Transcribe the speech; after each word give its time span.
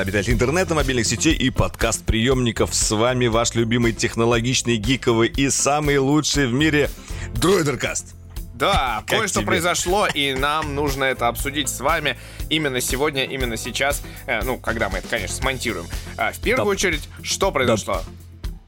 Привет, 0.00 0.14
обитатели 0.14 0.32
интернета, 0.32 0.74
мобильных 0.74 1.04
сетей 1.04 1.34
и 1.34 1.50
подкаст-приемников. 1.50 2.74
С 2.74 2.90
вами 2.90 3.26
ваш 3.26 3.54
любимый 3.54 3.92
технологичный, 3.92 4.78
гиковый 4.78 5.28
и 5.28 5.50
самый 5.50 5.98
лучший 5.98 6.46
в 6.46 6.54
мире 6.54 6.88
Дроидеркаст. 7.34 8.14
Да, 8.54 9.04
кое-что 9.06 9.42
произошло, 9.42 10.06
и 10.06 10.32
нам 10.32 10.74
нужно 10.74 11.04
это 11.04 11.28
обсудить 11.28 11.68
с 11.68 11.80
вами 11.80 12.16
именно 12.48 12.80
сегодня, 12.80 13.24
именно 13.24 13.58
сейчас. 13.58 14.00
Э, 14.24 14.42
ну, 14.42 14.56
когда 14.56 14.88
мы 14.88 14.98
это, 14.98 15.08
конечно, 15.08 15.36
смонтируем. 15.36 15.86
А, 16.16 16.32
в 16.32 16.38
первую 16.38 16.64
Даб. 16.64 16.68
очередь, 16.68 17.06
что 17.22 17.52
произошло? 17.52 18.02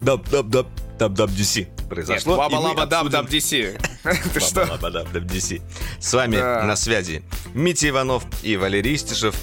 Даб, 0.02 0.28
даб, 0.28 0.48
даб, 0.48 0.66
даб, 0.98 1.14
даб, 1.14 1.30
DC 1.30 1.66
произошло. 1.88 2.48
Мы 2.50 2.58
Лаба 2.58 2.86
Даб 2.86 3.08
Даб 3.08 3.26
DC. 3.26 3.80
Ты 4.34 4.40
что? 4.40 4.66
Лаба 4.66 4.90
Даб 4.90 5.10
Даб 5.12 5.24
DC. 5.24 5.62
С 5.98 6.12
вами 6.12 6.36
на 6.36 6.76
связи 6.76 7.22
Митя 7.54 7.88
Иванов 7.88 8.24
и 8.42 8.56
Валерий 8.56 8.96
Истишев. 8.96 9.34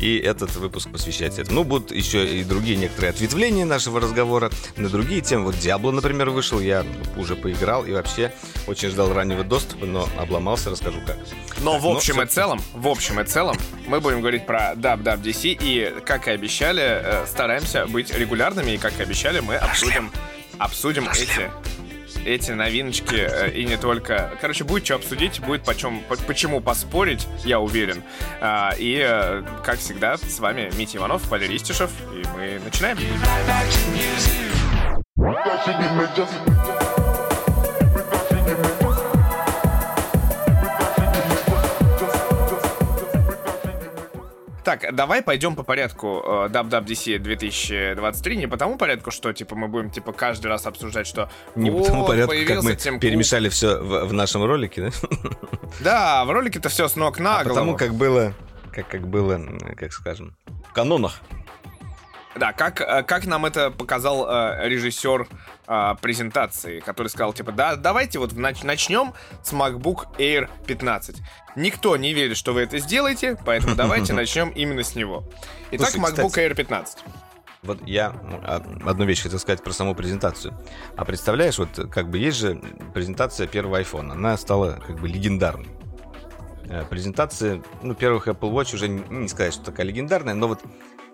И 0.00 0.18
этот 0.18 0.54
выпуск 0.56 0.90
посвящается 0.90 1.42
этому. 1.42 1.56
Ну, 1.60 1.64
будут 1.64 1.90
еще 1.90 2.26
и 2.26 2.44
другие 2.44 2.76
некоторые 2.76 3.10
ответвления 3.10 3.64
нашего 3.64 4.00
разговора 4.00 4.50
на 4.76 4.88
другие 4.88 5.20
темы. 5.22 5.46
Вот 5.46 5.58
Диабло, 5.58 5.90
например, 5.90 6.30
вышел, 6.30 6.60
я 6.60 6.84
уже 7.16 7.34
поиграл 7.36 7.84
и 7.86 7.92
вообще 7.92 8.32
очень 8.66 8.90
ждал 8.90 9.12
раннего 9.14 9.42
доступа, 9.44 9.86
но 9.86 10.08
обломался, 10.18 10.70
расскажу 10.70 11.00
как. 11.06 11.16
Но 11.62 11.72
Так, 11.72 11.80
в 11.82 11.84
ну, 11.84 11.96
общем 11.96 12.20
и 12.20 12.26
всё- 12.26 12.34
целом, 12.34 12.62
в 12.74 12.88
общем 12.88 13.20
и 13.20 13.24
целом, 13.24 13.56
мы 13.86 14.00
будем 14.00 14.20
говорить 14.20 14.44
про 14.46 14.74
WWDC 14.74 15.56
и, 15.60 15.94
как 16.04 16.28
и 16.28 16.30
обещали, 16.30 16.82
э, 16.82 17.26
стараемся 17.26 17.86
быть 17.86 18.12
регулярными, 18.12 18.72
и, 18.72 18.76
как 18.78 18.98
и 18.98 19.02
обещали, 19.02 19.40
мы 19.40 19.56
обсудим, 19.56 20.10
обсудим 20.58 21.08
эти, 21.08 21.50
эти 22.26 22.50
новиночки, 22.50 23.14
э, 23.16 23.50
и 23.52 23.64
не 23.64 23.76
только. 23.76 24.32
Короче, 24.40 24.64
будет 24.64 24.84
что 24.84 24.96
обсудить, 24.96 25.40
будет 25.40 25.62
почем, 25.64 26.00
по- 26.08 26.16
почему 26.16 26.60
поспорить, 26.60 27.26
я 27.44 27.60
уверен. 27.60 28.02
А, 28.40 28.72
И, 28.78 29.00
э, 29.02 29.42
как 29.64 29.78
всегда, 29.78 30.16
с 30.18 30.38
вами 30.40 30.70
Митя 30.76 30.98
Иванов, 30.98 31.28
Валерий 31.28 31.56
Истишев, 31.56 31.90
и 32.12 32.22
мы 32.36 32.60
начинаем. 32.64 32.98
Так, 44.66 44.92
давай 44.96 45.22
пойдем 45.22 45.54
по 45.54 45.62
порядку 45.62 46.20
э, 46.26 46.48
WWDC 46.48 47.18
2023, 47.20 48.36
не 48.36 48.48
по 48.48 48.56
тому 48.56 48.76
порядку, 48.76 49.12
что 49.12 49.32
типа 49.32 49.54
мы 49.54 49.68
будем 49.68 49.90
типа 49.90 50.12
каждый 50.12 50.48
раз 50.48 50.66
обсуждать, 50.66 51.06
что 51.06 51.30
Не 51.54 51.70
по 51.70 51.76
«Вот, 51.76 51.86
тому 51.86 52.04
порядку, 52.04 52.34
как 52.48 52.64
мы 52.64 52.74
Тим 52.74 52.94
Кук». 52.94 53.02
перемешали 53.02 53.48
все 53.48 53.78
в, 53.78 54.06
в 54.06 54.12
нашем 54.12 54.44
ролике, 54.44 54.90
да? 54.90 55.18
Да, 55.78 56.24
в 56.24 56.32
ролике-то 56.32 56.68
все 56.68 56.88
с 56.88 56.96
ног 56.96 57.20
на 57.20 57.38
А 57.38 57.44
голову. 57.44 57.54
потому 57.54 57.76
как 57.76 57.94
было, 57.94 58.32
как, 58.72 58.88
как 58.88 59.06
было, 59.06 59.40
как 59.76 59.92
скажем, 59.92 60.36
в 60.68 60.72
канонах. 60.72 61.20
Да, 62.36 62.52
как, 62.52 62.80
э, 62.80 63.02
как 63.02 63.26
нам 63.26 63.46
это 63.46 63.70
показал 63.70 64.26
э, 64.28 64.68
режиссер 64.68 65.26
э, 65.66 65.94
презентации, 66.00 66.80
который 66.80 67.08
сказал, 67.08 67.32
типа, 67.32 67.52
да, 67.52 67.76
давайте 67.76 68.18
вот 68.18 68.32
нач- 68.32 68.64
начнем 68.64 69.14
с 69.42 69.52
MacBook 69.52 70.06
Air 70.18 70.48
15. 70.66 71.22
Никто 71.56 71.96
не 71.96 72.12
верит, 72.12 72.36
что 72.36 72.52
вы 72.52 72.60
это 72.60 72.78
сделаете, 72.78 73.38
поэтому 73.44 73.74
давайте 73.76 74.12
начнем 74.12 74.50
именно 74.50 74.82
с 74.82 74.94
него. 74.94 75.24
Итак, 75.70 75.94
MacBook. 75.94 76.34
Air 76.34 76.54
15. 76.54 76.98
Вот 77.62 77.78
я 77.86 78.14
а, 78.44 78.62
одну 78.84 79.06
вещь 79.06 79.22
хотел 79.22 79.38
сказать 79.38 79.64
про 79.64 79.72
саму 79.72 79.94
презентацию. 79.94 80.56
А 80.96 81.04
представляешь, 81.04 81.58
вот 81.58 81.88
как 81.90 82.10
бы 82.10 82.18
есть 82.18 82.36
же 82.38 82.60
презентация 82.94 83.46
первого 83.46 83.80
iPhone, 83.80 84.12
она 84.12 84.36
стала 84.36 84.78
как 84.86 85.00
бы 85.00 85.08
легендарной. 85.08 85.68
Э, 86.68 86.84
Презентация, 86.88 87.62
ну, 87.82 87.94
первых 87.94 88.28
Apple 88.28 88.52
Watch 88.52 88.74
уже 88.74 88.88
не 88.88 89.28
сказать, 89.28 89.54
что 89.54 89.64
такая 89.64 89.86
легендарная, 89.86 90.34
но 90.34 90.48
вот 90.48 90.60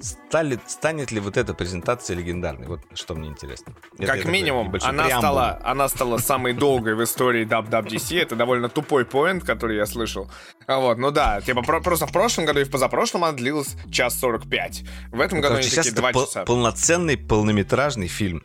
стали, 0.03 0.59
станет 0.67 1.11
ли 1.13 1.21
вот 1.21 1.37
эта 1.37 1.55
презентация 1.55 2.17
легендарной? 2.17 2.67
Вот 2.67 2.81
что 2.95 3.15
мне 3.15 3.29
интересно. 3.29 3.75
Это 3.95 4.07
Как 4.07 4.17
такой 4.19 4.31
минимум, 4.33 4.67
она 4.83 5.05
преамбул. 5.05 5.19
стала, 5.21 5.61
она 5.65 5.89
стала 5.89 6.19
самой 6.19 6.53
долгой 6.53 6.95
в 6.95 7.03
истории 7.05 7.47
WWDC. 7.47 8.21
Это 8.21 8.37
довольно 8.37 8.69
тупой 8.69 9.05
поинт, 9.05 9.45
который 9.45 9.77
я 9.77 9.87
слышал. 9.87 10.31
А 10.67 10.79
Вот, 10.81 10.99
ну 10.99 11.11
да, 11.11 11.41
типа 11.41 11.63
про- 11.63 11.81
просто 11.81 12.07
в 12.07 12.13
прошлом 12.13 12.45
году 12.45 12.61
и 12.61 12.65
в 12.65 12.71
позапрошлом 12.71 13.25
она 13.25 13.33
длилась 13.33 13.77
час 13.91 14.19
45. 14.19 14.83
В 15.13 15.21
этом 15.21 15.41
году 15.41 15.55
Короче, 15.55 15.69
они 15.69 15.77
такие 15.77 15.93
это 15.93 16.01
два 16.01 16.13
пол- 16.13 16.27
часа. 16.27 16.45
полноценный 16.45 17.17
полнометражный 17.17 18.09
фильм. 18.09 18.43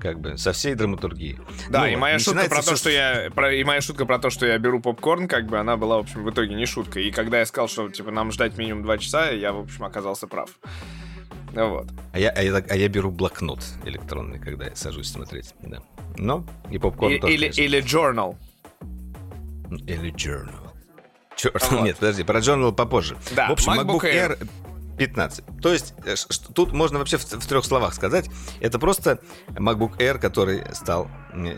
Как 0.00 0.18
бы, 0.18 0.38
со 0.38 0.52
всей 0.52 0.74
драматургией. 0.74 1.38
Да, 1.68 1.80
Ну 1.80 1.86
и 1.86 1.96
моя 1.96 2.18
шутка 2.18 2.48
про 2.48 2.56
то, 2.56 2.62
всё 2.62 2.76
что 2.76 2.90
я 2.90 3.30
про, 3.34 3.52
и 3.52 3.62
моя 3.64 3.80
шутка 3.82 4.06
про 4.06 4.18
то, 4.18 4.30
что 4.30 4.46
я 4.46 4.58
беру 4.58 4.80
попкорн, 4.80 5.28
как 5.28 5.46
бы 5.46 5.58
она 5.58 5.76
была, 5.76 5.96
в 5.98 6.00
общем, 6.00 6.24
в 6.24 6.30
итоге 6.30 6.54
не 6.54 6.64
шуткой. 6.66 7.08
И 7.08 7.10
когда 7.12 7.38
я 7.40 7.46
сказал, 7.46 7.68
что 7.68 7.88
типа 7.90 8.10
нам 8.10 8.32
ждать 8.32 8.56
минимум 8.56 8.82
два 8.82 8.96
часа, 8.98 9.30
я, 9.30 9.52
в 9.52 9.58
общем, 9.60 9.84
оказался 9.84 10.26
прав. 10.26 10.50
Ну 11.52 11.68
вот. 11.68 11.88
А 12.12 12.18
я, 12.18 12.30
а, 12.30 12.42
я, 12.42 12.56
а 12.56 12.76
я 12.76 12.88
беру 12.88 13.10
блокнот 13.10 13.60
электронный, 13.84 14.38
когда 14.38 14.66
я 14.66 14.74
сажусь 14.76 15.10
смотреть. 15.10 15.54
Да. 15.62 15.78
Но 16.16 16.44
и 16.70 16.78
попкорн 16.78 17.14
И- 17.14 17.18
тоже, 17.18 17.34
или, 17.34 17.40
конечно. 17.50 17.60
или 17.62 17.82
journal. 17.84 18.36
Или 19.86 20.12
journal. 20.14 20.70
Черт, 21.36 21.70
Вот. 21.70 21.82
нет, 21.84 21.96
подожди, 21.96 22.22
про 22.24 22.40
journal 22.40 22.72
попозже. 22.72 23.16
Да, 23.34 23.48
в 23.48 23.52
общем, 23.52 23.72
MacBook 23.72 24.00
MacBook 24.00 24.04
Air 24.04 24.48
15. 25.00 25.44
То 25.62 25.72
есть, 25.72 25.94
э, 26.04 26.14
тут 26.54 26.72
можно 26.72 26.98
вообще 26.98 27.16
в, 27.16 27.24
в 27.24 27.46
трех 27.46 27.64
словах 27.64 27.94
сказать. 27.94 28.28
Это 28.60 28.78
просто 28.78 29.18
MacBook 29.48 29.96
Air, 29.96 30.18
который 30.18 30.62
стал 30.74 31.10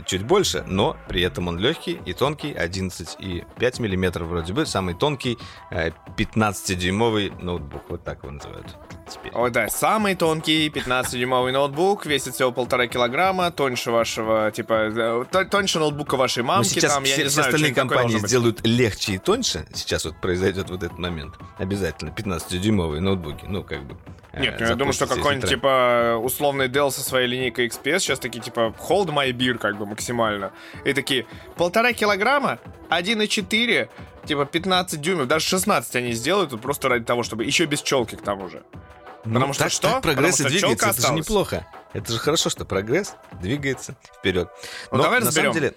чуть 0.07 0.23
больше, 0.25 0.65
но 0.67 0.97
при 1.09 1.23
этом 1.23 1.49
он 1.49 1.59
легкий 1.59 2.01
и 2.05 2.13
тонкий, 2.13 2.53
11,5 2.53 3.81
миллиметров 3.83 4.29
вроде 4.29 4.53
бы, 4.53 4.67
самый 4.67 4.95
тонкий 4.95 5.39
э, 5.71 5.91
15-дюймовый 6.17 7.33
ноутбук, 7.43 7.83
вот 7.89 8.05
так 8.05 8.23
его 8.23 8.33
называют 8.33 8.67
теперь. 9.09 9.33
Ой, 9.35 9.51
да, 9.51 9.69
самый 9.69 10.15
тонкий 10.15 10.69
15-дюймовый 10.69 11.53
ноутбук, 11.53 12.07
весит 12.07 12.35
всего 12.35 12.53
полтора 12.53 12.87
килограмма, 12.87 13.51
тоньше 13.51 13.91
вашего, 13.91 14.51
типа, 14.51 14.73
э, 14.75 15.25
то- 15.31 15.45
тоньше 15.45 15.79
ноутбука 15.79 16.17
вашей 16.17 16.43
Но 16.43 16.49
мамки, 16.49 16.69
Ну, 16.69 16.75
сейчас 16.75 16.95
там, 16.95 17.05
я 17.05 17.13
все, 17.13 17.23
не 17.23 17.29
все 17.29 17.35
знаю, 17.35 17.49
остальные 17.49 17.75
компании 17.75 18.19
сделают 18.19 18.67
легче 18.67 19.15
и 19.15 19.19
тоньше. 19.19 19.67
Сейчас 19.75 20.05
вот 20.05 20.21
произойдет 20.21 20.71
вот 20.71 20.83
этот 20.83 20.99
момент. 20.99 21.35
Обязательно 21.59 22.11
15-дюймовые 22.11 23.01
ноутбуки. 23.01 23.45
Ну, 23.47 23.63
как 23.63 23.85
бы. 23.85 23.97
Э, 24.33 24.41
Нет, 24.41 24.57
ну 24.61 24.67
я 24.67 24.75
думаю, 24.75 24.93
что 24.93 25.07
какой-нибудь, 25.07 25.49
типа, 25.49 26.19
условный 26.23 26.69
Dell 26.69 26.91
со 26.91 27.03
своей 27.03 27.27
линейкой 27.29 27.69
XPS 27.69 28.01
сейчас 28.01 28.19
такие, 28.19 28.43
типа, 28.43 28.75
hold 28.89 29.07
my 29.09 29.31
beer, 29.33 29.59
как 29.59 29.77
бы, 29.77 29.87
максимально. 29.87 30.53
И 30.85 30.93
такие, 30.93 31.27
полтора 31.57 31.93
килограмма, 31.93 32.59
1,4, 32.91 33.89
типа, 34.27 34.45
15 34.47 35.01
дюймов, 35.01 35.29
даже 35.29 35.47
16 35.47 35.97
они 35.97 36.13
сделают, 36.13 36.53
вот 36.53 36.61
просто 36.61 36.89
ради 36.89 37.05
того, 37.05 37.23
чтобы, 37.23 37.45
еще 37.45 37.65
без 37.67 37.83
челки 37.83 38.17
к 38.17 38.23
тому 38.23 38.49
же. 38.49 38.63
Ну, 39.25 39.35
потому 39.35 39.53
что 39.53 39.65
так, 39.65 39.73
что? 39.73 39.89
так 39.89 40.03
прогресс 40.03 40.39
Потому 40.39 40.55
и 40.55 40.59
что 40.59 40.67
двигается. 40.69 40.87
Это 40.87 40.95
же 40.95 41.01
осталась. 41.03 41.27
неплохо. 41.27 41.67
Это 41.93 42.13
же 42.13 42.19
хорошо, 42.19 42.51
что 42.51 42.65
прогресс 42.65 43.15
двигается 43.41 43.95
вперед. 44.19 44.49
Ну, 44.91 44.97
Но 44.97 45.03
давай 45.05 45.21
на 45.21 45.27
разберем. 45.27 45.53
самом 45.53 45.63
деле, 45.63 45.75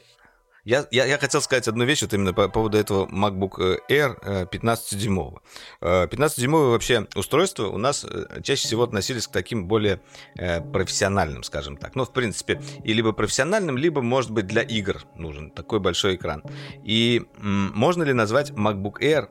я, 0.65 0.87
я, 0.89 1.05
я 1.05 1.17
хотел 1.19 1.41
сказать 1.41 1.67
одну 1.67 1.85
вещь 1.85 2.01
вот 2.01 2.13
именно 2.13 2.33
по 2.33 2.49
поводу 2.49 2.77
этого 2.77 3.05
MacBook 3.05 3.79
Air 3.87 4.17
э, 4.21 4.45
15-дюймового. 4.45 5.41
Э, 5.81 6.07
15-дюймовое 6.07 6.71
вообще 6.71 7.07
устройство 7.15 7.67
у 7.67 7.77
нас 7.77 8.03
э, 8.03 8.41
чаще 8.41 8.67
всего 8.67 8.83
относились 8.83 9.27
к 9.27 9.31
таким 9.31 9.67
более 9.67 10.01
э, 10.35 10.61
профессиональным, 10.61 11.43
скажем 11.43 11.77
так. 11.77 11.95
Ну, 11.95 12.03
в 12.03 12.11
принципе, 12.11 12.61
и 12.83 12.93
либо 12.93 13.11
профессиональным, 13.11 13.77
либо, 13.77 14.01
может 14.01 14.31
быть, 14.31 14.47
для 14.47 14.63
игр 14.63 15.03
нужен 15.15 15.51
такой 15.51 15.79
большой 15.79 16.15
экран. 16.15 16.43
И 16.83 17.23
можно 17.37 18.01
ли 18.01 18.13
назвать 18.13 18.49
MacBook 18.51 18.99
Air 19.01 19.29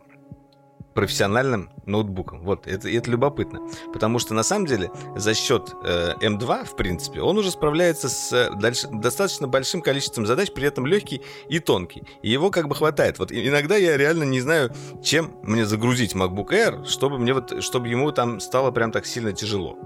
профессиональным 0.94 1.70
ноутбуком. 1.86 2.42
Вот, 2.42 2.66
это, 2.66 2.88
это 2.88 3.10
любопытно. 3.10 3.60
Потому 3.92 4.18
что, 4.18 4.34
на 4.34 4.42
самом 4.42 4.66
деле, 4.66 4.90
за 5.16 5.34
счет 5.34 5.74
э, 5.84 6.14
M2, 6.20 6.64
в 6.64 6.76
принципе, 6.76 7.20
он 7.20 7.36
уже 7.36 7.50
справляется 7.50 8.08
с 8.08 8.32
э, 8.32 8.50
дальше- 8.54 8.88
достаточно 8.90 9.48
большим 9.48 9.82
количеством 9.82 10.26
задач, 10.26 10.52
при 10.52 10.66
этом 10.66 10.86
легкий 10.86 11.22
и 11.48 11.58
тонкий. 11.58 12.04
И 12.22 12.30
его 12.30 12.50
как 12.50 12.68
бы 12.68 12.74
хватает. 12.74 13.18
Вот 13.18 13.32
иногда 13.32 13.76
я 13.76 13.96
реально 13.96 14.24
не 14.24 14.40
знаю, 14.40 14.72
чем 15.02 15.32
мне 15.42 15.66
загрузить 15.66 16.14
MacBook 16.14 16.48
Air, 16.50 16.84
чтобы, 16.86 17.18
мне 17.18 17.34
вот, 17.34 17.62
чтобы 17.62 17.88
ему 17.88 18.12
там 18.12 18.40
стало 18.40 18.70
прям 18.70 18.92
так 18.92 19.06
сильно 19.06 19.32
тяжело. 19.32 19.76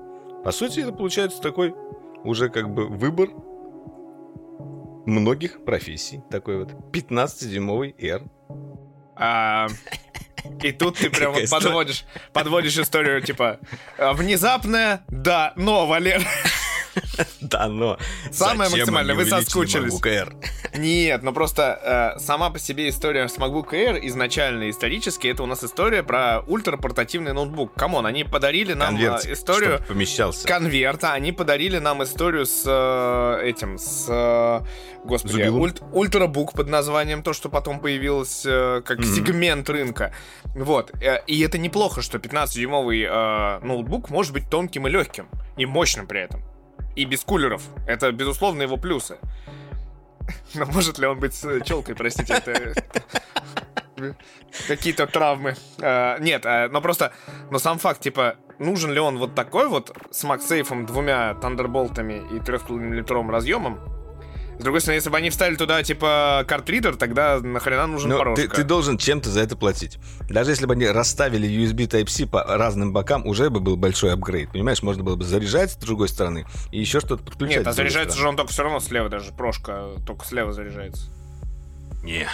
По 0.44 0.52
сути, 0.52 0.80
это 0.80 0.92
получается 0.92 1.40
такой 1.40 1.74
уже 2.24 2.48
как 2.48 2.70
бы 2.72 2.86
выбор 2.86 3.30
многих 5.06 5.64
профессий. 5.64 6.22
Такой 6.30 6.58
вот 6.58 6.72
15-дюймовый 6.92 7.94
Air. 7.98 8.28
А, 9.16 9.68
и 10.62 10.72
тут 10.72 10.98
ты 10.98 11.10
прям 11.10 11.32
вот 11.32 11.48
подводишь, 11.50 12.04
подводишь 12.32 12.78
историю, 12.78 13.20
типа, 13.22 13.58
внезапная, 13.98 15.04
да, 15.08 15.52
но, 15.56 15.86
Валер. 15.86 16.22
Да, 17.40 17.66
но 17.68 17.98
Самое 18.30 18.70
максимальное, 18.70 19.14
вы 19.14 19.24
соскучились. 19.26 19.92
MacBook 19.94 20.02
Air? 20.06 20.78
Нет, 20.78 21.22
ну 21.22 21.32
просто 21.32 22.14
э, 22.16 22.20
сама 22.20 22.50
по 22.50 22.58
себе 22.58 22.88
история 22.88 23.28
с 23.28 23.36
MacBook 23.38 23.70
Air 23.70 23.98
изначально 24.02 24.70
исторически 24.70 25.28
это 25.28 25.42
у 25.42 25.46
нас 25.46 25.62
история 25.64 26.02
про 26.02 26.40
ультрапортативный 26.46 27.32
ноутбук. 27.32 27.74
Come 27.74 27.93
on, 27.93 28.06
они 28.06 28.24
подарили 28.24 28.74
нам 28.74 28.94
э, 28.96 28.98
Конверт, 28.98 29.26
историю 29.26 29.80
помещался. 29.88 30.46
конверта, 30.46 31.12
они 31.12 31.32
подарили 31.32 31.78
нам 31.78 32.02
историю 32.02 32.46
с 32.46 32.62
э, 32.66 33.46
этим, 33.48 33.78
с, 33.78 34.06
э, 34.08 34.60
господи, 35.04 35.42
ульт- 35.42 35.82
ультрабук 35.92 36.52
под 36.52 36.68
названием, 36.68 37.22
то, 37.22 37.32
что 37.32 37.48
потом 37.48 37.80
появилось 37.80 38.42
э, 38.46 38.82
как 38.84 38.98
Мгм. 38.98 39.14
сегмент 39.14 39.70
рынка. 39.70 40.12
Вот, 40.54 40.90
э, 41.02 41.22
и 41.26 41.40
это 41.40 41.58
неплохо, 41.58 42.02
что 42.02 42.18
15-дюймовый 42.18 43.04
э, 43.08 43.64
ноутбук 43.64 44.10
может 44.10 44.32
быть 44.32 44.50
тонким 44.50 44.86
и 44.86 44.90
легким, 44.90 45.28
и 45.56 45.66
мощным 45.66 46.06
при 46.06 46.20
этом. 46.20 46.42
И 46.98 47.04
без 47.04 47.22
кулеров. 47.22 47.62
Это, 47.86 48.10
безусловно, 48.10 48.62
его 48.62 48.76
плюсы. 48.76 49.18
Но 50.54 50.66
может 50.66 50.98
ли 50.98 51.06
он 51.06 51.20
быть 51.20 51.32
с 51.32 51.60
челкой, 51.60 51.94
простите, 51.94 52.32
это... 52.34 52.74
Какие-то 54.66 55.06
травмы. 55.06 55.54
Э, 55.80 56.16
Нет, 56.18 56.44
э, 56.44 56.68
но 56.68 56.80
просто... 56.80 57.12
Но 57.52 57.60
сам 57.60 57.78
факт, 57.78 58.00
типа, 58.00 58.34
нужен 58.58 58.90
ли 58.90 58.98
он 58.98 59.18
вот 59.18 59.36
такой 59.36 59.68
вот 59.68 59.96
с 60.10 60.24
MagSafe, 60.24 60.86
двумя 60.86 61.34
тандерболтами 61.34 62.14
и 62.32 62.40
3,5-литровым 62.40 63.30
разъемом? 63.30 63.78
С 64.58 64.62
другой 64.62 64.80
стороны, 64.80 64.96
если 64.98 65.10
бы 65.10 65.16
они 65.16 65.30
вставили 65.30 65.54
туда, 65.56 65.82
типа, 65.84 66.44
картридер, 66.48 66.96
тогда 66.96 67.38
нахрена 67.40 67.86
нужен 67.86 68.10
порожка? 68.10 68.42
Ну, 68.42 68.48
ты, 68.48 68.54
ты 68.56 68.64
должен 68.64 68.98
чем-то 68.98 69.30
за 69.30 69.40
это 69.40 69.56
платить. 69.56 69.98
Даже 70.28 70.50
если 70.50 70.66
бы 70.66 70.72
они 70.74 70.86
расставили 70.88 71.48
USB 71.48 71.86
Type-C 71.88 72.26
по 72.26 72.42
разным 72.42 72.92
бокам, 72.92 73.24
уже 73.26 73.50
бы 73.50 73.60
был 73.60 73.76
большой 73.76 74.12
апгрейд. 74.14 74.50
Понимаешь, 74.50 74.82
можно 74.82 75.04
было 75.04 75.14
бы 75.14 75.24
заряжать 75.24 75.70
с 75.72 75.76
другой 75.76 76.08
стороны 76.08 76.44
и 76.72 76.80
еще 76.80 76.98
что-то 76.98 77.22
подключать. 77.22 77.58
Нет, 77.58 77.66
а 77.68 77.72
заряжается 77.72 78.14
же 78.16 78.20
стороны. 78.20 78.30
он 78.30 78.36
только 78.36 78.52
все 78.52 78.62
равно 78.64 78.80
слева, 78.80 79.08
даже 79.08 79.30
прошка 79.32 79.90
только 80.04 80.24
слева 80.26 80.52
заряжается. 80.52 81.08
Не, 82.02 82.26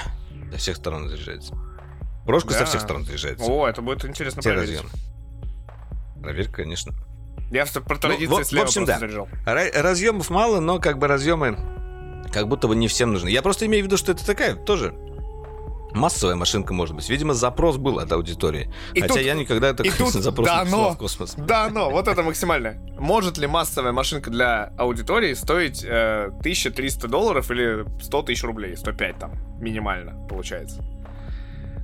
со 0.53 0.57
всех 0.59 0.77
сторон 0.77 1.09
заряжается. 1.11 1.55
Прошка 2.25 2.51
Да. 2.55 2.61
со 2.61 2.65
всех 2.67 2.81
сторон 2.81 3.05
заряжается. 3.05 3.45
О, 3.45 3.69
это 3.69 3.83
будет 3.83 4.03
интересно 4.07 4.41
Те 4.41 4.51
проверить. 4.53 4.81
разъемы. 4.81 4.91
Проверь, 6.23 6.49
конечно. 6.51 6.95
Я 7.51 7.67
в- 7.67 7.73
про 7.73 7.95
Ну, 7.95 8.01
традиции 8.01 8.27
в- 8.27 8.39
в 8.41 8.45
слева 8.45 8.65
общем, 8.65 8.87
просто 8.87 8.95
да. 8.95 8.99
заряжал. 8.99 9.29
Ра- 9.45 9.81
разъемов 9.83 10.31
мало, 10.31 10.61
но 10.61 10.79
как 10.79 10.99
бы 10.99 11.07
разъемы 11.07 11.59
как 12.35 12.49
будто 12.49 12.69
бы 12.69 12.75
не 12.77 12.89
всем 12.89 13.13
нужны. 13.13 13.29
Я 13.29 13.43
просто 13.43 13.65
имею 13.67 13.85
в 13.85 13.87
виду, 13.87 13.97
что 13.97 14.13
это 14.13 14.27
такая 14.27 14.57
тоже 14.57 14.95
массовая 15.93 16.35
машинка, 16.35 16.75
может 16.75 16.97
быть. 16.97 17.09
Видимо, 17.09 17.35
запрос 17.35 17.77
был 17.77 18.01
от 18.01 18.11
аудитории. 18.11 18.69
И 18.95 19.01
Хотя 19.01 19.15
тут- 19.15 19.23
я 19.23 19.35
никогда 19.35 19.73
такой 19.73 19.93
тут 19.93 20.11
запрос 20.13 20.49
да, 20.49 20.65
не 20.65 20.71
но. 20.73 20.91
в 20.91 20.99
космос. 20.99 21.35
Да, 21.37 21.71
но 21.71 21.91
вот 21.91 22.09
это 22.09 22.23
максимально. 22.25 22.75
Может 22.99 23.39
ли 23.39 23.47
массовая 23.47 23.93
машинка 23.93 24.31
для 24.31 24.73
аудитории 24.77 25.35
стоить 25.35 25.85
э, 25.85 26.31
1300 26.41 27.07
долларов 27.07 27.49
или 27.53 27.85
100 28.03 28.23
тысяч 28.23 28.43
рублей? 28.43 28.77
105 28.77 29.19
там, 29.19 29.33
минимально, 29.61 30.27
получается. 30.29 30.83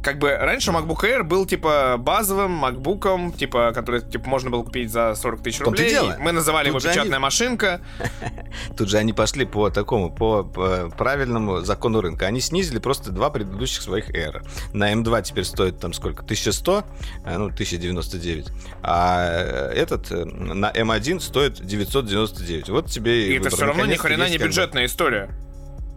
Как 0.03 0.19
бы 0.19 0.31
раньше 0.35 0.71
MacBook 0.71 1.01
Air 1.03 1.23
был 1.25 1.45
типа 1.45 1.97
базовым 1.99 2.65
MacBook'ом, 2.65 3.37
типа, 3.37 3.73
который 3.75 4.01
типа 4.01 4.27
можно 4.29 4.49
было 4.49 4.63
купить 4.63 4.91
за 4.91 5.15
40 5.15 5.43
тысяч 5.43 5.61
рублей. 5.61 5.91
дело. 5.91 6.17
Мы 6.19 6.33
называли 6.33 6.65
Тут 6.65 6.69
его 6.71 6.79
же 6.81 6.89
они- 6.89 6.97
печатная 6.97 7.19
машинка. 7.19 7.81
Тут 8.79 8.89
же 8.89 8.97
они 8.97 9.13
пошли 9.13 9.45
по 9.45 9.69
такому, 9.69 10.11
по, 10.11 10.43
по 10.43 10.89
правильному 10.97 11.61
закону 11.61 12.01
рынка. 12.01 12.27
Они 12.27 12.41
снизили 12.41 12.79
просто 12.79 13.11
два 13.11 13.29
предыдущих 13.29 13.83
своих 13.83 14.09
Air. 14.11 14.43
На 14.73 14.91
M2 14.95 15.23
теперь 15.23 15.45
стоит 15.45 15.79
там 15.81 15.93
сколько? 15.93 16.23
1100, 16.23 16.85
а, 17.27 17.39
ну, 17.39 17.45
1099. 17.47 18.49
А 18.83 19.29
э, 19.29 19.73
этот 19.75 20.11
э, 20.13 20.25
на 20.25 20.71
M1 20.73 21.21
стоит 21.21 21.61
999. 21.65 22.71
Вот 22.71 22.87
тебе 22.91 23.27
И 23.29 23.33
и 23.35 23.37
это 23.39 23.51
все 23.51 23.67
равно 23.67 23.85
ни 23.85 23.97
хрена 23.97 24.31
не 24.31 24.39
бюджетная 24.39 24.87
история. 24.87 25.29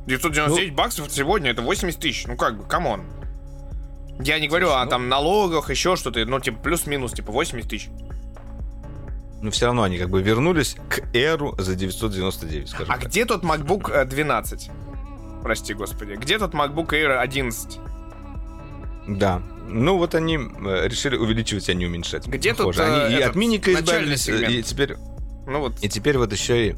999 0.08 0.72
Ну- 0.72 0.76
баксов 0.76 1.10
сегодня 1.10 1.52
это 1.52 1.62
80 1.62 2.00
тысяч. 2.02 2.28
Ну 2.28 2.36
как 2.36 2.58
бы, 2.58 2.66
come 2.68 2.89
on. 2.89 3.06
Я 4.20 4.40
не 4.40 4.48
говорю 4.48 4.72
о 4.72 4.84
ну- 4.84 4.90
там 4.90 5.10
налогах, 5.10 5.70
еще 5.70 5.96
что-то, 5.96 6.24
ну 6.26 6.40
типа 6.40 6.60
плюс-минус, 6.60 7.14
типа 7.14 7.32
80 7.32 7.70
тысяч. 7.70 7.90
Но 9.42 9.52
все 9.52 9.66
равно 9.66 9.84
они 9.84 9.98
как 9.98 10.10
бы 10.10 10.22
вернулись 10.22 10.78
к 10.88 11.00
Air 11.14 11.62
за 11.62 11.76
999, 11.76 12.70
скажем 12.70 12.94
А 12.94 12.98
так. 12.98 13.10
где 13.10 13.26
тот 13.26 13.44
MacBook 13.44 13.92
э, 13.92 14.06
12? 14.06 14.70
Прости, 15.42 15.74
господи. 15.74 16.14
Где 16.14 16.40
тот 16.40 16.54
MacBook 16.54 16.92
Air 16.92 17.18
11? 17.18 17.80
Да. 19.10 19.42
Ну 19.68 19.98
вот 19.98 20.16
они 20.16 20.38
э, 20.38 20.88
решили 20.88 21.18
увеличивать, 21.18 21.68
а 21.70 21.74
не 21.74 21.86
уменьшать. 21.86 22.26
Где 22.26 22.52
тут, 22.52 22.68
Похоже. 22.68 22.84
Они 22.86 23.16
э, 23.16 23.18
и 23.18 23.20
этот, 23.20 23.30
от 23.32 23.36
миника 23.36 23.74
избавились, 23.74 24.30
э, 24.30 24.50
и 24.50 24.64
теперь 24.64 24.96
Ну 25.46 25.60
вот. 25.60 25.74
И 25.84 25.90
теперь 25.90 26.18
вот 26.18 26.32
еще 26.32 26.70
и... 26.70 26.76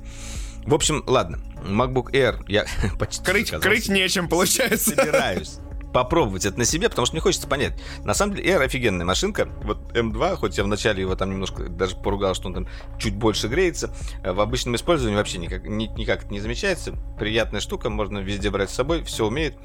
В 0.66 0.74
общем, 0.74 1.04
ладно, 1.06 1.38
MacBook 1.64 2.12
Air 2.14 2.44
я 2.48 2.66
почти 3.00 3.24
Крыть, 3.24 3.52
крыть 3.52 3.90
нечем, 3.90 4.28
получается. 4.28 4.96
собираюсь 4.96 5.60
попробовать 5.96 6.46
это 6.46 6.58
на 6.60 6.66
себе, 6.66 6.90
потому 6.90 7.06
что 7.06 7.16
мне 7.16 7.22
хочется 7.22 7.48
понять. 7.48 7.72
На 8.04 8.14
самом 8.14 8.36
деле, 8.36 8.52
Air 8.54 8.62
офигенная 8.64 9.06
машинка. 9.06 9.48
Вот 9.64 9.94
M2, 9.94 10.36
хоть 10.36 10.58
я 10.58 10.66
вначале 10.66 11.00
его 11.02 11.16
там 11.16 11.30
немножко 11.32 11.70
даже 11.70 11.96
поругал, 11.96 12.36
что 12.36 12.50
он 12.50 12.54
там 12.54 12.68
чуть 13.00 13.16
больше 13.16 13.48
греется, 13.48 13.96
э, 14.22 14.34
в 14.34 14.42
обычном 14.42 14.76
использовании 14.76 15.16
вообще 15.16 15.38
никак, 15.38 15.64
ни- 15.64 15.88
никак 15.98 16.24
это 16.26 16.34
не 16.34 16.42
замечается. 16.42 16.92
Приятная 17.18 17.62
штука, 17.62 17.90
можно 17.90 18.18
везде 18.18 18.50
брать 18.50 18.70
с 18.70 18.74
собой, 18.74 19.04
все 19.04 19.26
умеет 19.26 19.56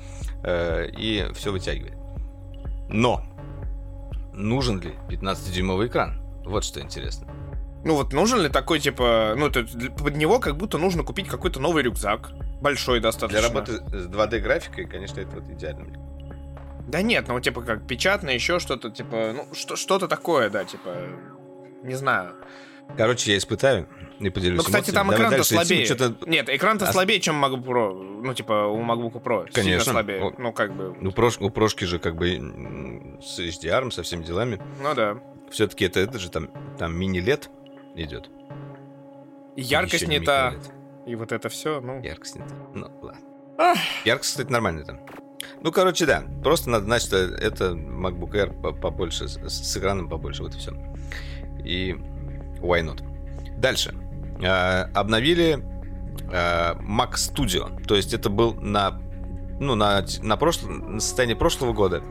э, 0.45 0.89
и 0.97 1.27
все 1.35 1.51
вытягивает. 1.51 1.95
Но 2.89 3.25
нужен 4.33 4.81
ли 4.81 4.95
15-дюймовый 5.09 5.89
экран? 5.89 6.23
Вот 6.45 6.63
что 6.65 6.81
интересно. 6.81 7.27
Ну 7.83 7.97
вот 7.97 8.13
нужен 8.13 8.41
ли 8.41 8.49
такой, 8.49 8.79
типа, 8.79 9.35
ну 9.37 9.47
это 9.49 9.65
для- 9.65 9.91
под 9.91 10.17
него 10.17 10.39
как 10.39 10.57
будто 10.57 10.79
нужно 10.79 11.03
купить 11.03 11.27
какой-то 11.27 11.59
новый 11.59 11.83
рюкзак. 11.83 12.31
Большой 12.61 13.01
достаточно. 13.01 13.41
Для 13.41 13.49
работы 13.49 13.73
с 13.99 14.07
2D 14.07 14.39
графикой, 14.39 14.85
конечно, 14.87 15.19
это 15.21 15.41
вот 15.41 15.49
идеально. 15.49 15.87
Да 16.91 17.03
нет, 17.03 17.29
ну 17.29 17.41
типа 17.41 17.63
как 17.63 17.87
печатное, 17.87 18.35
еще 18.35 18.59
что-то, 18.59 18.91
типа, 18.91 19.33
ну 19.35 19.55
что- 19.55 19.77
что-то 19.77 20.09
такое, 20.09 20.51
да, 20.51 20.65
типа, 20.65 20.95
не 21.83 21.95
знаю. 21.95 22.35
Короче, 22.97 23.33
я 23.33 23.39
испытаю 23.39 23.87
и 24.19 24.31
поделюсь 24.31 24.59
Ну, 24.59 24.65
кстати, 24.65 24.91
там 24.91 25.13
экран-то 25.15 25.37
идти, 25.43 25.55
слабее. 25.55 25.85
что-то- 25.87 26.17
Нет, 26.29 26.49
экран-то 26.49 26.89
А 26.89 26.93
слабее, 26.93 27.21
чем 27.21 27.43
MacBook 27.43 27.63
Pro. 27.65 27.93
Ну, 28.23 28.35
типа, 28.35 28.67
у 28.67 28.83
MacBook 28.83 29.23
Pro. 29.23 29.45
Сильно 29.45 29.53
Конечно. 29.53 29.93
слабее. 29.93 30.23
О. 30.25 30.33
Ну, 30.37 30.53
как 30.53 30.75
бы. 30.75 30.91
У, 31.09 31.13
прош... 31.13 31.39
у 31.41 31.51
прошки 31.51 31.85
же 31.85 31.99
как 32.01 32.17
бы 32.17 32.27
с 33.23 33.39
HDR, 33.39 33.91
со 33.93 34.03
всеми 34.03 34.25
делами. 34.25 34.61
Ну 34.83 34.95
да. 34.95 35.19
Все-таки 35.51 35.85
это, 35.85 36.01
это 36.01 36.19
же 36.19 36.31
там, 36.31 36.51
там 36.79 36.97
мини-лет 36.97 37.49
идет. 37.95 38.29
И 39.57 39.63
яркость 39.63 40.03
Еще 40.03 40.07
не 40.07 40.21
та. 40.21 40.55
И 41.07 41.15
вот 41.15 41.33
это 41.33 41.49
все, 41.49 41.81
ну. 41.81 42.03
Яркость 42.03 42.37
не 42.37 42.43
та. 42.43 42.55
Ну, 42.75 42.87
ладно. 43.03 43.21
Ах. 43.59 43.79
Яркость, 44.05 44.31
кстати, 44.33 44.51
нормальная 44.51 44.85
там. 44.85 45.01
Ну, 45.63 45.73
короче, 45.73 46.07
да. 46.07 46.25
Просто 46.43 46.71
надо 46.71 46.87
знать, 46.87 47.03
что 47.03 47.17
это 47.17 47.73
MacBook 47.73 48.33
Air 48.33 48.61
по- 48.61 48.73
побольше, 48.73 49.29
с, 49.29 49.77
экраном 49.77 50.09
побольше, 50.09 50.43
вот 50.43 50.55
и 50.55 50.59
все. 50.59 50.73
И 51.65 51.97
why 52.61 52.83
not? 52.83 53.03
Дальше. 53.59 53.95
Э, 54.43 54.85
обновили 54.95 55.63
э, 56.33 56.75
Mac 56.81 57.13
Studio. 57.15 57.85
То 57.85 57.97
есть 57.97 58.15
это 58.15 58.31
был 58.31 58.55
на 58.55 59.01
ну, 59.61 59.75
на, 59.75 60.05
на, 60.23 60.37
прошлом, 60.39 60.95
на 60.95 61.01
состоянии 61.01 61.35
прошлого 61.35 61.75
года 61.75 62.03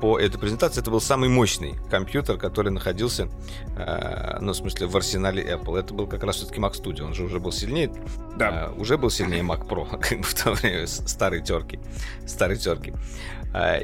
по 0.00 0.18
этой 0.18 0.38
презентации 0.38 0.80
это 0.80 0.90
был 0.90 1.00
самый 1.00 1.28
мощный 1.28 1.74
компьютер, 1.90 2.36
который 2.36 2.70
находился, 2.70 3.28
э, 3.76 4.38
ну, 4.40 4.52
в 4.52 4.56
смысле, 4.56 4.86
в 4.86 4.96
арсенале 4.96 5.42
Apple. 5.42 5.78
Это 5.78 5.94
был 5.94 6.06
как 6.06 6.22
раз 6.24 6.36
все-таки 6.36 6.60
Mac 6.60 6.72
Studio. 6.72 7.04
Он 7.04 7.14
же 7.14 7.24
уже 7.24 7.38
был 7.40 7.52
сильнее 7.52 7.90
Да. 8.36 8.48
а, 8.66 8.72
уже 8.76 8.98
был 8.98 9.08
сильнее 9.10 9.42
Mac 9.42 9.66
Pro, 9.66 9.86
как 10.08 10.18
бы 10.18 10.24
в 10.24 10.34
то 10.34 10.52
время, 10.52 10.86
с- 10.86 11.06
старой 11.08 11.42
терки. 11.42 11.78
Старой 12.26 12.56
терки. 12.58 12.92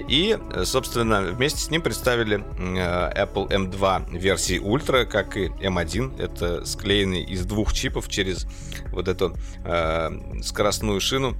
И, 0.08 0.38
э, 0.54 0.64
собственно, 0.64 1.20
вместе 1.22 1.58
с 1.60 1.70
ним 1.70 1.82
представили 1.82 2.38
э, 2.58 3.24
Apple 3.24 3.48
M2 3.50 4.18
версии 4.18 4.58
Ultra, 4.60 5.04
как 5.04 5.36
и 5.36 5.48
M1. 5.48 6.20
Это 6.20 6.64
склеенный 6.64 7.22
из 7.22 7.44
двух 7.44 7.72
чипов 7.74 8.08
через 8.08 8.46
вот 8.92 9.08
эту 9.08 9.34
э, 9.64 10.10
скоростную 10.42 11.00
шину. 11.00 11.34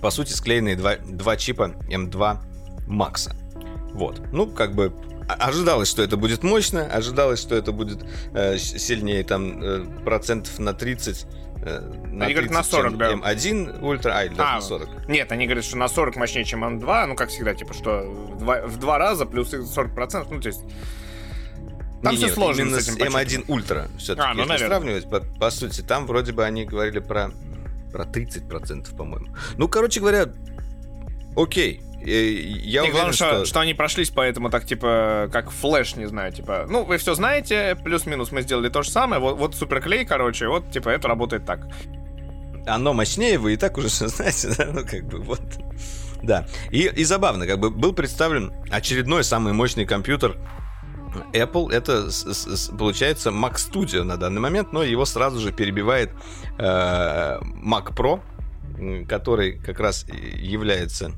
По 0.00 0.10
сути, 0.10 0.32
склеенные 0.32 0.76
два, 0.76 0.96
два 0.96 1.36
чипа 1.36 1.72
M2 1.88 2.38
Max. 2.86 3.30
Вот. 3.92 4.20
Ну, 4.32 4.46
как 4.46 4.74
бы 4.74 4.92
а- 5.28 5.34
ожидалось, 5.48 5.88
что 5.88 6.02
это 6.02 6.16
будет 6.16 6.42
мощно, 6.42 6.86
ожидалось, 6.86 7.40
что 7.40 7.54
это 7.56 7.72
будет 7.72 8.04
э, 8.34 8.58
сильнее 8.58 9.24
там 9.24 9.62
э, 9.62 9.84
процентов 10.04 10.58
на 10.58 10.72
30. 10.74 11.26
э, 11.62 11.80
на 12.12 12.26
Они 12.26 12.34
говорят, 12.34 12.52
на 12.52 12.62
40, 12.62 12.88
чем 12.90 12.98
да. 12.98 13.12
M1 13.12 13.80
Ultra, 13.80 14.10
а, 14.12 14.24
или 14.24 14.34
А, 14.38 14.56
на 14.56 14.60
40. 14.60 15.08
Нет, 15.08 15.32
они 15.32 15.46
говорят, 15.46 15.64
что 15.64 15.76
на 15.76 15.88
40 15.88 16.16
мощнее, 16.16 16.44
чем 16.44 16.64
M2. 16.64 17.06
Ну, 17.06 17.16
как 17.16 17.30
всегда, 17.30 17.54
типа, 17.54 17.74
что 17.74 18.02
в 18.02 18.38
два, 18.38 18.62
в 18.66 18.78
два 18.78 18.98
раза 18.98 19.26
плюс 19.26 19.52
40%. 19.52 20.26
Ну, 20.30 20.40
то 20.40 20.48
есть... 20.48 20.60
Там 22.02 22.12
Не, 22.12 22.18
все 22.18 22.26
не, 22.26 22.32
сложно 22.32 22.60
именно 22.60 22.80
с 22.80 22.88
этим 22.88 23.10
с 23.10 23.14
M1 23.14 23.46
Ultra. 23.46 23.88
Все-таки, 23.98 24.28
А, 24.28 24.34
ну, 24.34 24.40
если 24.40 24.48
наверное. 24.52 24.68
сравнивать, 24.68 25.10
по, 25.10 25.20
по 25.40 25.50
сути, 25.50 25.80
там 25.80 26.06
вроде 26.06 26.32
бы 26.32 26.44
они 26.44 26.66
говорили 26.66 26.98
про, 27.00 27.30
про 27.90 28.04
30%, 28.04 28.94
по-моему. 28.94 29.34
Ну, 29.56 29.66
короче 29.66 29.98
говоря, 30.00 30.26
окей. 31.34 31.80
Я 32.06 32.82
Не, 32.82 32.88
уверен, 32.88 32.92
главное, 32.92 33.12
что, 33.12 33.44
что... 33.44 33.60
они 33.60 33.74
прошлись 33.74 34.10
по 34.10 34.20
этому 34.20 34.50
так, 34.50 34.64
типа, 34.64 35.28
как 35.32 35.50
Flash, 35.50 35.96
не 35.96 36.06
знаю, 36.06 36.32
типа, 36.32 36.66
ну, 36.68 36.84
вы 36.84 36.98
все 36.98 37.14
знаете, 37.14 37.76
плюс-минус 37.82 38.30
мы 38.30 38.42
сделали 38.42 38.68
то 38.68 38.82
же 38.82 38.90
самое, 38.90 39.20
вот, 39.20 39.36
вот 39.36 39.54
суперклей, 39.56 40.04
короче, 40.04 40.46
вот, 40.48 40.70
типа, 40.70 40.90
это 40.90 41.08
работает 41.08 41.44
так. 41.44 41.66
Оно 42.66 42.92
мощнее, 42.92 43.38
вы 43.38 43.54
и 43.54 43.56
так 43.56 43.76
уже 43.76 43.88
знаете, 43.90 44.54
да, 44.56 44.66
ну, 44.72 44.82
как 44.86 45.04
бы, 45.04 45.18
вот. 45.18 45.40
Да, 46.22 46.46
и, 46.70 46.82
и 46.82 47.04
забавно, 47.04 47.46
как 47.46 47.58
бы, 47.58 47.70
был 47.70 47.92
представлен 47.92 48.52
очередной 48.70 49.24
самый 49.24 49.52
мощный 49.52 49.84
компьютер 49.84 50.36
Apple 51.32 51.72
это 51.72 52.08
получается 52.76 53.30
Mac 53.30 53.54
Studio 53.54 54.02
на 54.02 54.16
данный 54.16 54.40
момент, 54.40 54.72
но 54.72 54.82
его 54.82 55.04
сразу 55.04 55.40
же 55.40 55.50
перебивает 55.50 56.10
э, 56.58 57.38
Mac 57.40 57.94
Pro, 57.94 58.20
который 59.06 59.58
как 59.58 59.80
раз 59.80 60.06
является 60.08 61.12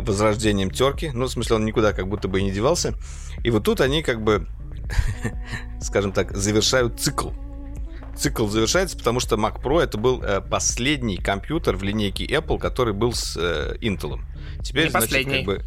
возрождением 0.00 0.70
терки. 0.70 1.10
Ну, 1.12 1.26
в 1.26 1.30
смысле, 1.30 1.56
он 1.56 1.64
никуда 1.64 1.92
как 1.92 2.08
будто 2.08 2.28
бы 2.28 2.40
и 2.40 2.42
не 2.42 2.50
девался. 2.50 2.94
И 3.44 3.50
вот 3.50 3.64
тут 3.64 3.80
они 3.80 4.02
как 4.02 4.22
бы, 4.22 4.46
скажем 5.80 6.12
так, 6.12 6.36
завершают 6.36 7.00
цикл. 7.00 7.30
Цикл 8.16 8.46
завершается, 8.46 8.96
потому 8.96 9.20
что 9.20 9.36
Mac 9.36 9.62
Pro 9.62 9.80
это 9.80 9.96
был 9.98 10.22
э, 10.22 10.40
последний 10.40 11.16
компьютер 11.16 11.76
в 11.76 11.82
линейке 11.82 12.26
Apple, 12.26 12.58
который 12.58 12.92
был 12.92 13.14
с 13.14 13.36
э, 13.36 13.76
Intel. 13.80 14.20
Теперь, 14.62 14.84
не 14.84 14.90
значит, 14.90 15.08
последний. 15.08 15.36
как 15.38 15.46
бы... 15.46 15.64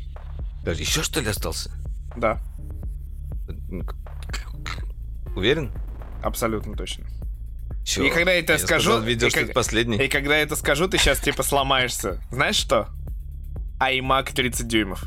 Подожди, 0.59 0.83
еще 0.83 1.03
что 1.03 1.19
ли 1.21 1.27
остался? 1.27 1.71
Да. 2.15 2.39
Уверен? 5.35 5.71
Абсолютно 6.23 6.75
точно. 6.75 7.05
Чё? 7.83 8.03
И 8.03 8.09
когда 8.09 8.31
я 8.31 8.39
это 8.39 8.53
я 8.53 8.59
скажу... 8.59 8.91
сказал, 8.91 9.01
видео, 9.01 9.27
и, 9.27 9.31
как- 9.31 9.53
последний. 9.53 9.97
и 9.97 10.07
когда 10.07 10.37
я 10.37 10.43
это 10.43 10.55
скажу, 10.55 10.87
ты 10.87 10.97
сейчас 10.97 11.19
типа 11.19 11.43
сломаешься. 11.43 12.19
Знаешь 12.31 12.55
что? 12.55 12.89
iMac 13.79 14.33
30 14.33 14.67
дюймов. 14.67 15.03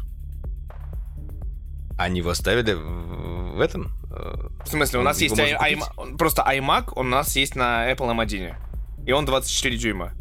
Они 1.98 2.18
его 2.20 2.30
оставили 2.30 2.74
в 2.74 3.60
этом? 3.60 3.92
В 4.64 4.68
смысле, 4.68 5.00
у 5.00 5.02
нас 5.02 5.20
его 5.20 5.34
есть 5.36 5.52
i- 5.60 6.16
просто 6.16 6.42
iMac 6.42 6.92
у 6.96 7.02
нас 7.02 7.34
есть 7.36 7.56
на 7.56 7.90
Apple 7.90 8.14
M1. 8.16 8.54
И 9.06 9.12
он 9.12 9.24
24 9.24 9.76
дюйма. 9.76 10.12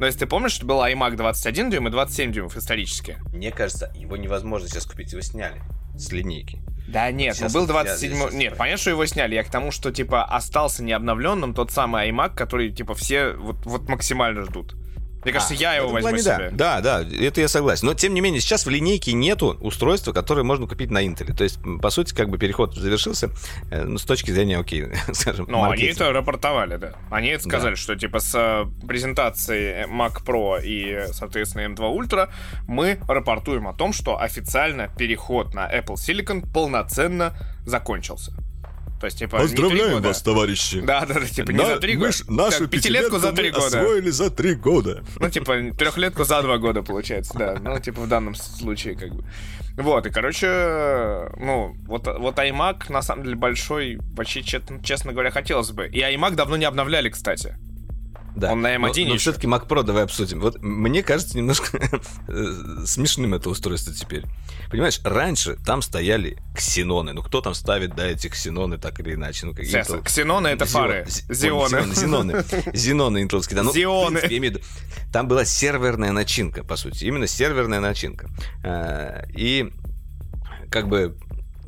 Но 0.00 0.06
если 0.06 0.20
ты 0.20 0.26
помнишь, 0.26 0.52
что 0.52 0.66
был 0.66 0.82
iMac 0.82 1.14
21 1.16 1.70
дюйм 1.70 1.88
и 1.88 1.90
27 1.90 2.32
дюймов 2.32 2.56
исторически. 2.56 3.16
Мне 3.32 3.52
кажется, 3.52 3.92
его 3.94 4.16
невозможно 4.16 4.68
сейчас 4.68 4.86
купить, 4.86 5.12
его 5.12 5.22
сняли 5.22 5.62
с 5.96 6.10
линейки. 6.10 6.60
Да 6.88 7.10
нет, 7.10 7.36
Сейчас 7.36 7.52
ну 7.54 7.60
был 7.60 7.66
вот 7.66 7.76
я 7.76 7.84
27 7.96 8.16
здесь 8.16 8.32
Нет, 8.34 8.56
понятно, 8.58 8.78
что 8.80 8.90
его 8.90 9.06
сняли. 9.06 9.34
Я 9.36 9.44
к 9.44 9.50
тому, 9.50 9.70
что, 9.70 9.90
типа, 9.90 10.24
остался 10.24 10.82
необновленным 10.82 11.54
тот 11.54 11.70
самый 11.70 12.10
iMac, 12.10 12.34
который, 12.34 12.72
типа, 12.72 12.94
все 12.94 13.32
вот, 13.32 13.64
вот 13.64 13.88
максимально 13.88 14.42
ждут. 14.42 14.74
Мне 15.24 15.32
кажется, 15.32 15.54
А, 15.54 15.56
я 15.56 15.74
его 15.74 15.88
возьму 15.88 16.10
плане 16.10 16.22
себе. 16.22 16.50
Да. 16.52 16.80
да, 16.80 17.02
да, 17.02 17.16
это 17.16 17.40
я 17.40 17.48
согласен. 17.48 17.86
Но 17.86 17.94
тем 17.94 18.14
не 18.14 18.20
менее, 18.20 18.40
сейчас 18.40 18.66
в 18.66 18.70
линейке 18.70 19.12
нету 19.12 19.56
устройства, 19.60 20.12
которое 20.12 20.42
можно 20.42 20.66
купить 20.66 20.90
на 20.90 21.04
Intel. 21.04 21.34
То 21.34 21.44
есть, 21.44 21.58
по 21.80 21.90
сути, 21.90 22.14
как 22.14 22.28
бы 22.28 22.38
переход 22.38 22.74
завершился, 22.74 23.30
э, 23.70 23.84
ну, 23.84 23.98
с 23.98 24.04
точки 24.04 24.30
зрения, 24.30 24.58
окей, 24.58 24.86
скажем, 25.12 25.46
Ну, 25.48 25.64
они 25.64 25.84
это 25.84 26.12
рапортовали, 26.12 26.76
да. 26.76 26.92
Они 27.10 27.28
это 27.28 27.44
сказали, 27.44 27.74
что 27.74 27.96
типа 27.96 28.20
с 28.20 28.34
э, 28.34 28.86
презентацией 28.86 29.86
Mac 29.86 30.24
Pro 30.24 30.60
и, 30.62 31.12
соответственно, 31.12 31.72
M2 31.72 31.96
Ultra 31.96 32.30
мы 32.66 32.98
рапортуем 33.08 33.68
о 33.68 33.72
том, 33.72 33.92
что 33.92 34.20
официально 34.20 34.88
переход 34.88 35.54
на 35.54 35.70
Apple 35.70 35.94
Silicon 35.94 36.44
полноценно 36.52 37.34
закончился. 37.64 38.32
То 39.04 39.06
есть, 39.06 39.18
типа, 39.18 39.36
Поздравляем 39.36 40.00
вас, 40.00 40.22
товарищи! 40.22 40.80
Да, 40.80 41.04
да, 41.04 41.20
да, 41.20 41.26
типа, 41.26 41.50
не 41.50 41.58
На- 41.58 41.66
за 41.66 41.76
три 41.78 41.92
мы 41.92 42.06
года. 42.06 42.12
ж 42.12 42.24
нашу 42.26 42.58
Так, 42.60 42.70
пятилетку 42.70 43.18
за 43.18 43.32
три 43.32 43.50
мы 43.50 43.58
года. 43.58 43.66
освоили 43.66 44.08
за 44.08 44.30
три 44.30 44.54
года. 44.54 45.04
Ну, 45.20 45.28
типа, 45.28 45.56
трехлетку 45.76 46.24
за 46.24 46.40
два 46.40 46.56
года, 46.56 46.82
получается, 46.82 47.34
да. 47.36 47.58
Ну, 47.62 47.78
типа, 47.78 48.00
в 48.00 48.08
данном 48.08 48.34
случае, 48.34 48.94
как 48.94 49.14
бы. 49.14 49.22
Вот, 49.76 50.06
и, 50.06 50.10
короче, 50.10 51.28
ну, 51.36 51.76
вот, 51.86 52.06
вот 52.06 52.38
iMac, 52.38 52.90
на 52.90 53.02
самом 53.02 53.24
деле, 53.24 53.36
большой, 53.36 53.98
вообще, 54.16 54.42
честно 54.42 55.12
говоря, 55.12 55.30
хотелось 55.30 55.70
бы. 55.70 55.86
И 55.88 56.00
iMac 56.00 56.34
давно 56.34 56.56
не 56.56 56.64
обновляли, 56.64 57.10
кстати. 57.10 57.56
Да. 58.36 58.52
Он 58.52 58.62
на 58.62 58.74
M1 58.74 58.78
но, 58.80 58.86
но 58.88 58.90
еще. 58.90 59.18
все-таки 59.18 59.46
Mac 59.46 59.68
Pro 59.68 59.82
давай 59.84 60.02
обсудим. 60.02 60.40
Вот 60.40 60.60
мне 60.60 61.02
кажется 61.02 61.36
немножко 61.36 61.78
смешным 62.84 63.34
это 63.34 63.48
устройство 63.48 63.94
теперь. 63.94 64.24
Понимаешь, 64.70 65.00
раньше 65.04 65.56
там 65.64 65.82
стояли 65.82 66.38
ксеноны. 66.56 67.12
Ну 67.12 67.22
кто 67.22 67.40
там 67.40 67.54
ставит, 67.54 67.94
да, 67.94 68.06
эти 68.06 68.28
ксеноны 68.28 68.78
так 68.78 68.98
или 69.00 69.14
иначе? 69.14 69.46
Ну, 69.46 69.54
Сейчас, 69.54 69.88
Intel. 69.88 70.02
ксеноны— 70.02 70.48
это 70.48 70.64
Зион- 70.64 70.72
фары. 70.72 71.04
Зи- 71.08 71.32
Зионы. 71.32 71.78
ой, 71.82 71.94
Зеноны. 71.94 72.44
Зеноны 72.72 73.22
интеловские. 73.22 73.56
Да, 73.56 73.62
ну, 73.62 73.72
Зионы. 73.72 74.18
принципе, 74.18 74.38
имею 74.38 74.54
виду, 74.54 74.64
Там 75.12 75.28
была 75.28 75.44
серверная 75.44 76.10
начинка, 76.12 76.64
по 76.64 76.76
сути. 76.76 77.04
Именно 77.04 77.26
серверная 77.28 77.80
начинка. 77.80 78.28
Э, 78.64 79.26
И 79.36 79.70
как 80.70 80.88
бы 80.88 81.16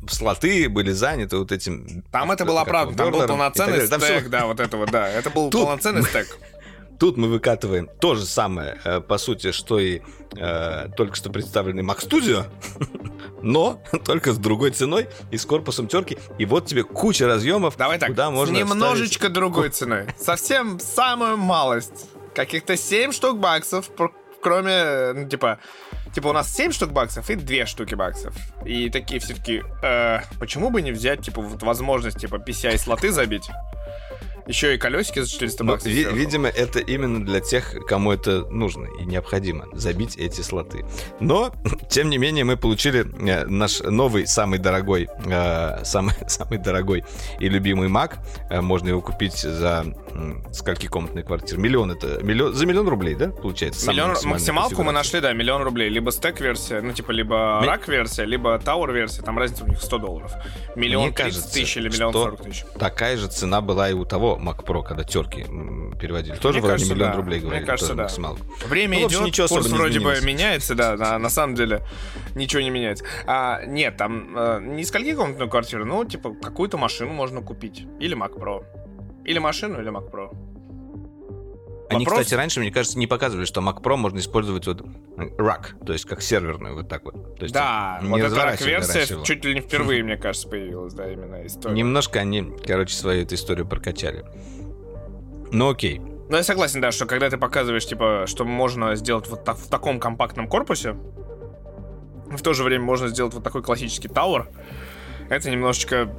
слоты 0.09 0.67
были 0.69 0.91
заняты 0.91 1.37
вот 1.37 1.51
этим... 1.51 2.03
Там 2.11 2.31
это 2.31 2.45
было 2.45 2.63
правда, 2.63 2.95
там 2.97 3.11
был 3.11 3.25
полноценный 3.27 3.85
стек, 3.87 4.29
да, 4.29 4.45
вот 4.47 4.59
этого, 4.59 4.85
да. 4.87 5.07
Это 5.09 5.29
был 5.29 5.49
полноценный 5.49 6.03
стек. 6.03 6.37
Тут 6.99 7.17
мы 7.17 7.27
выкатываем 7.27 7.89
то 7.99 8.15
же 8.15 8.25
самое, 8.25 8.79
э, 8.83 9.01
по 9.01 9.17
сути, 9.17 9.51
что 9.51 9.79
и 9.79 10.01
э, 10.35 10.87
только 10.97 11.15
что 11.15 11.29
представленный 11.29 11.83
Mac 11.83 11.99
Studio, 11.99 12.45
но 13.43 13.81
только 14.05 14.33
с 14.33 14.37
другой 14.37 14.71
ценой 14.71 15.07
и 15.29 15.37
с 15.37 15.45
корпусом 15.45 15.87
терки. 15.87 16.17
И 16.39 16.45
вот 16.45 16.65
тебе 16.65 16.83
куча 16.83 17.27
разъемов, 17.27 17.77
Давай 17.77 17.99
так, 17.99 18.09
куда 18.09 18.31
можно 18.31 18.55
немножечко 18.55 19.29
другой 19.29 19.69
ценой. 19.71 20.07
Совсем 20.17 20.79
самую 20.79 21.37
малость. 21.37 22.09
Каких-то 22.33 22.77
7 22.77 23.11
штук 23.11 23.39
баксов, 23.39 23.89
кроме, 24.41 25.13
ну, 25.13 25.27
типа, 25.27 25.59
типа 26.13 26.27
у 26.27 26.33
нас 26.33 26.53
7 26.55 26.71
штук 26.71 26.91
баксов 26.91 27.29
и 27.29 27.35
2 27.35 27.65
штуки 27.65 27.95
баксов. 27.95 28.35
И 28.63 28.91
такие 28.91 29.19
все-таки, 29.19 29.63
почему 30.39 30.69
бы 30.69 30.83
не 30.83 30.91
взять, 30.91 31.21
типа, 31.21 31.41
вот 31.41 31.63
возможность, 31.63 32.19
типа, 32.19 32.35
PCI-слоты 32.35 33.11
забить? 33.11 33.49
Еще 34.47 34.75
и 34.75 34.77
колесики 34.77 35.19
за 35.19 35.29
400 35.29 35.63
Ну, 35.63 35.71
баксов. 35.73 35.91
ви- 35.91 36.07
видимо, 36.13 36.47
это 36.47 36.79
именно 36.79 37.25
для 37.25 37.39
тех, 37.41 37.75
кому 37.87 38.11
это 38.11 38.45
нужно 38.49 38.87
и 38.99 39.05
необходимо 39.05 39.65
забить 39.73 40.15
эти 40.17 40.41
слоты. 40.41 40.85
Но, 41.19 41.53
тем 41.89 42.09
не 42.09 42.17
менее, 42.17 42.43
мы 42.45 42.57
получили 42.57 43.05
э, 43.29 43.45
наш 43.45 43.81
новый, 43.81 44.25
самый 44.27 44.59
дорогой, 44.59 45.07
э, 45.25 45.83
самый, 45.83 46.13
самый 46.27 46.57
дорогой 46.59 47.03
и 47.39 47.49
любимый 47.49 47.89
Mac. 47.89 48.13
Э, 48.49 48.61
можно 48.61 48.89
его 48.89 49.01
купить 49.01 49.37
за 49.37 49.85
скольки 50.53 50.87
комнатной 50.87 51.23
квартиры? 51.23 51.61
Миллион 51.61 51.91
это 51.91 52.23
миллион 52.23 52.53
за 52.53 52.65
миллион 52.65 52.87
рублей, 52.87 53.15
да? 53.15 53.29
Получается. 53.29 53.89
Миллион, 53.89 54.15
максималку 54.23 54.83
мы 54.83 54.91
нашли, 54.91 55.19
да, 55.19 55.33
миллион 55.33 55.61
рублей. 55.63 55.89
Либо 55.89 56.09
стек-версия, 56.11 56.81
ну, 56.81 56.93
типа, 56.93 57.11
либо 57.11 57.59
Ми- 57.61 57.67
рак-версия, 57.67 58.25
либо 58.25 58.57
тауэр-версия. 58.59 59.21
Там 59.23 59.37
разница 59.37 59.63
у 59.65 59.67
них 59.67 59.81
100 59.81 59.97
долларов. 59.97 60.31
Миллион 60.75 61.07
Мне 61.07 61.11
30 61.13 61.35
кажется, 61.35 61.53
тысяч 61.53 61.77
или 61.77 61.89
миллион 61.89 62.11
что 62.13 62.23
40 62.23 62.41
тысяч. 62.43 62.65
Такая 62.79 63.17
же 63.17 63.27
цена 63.27 63.61
была 63.61 63.89
и 63.89 63.93
у 63.93 64.05
того 64.05 64.36
Mac 64.37 64.63
Pro, 64.65 64.83
когда 64.83 65.03
терки 65.03 65.43
переводили. 65.99 66.35
Тоже 66.35 66.59
Мне 66.59 66.61
в 66.61 66.65
районе 66.65 66.69
кажется, 66.69 66.93
миллион 66.93 67.11
да. 67.11 67.17
рублей 67.17 67.39
Мне 67.39 67.45
говорили. 67.47 67.65
кажется, 67.65 67.87
тоже 67.87 67.97
да. 67.97 68.03
максималку. 68.03 68.41
Время 68.67 68.99
Ну, 68.99 69.07
идет, 69.07 69.21
ничего 69.21 69.47
курс 69.47 69.67
вроде 69.67 69.99
бы 69.99 70.19
меняется, 70.23 70.75
да, 70.75 70.95
на, 70.97 71.17
на 71.19 71.29
самом 71.29 71.55
деле 71.55 71.81
ничего 72.35 72.61
не 72.61 72.69
меняется. 72.69 73.05
А, 73.25 73.63
нет, 73.65 73.97
там 73.97 74.33
э, 74.35 74.59
не 74.63 74.83
сколькикомнатную 74.83 75.49
квартиру, 75.49 75.85
ну, 75.85 76.05
типа, 76.05 76.33
какую-то 76.41 76.77
машину 76.77 77.13
можно 77.13 77.41
купить. 77.41 77.85
Или 77.99 78.15
Mac 78.17 78.37
Pro. 78.37 78.63
Или 79.25 79.39
машину, 79.39 79.81
или 79.81 79.91
Mac 79.91 80.09
Pro. 80.11 80.35
Они, 81.89 82.05
Вопрос- 82.05 82.23
кстати, 82.23 82.37
раньше, 82.37 82.59
мне 82.59 82.71
кажется, 82.71 82.99
не 82.99 83.07
показывали, 83.07 83.45
что 83.45 83.61
Mac 83.61 83.81
Pro 83.81 83.95
можно 83.95 84.19
использовать 84.19 84.67
вот 84.67 84.81
rack, 85.15 85.85
то 85.85 85.93
есть 85.93 86.05
как 86.05 86.21
серверную, 86.21 86.75
вот 86.75 86.89
так 86.89 87.05
вот. 87.05 87.37
То 87.37 87.43
есть 87.43 87.53
Да, 87.53 87.99
не 88.01 88.09
вот 88.09 88.19
эта 88.19 88.35
рак-версия 88.35 89.23
чуть 89.23 89.45
ли 89.45 89.55
не 89.55 89.61
впервые, 89.61 90.03
мне 90.03 90.17
кажется, 90.17 90.49
появилась, 90.49 90.93
да, 90.93 91.09
именно 91.09 91.45
история. 91.45 91.75
Немножко 91.75 92.19
они, 92.19 92.53
короче, 92.65 92.93
свою 92.93 93.23
эту 93.23 93.35
историю 93.35 93.65
прокачали. 93.65 94.25
Ну 95.51 95.69
окей. 95.69 96.01
Ну, 96.29 96.35
я 96.35 96.43
согласен, 96.43 96.81
да, 96.81 96.91
что 96.91 97.05
когда 97.05 97.29
ты 97.29 97.37
показываешь, 97.37 97.85
типа, 97.85 98.25
что 98.27 98.43
можно 98.43 98.95
сделать 98.95 99.29
вот 99.29 99.45
так, 99.45 99.57
в 99.57 99.69
таком 99.69 99.99
компактном 100.01 100.49
корпусе, 100.49 100.97
в 102.25 102.41
то 102.41 102.53
же 102.53 102.63
время 102.63 102.83
можно 102.83 103.07
сделать 103.07 103.33
вот 103.33 103.45
такой 103.45 103.63
классический 103.63 104.09
тауэр, 104.09 104.49
это 105.29 105.49
немножечко 105.49 106.13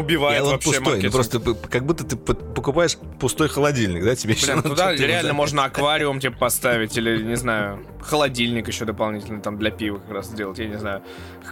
убивает 0.00 0.38
И 0.38 0.42
он 0.42 0.50
вообще 0.52 0.66
пустой, 0.70 0.84
ну 0.84 0.90
маркетинг. 0.90 1.12
просто 1.12 1.40
как 1.68 1.84
будто 1.84 2.04
ты 2.04 2.16
покупаешь 2.16 2.96
пустой 3.20 3.48
холодильник, 3.48 4.04
да? 4.04 4.14
Тебе 4.14 4.34
еще 4.34 4.46
Блин, 4.46 4.56
надо 4.56 4.68
туда 4.70 4.94
реально 4.94 5.32
можно 5.32 5.64
аквариум, 5.64 6.20
типа, 6.20 6.36
поставить, 6.38 6.96
или, 6.96 7.22
не 7.22 7.36
знаю, 7.36 7.84
холодильник 8.00 8.68
еще 8.68 8.84
дополнительно 8.84 9.40
там 9.40 9.58
для 9.58 9.70
пива 9.70 9.98
как 9.98 10.10
раз 10.10 10.26
сделать, 10.26 10.58
я 10.58 10.66
не 10.66 10.78
знаю, 10.78 11.02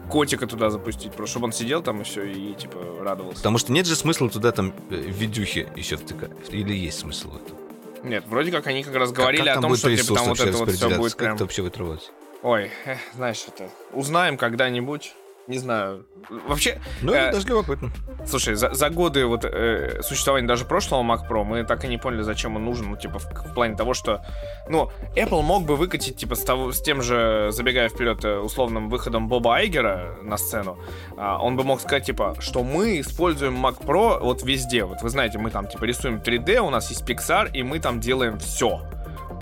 котика 0.08 0.46
туда 0.46 0.70
запустить, 0.70 1.12
просто 1.12 1.32
чтобы 1.32 1.46
он 1.46 1.52
сидел 1.52 1.82
там 1.82 2.00
и 2.00 2.04
все, 2.04 2.24
и, 2.24 2.54
типа, 2.54 2.78
радовался. 3.00 3.38
Потому 3.38 3.58
что 3.58 3.72
нет 3.72 3.86
же 3.86 3.96
смысла 3.96 4.28
туда 4.30 4.52
там 4.52 4.72
э, 4.90 4.94
видюхи 4.96 5.68
еще 5.76 5.96
втыкать. 5.96 6.30
Или 6.50 6.74
есть 6.74 6.98
смысл 7.00 7.30
в 7.30 7.36
этом? 7.36 7.56
Нет, 8.02 8.24
вроде 8.26 8.52
как 8.52 8.66
они 8.66 8.82
как 8.84 8.94
раз 8.94 9.10
Как- 9.10 9.18
говорили 9.18 9.42
как 9.42 9.50
о 9.50 9.54
там 9.54 9.62
том, 9.62 9.76
что, 9.76 9.96
типа, 9.96 10.14
там 10.14 10.28
вот 10.28 10.40
это 10.40 10.56
вот 10.56 10.70
все 10.70 10.96
будет 10.96 11.12
Как 11.12 11.18
прям... 11.18 11.34
это 11.34 11.44
вообще 11.44 11.62
работать? 11.62 12.10
Ой, 12.42 12.70
эх, 12.84 12.98
знаешь, 13.14 13.44
это... 13.48 13.68
Узнаем 13.92 14.36
когда-нибудь. 14.36 15.14
Не 15.46 15.58
знаю. 15.58 16.06
Вообще... 16.48 16.80
Ну, 17.02 17.12
э, 17.12 17.32
даже 17.32 17.46
любопытно. 17.46 17.90
Слушай, 18.26 18.56
за, 18.56 18.74
за 18.74 18.90
годы 18.90 19.26
вот 19.26 19.44
э, 19.44 20.02
существования 20.02 20.46
даже 20.46 20.64
прошлого 20.64 21.02
Mac 21.02 21.28
Pro 21.28 21.44
мы 21.44 21.64
так 21.64 21.84
и 21.84 21.88
не 21.88 21.98
поняли, 21.98 22.22
зачем 22.22 22.56
он 22.56 22.64
нужен, 22.64 22.90
ну, 22.90 22.96
типа, 22.96 23.18
в, 23.18 23.24
в 23.24 23.54
плане 23.54 23.76
того, 23.76 23.94
что, 23.94 24.24
ну, 24.68 24.90
Apple 25.14 25.42
мог 25.42 25.64
бы 25.64 25.76
выкатить, 25.76 26.16
типа, 26.16 26.34
с, 26.34 26.42
того, 26.42 26.72
с 26.72 26.82
тем 26.82 27.02
же, 27.02 27.50
забегая 27.52 27.88
вперед, 27.88 28.24
э, 28.24 28.38
условным 28.38 28.88
выходом 28.88 29.28
Боба 29.28 29.56
Айгера 29.56 30.16
на 30.22 30.36
сцену, 30.36 30.78
э, 31.16 31.36
он 31.40 31.56
бы 31.56 31.62
мог 31.62 31.80
сказать, 31.80 32.04
типа, 32.04 32.34
что 32.40 32.64
мы 32.64 33.00
используем 33.00 33.64
Mac 33.64 33.84
Pro 33.84 34.18
вот 34.20 34.42
везде. 34.42 34.84
Вот 34.84 35.02
вы 35.02 35.10
знаете, 35.10 35.38
мы 35.38 35.50
там, 35.50 35.68
типа, 35.68 35.84
рисуем 35.84 36.16
3D, 36.18 36.58
у 36.58 36.70
нас 36.70 36.90
есть 36.90 37.08
Pixar, 37.08 37.52
и 37.52 37.62
мы 37.62 37.78
там 37.78 38.00
делаем 38.00 38.38
все. 38.38 38.80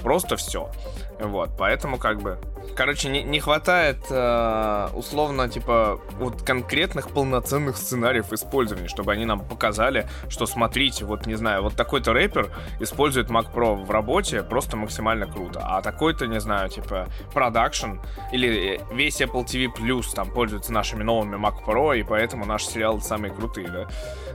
Просто 0.02 0.36
все. 0.36 0.70
Вот, 1.18 1.50
поэтому 1.58 1.98
как 1.98 2.20
бы 2.20 2.38
Короче, 2.76 3.08
не, 3.08 3.22
не 3.22 3.40
хватает 3.40 3.98
э, 4.10 4.88
условно, 4.94 5.48
типа, 5.48 6.00
вот 6.18 6.42
конкретных 6.42 7.10
полноценных 7.10 7.76
сценариев 7.76 8.32
использования, 8.32 8.88
чтобы 8.88 9.12
они 9.12 9.24
нам 9.24 9.40
показали, 9.44 10.08
что 10.28 10.46
смотрите, 10.46 11.04
вот 11.04 11.26
не 11.26 11.36
знаю, 11.36 11.62
вот 11.62 11.74
такой-то 11.74 12.12
рэпер 12.12 12.50
использует 12.80 13.30
Mac 13.30 13.52
Pro 13.52 13.74
в 13.74 13.90
работе 13.90 14.42
просто 14.42 14.76
максимально 14.76 15.26
круто, 15.26 15.60
а 15.64 15.82
такой-то, 15.82 16.26
не 16.26 16.40
знаю, 16.40 16.68
типа, 16.68 17.08
продакшн 17.32 17.98
или 18.32 18.80
весь 18.92 19.20
Apple 19.20 19.44
TV 19.44 19.68
Plus 19.72 20.12
там 20.14 20.30
пользуется 20.30 20.72
нашими 20.72 21.04
новыми 21.04 21.36
Mac 21.36 21.64
Pro, 21.64 21.96
и 21.96 22.02
поэтому 22.02 22.44
наши 22.44 22.66
сериалы 22.66 23.00
самые 23.00 23.32
крутые, 23.32 23.68
да? 23.68 23.86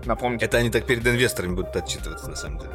Напомните. 0.06 0.46
Это 0.46 0.58
они 0.58 0.70
так 0.70 0.86
перед 0.86 1.06
инвесторами 1.06 1.56
будут 1.56 1.76
отчитываться, 1.76 2.30
на 2.30 2.36
самом 2.36 2.60
деле. 2.60 2.72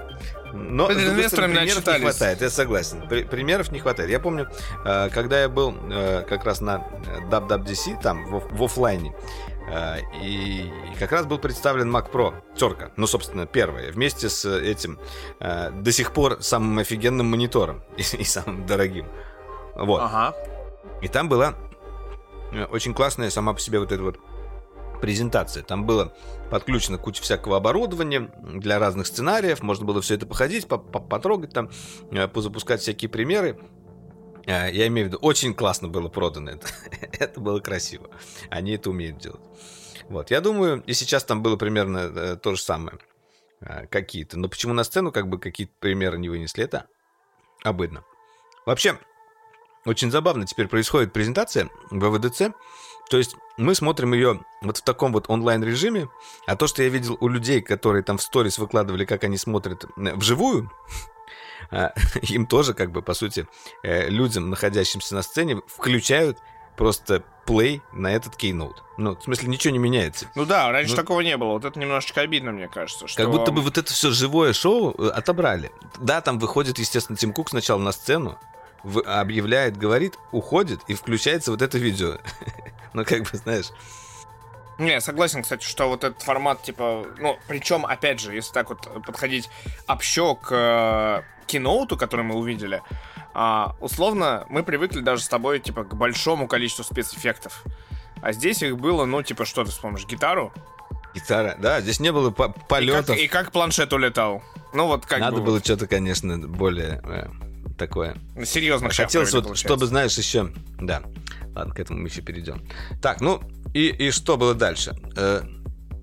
Но 0.55 0.87
перед 0.87 1.09
инвесторами 1.09 1.55
примеров 1.57 1.87
не 1.87 2.01
хватает, 2.01 2.41
я 2.41 2.51
согласен. 2.51 3.03
Примеров 3.09 3.73
не 3.73 3.81
хватает. 3.81 4.11
Я 4.11 4.21
помню, 4.21 4.49
э, 4.85 5.09
когда 5.13 5.44
я 5.45 5.49
был 5.49 5.75
э, 5.91 6.23
как 6.29 6.45
раз 6.45 6.61
на 6.61 6.87
WWDC, 7.31 8.01
там, 8.03 8.27
в, 8.27 8.57
в 8.57 8.63
офлайне, 8.63 9.15
э, 9.71 10.01
и, 10.23 10.71
и 10.93 10.99
как 10.99 11.13
раз 11.13 11.27
был 11.27 11.39
представлен 11.39 11.95
Mac 11.95 12.11
Pro, 12.11 12.35
терка, 12.57 12.91
ну, 12.97 13.07
собственно, 13.07 13.47
первая, 13.47 13.93
вместе 13.93 14.29
с 14.29 14.45
этим 14.45 14.99
э, 15.41 15.71
до 15.71 15.93
сих 15.93 16.13
пор 16.13 16.43
самым 16.43 16.79
офигенным 16.79 17.27
монитором 17.27 17.83
и, 17.97 18.03
и 18.03 18.25
самым 18.25 18.67
дорогим. 18.67 19.07
Вот. 19.77 20.03
Ага. 20.03 20.35
И 21.03 21.09
там 21.09 21.29
была 21.29 21.55
э, 22.53 22.65
очень 22.65 22.95
классная 22.95 23.31
сама 23.31 23.53
по 23.53 23.61
себе 23.61 23.79
вот 23.79 23.93
эта 23.93 24.03
вот 24.03 24.19
презентация. 25.01 25.63
Там 25.63 25.85
было 25.85 26.15
подключено 26.51 26.97
куча 26.97 27.23
всякого 27.23 27.59
оборудования 27.59 28.31
для 28.43 28.79
разных 28.79 29.07
сценариев. 29.07 29.63
Можно 29.63 29.85
было 29.85 30.01
все 30.01 30.15
это 30.15 30.25
походить, 30.25 30.67
потрогать 30.67 31.53
там, 31.53 31.71
э, 32.11 32.27
позапускать 32.29 32.81
всякие 32.81 33.09
примеры. 33.09 33.59
Э, 34.47 34.71
я 34.73 34.87
имею 34.87 35.07
в 35.07 35.09
виду, 35.11 35.19
очень 35.19 35.55
классно 35.55 35.89
было 35.89 36.09
продано 36.09 36.53
это. 36.53 36.67
это 37.13 37.41
было 37.41 37.61
красиво. 37.61 38.11
Они 38.51 38.73
это 38.73 38.91
умеют 38.91 39.19
делать. 39.19 39.43
Вот, 40.09 40.31
я 40.31 40.41
думаю, 40.41 40.83
и 40.87 40.93
сейчас 40.93 41.25
там 41.25 41.43
было 41.43 41.57
примерно 41.57 41.99
э, 41.99 42.37
то 42.37 42.55
же 42.55 42.61
самое. 42.61 42.99
Э, 43.61 43.87
какие-то. 43.87 44.39
Но 44.39 44.49
почему 44.49 44.75
на 44.75 44.85
сцену 44.85 45.13
как 45.13 45.29
бы 45.29 45.39
какие-то 45.39 45.73
примеры 45.81 46.19
не 46.19 46.29
вынесли, 46.29 46.65
это 46.65 46.87
обыдно. 47.63 48.05
Вообще, 48.67 48.99
очень 49.87 50.11
забавно 50.11 50.47
теперь 50.47 50.69
происходит 50.69 51.13
презентация 51.13 51.69
в 51.91 51.99
ВВДЦ. 51.99 52.55
То 53.11 53.19
есть 53.19 53.37
мы 53.59 53.75
смотрим 53.75 54.15
ее 54.15 54.41
вот 54.63 54.79
в 54.79 54.83
таком 54.83 55.13
вот 55.13 55.27
онлайн-режиме, 55.29 56.09
а 56.47 56.57
то, 56.57 56.67
что 56.67 56.83
я 56.83 56.89
видел 56.89 57.19
у 57.21 57.29
людей, 57.29 57.61
которые 57.61 58.03
там 58.03 58.17
в 58.17 58.23
сторис 58.23 58.59
выкладывали, 58.59 59.05
как 59.05 59.25
они 59.25 59.37
смотрят 59.37 59.85
вживую, 59.97 60.71
а, 60.71 60.89
им 62.23 62.47
тоже, 62.47 62.75
как 62.75 62.91
бы, 62.93 63.03
по 63.03 63.15
сути, 63.15 63.47
э, 63.83 64.09
людям, 64.09 64.51
находящимся 64.51 65.15
на 65.15 65.23
сцене, 65.23 65.61
включают 65.67 66.39
просто 66.77 67.23
плей 67.47 67.83
на 67.93 68.13
этот 68.13 68.37
кейноут. 68.37 68.83
Ну, 68.97 69.17
в 69.17 69.23
смысле, 69.23 69.49
ничего 69.49 69.73
не 69.73 69.79
меняется. 69.79 70.31
Ну 70.35 70.45
да, 70.45 70.71
раньше 70.71 70.93
ну, 70.93 70.97
такого 70.97 71.21
не 71.21 71.37
было. 71.37 71.51
Вот 71.51 71.65
это 71.65 71.79
немножечко 71.79 72.23
обидно, 72.23 72.53
мне 72.53 72.69
кажется. 72.69 73.07
Что... 73.07 73.23
Как 73.23 73.31
будто 73.31 73.53
бы 73.53 73.61
вот 73.61 73.79
это 73.79 73.93
все 73.93 74.11
живое 74.11 74.53
шоу 74.53 74.95
э, 74.99 75.09
отобрали. 75.09 75.71
Да, 75.99 76.21
там 76.21 76.39
выходит, 76.39 76.79
естественно, 76.79 77.17
Тим 77.17 77.33
Кук 77.33 77.51
сначала 77.51 77.79
на 77.79 77.93
сцену, 77.93 78.39
объявляет, 79.07 79.77
говорит, 79.77 80.19
уходит, 80.33 80.81
и 80.89 80.95
включается 80.95 81.51
вот 81.51 81.63
это 81.63 81.79
видео. 81.79 82.19
ну, 82.93 83.05
как 83.05 83.23
бы, 83.23 83.39
знаешь... 83.39 83.71
Не, 84.79 85.01
согласен, 85.01 85.43
кстати, 85.43 85.65
что 85.65 85.89
вот 85.89 86.05
этот 86.05 86.23
формат, 86.23 86.63
типа, 86.63 87.07
ну, 87.19 87.39
причем, 87.47 87.87
опять 87.87 88.21
же, 88.21 88.35
если 88.35 88.53
так 88.53 88.71
вот 88.71 88.89
подходить 89.05 89.49
общо 89.87 90.35
к 90.35 90.49
э, 90.51 91.23
киноуту, 91.47 91.97
который 91.97 92.25
мы 92.25 92.35
увидели, 92.35 92.83
э, 93.35 93.67
условно, 93.81 94.47
мы 94.49 94.65
привыкли 94.65 95.01
даже 95.01 95.23
с 95.23 95.29
тобой, 95.29 95.61
типа, 95.61 95.85
к 95.85 95.95
большому 95.95 96.49
количеству 96.49 96.85
спецэффектов. 96.85 97.63
А 98.21 98.33
здесь 98.33 98.63
их 98.63 98.79
было, 98.79 99.05
ну, 99.05 99.23
типа, 99.23 99.45
что 99.45 99.65
ты 99.65 99.71
вспомнишь, 99.71 100.07
гитару? 100.07 100.53
Гитара, 101.15 101.55
да, 101.59 101.81
здесь 101.81 102.01
не 102.01 102.11
было 102.11 102.31
по 102.31 102.49
полетов. 102.49 103.11
И 103.11 103.13
как, 103.13 103.19
и 103.19 103.29
как 103.29 103.53
планшет 103.53 103.93
улетал. 103.93 104.43
Ну, 104.73 104.89
вот 104.89 105.07
как 105.07 105.21
Надо 105.21 105.37
бы 105.37 105.43
было 105.43 105.61
что-то, 105.61 105.87
конечно, 105.87 106.37
более 106.39 107.01
э, 107.05 107.29
такое. 107.79 108.17
Серьезно, 108.45 108.91
Хотелось 108.91 109.33
вот, 109.33 109.57
чтобы, 109.57 109.87
знаешь, 109.87 110.19
еще... 110.19 110.53
Да. 110.81 111.03
Ладно, 111.55 111.73
к 111.73 111.79
этому 111.79 112.01
мы 112.01 112.09
еще 112.09 112.21
перейдем. 112.21 112.67
Так, 113.01 113.21
ну 113.21 113.41
и, 113.75 113.89
и 113.89 114.11
что 114.11 114.37
было 114.37 114.55
дальше? 114.55 114.97
Э, 115.17 115.43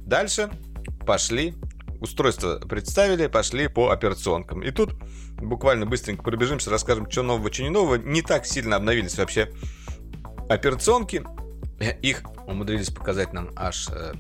дальше 0.05 0.51
пошли, 1.05 1.55
устройство 1.99 2.59
представили, 2.59 3.27
пошли 3.27 3.67
по 3.67 3.89
операционкам. 3.89 4.61
И 4.61 4.71
тут 4.71 4.93
буквально 5.37 5.85
быстренько 5.85 6.21
пробежимся, 6.21 6.69
расскажем, 6.69 7.09
что 7.09 7.23
нового, 7.23 7.51
что 7.51 7.63
не 7.63 7.69
нового. 7.69 7.95
Не 7.95 8.21
так 8.21 8.45
сильно 8.45 8.75
обновились 8.75 9.17
вообще 9.17 9.51
операционки. 10.49 11.23
Их 12.01 12.23
умудрились 12.45 12.89
показать 12.89 13.33
нам 13.33 13.49
аж 13.55 13.87
э, 13.89 14.13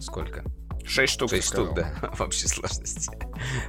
сколько? 0.00 0.44
Шесть 0.86 1.14
штук. 1.14 1.30
Шесть 1.30 1.48
штук, 1.48 1.74
да, 1.74 1.92
в 2.14 2.20
общей 2.20 2.46
сложности. 2.46 3.10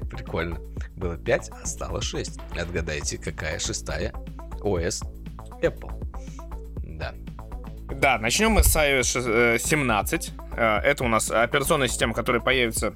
Прикольно. 0.09 0.59
Было 0.95 1.17
пять, 1.17 1.49
а 1.49 1.65
стало 1.65 2.01
шесть. 2.01 2.39
Отгадайте, 2.57 3.17
какая 3.17 3.57
шестая 3.59 4.13
ОС 4.61 5.01
Apple. 5.61 6.14
Да. 7.99 8.17
Начнем 8.17 8.51
мы 8.51 8.63
с 8.63 8.75
iOS 8.75 9.59
17. 9.59 10.31
Э, 10.57 10.77
это 10.83 11.03
у 11.03 11.07
нас 11.07 11.31
операционная 11.31 11.87
система, 11.87 12.13
которая 12.13 12.41
появится 12.41 12.93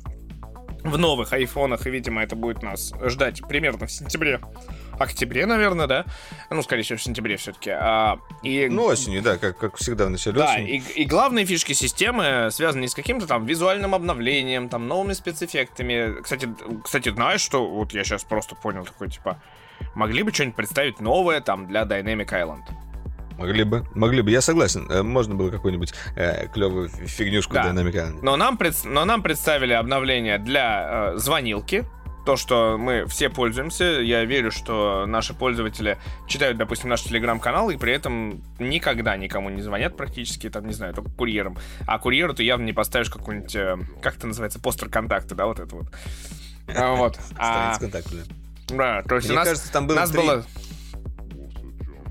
в 0.83 0.97
новых 0.97 1.33
айфонах, 1.33 1.85
и, 1.88 1.89
видимо, 1.89 2.23
это 2.23 2.35
будет 2.35 2.63
нас 2.63 2.93
ждать 3.05 3.41
примерно 3.47 3.88
в 3.88 3.91
сентябре. 3.91 4.39
Октябре, 4.97 5.45
наверное, 5.45 5.88
да? 5.88 6.05
Ну, 6.49 6.62
скорее 6.62 6.83
всего, 6.83 6.97
в 6.97 7.03
сентябре 7.03 7.38
все-таки. 7.38 7.69
А, 7.71 8.19
и... 8.43 8.67
Ну, 8.69 8.85
осенью, 8.85 9.21
да, 9.21 9.38
как, 9.38 9.57
как 9.57 9.77
всегда 9.77 10.05
в 10.05 10.09
начале 10.09 10.38
да, 10.38 10.55
осени. 10.55 10.77
И, 10.77 11.01
и 11.01 11.05
главные 11.05 11.45
фишки 11.45 11.73
системы 11.73 12.49
связаны 12.51 12.81
не 12.81 12.88
с 12.88 12.93
каким-то 12.93 13.25
там 13.25 13.45
визуальным 13.45 13.95
обновлением, 13.95 14.67
там, 14.67 14.88
новыми 14.88 15.13
спецэффектами. 15.13 16.21
Кстати, 16.21 16.49
кстати, 16.83 17.09
знаешь, 17.09 17.41
что 17.41 17.65
вот 17.65 17.93
я 17.93 18.03
сейчас 18.03 18.23
просто 18.25 18.55
понял 18.55 18.85
такой, 18.85 19.09
типа, 19.09 19.41
могли 19.95 20.23
бы 20.23 20.33
что-нибудь 20.33 20.55
представить 20.55 20.99
новое 20.99 21.39
там 21.39 21.67
для 21.67 21.83
Dynamic 21.83 22.27
Island? 22.27 22.63
Могли 23.39 23.63
бы, 23.63 23.86
могли 23.95 24.21
бы, 24.21 24.32
я 24.32 24.41
согласен. 24.41 24.86
Э, 24.91 25.02
можно 25.02 25.34
было 25.34 25.49
какую-нибудь 25.49 25.93
э, 26.17 26.47
клевую 26.47 26.89
фигнюшку 26.89 27.54
да. 27.54 27.69
динамика. 27.69 28.10
Но 28.21 28.36
нам, 28.36 28.58
пред... 28.58 28.75
Но 28.84 29.06
нам 29.06 29.23
представили 29.23 29.71
обновление 29.71 30.38
для 30.39 31.13
э, 31.13 31.17
звонилки. 31.17 31.86
То, 32.25 32.36
что 32.36 32.78
мы 32.78 33.06
все 33.08 33.30
пользуемся. 33.30 33.86
Я 33.86 34.25
верю, 34.25 34.52
что 34.52 35.06
наши 35.08 35.34
пользователи 35.34 35.97
читают, 36.28 36.58
допустим, 36.58 36.89
наш 36.89 37.02
телеграм-канал 37.02 37.69
и 37.69 37.78
при 37.78 37.93
этом 37.93 38.43
никогда 38.60 39.15
никому 39.15 39.49
не 39.49 39.62
звонят 39.62 39.95
практически, 39.95 40.49
там, 40.49 40.67
не 40.67 40.73
знаю, 40.73 40.93
только 40.93 41.10
курьерам. 41.12 41.58
А 41.88 41.97
курьеру 41.97 42.34
ты 42.34 42.43
явно 42.43 42.65
не 42.65 42.73
поставишь 42.73 43.10
какой-нибудь, 43.10 43.56
э, 43.56 43.78
как 44.02 44.17
это 44.17 44.28
называется, 44.28 44.60
постер 44.60 44.89
контакта, 44.89 45.34
да, 45.34 45.45
вот 45.45 45.60
это 45.60 45.73
вот. 45.73 45.86
А, 46.75 46.93
вот. 46.93 47.15
Страница 47.15 47.80
контакта, 47.80 48.15
да. 48.15 48.75
Да, 48.75 49.02
то 49.02 49.15
есть 49.15 49.28
Мне 49.28 49.36
у 49.36 49.39
нас, 49.39 49.47
кажется, 49.47 49.71
там 49.71 49.88
было 49.88 49.95
нас 49.95 50.12
три... 50.12 50.21
было 50.21 50.45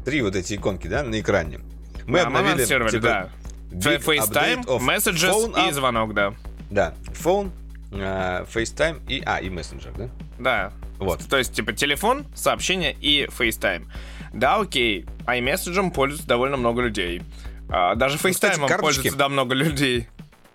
три 0.08 0.22
вот 0.22 0.34
эти 0.34 0.54
иконки, 0.54 0.86
да, 0.86 1.02
на 1.02 1.20
экране. 1.20 1.60
Мы 2.06 2.20
да, 2.20 2.28
обновили... 2.28 2.66
Мы 2.82 2.90
типа, 2.90 3.02
да. 3.02 3.28
FaceTime, 3.70 4.64
Messages 4.64 5.68
и 5.68 5.72
звонок, 5.72 6.14
да. 6.14 6.32
Да, 6.70 6.94
phone, 7.12 7.50
uh, 7.90 8.48
FaceTime 8.50 9.02
и... 9.06 9.22
А, 9.26 9.38
и 9.38 9.50
Messenger, 9.50 9.94
да? 9.98 10.08
Да. 10.38 10.72
Вот. 10.98 11.28
То 11.28 11.36
есть, 11.36 11.52
типа, 11.52 11.74
телефон, 11.74 12.24
сообщение 12.34 12.96
и 12.98 13.26
FaceTime. 13.26 13.86
Да, 14.32 14.56
окей, 14.56 15.04
iMessage 15.26 15.90
пользуется 15.90 16.26
довольно 16.26 16.56
много 16.56 16.80
людей. 16.80 17.20
А, 17.68 17.94
даже 17.94 18.18
ну, 18.22 18.30
FaceTime 18.30 18.32
кстати, 18.32 18.80
пользуется, 18.80 19.18
да, 19.18 19.28
много 19.28 19.54
людей. 19.54 20.08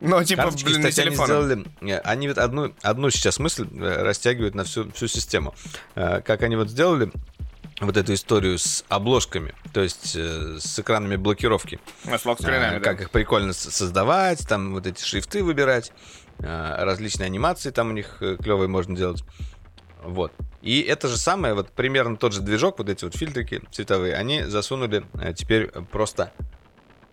Но, 0.03 0.21
типа, 0.23 0.43
Карточки, 0.43 0.65
блин, 0.65 0.83
кстати, 0.83 1.07
они 1.07 1.15
сделали... 1.15 1.65
Э, 1.81 1.99
они 1.99 2.27
вот 2.27 2.37
одну, 2.37 2.73
одну 2.81 3.09
сейчас 3.09 3.39
мысль 3.39 3.67
э, 3.71 4.03
растягивают 4.03 4.53
на 4.53 4.65
всю, 4.65 4.91
всю 4.91 5.07
систему. 5.07 5.55
Э, 5.95 6.21
как 6.21 6.43
они 6.43 6.57
вот 6.57 6.69
сделали, 6.69 7.09
вот 7.85 7.97
эту 7.97 8.13
историю 8.13 8.57
с 8.57 8.83
обложками, 8.89 9.53
то 9.73 9.81
есть 9.81 10.15
э, 10.15 10.57
с 10.59 10.79
экранами 10.79 11.15
блокировки. 11.15 11.79
А, 12.05 12.17
с 12.17 12.25
локскринами, 12.25 12.77
а, 12.77 12.79
Как 12.79 13.01
их 13.01 13.09
прикольно 13.09 13.53
создавать, 13.53 14.47
там 14.47 14.73
вот 14.73 14.87
эти 14.87 15.03
шрифты 15.03 15.43
выбирать, 15.43 15.91
а, 16.39 16.83
различные 16.85 17.25
анимации 17.25 17.71
там 17.71 17.89
у 17.89 17.93
них 17.93 18.17
э, 18.21 18.37
клевые 18.41 18.67
можно 18.67 18.95
делать. 18.95 19.23
Вот. 20.03 20.33
И 20.61 20.81
это 20.81 21.07
же 21.07 21.17
самое, 21.17 21.53
вот 21.53 21.71
примерно 21.71 22.17
тот 22.17 22.33
же 22.33 22.41
движок, 22.41 22.77
вот 22.77 22.89
эти 22.89 23.03
вот 23.03 23.15
фильтрики 23.15 23.61
цветовые, 23.71 24.15
они 24.15 24.43
засунули 24.43 25.05
а, 25.13 25.33
теперь 25.33 25.67
просто 25.67 26.31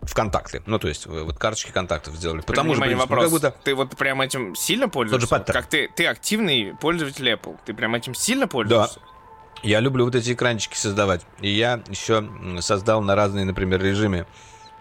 в 0.01 0.13
контакты. 0.13 0.63
Ну, 0.65 0.79
то 0.79 0.87
есть, 0.87 1.05
вот 1.05 1.37
карточки 1.37 1.71
контактов 1.71 2.15
сделали. 2.15 2.41
Потому 2.41 2.75
что, 2.75 2.83
вопрос. 2.95 3.09
Ну, 3.09 3.15
как 3.21 3.29
будто... 3.29 3.55
Ты 3.63 3.75
вот 3.75 3.95
прям 3.95 4.21
этим 4.21 4.55
сильно 4.55 4.89
пользуешься? 4.89 5.27
Тот 5.27 5.47
же 5.47 5.53
как 5.53 5.67
ты, 5.67 5.89
ты 5.95 6.07
активный 6.07 6.75
пользователь 6.79 7.29
Apple. 7.29 7.57
Ты 7.65 7.73
прям 7.73 7.93
этим 7.93 8.15
сильно 8.15 8.47
пользуешься? 8.47 8.99
Да. 8.99 9.11
Я 9.63 9.79
люблю 9.79 10.05
вот 10.05 10.15
эти 10.15 10.33
экранчики 10.33 10.75
создавать. 10.75 11.25
И 11.39 11.49
я 11.49 11.81
еще 11.87 12.27
создал 12.59 13.01
на 13.01 13.15
разные, 13.15 13.45
например, 13.45 13.81
режимы. 13.81 14.25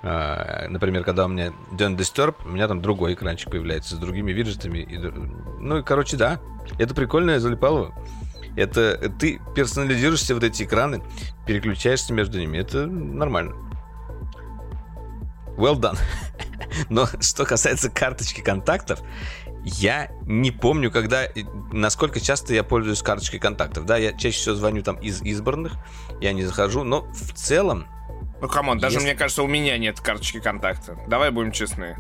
А, 0.03 0.66
например, 0.69 1.05
когда 1.05 1.27
у 1.27 1.29
меня 1.29 1.53
Don't 1.73 1.97
Disturb, 1.97 2.37
у 2.45 2.49
меня 2.49 2.66
там 2.66 2.81
другой 2.81 3.14
экранчик 3.14 3.51
появляется 3.51 3.97
с 3.97 3.99
другими 3.99 4.33
виджетами. 4.33 4.79
И, 4.79 4.97
ну 4.99 5.79
и, 5.79 5.83
короче, 5.83 6.16
да. 6.16 6.40
Это 6.79 6.95
прикольно, 6.95 7.33
я 7.33 7.40
залипал. 7.40 7.93
Это 8.57 9.12
ты 9.19 9.40
персонализируешься 9.55 10.35
вот 10.35 10.43
эти 10.43 10.64
экраны, 10.64 11.03
переключаешься 11.47 12.12
между 12.12 12.38
ними. 12.38 12.59
Это 12.59 12.87
нормально. 12.87 13.55
Well 15.57 15.79
done. 15.79 15.99
Но 16.88 17.07
что 17.21 17.45
касается 17.45 17.90
карточки 17.90 18.40
контактов, 18.40 19.01
я 19.64 20.11
не 20.23 20.51
помню, 20.51 20.90
когда, 20.90 21.25
насколько 21.73 22.20
часто 22.20 22.55
я 22.55 22.64
пользуюсь 22.64 23.03
карточкой 23.03 23.40
контактов. 23.40 23.85
Да, 23.87 23.96
я 23.96 24.12
чаще 24.12 24.38
всего 24.38 24.55
звоню 24.55 24.83
там 24.83 24.96
из 24.96 25.23
избранных, 25.23 25.75
я 26.20 26.33
не 26.33 26.44
захожу, 26.44 26.85
но 26.85 27.03
в 27.03 27.33
целом... 27.35 27.87
Ну, 28.40 28.49
come 28.49 28.66
on, 28.66 28.79
даже 28.79 28.96
если... 28.96 29.09
мне 29.09 29.14
кажется, 29.14 29.42
у 29.42 29.46
меня 29.46 29.77
нет 29.77 30.01
карточки 30.01 30.40
контакта. 30.40 30.99
Давай 31.07 31.31
будем 31.31 31.53
честны. 31.53 31.96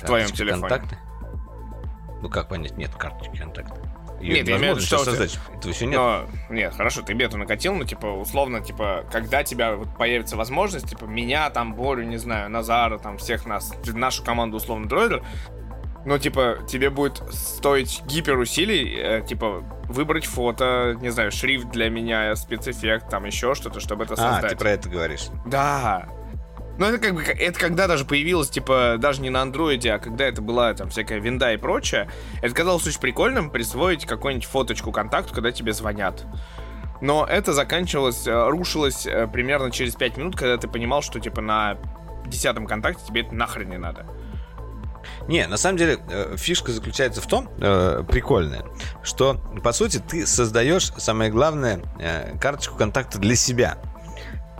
В 0.00 0.06
твоем 0.06 0.28
телефоне. 0.28 0.68
Контакта? 0.68 0.98
Ну, 2.22 2.28
как 2.30 2.48
понять, 2.48 2.76
нет 2.78 2.94
карточки 2.94 3.36
контакта? 3.36 3.92
Ее 4.22 4.34
нет, 4.34 4.48
я 4.48 4.56
имею 4.56 4.74
в 4.74 4.76
виду, 4.76 4.86
что 4.86 4.98
создать. 4.98 5.38
Этого 5.52 5.72
еще 5.72 5.84
нет. 5.84 5.96
Но, 5.96 6.26
нет, 6.48 6.74
хорошо, 6.74 7.02
ты 7.02 7.12
бету 7.12 7.36
накатил, 7.36 7.74
но, 7.74 7.84
типа, 7.84 8.06
условно, 8.06 8.60
типа, 8.60 9.04
когда 9.10 9.42
тебя 9.42 9.74
вот 9.74 9.96
появится 9.96 10.36
возможность, 10.36 10.88
типа, 10.88 11.06
меня, 11.06 11.50
там, 11.50 11.74
Борю, 11.74 12.04
не 12.04 12.18
знаю, 12.18 12.48
Назара, 12.48 12.98
там, 12.98 13.18
всех 13.18 13.46
нас, 13.46 13.72
нашу 13.84 14.22
команду, 14.24 14.58
условно, 14.58 14.88
Droider, 14.88 15.24
но, 16.04 16.18
типа, 16.18 16.58
тебе 16.68 16.90
будет 16.90 17.22
стоить 17.32 18.02
гипер 18.06 18.38
усилий, 18.38 18.96
э, 18.96 19.24
типа, 19.26 19.62
выбрать 19.88 20.26
фото, 20.26 20.96
не 21.00 21.10
знаю, 21.10 21.30
шрифт 21.30 21.70
для 21.70 21.88
меня, 21.88 22.34
спецэффект, 22.34 23.08
там 23.08 23.24
еще 23.24 23.54
что-то, 23.54 23.80
чтобы 23.80 24.04
это 24.04 24.16
создать. 24.16 24.44
А, 24.44 24.48
ты 24.48 24.56
про 24.56 24.70
это 24.70 24.88
говоришь. 24.88 25.28
Да. 25.46 26.08
Ну, 26.78 26.86
это 26.86 26.98
как 26.98 27.14
бы, 27.14 27.22
это 27.22 27.58
когда 27.58 27.86
даже 27.86 28.04
появилось, 28.04 28.48
типа, 28.48 28.96
даже 28.98 29.20
не 29.20 29.30
на 29.30 29.42
андроиде, 29.42 29.92
а 29.92 29.98
когда 29.98 30.24
это 30.24 30.42
была 30.42 30.72
там 30.74 30.88
всякая 30.88 31.20
винда 31.20 31.52
и 31.52 31.56
прочее, 31.56 32.08
это 32.40 32.54
казалось 32.54 32.86
очень 32.86 33.00
прикольным 33.00 33.50
присвоить 33.50 34.06
какую-нибудь 34.06 34.46
фоточку 34.46 34.90
контакту, 34.90 35.34
когда 35.34 35.52
тебе 35.52 35.72
звонят. 35.72 36.24
Но 37.00 37.26
это 37.28 37.52
заканчивалось, 37.52 38.26
э, 38.26 38.48
рушилось 38.48 39.06
э, 39.06 39.26
примерно 39.26 39.70
через 39.70 39.94
5 39.96 40.16
минут, 40.16 40.36
когда 40.36 40.56
ты 40.56 40.66
понимал, 40.66 41.02
что, 41.02 41.20
типа, 41.20 41.40
на 41.40 41.76
десятом 42.26 42.66
контакте 42.66 43.04
тебе 43.06 43.22
это 43.22 43.34
нахрен 43.34 43.68
не 43.68 43.78
надо. 43.78 44.06
Не, 45.28 45.46
на 45.46 45.56
самом 45.56 45.78
деле 45.78 45.98
э, 46.10 46.36
фишка 46.36 46.72
заключается 46.72 47.20
в 47.20 47.26
том, 47.26 47.48
э, 47.60 48.02
прикольная, 48.08 48.64
что 49.02 49.34
по 49.62 49.72
сути 49.72 49.98
ты 49.98 50.26
создаешь, 50.26 50.92
самое 50.96 51.30
главное, 51.30 51.82
э, 51.98 52.36
карточку 52.38 52.76
контакта 52.76 53.18
для 53.18 53.36
себя. 53.36 53.78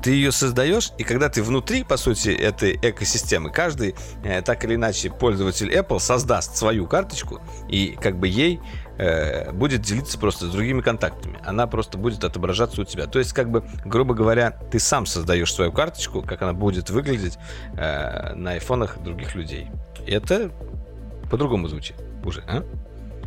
Ты 0.03 0.11
ее 0.11 0.33
создаешь, 0.33 0.91
и 0.99 1.05
когда 1.05 1.29
ты 1.29 1.45
внутри, 1.45 1.85
по 1.85 1.97
сути, 1.97 2.31
этой 2.31 2.77
экосистемы, 2.83 3.51
каждый, 3.51 3.95
э, 4.25 4.43
так 4.43 4.65
или 4.65 4.75
иначе, 4.75 5.11
пользователь 5.11 5.73
Apple 5.73 6.01
создаст 6.01 6.57
свою 6.57 6.89
карточку, 6.89 7.41
и 7.69 7.97
как 8.01 8.19
бы 8.19 8.27
ей 8.27 8.61
э, 8.99 9.53
будет 9.53 9.83
делиться 9.83 10.19
просто 10.19 10.47
с 10.47 10.51
другими 10.51 10.81
контактами. 10.81 11.39
Она 11.45 11.69
просто 11.69 11.99
будет 11.99 12.25
отображаться 12.25 12.81
у 12.81 12.85
тебя. 12.85 13.07
То 13.07 13.21
есть, 13.21 13.33
как 13.33 13.49
бы, 13.51 13.65
грубо 13.85 14.15
говоря, 14.15 14.51
ты 14.51 14.81
сам 14.81 15.07
создаешь 15.07 15.55
свою 15.55 15.71
карточку, 15.71 16.23
как 16.23 16.43
она 16.43 16.53
будет 16.53 16.91
выглядеть 16.91 17.39
э, 17.77 18.35
на 18.35 18.53
айфонах 18.53 18.99
других 18.99 19.37
людей. 19.37 19.71
Это 20.07 20.51
по-другому 21.31 21.69
звучит 21.69 21.97
уже, 22.25 22.43
а? 22.47 22.65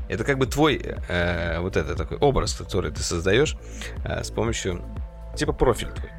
Это 0.08 0.24
как 0.24 0.38
бы 0.38 0.46
твой 0.46 0.76
э, 1.10 1.60
вот 1.60 1.78
это 1.78 1.96
такой 1.96 2.18
образ, 2.18 2.54
который 2.54 2.92
ты 2.92 3.02
создаешь 3.02 3.58
э, 4.04 4.24
с 4.24 4.30
помощью 4.30 4.84
типа 5.36 5.54
профиль 5.54 5.90
твой. 5.90 6.12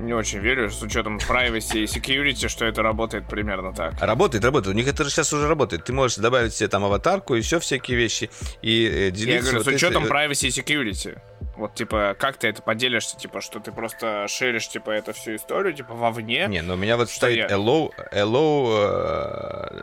Не 0.00 0.14
очень 0.14 0.38
верю, 0.38 0.70
с 0.70 0.80
учетом 0.82 1.18
privacy 1.18 1.80
и 1.80 1.84
security, 1.84 2.48
что 2.48 2.64
это 2.64 2.82
работает 2.82 3.28
примерно 3.28 3.74
так. 3.74 4.00
Работает, 4.00 4.42
работает. 4.44 4.74
У 4.74 4.78
них 4.78 4.88
это 4.88 5.04
же 5.04 5.10
сейчас 5.10 5.30
уже 5.34 5.46
работает. 5.46 5.84
Ты 5.84 5.92
можешь 5.92 6.16
добавить 6.16 6.54
себе 6.54 6.68
там 6.68 6.84
аватарку, 6.84 7.34
еще 7.34 7.60
всякие 7.60 7.98
вещи 7.98 8.30
и 8.62 8.86
э, 8.86 9.10
делиться. 9.10 9.28
Я 9.28 9.40
говорю, 9.42 9.58
вот 9.58 9.66
с 9.66 9.68
учетом 9.68 10.04
эти... 10.04 10.10
privacy 10.10 10.46
и 10.46 10.48
security. 10.48 11.18
Вот, 11.60 11.74
типа, 11.74 12.16
как 12.18 12.38
ты 12.38 12.48
это 12.48 12.62
поделишься, 12.62 13.18
типа, 13.18 13.42
что 13.42 13.60
ты 13.60 13.70
просто 13.70 14.26
шеришь, 14.28 14.66
типа, 14.66 14.92
эту 14.92 15.12
всю 15.12 15.36
историю, 15.36 15.74
типа, 15.74 15.92
вовне? 15.92 16.46
Не, 16.46 16.62
ну 16.62 16.72
у 16.72 16.76
меня 16.78 16.96
вот 16.96 17.10
стоит 17.10 17.50
я... 17.50 17.54
hello, 17.54 17.92
hello, 18.12 19.82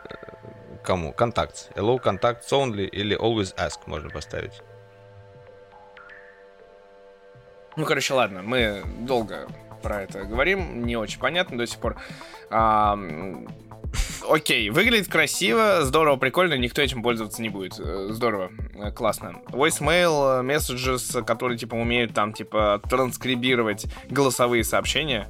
кому? 0.82 1.12
Контакт. 1.12 1.70
Hello, 1.76 2.02
contacts 2.02 2.50
only 2.50 2.84
или 2.88 3.16
always 3.16 3.54
ask 3.54 3.78
можно 3.86 4.10
поставить. 4.10 4.60
Ну, 7.76 7.84
короче, 7.84 8.12
ладно, 8.12 8.42
мы 8.42 8.82
долго 9.02 9.46
про 9.80 10.02
это 10.02 10.24
говорим, 10.24 10.84
не 10.84 10.96
очень 10.96 11.20
понятно 11.20 11.56
до 11.58 11.68
сих 11.68 11.78
пор. 11.78 11.96
А, 12.50 12.98
окей, 14.30 14.70
выглядит 14.70 15.08
красиво, 15.08 15.80
здорово, 15.82 16.16
прикольно, 16.16 16.54
никто 16.54 16.82
этим 16.82 17.02
пользоваться 17.02 17.42
не 17.42 17.48
будет. 17.48 17.78
Э, 17.78 18.08
здорово, 18.10 18.50
э, 18.74 18.90
классно. 18.90 19.36
Voicemail, 19.48 20.42
messages, 20.42 21.24
которые, 21.24 21.58
типа, 21.58 21.74
умеют 21.74 22.14
там, 22.14 22.32
типа, 22.32 22.80
транскрибировать 22.88 23.86
голосовые 24.10 24.64
сообщения. 24.64 25.28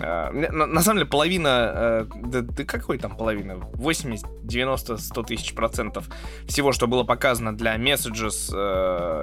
На, 0.00 0.80
самом 0.80 0.98
деле 0.98 1.10
половина, 1.10 2.06
да, 2.14 2.42
да 2.42 2.64
какой 2.64 2.98
там 2.98 3.16
половина? 3.16 3.56
80, 3.56 4.46
90, 4.46 4.96
100 4.96 5.22
тысяч 5.24 5.54
процентов 5.54 6.08
всего, 6.46 6.70
что 6.70 6.86
было 6.86 7.02
показано 7.02 7.56
для 7.56 7.74
messages 7.74 8.52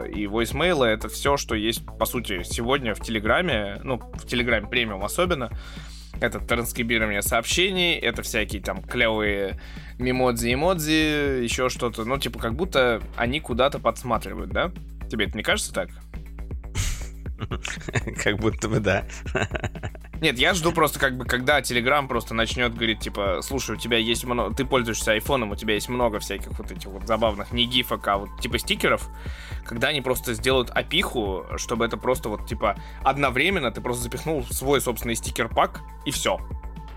и 0.10 0.26
voicemail, 0.26 0.84
это 0.84 1.08
все, 1.08 1.38
что 1.38 1.56
есть, 1.56 1.86
по 1.98 2.06
сути, 2.06 2.44
сегодня 2.44 2.94
в 2.94 3.00
Телеграме, 3.00 3.80
ну, 3.86 4.00
в 4.00 4.28
Телеграме 4.28 4.68
премиум 4.68 5.06
особенно. 5.06 5.50
Это 6.22 6.40
транскрибирование 6.40 7.22
сообщений, 7.22 7.96
это 7.96 8.24
всякие 8.24 8.62
там 8.62 8.82
клевые 8.82 9.60
мемодзи, 10.00 10.54
эмодзи, 10.54 11.44
еще 11.44 11.70
что-то. 11.70 12.06
Ну, 12.06 12.18
типа, 12.18 12.40
как 12.40 12.56
будто 12.56 13.02
они 13.16 13.40
куда-то 13.40 13.80
подсматривают, 13.80 14.52
да? 14.52 14.72
Тебе 15.10 15.26
это 15.26 15.38
не 15.38 15.44
кажется 15.44 15.74
так? 15.74 15.90
Как 18.24 18.38
будто 18.38 18.70
бы 18.70 18.80
да. 18.80 19.06
Нет, 20.22 20.40
я 20.40 20.54
жду 20.54 20.72
просто 20.72 21.00
как 21.00 21.18
бы, 21.18 21.26
когда 21.26 21.60
Telegram 21.60 22.08
просто 22.08 22.34
начнет 22.34 22.74
говорить, 22.74 23.00
типа, 23.00 23.40
слушай, 23.42 23.76
у 23.76 23.80
тебя 23.80 23.98
есть 23.98 24.24
много, 24.24 24.56
ты 24.56 24.66
пользуешься 24.66 25.12
айфоном, 25.12 25.52
у 25.52 25.56
тебя 25.56 25.74
есть 25.74 25.90
много 25.90 26.20
всяких 26.20 26.58
вот 26.58 26.72
этих 26.72 26.88
вот 26.88 27.06
забавных, 27.06 27.52
не 27.52 27.66
гифок, 27.66 28.08
а 28.08 28.18
вот 28.18 28.30
типа 28.40 28.58
стикеров, 28.58 29.10
когда 29.66 29.90
они 29.90 30.02
просто 30.02 30.34
сделают 30.34 30.70
опиху, 30.70 31.46
чтобы 31.58 31.86
это 31.86 31.98
просто 31.98 32.30
вот 32.30 32.48
типа 32.48 32.78
одновременно 33.04 33.72
ты 33.72 33.82
просто 33.82 34.04
запихнул 34.04 34.44
свой 34.46 34.80
собственный 34.80 35.16
стикер-пак 35.16 35.82
и 36.06 36.12
все. 36.12 36.40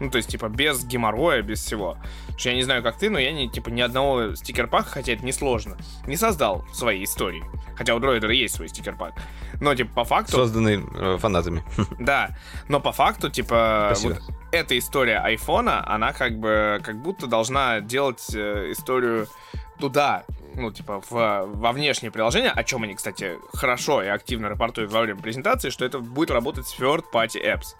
Ну, 0.00 0.10
то 0.10 0.18
есть, 0.18 0.28
типа, 0.28 0.48
без 0.48 0.84
геморроя, 0.84 1.42
без 1.42 1.64
всего. 1.64 1.96
Потому 2.26 2.38
что 2.38 2.48
я 2.50 2.54
не 2.54 2.62
знаю, 2.62 2.82
как 2.82 2.98
ты, 2.98 3.10
но 3.10 3.18
я, 3.18 3.32
не, 3.32 3.48
типа, 3.48 3.68
ни 3.68 3.80
одного 3.80 4.34
стикер-пака, 4.34 4.88
хотя 4.88 5.12
это 5.12 5.24
несложно, 5.24 5.76
не 6.06 6.16
создал 6.16 6.64
своей 6.72 7.04
истории. 7.04 7.42
Хотя 7.76 7.94
у 7.94 7.98
дроидера 7.98 8.32
есть 8.32 8.54
свой 8.56 8.68
стикер-пак. 8.68 9.14
Но, 9.60 9.74
типа, 9.74 9.92
по 9.94 10.04
факту... 10.04 10.32
Созданный 10.32 10.84
э, 10.94 11.18
фанатами. 11.18 11.62
Да, 11.98 12.30
но 12.68 12.80
по 12.80 12.92
факту, 12.92 13.28
типа, 13.28 13.92
Спасибо. 13.92 14.14
вот 14.14 14.34
эта 14.52 14.78
история 14.78 15.18
айфона, 15.18 15.86
она 15.86 16.12
как 16.12 16.38
бы, 16.38 16.80
как 16.84 17.00
будто 17.02 17.26
должна 17.26 17.80
делать 17.80 18.24
э, 18.34 18.72
историю 18.72 19.26
туда, 19.78 20.24
ну, 20.54 20.72
типа, 20.72 21.02
в, 21.08 21.46
во 21.46 21.72
внешнее 21.72 22.10
приложение, 22.10 22.50
о 22.50 22.64
чем 22.64 22.82
они, 22.82 22.94
кстати, 22.94 23.38
хорошо 23.52 24.02
и 24.02 24.08
активно 24.08 24.48
рапортуют 24.48 24.90
во 24.90 25.00
время 25.00 25.20
презентации, 25.20 25.70
что 25.70 25.84
это 25.84 25.98
будет 26.00 26.30
работать 26.30 26.66
с 26.66 26.78
third-party 26.78 27.42
apps. 27.44 27.76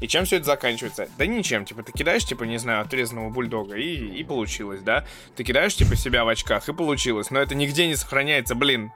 И 0.00 0.08
чем 0.08 0.24
все 0.24 0.36
это 0.36 0.46
заканчивается? 0.46 1.08
Да 1.18 1.26
ничем. 1.26 1.64
Типа, 1.64 1.82
ты 1.82 1.92
кидаешь, 1.92 2.24
типа, 2.24 2.44
не 2.44 2.58
знаю, 2.58 2.82
отрезанного 2.82 3.30
бульдога, 3.30 3.76
и, 3.76 3.94
и 3.94 4.24
получилось, 4.24 4.80
да? 4.82 5.06
Ты 5.36 5.44
кидаешь, 5.44 5.74
типа, 5.74 5.96
себя 5.96 6.24
в 6.24 6.28
очках, 6.28 6.68
и 6.68 6.72
получилось. 6.72 7.30
Но 7.30 7.40
это 7.40 7.54
нигде 7.54 7.86
не 7.86 7.96
сохраняется, 7.96 8.54
блин. 8.54 8.92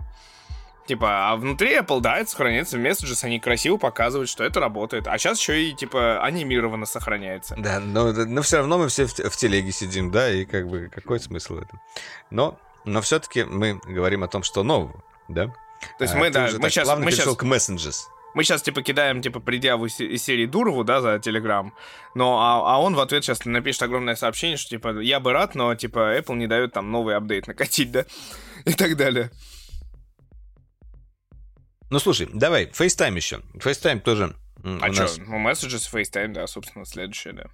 Типа, 0.89 1.31
а 1.31 1.37
внутри 1.37 1.77
Apple, 1.77 2.01
да, 2.01 2.17
это 2.17 2.31
сохраняется 2.31 2.79
в 2.79 2.81
Messages, 2.81 3.23
они 3.23 3.39
красиво 3.39 3.77
показывают, 3.77 4.31
что 4.31 4.43
это 4.43 4.59
работает. 4.59 5.07
А 5.07 5.19
сейчас 5.19 5.39
еще 5.39 5.63
и, 5.63 5.75
типа, 5.75 6.25
анимированно 6.25 6.87
сохраняется. 6.87 7.57
Да, 7.59 7.79
но, 7.79 8.11
но 8.11 8.41
все 8.41 8.57
равно 8.57 8.79
мы 8.79 8.89
все 8.89 9.05
в, 9.07 9.13
в 9.13 9.37
телеге 9.37 9.71
сидим, 9.71 10.11
да, 10.11 10.31
и 10.33 10.47
как 10.47 10.67
бы 10.67 10.91
какой 10.93 11.21
смысл 11.21 11.57
в 11.57 11.59
этом? 11.59 11.79
Но, 12.31 12.59
но 12.87 13.03
все-таки 13.03 13.45
мы 13.45 13.79
говорим 13.85 14.25
о 14.25 14.29
том, 14.29 14.43
что 14.43 14.63
нового, 14.63 15.05
да? 15.29 15.49
То 15.99 16.05
есть 16.05 16.15
а, 16.15 16.19
мы, 16.19 16.31
да, 16.31 16.49
мы 16.59 16.71
сейчас... 16.71 16.89
Мы 16.99 17.13
сейчас 17.13 17.37
к 17.37 17.43
Messages. 17.43 18.07
Мы 18.38 18.44
сейчас, 18.44 18.62
типа, 18.62 18.83
кидаем, 18.83 19.20
типа, 19.20 19.40
предъяву 19.40 19.87
из 19.87 20.22
серии 20.22 20.46
Дурову, 20.46 20.85
да, 20.85 21.01
за 21.01 21.18
Телеграм. 21.18 21.74
Но, 22.14 22.38
а, 22.38 22.77
а 22.77 22.81
он 22.81 22.94
в 22.94 23.01
ответ 23.01 23.24
сейчас 23.24 23.44
напишет 23.44 23.83
огромное 23.83 24.14
сообщение, 24.14 24.57
что, 24.57 24.70
типа, 24.70 25.01
я 25.01 25.18
бы 25.18 25.33
рад, 25.33 25.57
но, 25.57 25.74
типа, 25.74 26.16
Apple 26.16 26.37
не 26.37 26.46
дает 26.46 26.72
там 26.72 26.92
новый 26.92 27.16
апдейт 27.16 27.48
накатить, 27.48 27.90
да, 27.90 28.05
и 28.64 28.74
так 28.74 28.96
далее. 28.96 29.33
Ну, 31.90 31.98
слушай, 31.98 32.29
давай, 32.33 32.66
FaceTime 32.66 33.16
еще. 33.16 33.40
FaceTime 33.57 33.98
тоже 33.98 34.37
А 34.62 34.92
что, 34.92 35.03
нас... 35.03 35.18
ну, 35.18 35.44
Messages, 35.44 35.92
FaceTime, 35.92 36.29
да, 36.29 36.46
собственно, 36.46 36.85
следующее, 36.85 37.33
да. 37.33 37.46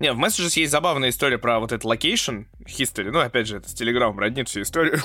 Не, 0.00 0.12
в 0.12 0.18
Messages 0.18 0.58
есть 0.58 0.72
забавная 0.72 1.10
история 1.10 1.38
про 1.38 1.60
вот 1.60 1.70
этот 1.70 1.84
location 1.84 2.46
history. 2.66 3.12
Ну, 3.12 3.20
опять 3.20 3.46
же, 3.46 3.58
это 3.58 3.68
с 3.68 3.80
Telegram 3.80 4.12
роднит 4.18 4.48
всю 4.48 4.62
историю. 4.62 4.98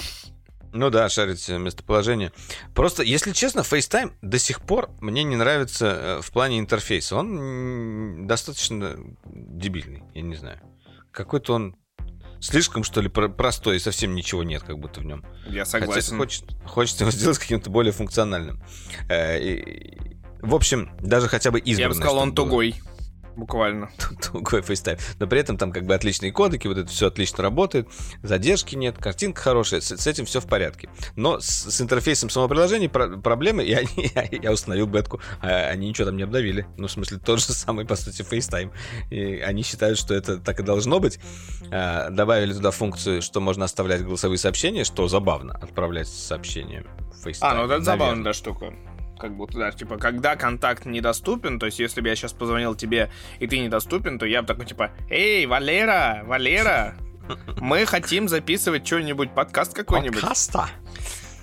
Ну 0.75 0.89
да, 0.89 1.07
шарить 1.07 1.47
местоположение. 1.47 2.33
Просто, 2.73 3.01
если 3.01 3.31
честно, 3.31 3.61
FaceTime 3.61 4.11
до 4.21 4.37
сих 4.37 4.61
пор 4.61 4.89
мне 4.99 5.23
не 5.23 5.37
нравится 5.37 5.85
э, 5.85 6.21
в 6.21 6.29
плане 6.31 6.59
интерфейса. 6.59 7.15
Он 7.15 8.27
достаточно 8.27 8.97
дебильный, 9.25 10.03
я 10.13 10.21
не 10.21 10.35
знаю. 10.35 10.59
Какой-то 11.13 11.53
он 11.53 11.77
слишком, 12.41 12.83
что 12.83 12.99
ли, 12.99 13.07
простой, 13.07 13.77
и 13.77 13.79
совсем 13.79 14.15
ничего 14.15 14.43
нет, 14.43 14.63
как 14.63 14.77
будто 14.77 14.99
в 14.99 15.05
нем. 15.05 15.23
Я 15.47 15.65
согласен. 15.65 16.01
Хотя 16.01 16.17
хочет, 16.17 16.43
хочется 16.65 17.03
его 17.05 17.11
сделать 17.11 17.37
каким-то 17.37 17.69
более 17.69 17.93
функциональным. 17.93 18.61
Э, 19.09 19.39
в 20.41 20.53
общем, 20.53 20.91
даже 20.99 21.29
хотя 21.29 21.51
бы 21.51 21.59
избранный. 21.59 21.81
Я 21.81 21.87
бы 21.87 21.95
сказал, 21.95 22.17
он 22.17 22.35
тугой. 22.35 22.71
Было. 22.73 22.94
Буквально. 23.35 23.89
Другой 24.31 24.61
FaceTime. 24.61 24.99
Но 25.19 25.27
при 25.27 25.39
этом 25.39 25.57
там 25.57 25.71
как 25.71 25.85
бы 25.85 25.93
отличные 25.93 26.31
кодеки, 26.31 26.67
вот 26.67 26.77
это 26.77 26.89
все 26.89 27.07
отлично 27.07 27.43
работает, 27.43 27.87
задержки 28.23 28.75
нет, 28.75 28.97
картинка 28.97 29.41
хорошая, 29.41 29.81
с, 29.81 29.91
с 29.91 30.07
этим 30.07 30.25
все 30.25 30.39
в 30.39 30.47
порядке. 30.47 30.89
Но 31.15 31.39
с, 31.39 31.45
с 31.45 31.81
интерфейсом 31.81 32.29
самого 32.29 32.47
приложения 32.49 32.89
про- 32.89 33.17
проблемы, 33.17 33.63
они, 33.63 34.11
я, 34.15 34.27
я 34.31 34.51
установил 34.51 34.87
бетку, 34.87 35.19
а 35.41 35.67
они 35.69 35.89
ничего 35.89 36.05
там 36.05 36.17
не 36.17 36.23
обновили. 36.23 36.65
Ну, 36.77 36.87
в 36.87 36.91
смысле, 36.91 37.17
тот 37.17 37.39
же 37.39 37.45
самый, 37.45 37.85
по 37.85 37.95
сути, 37.95 38.21
FaceTime. 38.21 38.71
И 39.09 39.39
они 39.39 39.63
считают, 39.63 39.97
что 39.97 40.13
это 40.13 40.37
так 40.37 40.59
и 40.59 40.63
должно 40.63 40.99
быть. 40.99 41.19
А, 41.71 42.09
добавили 42.09 42.53
туда 42.53 42.71
функцию, 42.71 43.21
что 43.21 43.41
можно 43.41 43.65
оставлять 43.65 44.03
голосовые 44.03 44.37
сообщения, 44.37 44.83
что 44.83 45.07
забавно, 45.07 45.53
отправлять 45.53 46.07
сообщения 46.07 46.85
в 47.13 47.27
FaceTime. 47.27 47.37
А, 47.41 47.55
ну 47.55 47.65
это 47.65 47.81
забавная 47.81 48.33
штука 48.33 48.73
как 49.17 49.35
будто, 49.35 49.57
да, 49.57 49.71
типа, 49.71 49.97
когда 49.97 50.35
контакт 50.35 50.85
недоступен, 50.85 51.59
то 51.59 51.65
есть, 51.65 51.79
если 51.79 52.01
бы 52.01 52.09
я 52.09 52.15
сейчас 52.15 52.33
позвонил 52.33 52.75
тебе, 52.75 53.09
и 53.39 53.47
ты 53.47 53.59
недоступен, 53.59 54.19
то 54.19 54.25
я 54.25 54.41
бы 54.41 54.47
такой, 54.47 54.65
типа, 54.65 54.91
эй, 55.09 55.45
Валера, 55.45 56.23
Валера, 56.25 56.95
мы 57.57 57.85
хотим 57.85 58.27
записывать 58.27 58.85
что-нибудь, 58.85 59.31
подкаст 59.33 59.73
какой-нибудь. 59.73 60.21
Подкаста? 60.21 60.69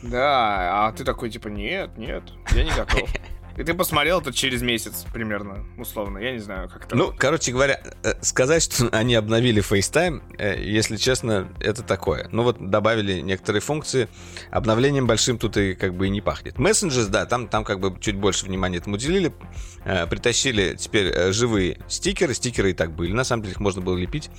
Да, 0.03 0.87
а 0.87 0.93
ты 0.93 1.05
такой, 1.05 1.31
типа, 1.31 1.49
нет, 1.49 1.97
нет, 1.97 2.25
я 2.53 2.65
не 2.65 2.71
готов. 2.71 3.09
И 3.57 3.65
ты 3.65 3.75
посмотрел 3.75 4.21
это 4.21 4.33
через 4.33 4.63
месяц 4.63 5.05
примерно, 5.13 5.65
условно. 5.77 6.19
Я 6.19 6.33
не 6.33 6.39
знаю, 6.39 6.69
как 6.69 6.87
это. 6.87 6.97
Ну, 6.97 7.13
короче 7.17 7.53
говоря, 7.53 7.83
э, 8.03 8.15
сказать, 8.23 8.63
что 8.63 8.89
они 8.93 9.15
обновили 9.15 9.63
FaceTime, 9.63 10.23
э, 10.39 10.63
если 10.63 10.97
честно, 10.97 11.53
это 11.61 11.83
такое. 11.83 12.29
Ну 12.33 12.45
вот 12.45 12.71
добавили 12.71 13.21
некоторые 13.21 13.61
функции. 13.61 14.09
Обновлением 14.51 15.07
большим 15.07 15.39
тут 15.39 15.57
и 15.57 15.75
как 15.75 15.95
бы 15.95 16.07
и 16.07 16.11
не 16.11 16.21
пахнет. 16.21 16.57
Messages, 16.57 17.09
да, 17.09 17.27
там, 17.27 17.49
там 17.49 17.65
как 17.65 17.81
бы 17.81 17.95
чуть 18.01 18.17
больше 18.17 18.47
внимания 18.47 18.79
этому 18.79 18.97
уделили. 18.97 19.33
Э, 19.85 20.07
притащили 20.07 20.75
теперь 20.79 21.33
живые 21.33 21.79
стикеры. 21.89 22.35
Стикеры 22.35 22.71
и 22.71 22.75
так 22.75 22.93
были. 22.93 23.13
На 23.13 23.25
самом 23.25 23.43
деле 23.43 23.53
их 23.53 23.61
можно 23.61 23.83
было 23.83 23.97
лепить 23.97 24.31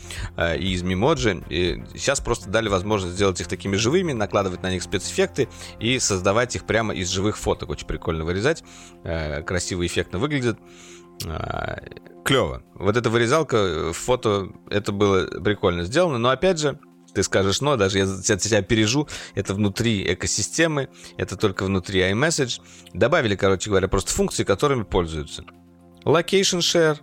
и 0.58 0.74
из 0.74 0.82
мемоджи. 0.82 1.44
И 1.50 1.84
сейчас 1.94 2.20
просто 2.20 2.50
дали 2.50 2.68
возможность 2.68 3.16
сделать 3.16 3.40
их 3.40 3.48
такими 3.48 3.76
живыми, 3.76 4.14
накладывать 4.14 4.64
на 4.64 4.72
них 4.72 4.82
спецэффекты 4.82 5.50
и 5.80 6.00
создавать 6.00 6.56
их 6.56 6.66
прямо 6.66 6.94
из 6.94 7.10
живых 7.10 7.38
фоток. 7.38 7.70
Очень 7.70 7.88
прикольно 7.88 8.24
вырезать 8.24 8.64
красиво, 9.04 9.86
эффектно 9.86 10.20
выглядит. 10.20 10.58
Э, 11.26 11.78
клево. 12.24 12.64
Вот 12.76 12.98
эта 12.98 13.10
вырезалка 13.10 13.92
в 13.92 13.94
фото, 13.94 14.50
это 14.70 14.92
было 14.92 15.26
прикольно 15.42 15.84
сделано, 15.84 16.18
но 16.18 16.30
опять 16.30 16.60
же, 16.60 16.80
ты 17.14 17.24
скажешь, 17.24 17.62
но 17.62 17.76
даже 17.76 18.00
я 18.00 18.06
тебя, 18.06 18.38
тебя 18.38 18.62
пережу, 18.62 19.08
это 19.36 19.54
внутри 19.54 20.14
экосистемы, 20.14 20.90
это 21.18 21.38
только 21.38 21.64
внутри 21.66 22.02
iMessage. 22.02 22.62
Добавили, 22.94 23.36
короче 23.36 23.70
говоря, 23.70 23.88
просто 23.88 24.12
функции, 24.12 24.44
которыми 24.44 24.84
пользуются. 24.84 25.44
Location 26.06 26.60
Share. 26.60 26.98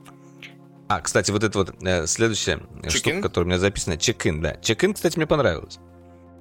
А, 0.88 1.00
кстати, 1.00 1.30
вот 1.30 1.44
это 1.44 1.56
вот 1.56 1.74
э, 1.82 2.06
следующая 2.06 2.60
check 2.82 2.90
штука, 2.90 3.22
которая 3.22 3.46
у 3.46 3.48
меня 3.48 3.58
записана, 3.58 3.94
check-in, 3.94 4.40
да. 4.40 4.54
Check-in, 4.54 4.94
кстати, 4.94 5.16
мне 5.16 5.26
понравилось. 5.26 5.78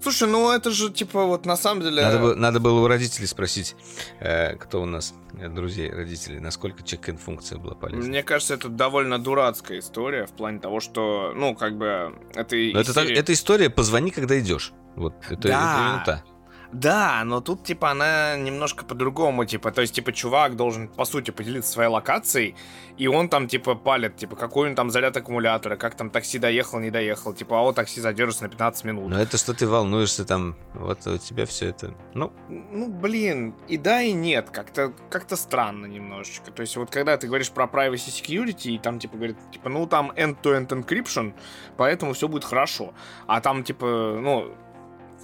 Слушай, 0.01 0.29
ну 0.29 0.51
это 0.51 0.71
же, 0.71 0.91
типа, 0.91 1.25
вот 1.25 1.45
на 1.45 1.57
самом 1.57 1.81
деле... 1.81 2.01
Надо, 2.01 2.19
было, 2.19 2.35
надо 2.35 2.59
было 2.59 2.79
у 2.79 2.87
родителей 2.87 3.27
спросить, 3.27 3.75
э, 4.19 4.55
кто 4.55 4.81
у 4.81 4.85
нас, 4.85 5.13
э, 5.33 5.49
друзей, 5.49 5.91
родителей, 5.91 6.39
насколько 6.39 6.83
чек-ин 6.83 7.17
функция 7.17 7.57
была 7.57 7.75
полезна. 7.75 8.09
Мне 8.09 8.23
кажется, 8.23 8.53
это 8.53 8.69
довольно 8.69 9.19
дурацкая 9.19 9.79
история 9.79 10.25
в 10.25 10.31
плане 10.31 10.59
того, 10.59 10.79
что, 10.79 11.33
ну, 11.35 11.53
как 11.55 11.77
бы, 11.77 12.13
это... 12.33 12.55
Но 12.55 12.79
это, 12.79 13.01
это 13.01 13.33
история 13.33 13.69
«позвони, 13.69 14.11
когда 14.11 14.39
идешь». 14.39 14.73
Вот, 14.95 15.13
это, 15.29 15.47
да. 15.47 15.47
это 15.47 15.81
именно 15.81 16.03
та. 16.05 16.23
Да, 16.71 17.23
но 17.25 17.41
тут, 17.41 17.63
типа, 17.63 17.91
она 17.91 18.37
немножко 18.37 18.85
по-другому, 18.85 19.45
типа, 19.45 19.71
то 19.71 19.81
есть, 19.81 19.95
типа, 19.95 20.11
чувак 20.11 20.55
должен, 20.55 20.87
по 20.87 21.05
сути, 21.05 21.31
поделиться 21.31 21.71
своей 21.71 21.89
локацией, 21.89 22.55
и 22.97 23.07
он 23.07 23.27
там, 23.29 23.47
типа, 23.47 23.73
палит, 23.73 24.17
типа, 24.17 24.35
какой 24.35 24.69
он 24.69 24.75
там 24.75 24.91
заряд 24.91 25.17
аккумулятора, 25.17 25.77
как 25.77 25.95
там 25.95 26.11
такси 26.11 26.37
доехал, 26.37 26.79
не 26.79 26.91
доехал, 26.91 27.33
типа, 27.33 27.59
а 27.59 27.63
вот 27.63 27.75
такси 27.75 28.01
задержится 28.01 28.43
на 28.43 28.49
15 28.49 28.85
минут. 28.85 29.09
Но 29.09 29.19
это 29.19 29.37
что 29.37 29.53
ты 29.53 29.67
волнуешься 29.67 30.25
там, 30.25 30.55
вот 30.75 31.07
у 31.07 31.17
тебя 31.17 31.45
все 31.45 31.69
это, 31.69 31.93
ну... 32.13 32.31
Ну, 32.49 32.87
блин, 32.87 33.55
и 33.67 33.77
да, 33.77 34.01
и 34.01 34.11
нет, 34.11 34.49
как-то 34.51 34.93
как 35.09 35.25
странно 35.37 35.85
немножечко. 35.85 36.51
То 36.51 36.61
есть, 36.61 36.75
вот 36.77 36.91
когда 36.91 37.17
ты 37.17 37.27
говоришь 37.27 37.51
про 37.51 37.65
privacy 37.65 38.09
security, 38.09 38.71
и 38.71 38.77
там, 38.77 38.99
типа, 38.99 39.17
говорит, 39.17 39.37
типа, 39.51 39.69
ну, 39.69 39.87
там 39.87 40.11
end-to-end 40.11 40.67
encryption, 40.67 41.33
поэтому 41.77 42.13
все 42.13 42.27
будет 42.27 42.43
хорошо. 42.43 42.93
А 43.27 43.41
там, 43.41 43.63
типа, 43.63 44.19
ну, 44.21 44.53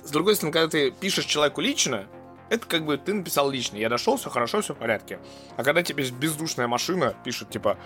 с 0.05 0.11
другой 0.11 0.35
стороны, 0.35 0.53
когда 0.53 0.69
ты 0.69 0.91
пишешь 0.91 1.25
человеку 1.25 1.61
лично, 1.61 2.05
это 2.49 2.65
как 2.67 2.85
бы 2.85 2.97
ты 2.97 3.13
написал 3.13 3.49
лично. 3.49 3.77
Я 3.77 3.89
дошел, 3.89 4.17
все 4.17 4.29
хорошо, 4.29 4.61
все 4.61 4.73
в 4.73 4.77
порядке. 4.77 5.19
А 5.57 5.63
когда 5.63 5.81
тебе 5.81 6.07
бездушная 6.09 6.67
машина 6.67 7.15
пишет, 7.23 7.49
типа, 7.49 7.77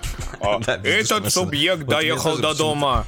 «А, 0.42 0.60
этот 0.84 1.32
субъект 1.32 1.86
доехал 1.86 2.38
до 2.38 2.54
дома 2.54 3.06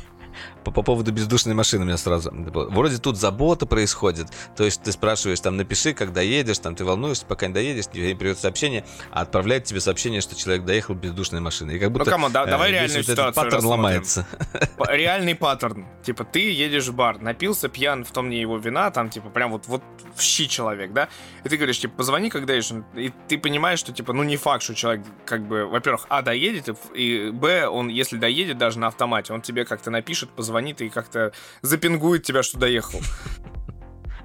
по, 0.64 0.72
по 0.72 0.84
поводу 0.84 1.12
бездушной 1.12 1.56
машины 1.56 1.84
у 1.84 1.86
меня 1.86 1.98
сразу. 1.98 2.32
Вроде 2.32 2.98
тут 2.98 3.18
забота 3.18 3.66
происходит. 3.66 4.28
То 4.56 4.64
есть 4.64 4.84
ты 4.84 4.92
спрашиваешь, 4.92 5.40
там, 5.40 5.58
напиши, 5.58 5.94
когда 5.94 6.22
едешь, 6.22 6.60
там, 6.60 6.76
ты 6.76 6.86
волнуешься, 6.86 7.26
пока 7.26 7.48
не 7.48 7.54
доедешь, 7.54 7.88
тебе 7.88 8.16
придет 8.16 8.40
сообщение, 8.40 8.86
а 9.12 9.22
отправляет 9.22 9.66
тебе 9.66 9.80
сообщение, 9.80 10.22
что 10.22 10.36
человек 10.36 10.66
доехал 10.66 10.94
бездушной 10.94 11.42
машиной. 11.42 11.78
И 11.78 11.80
как 11.80 11.92
будто, 11.92 12.06
ну, 12.06 12.12
кому, 12.12 12.30
да, 12.30 12.46
давай 12.46 12.70
э, 12.70 12.74
реальную 12.74 13.00
вот 13.00 13.06
ситуацию 13.06 13.44
паттерн 13.44 13.66
ломается. 13.66 14.28
Реальный 14.90 15.36
паттерн. 15.36 15.86
Типа, 16.04 16.24
ты 16.24 16.52
едешь 16.52 16.88
в 16.88 16.96
бар, 16.96 17.20
напился, 17.22 17.68
пьян, 17.68 18.04
в 18.04 18.12
том 18.12 18.30
не 18.30 18.40
его 18.40 18.58
вина, 18.58 18.92
там, 18.92 19.10
типа, 19.10 19.30
прям 19.30 19.52
вот, 19.52 19.68
вот 19.68 19.84
в 20.16 20.22
щи 20.22 20.48
человек, 20.48 20.94
да? 20.94 21.10
И 21.44 21.50
ты 21.50 21.58
говоришь, 21.58 21.80
типа, 21.80 21.96
позвони, 21.98 22.30
когда 22.30 22.54
едешь. 22.54 22.72
И 22.96 23.12
ты 23.28 23.38
понимаешь, 23.38 23.80
что, 23.80 23.94
типа, 23.94 24.14
ну, 24.14 24.24
не 24.24 24.38
факт, 24.38 24.64
что 24.64 24.76
человек, 24.76 25.06
как 25.26 25.48
бы, 25.48 25.66
во-первых, 25.66 26.06
а, 26.10 26.22
доедет, 26.22 26.70
и, 26.94 27.32
б, 27.32 27.68
он, 27.68 27.88
если 27.88 28.18
доедет 28.18 28.58
даже 28.58 28.80
на 28.80 28.88
автомате, 28.88 29.34
он 29.34 29.42
тебе 29.42 29.66
как-то 29.66 29.90
напишет, 29.90 30.30
позвонит 30.30 30.51
и 30.60 30.90
как-то 30.90 31.32
запингует 31.62 32.24
тебя, 32.24 32.44
что 32.44 32.58
доехал. 32.58 33.02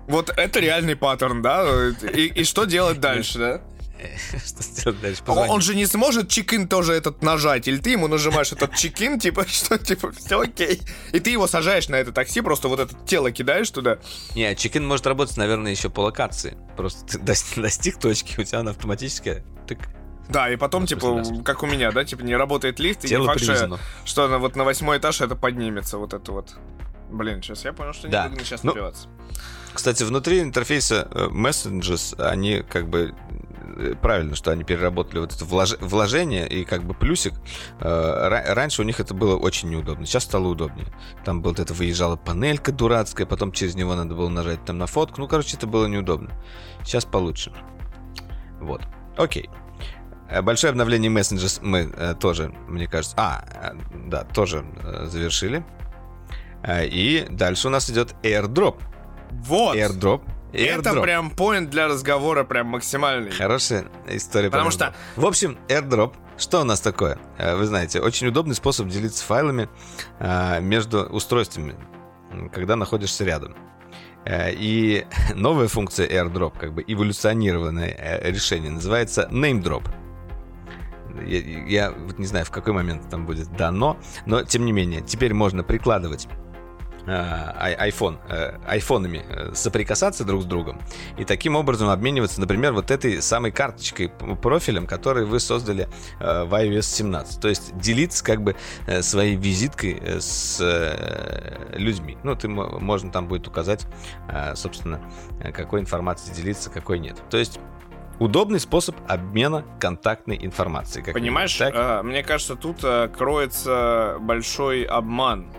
Вот 0.08 0.30
это 0.30 0.60
реальный 0.60 0.94
паттерн, 0.94 1.42
да? 1.42 1.66
И, 2.14 2.26
и 2.26 2.44
что 2.44 2.64
делать 2.64 3.00
дальше, 3.00 3.38
да? 3.38 3.60
Что 4.46 4.62
сделать 4.62 5.00
дальше? 5.00 5.22
Он, 5.26 5.50
он 5.50 5.60
же 5.60 5.74
не 5.74 5.86
сможет 5.86 6.28
чекин 6.28 6.68
тоже 6.68 6.92
этот 6.92 7.22
нажать, 7.22 7.68
или 7.68 7.78
ты 7.78 7.90
ему 7.90 8.08
нажимаешь 8.08 8.52
этот 8.52 8.74
чекин, 8.74 9.18
типа, 9.20 9.46
что, 9.48 9.78
типа, 9.78 10.12
все 10.12 10.40
окей. 10.40 10.82
И 11.12 11.20
ты 11.20 11.30
его 11.30 11.46
сажаешь 11.46 11.88
на 11.88 11.96
это 11.96 12.12
такси, 12.12 12.40
просто 12.40 12.68
вот 12.68 12.80
это 12.80 12.94
тело 13.06 13.30
кидаешь 13.32 13.70
туда. 13.70 13.98
Не, 14.34 14.54
чекин 14.54 14.86
может 14.86 15.06
работать, 15.06 15.36
наверное, 15.36 15.72
еще 15.72 15.90
по 15.90 16.00
локации. 16.00 16.56
Просто 16.76 17.18
ты 17.18 17.18
достиг 17.60 17.98
точки, 17.98 18.40
у 18.40 18.44
тебя 18.44 18.60
она 18.60 18.72
автоматически 18.72 19.42
тык, 19.66 19.78
да, 20.28 20.50
и 20.50 20.56
потом, 20.56 20.86
типа, 20.86 21.22
как 21.44 21.62
у 21.62 21.66
меня, 21.66 21.92
да, 21.92 22.04
типа, 22.04 22.22
не 22.22 22.36
работает 22.36 22.78
лифт, 22.78 23.04
и 23.04 23.08
Тело 23.08 23.22
не 23.22 23.26
факт, 23.28 23.40
что, 23.40 23.78
что 24.04 24.24
она 24.24 24.38
вот 24.38 24.56
на 24.56 24.64
восьмой 24.64 24.98
этаж 24.98 25.20
это 25.20 25.36
поднимется, 25.36 25.98
вот 25.98 26.14
это 26.14 26.32
вот. 26.32 26.54
Блин, 27.10 27.42
сейчас 27.42 27.64
я 27.64 27.72
понял, 27.72 27.92
что 27.92 28.08
да. 28.08 28.28
не 28.28 28.40
сейчас 28.40 28.64
ну, 28.64 28.72
напиваться. 28.72 29.08
Кстати, 29.72 30.02
внутри 30.02 30.40
интерфейса 30.40 31.08
э, 31.10 31.28
Messages, 31.28 32.20
они 32.20 32.64
как 32.68 32.88
бы 32.88 33.14
э, 33.76 33.94
правильно, 34.00 34.34
что 34.34 34.50
они 34.50 34.64
переработали 34.64 35.20
вот 35.20 35.32
это 35.32 35.44
влож... 35.44 35.76
вложение 35.80 36.48
и 36.48 36.64
как 36.64 36.82
бы 36.82 36.94
плюсик. 36.94 37.34
Э, 37.80 38.28
раньше 38.54 38.82
у 38.82 38.84
них 38.84 38.98
это 38.98 39.14
было 39.14 39.36
очень 39.36 39.68
неудобно, 39.68 40.04
сейчас 40.06 40.24
стало 40.24 40.48
удобнее. 40.48 40.88
Там 41.24 41.42
вот 41.42 41.60
это 41.60 41.74
выезжала 41.74 42.16
панелька 42.16 42.72
дурацкая, 42.72 43.26
потом 43.26 43.52
через 43.52 43.76
него 43.76 43.94
надо 43.94 44.14
было 44.14 44.28
нажать 44.28 44.64
там 44.64 44.78
на 44.78 44.86
фотку. 44.86 45.20
Ну, 45.20 45.28
короче, 45.28 45.56
это 45.56 45.66
было 45.66 45.86
неудобно. 45.86 46.30
Сейчас 46.82 47.04
получше. 47.04 47.52
Вот. 48.60 48.82
Окей. 49.16 49.48
Э, 49.52 49.65
большое 50.42 50.70
обновление 50.70 51.10
Messages 51.10 51.60
мы 51.62 51.92
э, 51.96 52.14
тоже, 52.18 52.52
мне 52.66 52.86
кажется... 52.86 53.14
А, 53.16 53.44
э, 53.62 53.76
да, 54.06 54.24
тоже 54.24 54.64
э, 54.82 55.06
завершили. 55.06 55.64
Э, 56.62 56.86
и 56.86 57.26
дальше 57.30 57.68
у 57.68 57.70
нас 57.70 57.88
идет 57.90 58.14
AirDrop. 58.22 58.80
Вот! 59.30 59.76
AirDrop. 59.76 60.22
AirDrop. 60.52 60.80
Это 60.80 61.00
прям 61.00 61.30
поинт 61.30 61.70
для 61.70 61.86
разговора 61.86 62.44
прям 62.44 62.68
максимальный. 62.68 63.30
Хорошая 63.30 63.86
история. 64.08 64.50
Потому 64.50 64.70
что... 64.70 64.94
В 65.16 65.26
общем, 65.26 65.58
AirDrop. 65.68 66.14
Что 66.38 66.60
у 66.60 66.64
нас 66.64 66.80
такое? 66.80 67.18
Э, 67.38 67.56
вы 67.56 67.66
знаете, 67.66 68.00
очень 68.00 68.26
удобный 68.26 68.54
способ 68.54 68.88
делиться 68.88 69.24
файлами 69.24 69.68
между 70.60 71.04
устройствами, 71.04 71.76
когда 72.52 72.76
находишься 72.76 73.24
рядом. 73.24 73.54
И 74.28 75.06
новая 75.34 75.68
функция 75.68 76.08
AirDrop, 76.08 76.58
как 76.58 76.74
бы 76.74 76.84
эволюционированное 76.86 78.20
решение, 78.24 78.70
называется 78.70 79.28
NameDrop. 79.30 79.84
Я, 81.24 81.40
я 81.66 81.90
вот 81.92 82.18
не 82.18 82.26
знаю, 82.26 82.44
в 82.44 82.50
какой 82.50 82.72
момент 82.72 83.08
там 83.08 83.26
будет 83.26 83.54
дано, 83.56 83.96
но 84.26 84.42
тем 84.42 84.64
не 84.64 84.72
менее, 84.72 85.00
теперь 85.00 85.34
можно 85.34 85.62
прикладывать 85.62 86.28
iPhone, 87.06 88.18
э, 88.28 88.58
айфонами 88.66 89.24
э, 89.28 89.54
соприкасаться 89.54 90.24
друг 90.24 90.42
с 90.42 90.44
другом 90.44 90.80
и 91.16 91.24
таким 91.24 91.54
образом 91.54 91.88
обмениваться, 91.88 92.40
например, 92.40 92.72
вот 92.72 92.90
этой 92.90 93.22
самой 93.22 93.52
карточкой, 93.52 94.10
профилем, 94.42 94.86
который 94.86 95.24
вы 95.24 95.38
создали 95.38 95.88
э, 96.18 96.44
в 96.44 96.52
iOS 96.52 96.82
17. 96.82 97.40
То 97.40 97.48
есть 97.48 97.78
делиться 97.78 98.24
как 98.24 98.42
бы 98.42 98.56
своей 99.02 99.36
визиткой 99.36 100.00
с 100.20 100.60
людьми. 101.72 102.18
Ну, 102.22 102.34
ты, 102.34 102.48
можно 102.48 103.10
там 103.10 103.28
будет 103.28 103.46
указать, 103.46 103.86
собственно, 104.54 105.00
какой 105.52 105.80
информацией 105.80 106.34
делиться, 106.34 106.70
какой 106.70 106.98
нет. 106.98 107.22
То 107.30 107.38
есть 107.38 107.60
Удобный 108.18 108.60
способ 108.60 108.96
обмена 109.08 109.64
контактной 109.78 110.38
информацией. 110.40 111.12
Понимаешь, 111.12 111.54
так? 111.54 111.74
Э, 111.74 112.02
мне 112.02 112.22
кажется, 112.22 112.56
тут 112.56 112.78
э, 112.82 113.08
кроется 113.08 114.16
большой 114.20 114.84
обман 114.84 115.52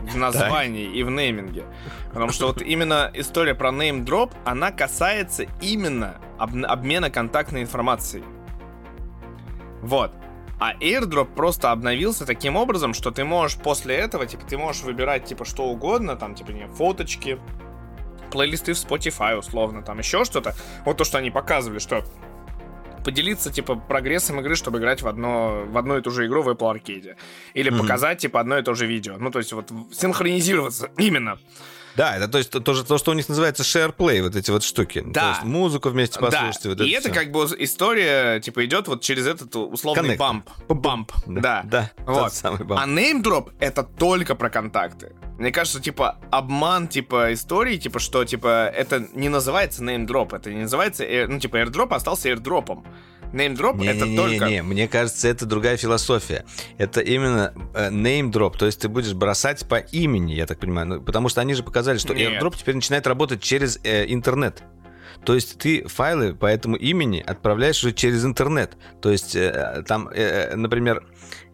в 0.00 0.16
названии 0.16 0.86
и 0.86 1.02
в 1.02 1.10
нейминге. 1.10 1.64
Потому 2.08 2.32
что 2.32 2.46
вот 2.46 2.62
именно 2.62 3.10
история 3.12 3.54
про 3.54 3.70
неймдроп, 3.70 4.32
она 4.44 4.70
касается 4.70 5.44
именно 5.60 6.16
об 6.38 6.52
обмена 6.64 7.10
контактной 7.10 7.62
информацией. 7.62 8.24
Вот. 9.82 10.12
А 10.60 10.74
airdrop 10.76 11.34
просто 11.34 11.72
обновился 11.72 12.24
таким 12.24 12.56
образом, 12.56 12.94
что 12.94 13.10
ты 13.10 13.24
можешь 13.24 13.58
после 13.58 13.96
этого, 13.96 14.24
типа, 14.24 14.46
ты 14.46 14.56
можешь 14.56 14.82
выбирать, 14.82 15.24
типа, 15.24 15.44
что 15.44 15.64
угодно, 15.64 16.16
там, 16.16 16.34
типа, 16.34 16.52
не, 16.52 16.66
фоточки, 16.68 17.38
плейлисты 18.34 18.72
в 18.72 18.76
Spotify, 18.76 19.38
условно, 19.38 19.82
там, 19.82 19.98
еще 20.00 20.24
что-то. 20.24 20.54
Вот 20.84 20.96
то, 20.96 21.04
что 21.04 21.18
они 21.18 21.30
показывали, 21.30 21.78
что 21.78 22.04
поделиться, 23.04 23.52
типа, 23.52 23.76
прогрессом 23.76 24.40
игры, 24.40 24.56
чтобы 24.56 24.78
играть 24.78 25.02
в, 25.02 25.06
одно, 25.06 25.64
в 25.68 25.78
одну 25.78 25.98
и 25.98 26.00
ту 26.00 26.10
же 26.10 26.26
игру 26.26 26.42
в 26.42 26.48
Apple 26.48 26.74
Arcade. 26.74 27.14
Или 27.54 27.70
mm-hmm. 27.70 27.78
показать, 27.78 28.18
типа, 28.18 28.40
одно 28.40 28.58
и 28.58 28.62
то 28.62 28.74
же 28.74 28.86
видео. 28.86 29.18
Ну, 29.18 29.30
то 29.30 29.38
есть 29.38 29.52
вот 29.52 29.70
синхронизироваться 29.92 30.90
именно. 30.98 31.38
Да, 31.96 32.16
это 32.16 32.28
то 32.28 32.38
есть 32.38 32.50
тоже 32.50 32.84
то, 32.84 32.98
что 32.98 33.10
у 33.10 33.14
них 33.14 33.28
называется 33.28 33.62
SharePlay, 33.62 34.22
вот 34.22 34.36
эти 34.36 34.50
вот 34.50 34.62
штуки. 34.62 35.02
Да. 35.06 35.20
То 35.20 35.28
есть 35.30 35.42
музыку 35.44 35.90
вместе 35.90 36.18
послушать. 36.18 36.62
Да. 36.64 36.70
Вот 36.70 36.80
и 36.80 36.90
это, 36.90 37.08
это 37.08 37.18
как 37.18 37.30
бы 37.30 37.44
история, 37.58 38.40
типа, 38.40 38.64
идет 38.64 38.88
вот 38.88 39.02
через 39.02 39.26
этот 39.26 39.54
условный 39.54 40.16
бамп. 40.16 40.48
Бамп, 40.68 41.12
да. 41.26 41.62
Да, 41.64 41.90
вот. 42.06 42.32
самый 42.32 42.64
бамп. 42.64 42.80
А 42.80 42.86
name 42.86 43.52
это 43.60 43.82
только 43.82 44.34
про 44.34 44.50
контакты. 44.50 45.12
Мне 45.38 45.50
кажется, 45.50 45.80
типа, 45.80 46.18
обман, 46.30 46.88
типа, 46.88 47.32
истории, 47.32 47.76
типа, 47.76 47.98
что, 47.98 48.24
типа, 48.24 48.68
это 48.68 49.06
не 49.14 49.28
называется 49.28 49.82
name 49.82 50.06
drop, 50.06 50.36
это 50.36 50.52
не 50.52 50.62
называется, 50.62 51.04
ну, 51.28 51.40
типа, 51.40 51.56
airdrop 51.56 51.94
остался 51.94 52.28
airdropом. 52.30 52.84
Drop 53.34 53.78
не, 53.78 53.86
это 53.88 54.06
не, 54.06 54.16
только... 54.16 54.46
Не, 54.46 54.52
не, 54.52 54.62
мне 54.62 54.88
кажется, 54.88 55.28
это 55.28 55.46
другая 55.46 55.76
философия. 55.76 56.44
Это 56.78 57.00
именно 57.00 57.52
э, 57.74 57.90
name 57.90 58.30
drop, 58.30 58.56
то 58.58 58.66
есть 58.66 58.80
ты 58.80 58.88
будешь 58.88 59.12
бросать 59.12 59.66
по 59.68 59.76
имени, 59.76 60.32
я 60.32 60.46
так 60.46 60.58
понимаю. 60.58 60.86
Ну, 60.86 61.00
потому 61.00 61.28
что 61.28 61.40
они 61.40 61.54
же 61.54 61.62
показали, 61.62 61.98
что 61.98 62.14
Нет. 62.14 62.42
airdrop 62.42 62.56
теперь 62.56 62.74
начинает 62.76 63.06
работать 63.06 63.42
через 63.42 63.78
э, 63.84 64.04
интернет. 64.12 64.62
То 65.24 65.34
есть 65.34 65.58
ты 65.58 65.86
файлы 65.88 66.34
по 66.34 66.46
этому 66.46 66.76
имени 66.76 67.22
отправляешь 67.26 67.82
уже 67.82 67.92
через 67.92 68.24
интернет. 68.24 68.76
То 69.00 69.10
есть 69.10 69.34
э, 69.34 69.82
там, 69.86 70.08
э, 70.08 70.50
э 70.52 70.56
например, 70.56 71.04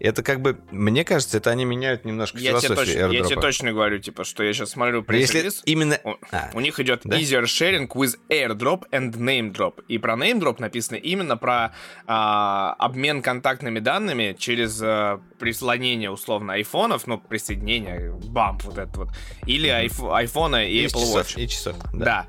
это 0.01 0.23
как 0.23 0.41
бы, 0.41 0.59
мне 0.71 1.05
кажется, 1.05 1.37
это 1.37 1.51
они 1.51 1.65
меняют 1.65 2.05
немножко 2.05 2.39
я 2.39 2.51
философию 2.51 2.87
тебе 2.87 2.95
точно, 2.95 3.13
Я 3.13 3.25
тебе 3.25 3.41
точно 3.41 3.73
говорю, 3.73 3.99
типа, 3.99 4.25
что 4.25 4.43
я 4.43 4.53
сейчас 4.53 4.71
смотрю 4.71 5.05
Если 5.11 5.51
именно... 5.67 6.01
У, 6.03 6.15
а, 6.33 6.51
у 6.55 6.61
них 6.61 6.81
идет 6.81 7.03
да? 7.05 7.19
easier 7.19 7.43
sharing 7.43 7.87
with 7.89 8.19
airdrop 8.31 8.85
and 8.91 9.13
name 9.17 9.53
drop. 9.53 9.85
И 9.89 9.99
про 9.99 10.15
name 10.15 10.41
drop 10.41 10.57
написано 10.59 10.97
именно 10.97 11.37
про 11.37 11.75
а, 12.07 12.75
обмен 12.79 13.21
контактными 13.21 13.79
данными 13.79 14.35
через 14.39 14.81
а, 14.83 15.21
прислонение, 15.39 16.11
условно, 16.11 16.55
айфонов, 16.55 17.07
ну, 17.07 17.19
присоединение, 17.19 18.19
бамп 18.25 18.65
вот 18.65 18.79
этот 18.79 18.97
вот, 18.97 19.09
или 19.47 19.69
айф, 19.69 20.03
айфона 20.03 20.65
и, 20.65 20.79
и 20.79 20.87
Apple 20.87 21.01
часов, 21.01 21.17
Watch. 21.17 21.41
И 21.41 21.49
часов, 21.49 21.77
да. 21.93 22.05
да. 22.05 22.27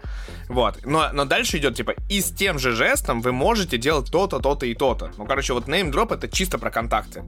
Вот. 0.49 0.85
Но, 0.85 1.09
но 1.13 1.23
дальше 1.23 1.57
идет, 1.57 1.75
типа, 1.75 1.95
и 2.09 2.19
с 2.19 2.31
тем 2.31 2.59
же 2.59 2.73
жестом 2.73 3.21
вы 3.21 3.31
можете 3.31 3.77
делать 3.77 4.11
то-то, 4.11 4.39
то-то 4.39 4.65
и 4.65 4.73
то-то. 4.73 5.11
Ну, 5.17 5.25
короче, 5.25 5.53
вот 5.53 5.69
name 5.69 5.91
drop 5.91 6.13
это 6.13 6.27
чисто 6.27 6.57
про 6.57 6.69
контакты. 6.69 7.23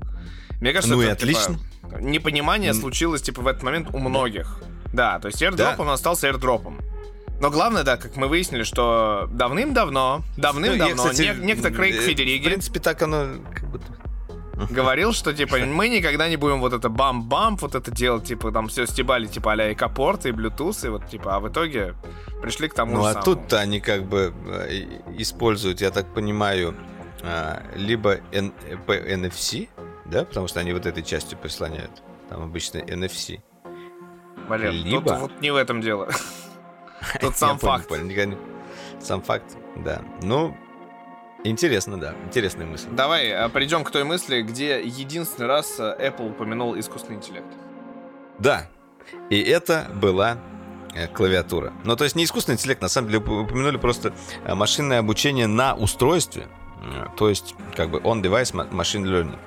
Мне 0.63 0.71
кажется, 0.71 0.95
ну 0.95 1.01
это, 1.01 1.09
и 1.09 1.13
отлично. 1.13 1.55
Типа, 1.55 1.97
непонимание 1.99 2.71
mm. 2.71 2.75
случилось, 2.75 3.21
типа, 3.21 3.41
в 3.41 3.47
этот 3.47 3.63
момент 3.63 3.89
у 3.91 3.97
многих. 3.97 4.61
Да, 4.93 5.19
то 5.19 5.27
есть 5.27 5.43
airdrop, 5.43 5.57
да. 5.57 5.75
он 5.77 5.89
остался 5.89 6.29
airdropом. 6.29 6.79
Но 7.41 7.51
главное, 7.51 7.83
да, 7.83 7.97
как 7.97 8.15
мы 8.15 8.29
выяснили, 8.29 8.63
что 8.63 9.27
давным-давно, 9.29 10.23
давным-давно, 10.37 10.95
ну, 10.95 11.09
кстати, 11.09 11.35
не, 11.37 11.47
некто 11.47 11.69
Крейг 11.69 11.95
э, 11.95 11.99
Федериги... 12.05 12.43
В 12.43 12.45
принципе, 12.45 12.79
так 12.79 13.01
оно 13.01 13.41
как 13.53 13.69
будто... 13.71 13.85
Говорил, 14.73 15.11
что, 15.11 15.33
типа, 15.33 15.57
мы 15.57 15.89
никогда 15.89 16.29
не 16.29 16.37
будем 16.37 16.61
вот 16.61 16.71
это 16.71 16.87
бам-бам, 16.87 17.57
вот 17.57 17.75
это 17.75 17.91
делать, 17.91 18.23
типа, 18.23 18.53
там 18.53 18.69
все 18.69 18.85
стебали, 18.85 19.27
типа, 19.27 19.51
а-ля 19.51 19.69
и 19.69 19.75
капорты, 19.75 20.29
и 20.29 20.31
Bluetooth, 20.31 20.85
и 20.85 20.89
вот, 20.89 21.09
типа, 21.09 21.35
а 21.35 21.39
в 21.41 21.49
итоге 21.49 21.95
пришли 22.41 22.69
к 22.69 22.73
тому 22.73 22.93
Ну, 22.93 23.03
а 23.03 23.15
тут-то 23.15 23.59
они 23.59 23.81
как 23.81 24.05
бы 24.05 24.33
э, 24.47 25.01
используют, 25.17 25.81
я 25.81 25.91
так 25.91 26.13
понимаю, 26.13 26.73
а, 27.21 27.63
либо 27.75 28.19
NFC, 28.31 29.67
да, 30.13 30.25
потому 30.25 30.47
что 30.47 30.59
они 30.59 30.71
вот 30.71 30.85
этой 30.85 31.03
частью 31.03 31.37
прислоняют. 31.37 32.03
Там 32.29 32.43
обычно 32.43 32.77
NFC. 32.77 33.41
Валер, 34.47 34.71
Либо... 34.71 35.09
тут 35.09 35.19
вот 35.19 35.41
не 35.41 35.51
в 35.51 35.55
этом 35.55 35.81
дело. 35.81 36.09
Тут 37.19 37.35
сам 37.35 37.57
факт. 37.59 37.91
Сам 39.01 39.21
факт, 39.21 39.57
да. 39.75 40.01
Ну, 40.21 40.55
Интересно, 41.45 41.99
да. 41.99 42.15
Интересная 42.25 42.65
мысль. 42.65 42.87
Давай 42.91 43.29
а, 43.33 43.49
придем 43.49 43.83
к 43.83 43.91
той 43.91 44.05
мысли, 44.05 44.41
где 44.43 44.81
единственный 44.81 45.47
раз 45.47 45.77
э, 45.77 45.93
Apple 45.99 46.29
упомянул 46.29 46.79
искусственный 46.79 47.17
интеллект. 47.17 47.47
Да. 48.39 48.69
И 49.29 49.41
это 49.41 49.91
была 49.93 50.37
э, 50.95 51.07
клавиатура. 51.09 51.73
Ну, 51.83 51.97
то 51.97 52.05
есть 52.05 52.15
не 52.15 52.23
искусственный 52.23 52.55
интеллект, 52.55 52.81
на 52.81 52.87
самом 52.87 53.09
деле 53.09 53.19
упомянули 53.19 53.75
просто 53.75 54.13
э, 54.45 54.55
машинное 54.55 54.99
обучение 54.99 55.47
на 55.47 55.75
устройстве, 55.75 56.47
то 57.17 57.29
есть 57.29 57.55
как 57.75 57.89
бы 57.89 57.99
on-device 57.99 58.53
machine 58.71 59.03
learning. 59.03 59.37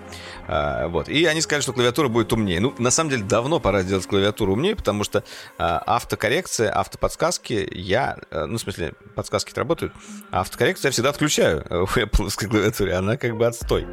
А, 0.46 0.88
вот. 0.88 1.08
И 1.08 1.24
они 1.24 1.40
сказали, 1.40 1.62
что 1.62 1.72
клавиатура 1.72 2.08
будет 2.08 2.32
умнее. 2.32 2.60
Ну, 2.60 2.74
на 2.78 2.90
самом 2.90 3.10
деле, 3.10 3.24
давно 3.24 3.60
пора 3.60 3.82
сделать 3.82 4.06
клавиатуру 4.06 4.52
умнее, 4.52 4.76
потому 4.76 5.04
что 5.04 5.24
а, 5.58 5.82
автокоррекция, 5.86 6.76
автоподсказки 6.76 7.68
я... 7.72 8.18
А, 8.30 8.46
ну, 8.46 8.58
в 8.58 8.60
смысле, 8.60 8.94
подсказки 9.14 9.52
работают, 9.56 9.92
а 10.30 10.40
автокоррекцию 10.40 10.88
я 10.88 10.92
всегда 10.92 11.10
отключаю 11.10 11.64
в 11.86 11.96
Apple 11.96 12.48
клавиатуре. 12.48 12.94
Она 12.94 13.16
как 13.16 13.36
бы 13.36 13.46
отстой. 13.46 13.86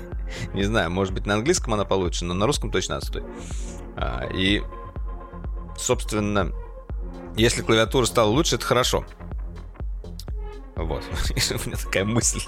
Не 0.54 0.62
знаю, 0.62 0.90
может 0.90 1.12
быть, 1.12 1.26
на 1.26 1.34
английском 1.34 1.74
она 1.74 1.84
получше, 1.84 2.24
но 2.24 2.34
на 2.34 2.46
русском 2.46 2.70
точно 2.70 2.96
отстой. 2.96 3.24
А, 3.96 4.26
и, 4.32 4.62
собственно, 5.76 6.52
если 7.36 7.62
клавиатура 7.62 8.06
стала 8.06 8.28
лучше, 8.28 8.56
это 8.56 8.64
хорошо. 8.64 9.04
Вот. 10.76 11.04
У 11.50 11.68
меня 11.68 11.76
такая 11.76 12.04
мысль. 12.04 12.40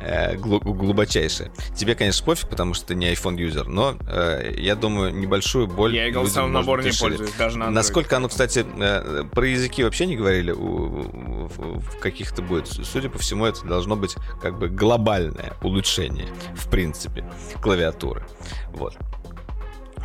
Э, 0.00 0.36
глубочайшая. 0.36 1.50
Тебе, 1.74 1.94
конечно, 1.94 2.24
пофиг, 2.24 2.48
потому 2.48 2.74
что 2.74 2.86
ты 2.86 2.94
не 2.94 3.12
iPhone 3.12 3.38
юзер, 3.38 3.66
но 3.66 3.96
э, 4.08 4.54
я 4.56 4.76
думаю, 4.76 5.12
небольшую 5.12 5.66
боль. 5.66 5.94
Я 5.94 6.06
и 6.06 6.10
голосовым 6.10 6.52
набором 6.52 6.84
не 6.84 6.92
пользуюсь, 6.92 7.32
даже 7.32 7.58
на 7.58 7.70
Насколько 7.70 8.16
оно, 8.16 8.28
кстати, 8.28 8.64
э, 8.78 9.24
про 9.24 9.46
языки 9.46 9.82
вообще 9.82 10.06
не 10.06 10.16
говорили 10.16 10.52
у, 10.52 11.08
в, 11.48 11.80
в 11.80 11.98
каких-то 11.98 12.42
будет. 12.42 12.68
Судя 12.68 13.08
по 13.10 13.18
всему, 13.18 13.44
это 13.44 13.66
должно 13.66 13.96
быть 13.96 14.16
как 14.40 14.58
бы 14.58 14.68
глобальное 14.68 15.54
улучшение, 15.62 16.28
в 16.54 16.70
принципе, 16.70 17.24
клавиатуры. 17.60 18.24
Вот. 18.72 18.96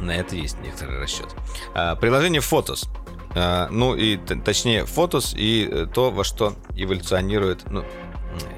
На 0.02 0.16
это 0.16 0.36
есть 0.36 0.58
некоторый 0.62 1.00
расчет. 1.00 1.28
А, 1.76 1.96
приложение 1.96 2.42
Photos. 2.42 2.88
А, 3.36 3.68
ну 3.70 3.96
и 3.96 4.18
точнее 4.18 4.84
Photos 4.84 5.34
и 5.36 5.68
э, 5.70 5.88
то, 5.92 6.12
во 6.12 6.24
что 6.24 6.56
эволюционирует, 6.76 7.70
ну, 7.70 7.84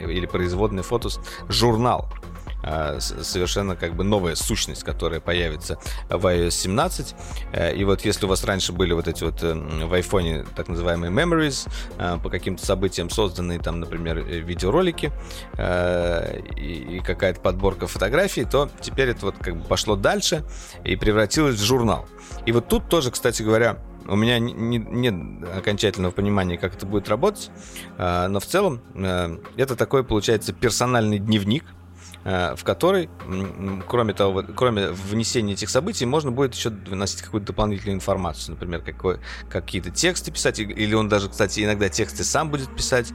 или 0.01 0.25
производный 0.25 0.83
фотос 0.83 1.19
журнал 1.49 2.09
а, 2.67 2.99
совершенно 2.99 3.75
как 3.75 3.95
бы 3.95 4.03
новая 4.03 4.33
сущность, 4.33 4.83
которая 4.83 5.19
появится 5.19 5.77
в 6.09 6.25
iOS 6.25 6.49
17. 6.49 7.15
Э, 7.53 7.75
и 7.75 7.83
вот 7.83 8.01
если 8.01 8.25
у 8.25 8.29
вас 8.29 8.43
раньше 8.43 8.73
были 8.73 8.93
вот 8.93 9.07
эти 9.07 9.23
вот 9.23 9.43
эм, 9.43 9.87
в 9.87 9.93
iPhone 9.93 10.47
так 10.55 10.67
называемые 10.67 11.11
memories, 11.11 11.69
э, 11.99 12.17
по 12.23 12.29
каким-то 12.29 12.65
событиям 12.65 13.11
созданные 13.11 13.59
там, 13.59 13.79
например, 13.79 14.17
э, 14.17 14.39
видеоролики 14.39 15.11
и 16.57 17.01
какая-то 17.05 17.39
подборка 17.39 17.85
фотографий, 17.85 18.45
то 18.45 18.69
теперь 18.81 19.09
это 19.09 19.27
вот 19.27 19.35
как 19.39 19.57
бы 19.57 19.63
пошло 19.63 19.95
дальше 19.95 20.43
и 20.83 20.95
превратилось 20.95 21.55
в 21.55 21.63
журнал. 21.63 22.07
И 22.47 22.51
вот 22.51 22.67
тут 22.67 22.89
тоже, 22.89 23.11
кстати 23.11 23.43
говоря, 23.43 23.77
у 24.07 24.15
меня 24.15 24.39
не, 24.39 24.53
не, 24.53 24.77
нет 24.77 25.47
окончательного 25.55 26.11
понимания, 26.11 26.57
как 26.57 26.75
это 26.75 26.85
будет 26.85 27.09
работать, 27.09 27.51
а, 27.97 28.27
но 28.27 28.39
в 28.39 28.45
целом 28.45 28.81
э, 28.93 29.37
это 29.57 29.75
такой, 29.75 30.03
получается, 30.03 30.53
персональный 30.53 31.19
дневник, 31.19 31.65
в 32.25 32.59
которой, 32.63 33.07
кроме 33.87 34.13
того, 34.13 34.43
кроме 34.55 34.89
внесения 34.89 35.53
этих 35.53 35.69
событий, 35.69 36.05
можно 36.07 36.31
будет 36.31 36.55
еще 36.55 36.71
вносить 36.71 37.21
какую-то 37.21 37.47
дополнительную 37.47 37.95
информацию, 37.95 38.55
например, 38.55 38.81
какой, 38.81 39.19
какие-то 39.47 39.91
тексты 39.91 40.31
писать, 40.31 40.59
или 40.59 40.95
он 40.95 41.07
даже, 41.07 41.29
кстати, 41.29 41.63
иногда 41.63 41.87
тексты 41.87 42.23
сам 42.23 42.49
будет 42.49 42.75
писать. 42.75 43.13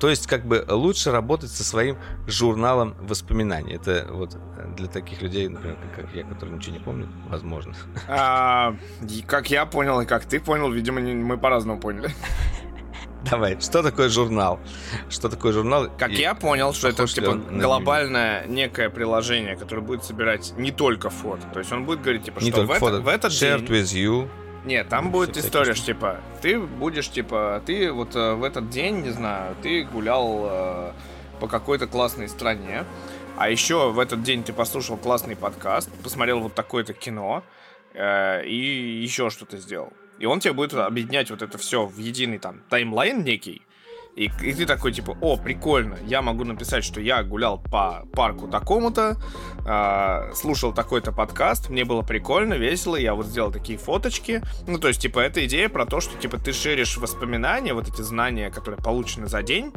То 0.00 0.08
есть, 0.08 0.26
как 0.26 0.46
бы 0.46 0.64
лучше 0.68 1.10
работать 1.10 1.50
со 1.50 1.62
своим 1.62 1.98
журналом 2.26 2.96
воспоминаний. 3.00 3.74
Это 3.74 4.06
вот 4.10 4.38
для 4.76 4.88
таких 4.88 5.20
людей, 5.20 5.46
например, 5.48 5.76
как 5.94 6.06
я, 6.14 6.24
которые 6.24 6.56
ничего 6.56 6.76
не 6.76 6.82
помнят, 6.82 7.08
возможно. 7.28 7.74
А, 8.08 8.74
как 9.26 9.50
я 9.50 9.66
понял 9.66 10.00
и 10.00 10.06
как 10.06 10.24
ты 10.24 10.40
понял, 10.40 10.70
видимо, 10.70 11.00
мы 11.00 11.36
по-разному 11.36 11.78
поняли. 11.78 12.10
Давай, 13.30 13.60
что 13.60 13.82
такое 13.82 14.08
журнал? 14.08 14.58
Что 15.08 15.28
такое 15.28 15.52
журнал? 15.52 15.90
Как 15.98 16.10
и 16.10 16.20
я 16.20 16.34
понял, 16.34 16.72
что 16.72 16.88
это 16.88 17.06
типа 17.06 17.34
глобальное 17.34 18.46
некое 18.46 18.90
приложение, 18.90 19.56
которое 19.56 19.82
будет 19.82 20.04
собирать 20.04 20.52
не 20.56 20.72
только 20.72 21.10
фото. 21.10 21.42
То 21.52 21.58
есть 21.58 21.72
он 21.72 21.84
будет 21.84 22.02
говорить, 22.02 22.24
типа, 22.24 22.40
не 22.40 22.50
что 22.50 22.62
в, 22.62 22.74
фото. 22.78 22.96
Это, 22.96 23.02
в 23.02 23.08
этот 23.08 23.32
Shared 23.32 23.66
день... 23.66 23.76
with 23.76 23.94
you. 23.94 24.28
Нет, 24.64 24.88
там 24.88 25.06
ну, 25.06 25.10
будет 25.10 25.36
история, 25.36 25.74
что, 25.74 25.86
типа, 25.86 26.20
ты 26.42 26.58
будешь, 26.58 27.08
типа, 27.08 27.62
ты 27.64 27.90
вот 27.90 28.14
э, 28.14 28.34
в 28.34 28.44
этот 28.44 28.68
день, 28.68 29.00
не 29.00 29.10
знаю, 29.10 29.56
ты 29.62 29.84
гулял 29.84 30.48
э, 30.50 30.92
по 31.40 31.48
какой-то 31.48 31.86
классной 31.86 32.28
стране, 32.28 32.84
а 33.38 33.48
еще 33.48 33.90
в 33.90 33.98
этот 33.98 34.22
день 34.22 34.42
ты 34.42 34.52
послушал 34.52 34.98
классный 34.98 35.34
подкаст, 35.34 35.90
посмотрел 36.02 36.40
вот 36.40 36.54
такое-то 36.54 36.92
кино 36.92 37.42
э, 37.94 38.44
и 38.44 39.00
еще 39.02 39.30
что-то 39.30 39.56
сделал. 39.56 39.94
И 40.20 40.26
он 40.26 40.38
тебе 40.38 40.52
будет 40.52 40.74
объединять 40.74 41.30
вот 41.30 41.42
это 41.42 41.58
все 41.58 41.86
в 41.86 41.98
единый 41.98 42.38
там 42.38 42.60
таймлайн 42.68 43.24
некий. 43.24 43.62
И, 44.16 44.24
и 44.42 44.52
ты 44.52 44.66
такой, 44.66 44.92
типа, 44.92 45.16
о, 45.20 45.36
прикольно, 45.36 45.96
я 46.04 46.20
могу 46.20 46.44
написать, 46.44 46.84
что 46.84 47.00
я 47.00 47.22
гулял 47.22 47.58
по 47.58 48.06
парку 48.12 48.48
такому-то, 48.48 49.16
э, 49.66 50.34
слушал 50.34 50.74
такой-то 50.74 51.12
подкаст, 51.12 51.70
мне 51.70 51.84
было 51.84 52.02
прикольно, 52.02 52.54
весело, 52.54 52.96
я 52.96 53.14
вот 53.14 53.26
сделал 53.26 53.52
такие 53.52 53.78
фоточки. 53.78 54.42
Ну, 54.66 54.78
то 54.78 54.88
есть, 54.88 55.00
типа, 55.00 55.20
это 55.20 55.46
идея 55.46 55.68
про 55.68 55.86
то, 55.86 56.00
что, 56.00 56.18
типа, 56.18 56.38
ты 56.38 56.52
шеришь 56.52 56.96
воспоминания, 56.96 57.72
вот 57.72 57.88
эти 57.88 58.02
знания, 58.02 58.50
которые 58.50 58.82
получены 58.82 59.26
за 59.26 59.42
день, 59.42 59.72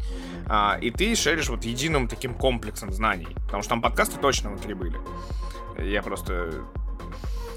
э, 0.47 0.79
и 0.81 0.89
ты 0.89 1.15
шеришь 1.15 1.49
вот 1.49 1.63
единым 1.63 2.07
таким 2.07 2.33
комплексом 2.33 2.91
знаний. 2.91 3.29
Потому 3.45 3.61
что 3.61 3.69
там 3.69 3.81
подкасты 3.81 4.19
точно 4.19 4.49
внутри 4.49 4.73
были. 4.73 4.97
Я 5.77 6.01
просто 6.01 6.65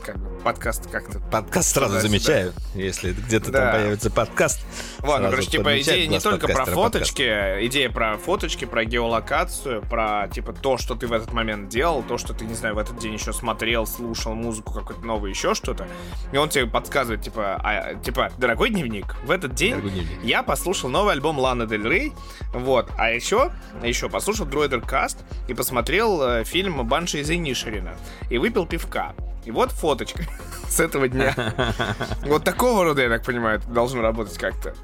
как 0.07 0.18
бы 0.18 0.38
подкаст 0.38 0.88
как-то... 0.88 1.18
Подкаст 1.18 1.74
сразу 1.74 1.98
замечаю, 1.98 2.52
если 2.74 3.12
где-то 3.12 3.50
да. 3.50 3.61
там 3.61 3.72
появится 3.72 4.11
подкаст. 4.11 4.64
Ладно, 5.02 5.30
короче, 5.30 5.50
типа 5.50 5.80
идея 5.80 6.07
не 6.07 6.20
только 6.20 6.46
про 6.46 6.64
фоточки, 6.64 7.28
подкаст. 7.28 7.64
идея 7.66 7.90
про 7.90 8.16
фоточки, 8.16 8.64
про 8.66 8.84
геолокацию, 8.84 9.82
про 9.82 10.28
типа 10.28 10.52
то, 10.52 10.78
что 10.78 10.94
ты 10.94 11.09
в 11.09 11.12
этот 11.12 11.32
момент 11.32 11.68
делал, 11.68 12.04
то, 12.04 12.18
что 12.18 12.34
ты, 12.34 12.44
не 12.44 12.54
знаю, 12.54 12.76
в 12.76 12.78
этот 12.78 12.98
день 12.98 13.14
еще 13.14 13.32
смотрел, 13.32 13.84
слушал 13.84 14.34
музыку 14.34 14.72
какой-то 14.72 15.04
новый, 15.04 15.30
еще 15.30 15.54
что-то. 15.54 15.88
И 16.30 16.36
он 16.36 16.48
тебе 16.50 16.66
подсказывает, 16.66 17.22
типа, 17.22 17.61
а, 17.64 17.94
типа, 17.96 18.30
дорогой 18.38 18.70
дневник, 18.70 19.16
в 19.24 19.32
этот 19.32 19.54
день 19.54 19.82
я 20.22 20.44
послушал 20.44 20.88
новый 20.88 21.14
альбом 21.14 21.40
Ланы 21.40 21.66
Дель 21.66 21.88
Рей, 21.88 22.12
вот, 22.54 22.88
а 22.96 23.11
еще, 23.11 23.50
еще 23.82 24.09
послушал 24.09 24.46
Дроидер 24.46 24.82
Каст 24.82 25.18
и 25.48 25.54
посмотрел 25.54 26.22
э, 26.22 26.44
фильм 26.44 26.86
Банши 26.86 27.18
из 27.18 27.30
Инишерина 27.30 27.96
и 28.30 28.38
выпил 28.38 28.66
пивка. 28.66 29.12
И 29.47 29.51
вот 29.53 29.70
фоточка 29.70 30.24
с 30.68 30.80
этого 30.80 31.09
дня. 31.09 31.34
Вот 32.22 32.44
такого 32.44 32.84
рода, 32.84 33.03
я 33.03 33.09
так 33.09 33.24
понимаю, 33.24 33.62
должно 33.68 34.03
работать 34.03 34.36
как-то. 34.36 34.74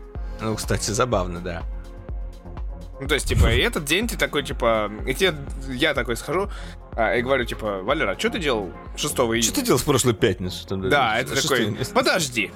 Ну, 0.41 0.55
кстати, 0.55 0.91
забавно, 0.91 1.41
да. 1.41 1.63
Ну, 3.01 3.09
то 3.09 3.15
есть, 3.15 3.27
типа, 3.27 3.53
и 3.53 3.59
этот 3.59 3.85
день 3.85 4.07
ты 4.07 4.17
такой, 4.17 4.45
типа, 4.45 4.91
и 5.07 5.15
тебе, 5.15 5.35
я 5.69 5.93
такой 5.93 6.17
схожу, 6.17 6.49
а, 6.93 7.17
и 7.17 7.23
говорю, 7.23 7.45
типа, 7.45 7.83
Валера, 7.83 8.13
а 8.13 8.19
что 8.19 8.31
ты 8.31 8.39
делал 8.39 8.73
6 8.97 9.15
июня? 9.15 9.43
Что 9.43 9.55
ты 9.55 9.63
делал 9.63 9.79
в 9.79 9.85
прошлую 9.85 10.15
пятницу? 10.15 10.65
Там, 10.67 10.89
да, 10.89 11.19
это 11.19 11.41
такой, 11.43 11.77
подожди. 11.93 12.53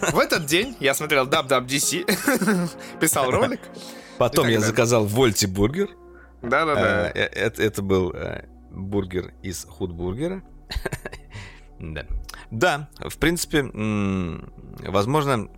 В 0.00 0.18
этот 0.18 0.46
день 0.46 0.76
я 0.80 0.94
смотрел 0.94 1.26
WWDC, 1.26 2.68
писал 3.00 3.30
ролик. 3.30 3.60
Потом 4.18 4.48
я 4.48 4.60
заказал 4.60 5.06
Вольти 5.06 5.46
бургер. 5.46 5.90
Да-да-да. 6.42 7.10
Э, 7.14 7.28
э, 7.32 7.50
это 7.56 7.80
был 7.80 8.10
э, 8.12 8.46
бургер 8.70 9.32
из 9.42 9.64
худбургера. 9.64 10.42
Да. 11.80 12.06
Да, 12.50 12.88
в 12.98 13.18
принципе, 13.18 13.62
возможно, 14.88 15.48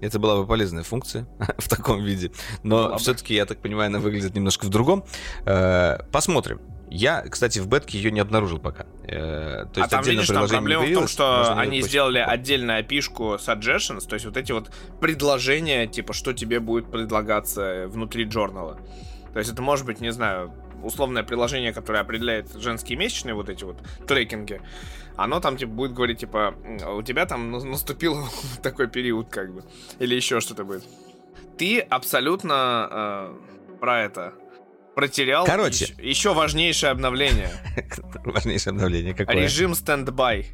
это 0.00 0.18
была 0.18 0.36
бы 0.36 0.46
полезная 0.46 0.82
функция 0.82 1.26
в 1.58 1.68
таком 1.68 2.02
виде. 2.02 2.32
Но 2.62 2.96
все-таки, 2.98 3.34
я 3.34 3.46
так 3.46 3.60
понимаю, 3.60 3.88
она 3.88 3.98
выглядит 3.98 4.34
немножко 4.34 4.66
в 4.66 4.68
другом. 4.68 5.04
Э, 5.44 5.98
посмотрим. 6.12 6.60
Я, 6.88 7.22
кстати, 7.22 7.58
в 7.58 7.66
бетке 7.66 7.98
ее 7.98 8.12
не 8.12 8.20
обнаружил 8.20 8.58
пока. 8.58 8.86
Э, 9.04 9.64
то 9.72 9.80
есть 9.80 9.92
а 9.92 9.96
там, 9.96 10.04
видишь, 10.04 10.28
там 10.28 10.46
проблема 10.48 10.84
в 10.84 10.92
том, 10.94 11.08
что 11.08 11.58
они 11.58 11.82
сделали 11.82 12.18
отдельную 12.18 12.80
опишку 12.80 13.34
suggestions, 13.34 14.06
то 14.06 14.14
есть 14.14 14.24
вот 14.24 14.36
эти 14.36 14.52
вот 14.52 14.70
предложения, 15.00 15.86
типа, 15.86 16.12
что 16.12 16.32
тебе 16.32 16.60
будет 16.60 16.90
предлагаться 16.90 17.86
внутри 17.88 18.30
журнала. 18.30 18.78
То 19.32 19.40
есть 19.40 19.52
это 19.52 19.62
может 19.62 19.84
быть, 19.84 20.00
не 20.00 20.12
знаю, 20.12 20.52
условное 20.82 21.22
приложение, 21.22 21.72
которое 21.72 22.00
определяет 22.00 22.52
женские 22.54 22.98
месячные 22.98 23.34
вот 23.34 23.48
эти 23.48 23.64
вот 23.64 23.76
трекинги, 24.06 24.60
оно 25.16 25.40
там 25.40 25.56
типа 25.56 25.72
будет 25.72 25.92
говорить, 25.94 26.20
типа, 26.20 26.54
у 26.94 27.02
тебя 27.02 27.26
там 27.26 27.50
наступил 27.50 28.16
такой 28.62 28.88
период, 28.88 29.28
как 29.30 29.54
бы. 29.54 29.64
Или 29.98 30.14
еще 30.14 30.40
что-то 30.40 30.64
будет. 30.64 30.84
Ты 31.58 31.80
абсолютно 31.80 32.88
э, 32.90 33.78
про 33.80 34.02
это 34.02 34.34
протерял 34.94 35.44
Короче. 35.44 35.84
Еще, 35.84 36.08
еще 36.08 36.34
важнейшее 36.34 36.90
обновление. 36.90 37.50
Важнейшее 38.24 38.72
обновление 38.72 39.14
какое? 39.14 39.36
Режим 39.36 39.74
standby. 39.74 40.46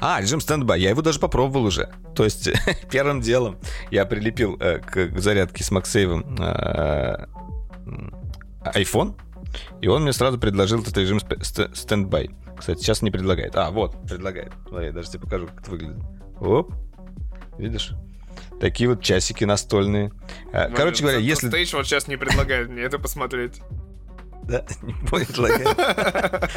А, 0.00 0.20
режим 0.20 0.40
standby. 0.40 0.80
Я 0.80 0.90
его 0.90 1.02
даже 1.02 1.20
попробовал 1.20 1.66
уже. 1.66 1.90
То 2.14 2.24
есть 2.24 2.50
первым 2.90 3.20
делом 3.20 3.58
я 3.90 4.04
прилепил 4.06 4.56
э, 4.60 4.78
к 4.78 5.18
зарядке 5.20 5.62
с 5.62 5.70
MagSafe 5.70 6.21
ом 6.21 6.36
э, 6.38 7.26
iPhone, 8.74 9.14
и 9.80 9.88
он 9.88 10.02
мне 10.02 10.12
сразу 10.12 10.38
предложил 10.38 10.80
этот 10.80 10.96
режим 10.96 11.20
standby. 11.20 12.30
Кстати, 12.58 12.80
сейчас 12.80 13.02
не 13.02 13.10
предлагает. 13.10 13.56
А, 13.56 13.70
вот, 13.70 13.96
предлагает. 14.06 14.52
Смотри, 14.68 14.86
я 14.86 14.92
даже 14.92 15.10
тебе 15.10 15.20
покажу, 15.20 15.46
как 15.48 15.60
это 15.60 15.70
выглядит. 15.70 16.02
Оп. 16.40 16.72
Видишь? 17.58 17.92
Такие 18.60 18.88
вот 18.88 19.02
часики 19.02 19.44
настольные. 19.44 20.12
А, 20.52 20.70
короче 20.70 21.02
говоря, 21.02 21.18
если... 21.18 21.50
Stage 21.50 21.76
вот 21.76 21.86
сейчас 21.86 22.06
не 22.06 22.16
предлагает 22.16 22.68
мне 22.68 22.82
это 22.82 22.98
посмотреть. 22.98 23.60
Да, 24.52 24.62
не 24.82 25.38
лагать. 25.38 26.50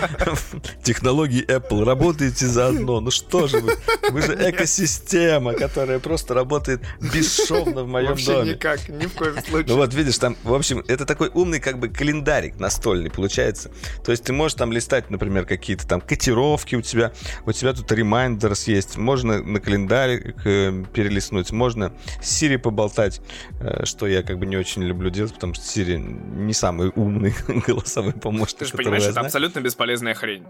Технологии 0.84 1.46
Apple, 1.46 1.86
работаете 1.86 2.46
заодно. 2.46 3.00
Ну 3.00 3.10
что 3.10 3.48
же 3.48 3.60
вы? 3.60 3.72
Вы 4.12 4.22
же 4.22 4.34
экосистема, 4.34 5.54
которая 5.54 6.00
просто 6.00 6.34
работает 6.34 6.82
бесшовно 7.00 7.84
в 7.84 7.88
моем 7.88 8.10
Вообще 8.10 8.34
доме. 8.34 8.54
никак, 8.54 8.90
ни 8.90 9.06
в 9.06 9.14
коем 9.14 9.36
случае. 9.42 9.68
Ну 9.68 9.76
вот 9.78 9.94
видишь, 9.94 10.18
там, 10.18 10.36
в 10.44 10.54
общем, 10.54 10.84
это 10.90 11.06
такой 11.06 11.30
умный 11.34 11.62
как 11.62 11.80
бы 11.80 11.88
календарик 11.88 12.60
настольный 12.60 13.10
получается. 13.10 13.72
То 14.04 14.12
есть 14.12 14.26
ты 14.26 14.34
можешь 14.34 14.56
там 14.56 14.74
листать, 14.74 15.10
например, 15.10 15.46
какие-то 15.46 15.88
там 15.88 16.02
котировки 16.02 16.76
у 16.76 16.82
тебя, 16.82 17.14
у 17.46 17.54
тебя 17.54 17.72
тут 17.72 17.90
reminders 17.94 18.70
есть, 18.70 18.98
можно 18.98 19.42
на 19.42 19.62
календарик 19.62 20.46
э, 20.46 20.84
перелистнуть, 20.94 21.52
можно 21.52 21.94
с 22.22 22.44
Siri 22.44 22.58
поболтать, 22.58 23.22
э, 23.62 23.86
что 23.86 24.06
я 24.06 24.22
как 24.22 24.38
бы 24.38 24.46
не 24.46 24.58
очень 24.58 24.84
люблю 24.84 25.10
делать, 25.10 25.34
потому 25.34 25.54
что 25.54 25.64
Siri 25.64 25.98
не 25.98 26.54
самый 26.54 26.92
умный 26.94 27.34
голосовой 27.86 28.14
помощник. 28.14 28.60
Ты 28.60 28.66
же 28.66 28.74
понимаешь, 28.74 29.04
это 29.04 29.22
абсолютно 29.22 29.60
бесполезная 29.62 30.14
хрень. 30.14 30.44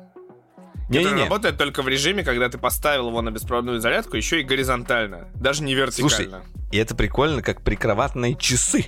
Не, 0.87 0.99
не, 0.99 1.11
не. 1.11 1.23
работает 1.23 1.57
только 1.57 1.81
в 1.81 1.87
режиме, 1.87 2.23
когда 2.23 2.47
ты 2.47 2.59
поставил 2.59 3.07
его 3.07 3.21
на 3.23 3.31
беспроводную 3.31 3.79
зарядку, 3.79 4.17
еще 4.17 4.41
и 4.41 4.43
горизонтально, 4.43 5.29
даже 5.33 5.63
не 5.63 5.73
вертикально. 5.73 6.09
Слушай, 6.09 6.29
и 6.71 6.77
это 6.77 6.93
прикольно, 6.93 7.41
как 7.41 7.63
прикроватные 7.63 8.35
часы. 8.35 8.85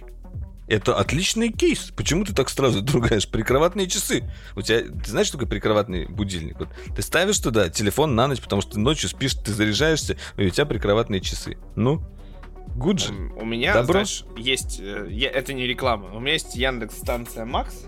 Это 0.67 0.95
отличный 0.95 1.49
кейс. 1.49 1.91
Почему 1.95 2.23
ты 2.23 2.35
так 2.35 2.49
сразу 2.49 2.81
другаешь 2.81 3.27
прикроватные 3.27 3.87
часы? 3.87 4.29
У 4.55 4.61
тебя, 4.61 4.81
ты 4.81 5.09
знаешь, 5.09 5.27
что 5.27 5.37
такое 5.37 5.49
прикроватный 5.49 6.05
будильник? 6.05 6.59
Вот 6.59 6.69
ты 6.95 7.01
ставишь 7.01 7.39
туда 7.39 7.69
телефон 7.69 8.15
на 8.15 8.27
ночь, 8.27 8.41
потому 8.41 8.61
что 8.61 8.73
ты 8.73 8.79
ночью 8.79 9.09
спишь, 9.09 9.33
ты 9.33 9.53
заряжаешься, 9.53 10.17
и 10.35 10.45
у 10.45 10.49
тебя 10.49 10.65
прикроватные 10.65 11.21
часы. 11.21 11.57
Ну, 11.75 12.03
Гуджи. 12.75 13.11
У 13.11 13.45
меня, 13.45 13.73
Добро? 13.73 13.93
знаешь, 13.93 14.23
есть... 14.35 14.79
Э, 14.81 15.07
это 15.09 15.53
не 15.53 15.65
реклама. 15.65 16.13
У 16.13 16.19
меня 16.19 16.33
есть 16.33 16.55
Яндекс 16.55 16.97
станция 16.97 17.45
Макс. 17.45 17.85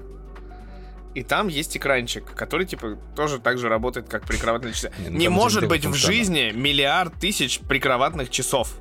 И 1.20 1.24
там 1.24 1.50
есть 1.50 1.76
экранчик, 1.76 2.24
который, 2.34 2.66
типа, 2.66 2.98
тоже 3.14 3.40
так 3.40 3.58
же 3.58 3.68
работает, 3.68 4.08
как 4.08 4.26
прикроватные 4.26 4.74
часы. 4.74 4.90
Не, 5.00 5.10
ну, 5.10 5.18
не 5.18 5.28
может 5.28 5.68
быть 5.68 5.86
в 5.86 5.94
жизни 5.94 6.54
миллиард 6.56 7.14
тысяч 7.20 7.60
прикроватных 7.60 8.30
часов. 8.30 8.72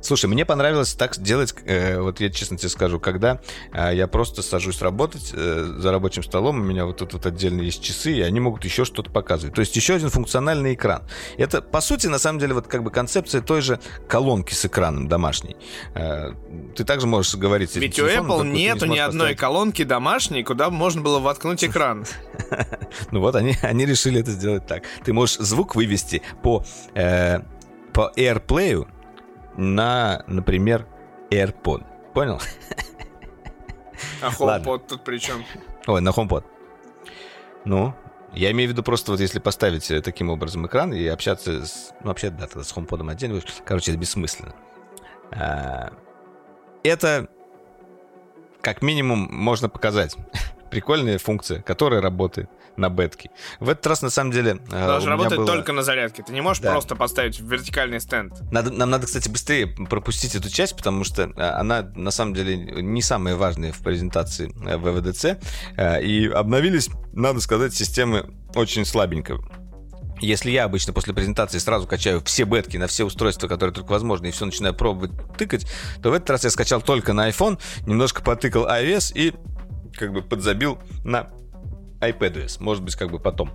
Слушай, 0.00 0.26
мне 0.26 0.44
понравилось 0.44 0.94
так 0.94 1.18
делать, 1.18 1.54
э, 1.64 2.00
вот 2.00 2.20
я 2.20 2.30
честно 2.30 2.56
тебе 2.56 2.68
скажу, 2.68 3.00
когда 3.00 3.40
э, 3.72 3.94
я 3.94 4.06
просто 4.06 4.42
сажусь 4.42 4.80
работать 4.80 5.32
э, 5.34 5.74
за 5.78 5.90
рабочим 5.90 6.22
столом, 6.22 6.60
у 6.60 6.62
меня 6.64 6.86
вот 6.86 6.98
тут 6.98 7.14
вот 7.14 7.26
отдельно 7.26 7.62
есть 7.62 7.82
часы, 7.82 8.12
и 8.12 8.20
они 8.20 8.38
могут 8.38 8.64
еще 8.64 8.84
что-то 8.84 9.10
показывать. 9.10 9.54
То 9.54 9.60
есть 9.60 9.74
еще 9.74 9.94
один 9.94 10.08
функциональный 10.10 10.74
экран. 10.74 11.02
Это, 11.36 11.60
по 11.62 11.80
сути, 11.80 12.06
на 12.06 12.18
самом 12.18 12.38
деле, 12.38 12.54
вот 12.54 12.68
как 12.68 12.84
бы 12.84 12.90
концепция 12.90 13.40
той 13.40 13.60
же 13.60 13.80
колонки 14.08 14.54
с 14.54 14.64
экраном 14.64 15.08
домашней. 15.08 15.56
Э, 15.94 16.32
ты 16.76 16.84
также 16.84 17.06
можешь 17.06 17.34
говорить 17.34 17.74
Ведь 17.74 17.98
у 17.98 18.06
Apple 18.06 18.42
ты 18.42 18.48
не 18.48 18.62
нету 18.64 18.86
ни 18.86 18.98
одной 18.98 19.18
поставить- 19.18 19.38
колонки 19.38 19.82
домашней, 19.84 20.44
куда 20.44 20.70
можно 20.70 21.02
было 21.02 21.18
воткнуть 21.18 21.64
экран. 21.64 22.06
Ну 23.10 23.20
вот 23.20 23.36
они, 23.36 23.56
они 23.62 23.84
решили 23.84 24.20
это 24.20 24.30
сделать 24.30 24.66
так. 24.66 24.84
Ты 25.04 25.12
можешь 25.12 25.36
звук 25.36 25.74
вывести 25.74 26.22
по, 26.42 26.64
э, 26.94 27.40
по 27.92 28.12
AirPlay 28.16 28.86
на, 29.58 30.22
например, 30.28 30.86
AirPod. 31.30 31.84
Понял? 32.14 32.40
А 34.22 34.30
Ладно. 34.38 34.64
HomePod 34.64 34.86
тут 34.88 35.02
при 35.02 35.18
чем? 35.18 35.44
Ой, 35.88 36.00
на 36.00 36.10
HomePod. 36.10 36.44
Ну, 37.64 37.94
я 38.32 38.52
имею 38.52 38.68
в 38.68 38.72
виду 38.72 38.84
просто 38.84 39.10
вот 39.10 39.20
если 39.20 39.40
поставить 39.40 39.90
э, 39.90 40.00
таким 40.00 40.30
образом 40.30 40.66
экран 40.66 40.92
и 40.92 41.04
общаться 41.06 41.66
с... 41.66 41.92
Ну, 42.00 42.06
вообще, 42.08 42.30
да, 42.30 42.46
тогда 42.46 42.62
с 42.62 42.72
HomePod 42.72 43.10
отдельно. 43.10 43.40
Короче, 43.64 43.90
это 43.90 44.00
бессмысленно. 44.00 44.54
А, 45.32 45.92
Это, 46.84 47.28
как 48.60 48.82
минимум, 48.82 49.28
можно 49.32 49.68
показать. 49.68 50.16
Прикольная 50.70 51.18
функция, 51.18 51.60
которая 51.60 52.00
работает 52.00 52.48
на 52.78 52.88
бетке. 52.88 53.30
В 53.60 53.68
этот 53.68 53.86
раз, 53.86 54.02
на 54.02 54.10
самом 54.10 54.30
деле, 54.30 54.60
э, 54.70 54.74
меня 54.98 55.00
работает 55.06 55.38
было- 55.38 55.46
только 55.46 55.72
на 55.72 55.82
зарядке. 55.82 56.22
Ты 56.22 56.32
не 56.32 56.40
можешь 56.40 56.62
Да. 56.62 56.70
просто 56.72 56.96
поставить 56.96 57.40
вертикальный 57.40 58.00
стенд. 58.00 58.32
Надо, 58.50 58.70
нам 58.70 58.88
надо, 58.90 59.06
кстати, 59.06 59.28
быстрее 59.28 59.66
пропустить 59.66 60.34
эту 60.34 60.48
часть, 60.48 60.76
потому 60.76 61.04
что 61.04 61.24
э, 61.24 61.40
она, 61.42 61.82
на 61.94 62.10
самом 62.10 62.34
деле, 62.34 62.56
не 62.56 63.02
самая 63.02 63.36
важная 63.36 63.72
в 63.72 63.78
презентации 63.78 64.54
э, 64.66 64.76
ВВДЦ. 64.78 65.38
И 66.02 66.30
обновились, 66.32 66.88
надо 67.12 67.40
сказать, 67.40 67.74
системы 67.74 68.30
очень 68.54 68.84
слабенько. 68.84 69.38
Если 70.20 70.50
я 70.50 70.64
обычно 70.64 70.92
после 70.92 71.14
презентации 71.14 71.58
сразу 71.58 71.86
качаю 71.86 72.20
все 72.24 72.42
бетки 72.44 72.76
на 72.76 72.86
все 72.88 73.04
устройства, 73.04 73.46
которые 73.46 73.72
только 73.72 73.90
возможно, 73.92 74.26
и 74.26 74.30
все 74.32 74.46
начинаю 74.46 74.74
пробовать 74.74 75.12
тыкать, 75.36 75.66
то 76.02 76.10
в 76.10 76.12
этот 76.12 76.30
раз 76.30 76.44
я 76.44 76.50
скачал 76.50 76.80
только 76.80 77.12
на 77.12 77.28
iPhone, 77.28 77.58
немножко 77.86 78.22
потыкал 78.22 78.66
iOS 78.66 79.12
и 79.14 79.34
как 79.96 80.12
бы 80.12 80.22
подзабил 80.22 80.78
на 81.04 81.28
iPadOS. 82.00 82.56
Может 82.60 82.82
быть, 82.82 82.96
как 82.96 83.10
бы 83.10 83.18
потом 83.18 83.50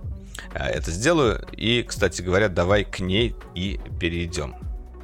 а, 0.54 0.68
это 0.68 0.90
сделаю. 0.90 1.46
И, 1.52 1.82
кстати 1.82 2.22
говоря, 2.22 2.48
давай 2.48 2.84
к 2.84 3.00
ней 3.00 3.34
и 3.54 3.80
перейдем. 4.00 4.54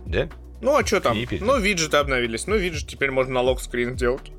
Да? 0.06 0.28
Ну 0.60 0.76
а 0.76 0.84
что 0.84 1.00
там? 1.00 1.16
Ну, 1.40 1.58
виджеты 1.58 1.96
обновились. 1.96 2.46
Ну, 2.46 2.56
виджет 2.56 2.88
теперь 2.88 3.10
можно 3.10 3.34
на 3.34 3.40
лог-скрин 3.40 3.96
сделать. 3.96 4.32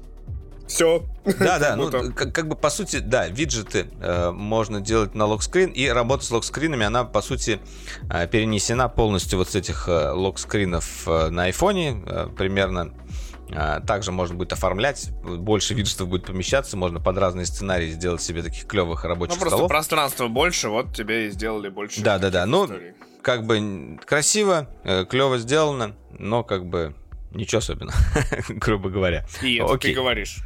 Все. 0.72 1.04
Да, 1.40 1.60
да, 1.60 1.76
ну 1.78 1.92
как, 1.92 2.34
как 2.34 2.48
бы 2.48 2.56
по 2.56 2.70
сути, 2.70 3.00
да, 3.00 3.28
виджеты 3.28 3.88
э, 4.00 4.32
можно 4.32 4.80
делать 4.80 5.14
на 5.16 5.26
локскрин, 5.26 5.72
и 5.72 5.88
работа 5.88 6.24
с 6.24 6.32
локскринами, 6.32 6.86
она 6.86 7.04
по 7.04 7.22
сути 7.22 7.60
э, 8.10 8.26
перенесена 8.28 8.88
полностью 8.88 9.38
вот 9.38 9.50
с 9.50 9.56
этих 9.56 9.90
э, 9.90 10.12
локскринов 10.12 11.08
э, 11.08 11.30
на 11.30 11.46
айфоне 11.46 12.02
э, 12.06 12.28
примерно. 12.38 12.94
А, 13.54 13.80
Также 13.82 14.12
можно 14.12 14.36
будет 14.36 14.54
оформлять, 14.54 15.10
больше 15.24 15.74
виджетов 15.74 16.08
будет 16.08 16.26
помещаться, 16.26 16.78
можно 16.78 17.00
под 17.00 17.18
разные 17.18 17.46
сценарии 17.46 17.90
сделать 17.90 18.22
себе 18.22 18.44
таких 18.44 18.66
клевых 18.66 19.04
рабочих 19.04 19.36
Ну, 19.36 19.40
просто 19.42 19.58
столов. 19.58 19.70
пространства 19.70 20.28
больше, 20.28 20.70
вот 20.70 20.96
тебе 20.96 21.28
и 21.28 21.32
сделали 21.32 21.70
больше. 21.70 22.02
Да, 22.02 22.18
да, 22.20 22.30
да. 22.30 22.46
Ну, 22.46 22.70
как 23.22 23.46
бы 23.46 24.00
красиво, 24.06 24.68
э, 24.84 25.06
клево 25.06 25.38
сделано, 25.38 25.96
но 26.18 26.44
как 26.44 26.66
бы 26.66 26.96
ничего 27.32 27.60
особенного, 27.60 27.96
грубо 28.50 28.90
говоря. 28.90 29.26
И 29.42 29.56
это 29.58 29.74
окей. 29.74 29.94
ты 29.94 30.00
говоришь. 30.00 30.38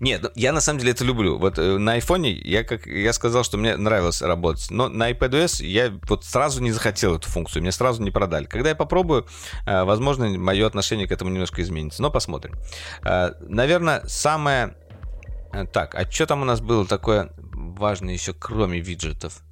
Нет, 0.00 0.22
ну, 0.22 0.30
я 0.34 0.52
на 0.52 0.60
самом 0.60 0.80
деле 0.80 0.92
это 0.92 1.04
люблю. 1.04 1.38
Вот 1.38 1.58
э, 1.58 1.78
на 1.78 1.92
айфоне 1.92 2.32
я 2.32 2.64
как 2.64 2.86
я 2.86 3.12
сказал, 3.12 3.44
что 3.44 3.58
мне 3.58 3.76
нравилось 3.76 4.22
работать, 4.22 4.70
но 4.70 4.88
на 4.88 5.10
iPadOS 5.10 5.64
я 5.64 5.92
вот 6.08 6.24
сразу 6.24 6.62
не 6.62 6.72
захотел 6.72 7.16
эту 7.16 7.28
функцию, 7.28 7.62
мне 7.62 7.72
сразу 7.72 8.02
не 8.02 8.10
продали. 8.10 8.46
Когда 8.46 8.70
я 8.70 8.74
попробую, 8.74 9.26
э, 9.66 9.84
возможно, 9.84 10.28
мое 10.38 10.66
отношение 10.66 11.06
к 11.06 11.12
этому 11.12 11.30
немножко 11.30 11.62
изменится, 11.62 12.02
но 12.02 12.10
посмотрим. 12.10 12.54
Э, 13.04 13.32
Наверное, 13.40 14.02
самое... 14.06 14.74
Так, 15.72 15.94
а 15.94 16.10
что 16.10 16.26
там 16.26 16.40
у 16.42 16.44
нас 16.46 16.60
было 16.62 16.86
такое 16.86 17.30
важное 17.36 18.14
еще, 18.14 18.32
кроме 18.32 18.80
виджетов? 18.80 19.42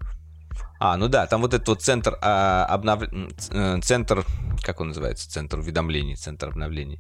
А, 0.79 0.97
ну 0.97 1.09
да, 1.09 1.27
там 1.27 1.43
вот 1.43 1.53
этот 1.53 1.69
вот 1.69 1.83
центр 1.83 2.19
а, 2.23 2.65
обнов... 2.65 3.03
центр, 3.85 4.25
как 4.63 4.81
он 4.81 4.89
называется, 4.89 5.31
центр 5.31 5.59
уведомлений, 5.59 6.17
центр 6.17 6.49
обновлений. 6.49 6.99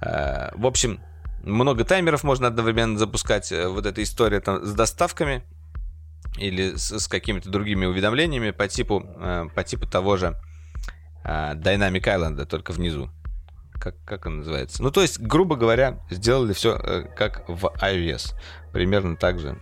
Э, 0.00 0.50
В 0.56 0.66
общем, 0.66 1.00
много 1.44 1.84
таймеров 1.84 2.24
можно 2.24 2.48
одновременно 2.48 2.98
запускать. 2.98 3.52
Э, 3.52 3.68
Вот 3.68 3.86
эта 3.86 4.02
история 4.02 4.40
там 4.40 4.64
с 4.64 4.72
доставками 4.72 5.42
или 6.38 6.74
с, 6.76 6.98
с 6.98 7.06
какими-то 7.08 7.48
другими 7.50 7.86
уведомлениями 7.86 8.50
по 8.50 8.68
типу, 8.68 9.04
э, 9.16 9.46
по 9.54 9.64
типу 9.64 9.86
того 9.86 10.16
же 10.16 10.36
э, 11.24 11.54
Dynamic 11.54 12.02
Island, 12.02 12.44
только 12.46 12.72
внизу. 12.72 13.10
Как, 13.74 13.94
как 14.04 14.26
он 14.26 14.38
называется? 14.38 14.82
Ну, 14.82 14.90
то 14.90 15.02
есть, 15.02 15.20
грубо 15.20 15.56
говоря, 15.56 15.98
сделали 16.10 16.52
все 16.52 17.06
как 17.16 17.48
в 17.48 17.66
iOS. 17.82 18.34
Примерно 18.72 19.16
так 19.16 19.38
же 19.38 19.58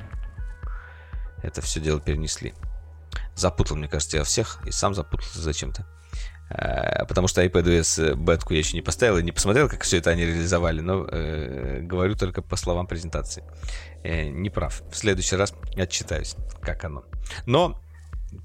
это 1.43 1.61
все 1.61 1.81
дело 1.81 2.01
перенесли. 2.01 2.55
Запутал, 3.35 3.77
мне 3.77 3.89
кажется, 3.89 4.19
я 4.19 4.25
всех 4.25 4.59
и 4.65 4.71
сам 4.71 4.95
запутался 4.95 5.41
зачем-то. 5.41 5.87
Э, 6.55 7.05
Потому 7.07 7.29
что 7.29 7.45
iPadOS 7.45 8.15
бетку 8.17 8.53
я 8.53 8.59
еще 8.61 8.77
не 8.77 8.83
поставил 8.83 9.19
и 9.19 9.23
не 9.23 9.33
посмотрел, 9.33 9.69
как 9.69 9.83
все 9.83 9.99
это 9.99 10.11
они 10.11 10.25
реализовали, 10.25 10.81
но 10.81 11.07
э, 11.11 11.81
говорю 11.83 12.15
только 12.17 12.43
по 12.43 12.57
словам 12.57 12.87
презентации. 12.87 13.45
Э, 14.05 14.29
не 14.29 14.51
прав. 14.51 14.83
В 14.91 14.97
следующий 14.97 15.37
раз 15.37 15.55
отчитаюсь, 15.77 16.37
как 16.61 16.85
оно. 16.85 17.05
Но 17.47 17.81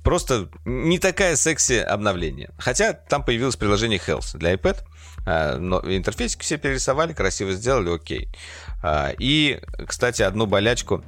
просто 0.03 0.49
не 0.65 0.99
такая 0.99 1.35
секси 1.35 1.79
обновление. 1.79 2.49
Хотя 2.57 2.93
там 2.93 3.23
появилось 3.23 3.55
приложение 3.55 3.99
Health 3.99 4.37
для 4.37 4.53
iPad. 4.53 4.83
э, 5.25 5.57
Но 5.57 5.79
интерфейсики 5.79 6.43
все 6.43 6.57
перерисовали, 6.57 7.13
красиво 7.13 7.51
сделали, 7.53 7.93
окей. 7.93 8.29
И, 9.19 9.59
кстати, 9.87 10.21
одну 10.21 10.45
болячку 10.45 11.03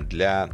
для 0.00 0.48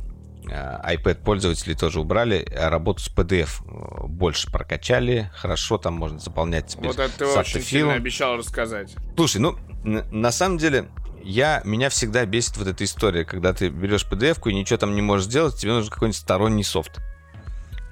iPad 0.49 1.23
пользователей 1.25 1.75
тоже 1.75 2.01
убрали. 2.01 2.47
а 2.57 2.71
Работу 2.71 3.03
с 3.03 3.09
PDF 3.11 3.61
э, 3.67 4.07
больше 4.07 4.51
прокачали. 4.51 5.31
Хорошо, 5.35 5.79
там 5.79 5.95
можно 5.95 6.19
заполнять 6.19 6.69
теперь 6.69 6.87
Вот 6.87 6.99
это 6.99 7.19
ты 7.19 7.27
очень 7.27 7.63
сильно 7.63 7.95
обещал 7.95 8.37
рассказать. 8.37 8.95
Слушай, 9.17 9.39
ну, 9.39 9.57
на 9.85 10.31
самом 10.33 10.59
деле, 10.59 10.89
я, 11.23 11.61
меня 11.65 11.89
всегда 11.91 12.25
бесит 12.27 12.57
вот 12.57 12.69
эта 12.69 12.85
история, 12.85 13.25
когда 13.25 13.53
ты 13.53 13.69
берешь 13.69 14.07
PDF-ку 14.09 14.49
и 14.51 14.55
ничего 14.55 14.77
там 14.77 14.95
не 14.95 15.03
можешь 15.03 15.27
сделать, 15.27 15.57
тебе 15.57 15.73
нужен 15.73 15.91
какой-нибудь 15.91 16.19
сторонний 16.21 16.65
софт. 16.65 16.99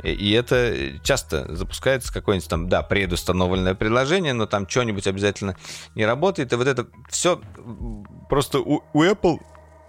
И- 0.03 0.11
И 0.13 0.33
это 0.33 0.99
часто 1.03 1.53
запускается 1.57 2.13
какое-нибудь 2.13 2.49
там, 2.49 2.69
да, 2.69 2.83
предустановленное 2.83 3.75
приложение, 3.75 4.33
но 4.35 4.47
там 4.47 4.69
что-нибудь 4.69 5.07
обязательно 5.07 5.57
не 5.95 6.05
работает. 6.07 6.53
И 6.53 6.57
вот 6.57 6.67
это 6.69 6.87
все 7.09 7.41
просто 8.29 8.61
у, 8.61 8.85
у 8.93 9.03
Apple... 9.03 9.39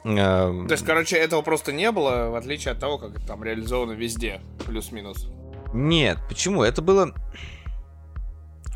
э, 0.06 0.68
То 0.68 0.72
есть, 0.72 0.86
короче, 0.86 1.18
этого 1.18 1.42
просто 1.42 1.74
не 1.74 1.92
было, 1.92 2.30
в 2.30 2.36
отличие 2.36 2.72
от 2.72 2.80
того, 2.80 2.98
как 2.98 3.18
это 3.18 3.26
там 3.26 3.44
реализовано 3.44 3.94
везде, 3.94 4.42
плюс-минус. 4.66 5.30
Нет, 5.74 6.18
почему? 6.30 6.64
Это 6.64 6.82
было... 6.82 7.14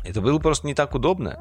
Это 0.04 0.20
было 0.20 0.38
просто 0.38 0.66
не 0.66 0.74
так 0.74 0.94
удобно. 0.94 1.40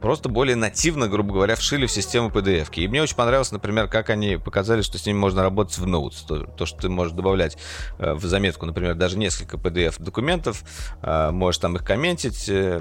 Просто 0.00 0.28
более 0.28 0.56
нативно, 0.56 1.08
грубо 1.08 1.34
говоря, 1.34 1.56
вшили 1.56 1.86
в 1.86 1.90
систему 1.90 2.28
PDF. 2.28 2.68
И 2.74 2.86
мне 2.86 3.02
очень 3.02 3.16
понравилось, 3.16 3.50
например, 3.50 3.88
как 3.88 4.10
они 4.10 4.36
показали, 4.36 4.82
что 4.82 4.98
с 4.98 5.06
ними 5.06 5.18
можно 5.18 5.42
работать 5.42 5.76
в 5.78 5.86
Notes. 5.86 6.26
То, 6.26 6.38
то, 6.44 6.66
что 6.66 6.82
ты 6.82 6.88
можешь 6.88 7.12
добавлять 7.12 7.58
э, 7.98 8.14
в 8.14 8.24
заметку, 8.24 8.66
например, 8.66 8.94
даже 8.94 9.18
несколько 9.18 9.56
PDF-документов, 9.56 10.62
э, 11.02 11.30
можешь 11.30 11.58
там 11.58 11.76
их 11.76 11.84
комментить, 11.84 12.48
э, 12.48 12.80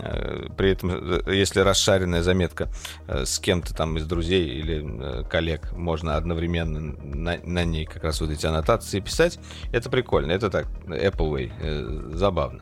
э, 0.00 0.46
при 0.56 0.70
этом, 0.70 0.90
э, 0.90 1.34
если 1.34 1.60
расшаренная 1.60 2.22
заметка 2.22 2.68
э, 3.06 3.24
с 3.26 3.38
кем-то 3.38 3.74
там 3.74 3.98
из 3.98 4.06
друзей 4.06 4.48
или 4.48 5.24
коллег, 5.28 5.72
можно 5.72 6.16
одновременно 6.16 6.96
на, 7.02 7.38
на 7.42 7.64
ней 7.64 7.84
как 7.84 8.04
раз 8.04 8.20
вот 8.20 8.30
эти 8.30 8.46
аннотации 8.46 9.00
писать. 9.00 9.38
Это 9.72 9.90
прикольно, 9.90 10.32
это 10.32 10.48
так, 10.50 10.66
Apple 10.86 11.30
Way, 11.30 12.16
забавно. 12.16 12.60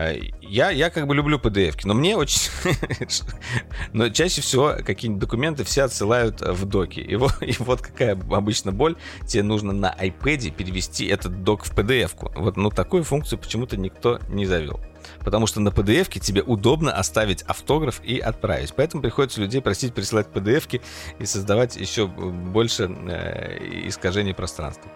Э, 0.00 0.18
Я, 0.40 0.70
я 0.70 0.90
как 0.90 1.06
бы 1.06 1.14
люблю 1.14 1.38
PDF, 1.38 1.80
но 1.84 1.94
мне 1.94 2.16
очень... 2.16 2.50
но 3.92 4.08
чаще 4.08 4.40
всего 4.40 4.76
какие-нибудь 4.84 5.20
документы 5.20 5.64
все 5.64 5.82
отсылают 5.82 6.40
в 6.40 6.64
доки. 6.64 7.00
И 7.00 7.16
вот, 7.16 7.34
и 7.42 7.54
вот 7.58 7.82
какая 7.82 8.12
обычно 8.12 8.72
боль. 8.72 8.96
Тебе 9.26 9.42
нужно 9.42 9.72
на 9.72 9.94
iPad 9.94 10.50
перевести 10.52 11.06
этот 11.06 11.44
док 11.44 11.64
в 11.64 11.72
PDF. 11.76 12.16
-ку. 12.16 12.32
Вот, 12.34 12.56
ну, 12.56 12.70
такую 12.70 13.04
функцию 13.04 13.38
почему-то 13.38 13.76
никто 13.76 14.18
не 14.28 14.46
завел. 14.46 14.80
потому 15.24 15.46
что 15.46 15.60
на 15.60 15.70
PDF 15.70 16.18
тебе 16.18 16.42
удобно 16.42 16.92
оставить 16.92 17.42
автограф 17.42 18.00
и 18.04 18.18
отправить. 18.18 18.74
Поэтому 18.74 19.02
приходится 19.02 19.40
людей 19.40 19.60
просить 19.60 19.94
присылать 19.94 20.28
PDF 20.28 20.80
и 21.18 21.26
создавать 21.26 21.76
еще 21.76 22.06
больше 22.06 22.84
э, 22.84 23.88
искажений 23.88 24.34
пространства. 24.34 24.90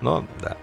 Но 0.00 0.26
да, 0.40 0.56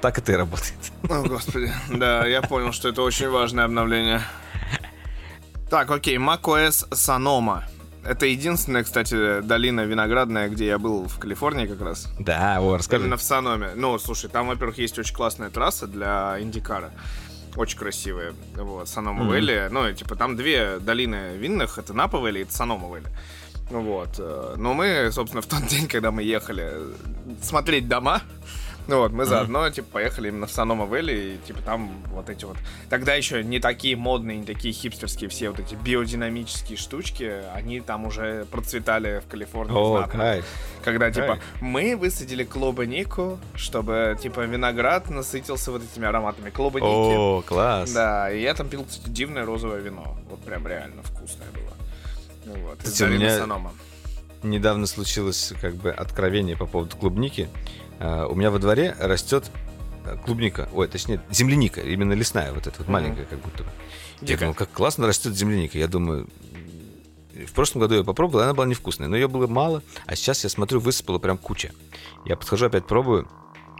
так 0.00 0.18
это 0.18 0.32
и 0.32 0.36
работает. 0.36 0.74
О, 1.08 1.22
господи. 1.22 1.72
Да, 1.90 2.26
я 2.26 2.42
понял, 2.42 2.72
что 2.72 2.88
это 2.88 3.02
очень 3.02 3.28
важное 3.28 3.64
обновление. 3.64 4.22
Так, 5.70 5.90
окей, 5.90 6.16
macOS 6.18 6.88
Sonoma. 6.90 7.64
Это 8.04 8.26
единственная, 8.26 8.84
кстати, 8.84 9.40
долина 9.40 9.80
виноградная, 9.80 10.48
где 10.48 10.66
я 10.66 10.78
был 10.78 11.08
в 11.08 11.18
Калифорнии 11.18 11.66
как 11.66 11.80
раз. 11.80 12.08
Да, 12.18 12.58
о, 12.60 12.76
расскажи. 12.76 13.02
Именно 13.02 13.16
в 13.16 13.22
Саноме. 13.22 13.70
Ну, 13.74 13.98
слушай, 13.98 14.28
там, 14.28 14.48
во-первых, 14.48 14.76
есть 14.76 14.98
очень 14.98 15.14
классная 15.14 15.48
трасса 15.48 15.86
для 15.86 16.36
Индикара. 16.38 16.92
Очень 17.56 17.78
красивая. 17.78 18.34
Вот, 18.56 18.88
Санома 18.88 19.24
mm-hmm. 19.24 19.68
Ну, 19.70 19.92
типа, 19.92 20.16
там 20.16 20.36
две 20.36 20.78
долины 20.80 21.36
винных. 21.36 21.78
Это 21.78 21.94
Напа 21.94 22.18
Вэлли 22.18 22.40
и 22.40 22.46
Санома 22.50 22.88
Вэлли. 22.88 23.08
Вот. 23.70 24.16
Э, 24.18 24.54
но 24.58 24.74
мы, 24.74 25.10
собственно, 25.10 25.40
в 25.40 25.46
тот 25.46 25.66
день, 25.68 25.88
когда 25.88 26.10
мы 26.10 26.22
ехали 26.22 26.72
смотреть 27.42 27.88
дома, 27.88 28.22
ну 28.86 28.98
вот, 28.98 29.12
мы 29.12 29.24
заодно, 29.24 29.68
типа, 29.70 29.88
поехали 29.92 30.28
именно 30.28 30.46
в 30.46 30.50
Санома 30.50 30.84
Вэлли, 30.84 31.12
и, 31.42 31.46
типа, 31.46 31.60
там 31.62 31.90
вот 32.12 32.28
эти 32.28 32.44
вот... 32.44 32.56
Тогда 32.90 33.14
еще 33.14 33.42
не 33.42 33.60
такие 33.60 33.96
модные, 33.96 34.38
не 34.38 34.44
такие 34.44 34.74
хипстерские 34.74 35.30
все 35.30 35.50
вот 35.50 35.60
эти 35.60 35.74
биодинамические 35.74 36.76
штучки, 36.76 37.32
они 37.54 37.80
там 37.80 38.04
уже 38.06 38.46
процветали 38.50 39.22
в 39.26 39.30
Калифорнии. 39.30 39.74
О, 39.74 40.02
oh, 40.02 40.10
кайф. 40.10 40.44
Когда, 40.84 41.10
типа, 41.10 41.26
кайф. 41.26 41.42
мы 41.60 41.96
высадили 41.96 42.44
клубнику, 42.44 43.38
чтобы, 43.54 44.18
типа, 44.20 44.40
виноград 44.40 45.08
насытился 45.08 45.70
вот 45.70 45.82
этими 45.82 46.06
ароматами 46.06 46.50
клубники. 46.50 46.84
О, 46.84 47.42
класс. 47.42 47.90
Да, 47.92 48.30
и 48.30 48.42
я 48.42 48.54
там 48.54 48.68
пил, 48.68 48.84
кстати, 48.84 49.08
дивное 49.08 49.44
розовое 49.44 49.80
вино. 49.80 50.16
Вот 50.28 50.40
прям 50.40 50.66
реально 50.66 51.02
вкусное 51.02 51.48
было. 51.52 51.74
Ну 52.44 52.54
вот, 52.66 52.78
Кстати, 52.82 53.04
у 53.04 53.06
меня 53.14 53.38
Санома. 53.38 53.72
недавно 54.42 54.86
случилось, 54.86 55.54
как 55.60 55.74
бы, 55.76 55.90
откровение 55.90 56.56
по 56.56 56.66
поводу 56.66 56.96
клубники. 56.96 57.48
Uh, 58.00 58.26
у 58.26 58.34
меня 58.34 58.50
во 58.50 58.58
дворе 58.58 58.96
растет 58.98 59.50
э, 60.04 60.16
клубника, 60.24 60.68
ой, 60.72 60.88
точнее, 60.88 61.20
земляника, 61.30 61.80
именно 61.80 62.12
лесная, 62.12 62.52
вот 62.52 62.66
эта 62.66 62.78
вот 62.78 62.88
маленькая, 62.88 63.24
как 63.24 63.38
будто 63.38 63.62
бы. 63.62 63.70
Я 64.20 64.36
думал, 64.36 64.54
как 64.54 64.70
классно 64.70 65.06
растет 65.06 65.36
земляника. 65.36 65.78
Я 65.78 65.86
думаю, 65.86 66.28
в 67.34 67.52
прошлом 67.52 67.82
году 67.82 67.96
я 67.96 68.04
попробовал, 68.04 68.44
она 68.44 68.54
была 68.54 68.66
невкусная, 68.66 69.08
но 69.08 69.16
ее 69.16 69.28
было 69.28 69.46
мало, 69.46 69.82
а 70.06 70.16
сейчас 70.16 70.44
я 70.44 70.50
смотрю, 70.50 70.80
высыпала 70.80 71.18
прям 71.18 71.38
куча. 71.38 71.72
Я 72.24 72.36
подхожу, 72.36 72.66
опять 72.66 72.86
пробую, 72.86 73.28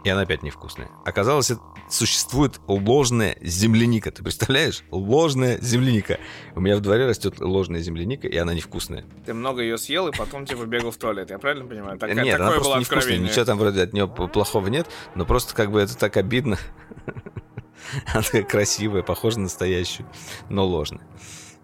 и 0.05 0.09
она 0.09 0.21
опять 0.21 0.43
невкусная. 0.43 0.87
Оказалось, 1.03 1.51
существует 1.89 2.61
ложная 2.67 3.35
земляника. 3.41 4.11
Ты 4.11 4.23
представляешь? 4.23 4.83
Ложная 4.91 5.59
земляника. 5.59 6.19
У 6.53 6.61
меня 6.61 6.77
в 6.77 6.81
дворе 6.81 7.07
растет 7.07 7.39
ложная 7.39 7.81
земляника, 7.81 8.27
и 8.27 8.37
она 8.37 8.53
невкусная. 8.53 9.03
Ты 9.25 9.33
много 9.33 9.63
ее 9.63 9.79
съел, 9.79 10.07
и 10.07 10.15
потом 10.15 10.45
типа 10.45 10.65
бегал 10.65 10.91
в 10.91 10.97
туалет. 10.97 11.31
Я 11.31 11.39
правильно 11.39 11.65
понимаю? 11.65 11.97
Так, 11.97 12.13
нет, 12.13 12.39
она 12.39 12.51
просто 12.51 12.79
невкусная. 12.79 13.17
Ничего 13.17 13.45
там 13.45 13.57
вроде 13.57 13.81
от 13.81 13.93
нее 13.93 14.07
плохого 14.07 14.67
нет, 14.67 14.87
но 15.15 15.25
просто 15.25 15.55
как 15.55 15.71
бы 15.71 15.81
это 15.81 15.97
так 15.97 16.17
обидно. 16.17 16.59
Она 18.13 18.21
такая 18.21 18.43
красивая, 18.43 19.01
похожа 19.01 19.37
на 19.37 19.43
настоящую, 19.43 20.07
но 20.49 20.67
ложная. 20.67 21.05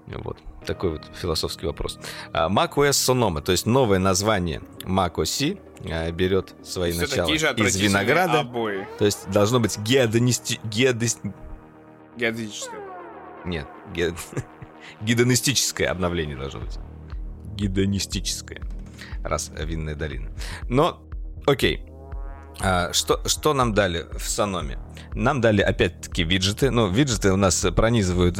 Вот. 0.07 0.39
Такой 0.65 0.91
вот 0.91 1.11
философский 1.15 1.67
вопрос. 1.67 1.99
А, 2.33 2.49
macOS 2.49 2.91
Sonoma, 2.91 3.41
то 3.41 3.51
есть 3.51 3.67
новое 3.67 3.99
название 3.99 4.61
macOS 4.83 5.57
а, 5.57 5.70
берет 6.11 6.53
свои 6.63 6.91
Все 6.91 7.01
начала 7.01 7.29
из 7.29 7.75
винограда. 7.77 8.41
Обои. 8.41 8.87
То 8.97 9.05
есть 9.05 9.29
должно 9.29 9.59
быть 9.59 9.77
геодонисти... 9.79 10.59
Геодос... 10.63 11.19
Геодезическое. 12.17 12.81
Нет, 13.45 13.67
ге... 13.93 14.13
гедонистическое 15.01 15.89
обновление 15.89 16.37
должно 16.37 16.61
быть. 16.61 16.77
Гедонистическое. 17.55 18.61
Раз 19.23 19.51
винная 19.55 19.95
долина. 19.95 20.31
Но, 20.69 21.01
окей. 21.45 21.85
А, 22.63 22.93
что, 22.93 23.21
что 23.27 23.53
нам 23.53 23.73
дали 23.73 24.05
в 24.17 24.27
Саноме? 24.27 24.77
Нам 25.13 25.41
дали 25.41 25.61
опять-таки 25.61 26.23
виджеты. 26.23 26.69
Ну, 26.71 26.87
виджеты 26.87 27.33
у 27.33 27.35
нас 27.35 27.65
пронизывают 27.75 28.37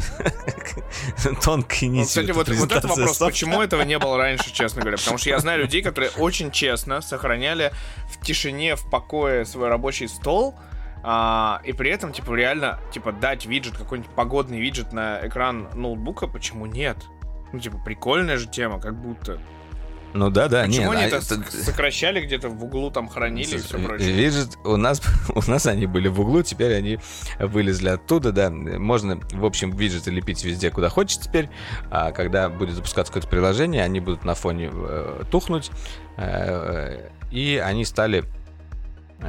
тонкие 1.43 1.89
нити. 1.89 2.01
Ну, 2.01 2.05
кстати, 2.07 2.31
вот, 2.31 2.47
вот 2.49 2.71
этот 2.71 2.85
вопрос, 2.85 3.09
софта. 3.09 3.25
почему 3.25 3.61
этого 3.61 3.81
не 3.81 3.99
было 3.99 4.17
раньше, 4.17 4.53
честно 4.53 4.81
говоря? 4.81 4.97
Потому 4.97 5.17
что 5.17 5.29
я 5.29 5.39
знаю 5.39 5.59
людей, 5.59 5.81
которые 5.81 6.11
очень 6.17 6.51
честно 6.51 7.01
сохраняли 7.01 7.73
в 8.09 8.23
тишине, 8.25 8.75
в 8.75 8.89
покое 8.89 9.45
свой 9.45 9.67
рабочий 9.67 10.07
стол, 10.07 10.55
а, 11.03 11.61
и 11.63 11.73
при 11.73 11.89
этом, 11.89 12.13
типа, 12.13 12.33
реально, 12.33 12.79
типа, 12.93 13.11
дать 13.11 13.45
виджет, 13.45 13.75
какой-нибудь 13.77 14.11
погодный 14.11 14.59
виджет 14.59 14.93
на 14.93 15.19
экран 15.27 15.69
ноутбука, 15.73 16.27
почему 16.27 16.67
нет? 16.67 16.97
Ну, 17.51 17.59
типа, 17.59 17.79
прикольная 17.79 18.37
же 18.37 18.47
тема, 18.47 18.79
как 18.79 18.95
будто. 19.01 19.39
Ну 20.13 20.29
да, 20.29 20.47
да, 20.47 20.65
Почему 20.65 20.93
нет. 20.93 21.03
они 21.03 21.13
а 21.13 21.17
это 21.17 21.21
сокращали 21.51 22.21
где-то 22.21 22.49
в 22.49 22.63
углу, 22.63 22.91
там 22.91 23.07
хранили 23.07 23.55
и 23.55 23.57
все 23.57 23.77
прочее? 23.79 24.11
Виджет, 24.11 24.57
у 24.63 24.77
нас, 24.77 25.01
у 25.35 25.41
нас 25.49 25.65
они 25.65 25.85
были 25.85 26.07
в 26.07 26.19
углу, 26.19 26.43
теперь 26.43 26.73
они 26.75 26.99
вылезли 27.39 27.89
оттуда, 27.89 28.31
да. 28.31 28.49
Можно, 28.49 29.19
в 29.31 29.45
общем, 29.45 29.71
виджеты 29.71 30.11
лепить 30.11 30.43
везде, 30.43 30.69
куда 30.69 30.89
хочешь 30.89 31.17
теперь. 31.17 31.49
А 31.89 32.11
когда 32.11 32.49
будет 32.49 32.75
запускаться 32.75 33.11
какое-то 33.13 33.29
приложение, 33.29 33.83
они 33.83 33.99
будут 33.99 34.25
на 34.25 34.35
фоне 34.35 34.69
э, 34.73 35.23
тухнуть. 35.31 35.71
Э, 36.17 37.09
и 37.31 37.61
они 37.63 37.85
стали 37.85 38.25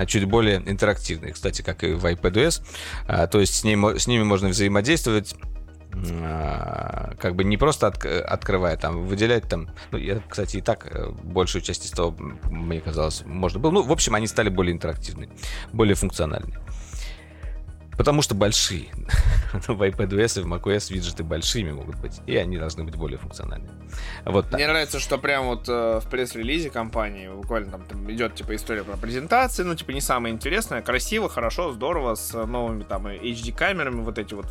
чуть 0.07 0.24
более 0.24 0.57
интерактивные, 0.57 1.33
кстати, 1.33 1.62
как 1.62 1.85
и 1.85 1.93
в 1.93 2.05
iPadOS. 2.05 2.62
А, 3.07 3.26
то 3.26 3.41
есть 3.41 3.55
с, 3.55 3.64
ним, 3.64 3.85
с 3.85 4.07
ними 4.07 4.22
можно 4.22 4.49
взаимодействовать 4.49 5.35
а, 5.35 5.52
как 5.93 7.34
бы 7.36 7.45
не 7.45 7.57
просто 7.57 7.86
от, 7.86 8.05
открывая, 8.05 8.76
там, 8.76 9.05
выделять 9.07 9.49
там, 9.49 9.68
ну, 9.90 9.99
я, 9.99 10.20
кстати, 10.28 10.57
и 10.57 10.61
так 10.61 10.86
э, 10.90 11.11
большую 11.11 11.62
часть 11.62 11.84
из 11.84 11.90
того, 11.90 12.16
мне 12.51 12.80
казалось, 12.80 13.22
можно 13.26 13.61
было. 13.61 13.70
Ну, 13.70 13.82
в 13.82 13.93
общем, 13.93 14.14
они 14.14 14.26
стали 14.26 14.49
более 14.49 14.72
интерактивны, 14.72 15.28
более 15.72 15.95
функциональны. 15.95 16.59
Потому 17.97 18.22
что 18.22 18.34
большие. 18.34 18.88
в 19.53 19.82
iPadOS 19.82 20.40
и 20.40 20.43
в 20.43 20.47
macOS 20.47 20.93
виджеты 20.93 21.24
большими 21.24 21.72
могут 21.72 21.97
быть, 21.97 22.20
и 22.26 22.36
они 22.36 22.57
должны 22.57 22.84
быть 22.84 22.97
более 22.97 23.18
функциональны. 23.18 23.68
Вот 24.24 24.47
так. 24.47 24.55
Мне 24.55 24.66
нравится, 24.66 24.99
что 24.99 25.18
прям 25.18 25.47
вот 25.47 25.68
э, 25.68 26.01
в 26.01 26.09
пресс-релизе 26.09 26.70
компании 26.70 27.28
буквально 27.28 27.70
там, 27.70 27.82
там 27.82 28.11
идет 28.11 28.34
типа 28.34 28.57
история 28.57 28.82
про 28.82 28.97
презентации, 28.97 29.62
ну 29.62 29.74
типа 29.74 29.90
не 29.90 30.01
самое 30.01 30.34
интересное, 30.34 30.80
красиво, 30.80 31.28
хорошо, 31.28 31.72
здорово, 31.72 32.14
с 32.14 32.32
новыми 32.32 32.82
там 32.82 33.07
HD-камерами, 33.07 34.03
вот 34.03 34.18
эти 34.18 34.34
вот 34.34 34.47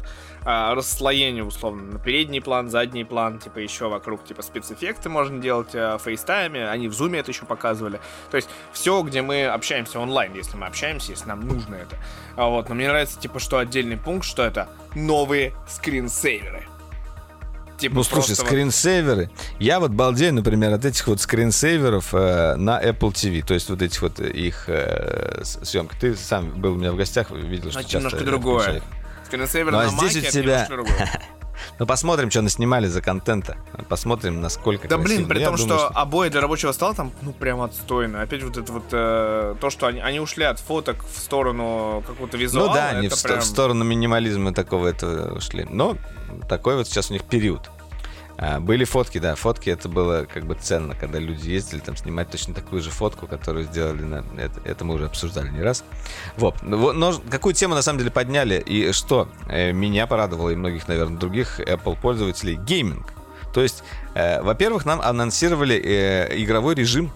э, 0.45 0.73
расслоения 0.73 1.43
условно 1.43 1.93
на 1.93 1.99
передний 1.99 2.41
план, 2.41 2.69
задний 2.69 3.03
план, 3.03 3.39
типа 3.39 3.59
еще 3.59 3.89
вокруг 3.89 4.23
типа 4.23 4.41
спецэффекты 4.41 5.09
можно 5.09 5.39
делать 5.39 5.73
э, 5.73 5.97
FaceTime 6.03 6.54
е, 6.54 6.67
они 6.67 6.87
в 6.87 6.93
зуме 6.93 7.19
это 7.19 7.31
еще 7.31 7.45
показывали. 7.45 7.99
То 8.29 8.37
есть 8.37 8.49
все, 8.73 9.01
где 9.01 9.21
мы 9.21 9.45
общаемся 9.45 9.99
онлайн, 9.99 10.33
если 10.35 10.57
мы 10.57 10.67
общаемся, 10.67 11.11
если 11.11 11.27
нам 11.27 11.41
нужно 11.41 11.75
это. 11.75 11.97
А 12.35 12.47
вот, 12.47 12.69
но 12.69 12.75
мне 12.75 12.87
нравится 12.87 13.19
типа 13.19 13.39
что 13.39 13.57
отдельный 13.57 13.97
пункт, 13.97 14.25
что 14.25 14.43
это 14.43 14.69
новые 14.95 15.53
скринсейверы. 15.67 16.67
Типа 17.81 17.95
ну, 17.95 18.03
слушай, 18.03 18.35
скринсейверы. 18.35 19.31
Вот... 19.31 19.55
Я 19.59 19.79
вот 19.79 19.89
балдею, 19.89 20.35
например, 20.35 20.71
от 20.71 20.85
этих 20.85 21.07
вот 21.07 21.19
скринсейверов 21.19 22.13
э, 22.13 22.55
на 22.55 22.79
Apple 22.79 23.11
TV. 23.11 23.43
То 23.43 23.55
есть 23.55 23.71
вот 23.71 23.81
этих 23.81 24.03
вот 24.03 24.19
их 24.19 24.65
э, 24.67 25.41
съемки. 25.43 25.95
Ты 25.99 26.15
сам 26.15 26.51
был 26.61 26.73
у 26.73 26.75
меня 26.75 26.91
в 26.91 26.95
гостях, 26.95 27.31
видел, 27.31 27.71
что 27.71 27.81
часто... 27.81 27.97
немножко 27.97 28.23
другое. 28.23 28.83
Скринсейвер 29.31 29.71
ну, 29.71 29.79
а 29.79 29.83
на 29.83 29.89
здесь 29.89 30.15
Маке, 30.15 30.27
у 30.27 30.31
тебя... 30.31 30.67
Ну, 31.79 31.85
посмотрим, 31.85 32.29
что 32.31 32.41
наснимали 32.41 32.87
за 32.87 33.01
контента. 33.01 33.55
Посмотрим, 33.87 34.41
насколько 34.41 34.87
Да, 34.87 34.97
красиво. 34.97 35.15
блин, 35.15 35.27
при 35.27 35.43
том, 35.43 35.55
думаю, 35.55 35.57
что, 35.57 35.77
что 35.77 35.87
обои 35.99 36.29
для 36.29 36.41
рабочего 36.41 36.71
стола 36.71 36.93
там, 36.93 37.11
ну, 37.21 37.33
прям 37.33 37.61
отстойно. 37.61 38.23
Опять 38.23 38.43
вот 38.43 38.57
это 38.57 38.71
вот, 38.73 38.83
э, 38.91 39.55
то, 39.59 39.69
что 39.69 39.87
они, 39.87 39.99
они 39.99 40.19
ушли 40.19 40.43
от 40.43 40.59
фоток 40.59 41.05
в 41.05 41.17
сторону 41.19 42.03
какого-то 42.05 42.37
визуала. 42.37 42.67
Ну 42.67 42.73
да, 42.73 42.89
они 42.89 43.07
в, 43.09 43.23
прям... 43.23 43.39
в 43.39 43.45
сторону 43.45 43.83
минимализма 43.83 44.53
такого 44.53 44.87
этого 44.87 45.37
ушли. 45.37 45.65
Но 45.69 45.97
такой 46.49 46.75
вот 46.75 46.87
сейчас 46.87 47.09
у 47.09 47.13
них 47.13 47.23
период. 47.23 47.69
А, 48.41 48.59
были 48.59 48.85
фотки, 48.85 49.19
да, 49.19 49.35
фотки 49.35 49.69
это 49.69 49.87
было 49.87 50.25
как 50.25 50.47
бы 50.47 50.57
ценно, 50.59 50.95
когда 50.95 51.19
люди 51.19 51.47
ездили 51.47 51.79
там 51.79 51.95
снимать 51.95 52.31
точно 52.31 52.55
такую 52.55 52.81
же 52.81 52.89
фотку, 52.89 53.27
которую 53.27 53.65
сделали 53.65 54.01
на 54.01 54.25
это, 54.35 54.59
это 54.65 54.83
мы 54.83 54.95
уже 54.95 55.05
обсуждали 55.05 55.49
не 55.49 55.61
раз. 55.61 55.83
Вот, 56.37 56.63
но, 56.63 56.91
но 56.91 57.21
какую 57.29 57.53
тему 57.53 57.75
на 57.75 57.83
самом 57.83 57.99
деле 57.99 58.09
подняли 58.09 58.55
и 58.59 58.93
что 58.93 59.29
э, 59.47 59.71
меня 59.73 60.07
порадовало 60.07 60.49
и 60.49 60.55
многих, 60.55 60.87
наверное, 60.87 61.19
других 61.19 61.59
Apple 61.59 61.95
пользователей 62.01 62.55
гейминг. 62.55 63.13
То 63.53 63.61
есть, 63.61 63.83
э, 64.15 64.41
во-первых, 64.41 64.85
нам 64.85 65.01
анонсировали 65.01 65.75
э, 65.75 66.41
игровой 66.41 66.73
режим 66.73 67.11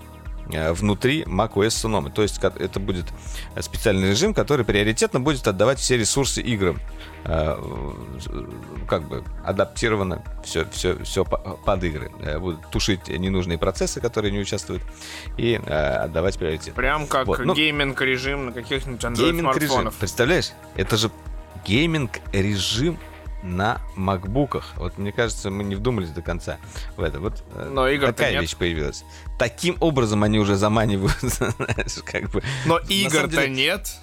внутри 0.47 1.23
macOS 1.23 1.69
Sonoma. 1.69 2.11
То 2.11 2.21
есть 2.21 2.39
это 2.39 2.79
будет 2.79 3.05
специальный 3.61 4.11
режим, 4.11 4.35
который 4.35 4.63
приоритетно 4.63 5.19
будет 5.19 5.47
отдавать 5.47 5.79
все 5.79 5.97
ресурсы 5.97 6.39
играм. 6.39 6.79
Э, 7.25 7.57
как 8.87 9.07
бы 9.07 9.23
адаптировано 9.43 10.23
все, 10.43 10.65
все, 10.71 11.03
все 11.03 11.25
под 11.25 11.83
игры. 11.83 12.11
Э, 12.21 12.37
будут 12.37 12.69
тушить 12.69 13.07
ненужные 13.07 13.57
процессы, 13.57 13.99
которые 13.99 14.31
не 14.31 14.39
участвуют, 14.39 14.83
и 15.37 15.55
отдавать 15.55 16.37
приоритет. 16.37 16.75
Прям 16.75 17.07
как 17.07 17.25
вот. 17.25 17.39
Ну, 17.39 17.55
гейминг-режим 17.55 18.47
на 18.47 18.51
каких-нибудь 18.51 19.03
Android 19.03 19.31
гейминг-режим. 19.31 19.91
Представляешь? 19.99 20.51
Это 20.75 20.97
же 20.97 21.09
гейминг-режим 21.65 22.99
на 23.45 23.79
макбуках. 23.95 24.73
Вот 24.75 24.97
мне 24.97 25.11
кажется, 25.11 25.49
мы 25.49 25.63
не 25.63 25.75
вдумались 25.75 26.09
до 26.09 26.21
конца 26.21 26.57
в 26.97 27.01
это. 27.01 27.19
Вот 27.19 27.43
э, 27.53 27.69
Но 27.71 27.87
игр 27.87 28.07
такая 28.07 28.33
нет. 28.33 28.41
вещь 28.41 28.55
появилась. 28.55 29.03
Таким 29.39 29.77
образом 29.79 30.23
они 30.23 30.39
уже 30.39 30.55
заманивают, 30.55 31.17
знаешь, 31.21 32.03
как 32.03 32.29
бы. 32.31 32.43
Но 32.65 32.77
игр-то 32.79 33.27
деле- 33.27 33.49
нет. 33.49 33.95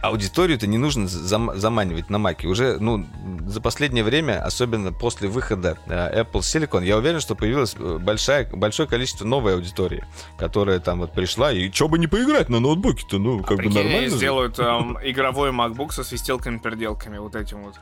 Аудиторию-то 0.00 0.66
не 0.66 0.78
нужно 0.78 1.08
зам- 1.08 1.58
заманивать 1.58 2.08
на 2.08 2.18
маке. 2.18 2.46
Уже, 2.46 2.78
ну, 2.78 3.04
за 3.46 3.60
последнее 3.60 4.04
время, 4.04 4.44
особенно 4.44 4.92
после 4.92 5.28
выхода 5.28 5.76
э, 5.86 6.22
Apple 6.22 6.40
Silicon, 6.40 6.84
я 6.84 6.96
уверен, 6.96 7.20
что 7.20 7.34
появилось 7.34 7.74
э, 7.78 7.98
большая, 7.98 8.48
большое 8.50 8.88
количество 8.88 9.24
новой 9.24 9.54
аудитории, 9.54 10.04
которая 10.38 10.78
там 10.78 11.00
вот 11.00 11.12
пришла, 11.12 11.52
и 11.52 11.70
чё 11.70 11.88
бы 11.88 11.98
не 11.98 12.06
поиграть 12.06 12.48
на 12.48 12.60
ноутбуке-то, 12.60 13.18
ну, 13.18 13.40
как 13.42 13.56
бы 13.56 13.64
Прикинь, 13.64 13.78
они 13.80 13.88
нормально 13.90 14.16
сделают 14.16 14.58
эм, 14.58 14.98
игровой 15.02 15.50
MacBook 15.50 15.92
со 15.92 16.04
свистелками-переделками, 16.04 17.18
вот 17.18 17.34
этим 17.34 17.64
вот. 17.64 17.74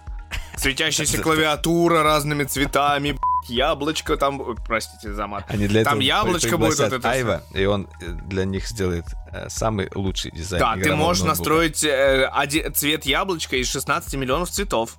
Светящаяся 0.57 1.21
клавиатура 1.21 2.03
разными 2.03 2.45
цветами, 2.45 3.19
яблочко 3.49 4.16
там, 4.16 4.40
ой, 4.40 4.57
простите 4.66 5.12
за 5.12 5.26
мат. 5.26 5.44
Они 5.49 5.66
для 5.66 5.84
Там 5.84 5.99
этого 5.99 6.03
яблочко 6.03 6.59
будет 6.59 6.78
вот 6.78 6.92
это 6.92 7.11
Айва, 7.11 7.42
и 7.55 7.64
он 7.64 7.88
э, 8.01 8.12
для 8.26 8.44
них 8.44 8.66
сделает 8.66 9.05
э, 9.32 9.49
самый 9.49 9.90
лучший 9.94 10.30
дизайн. 10.30 10.61
Да, 10.61 10.74
ты 10.74 10.94
можешь 10.94 11.22
ноутбука. 11.22 11.28
настроить 11.28 11.84
э, 11.84 12.70
цвет 12.74 13.07
яблочка 13.07 13.57
из 13.57 13.68
16 13.70 14.14
миллионов 14.14 14.51
цветов. 14.51 14.99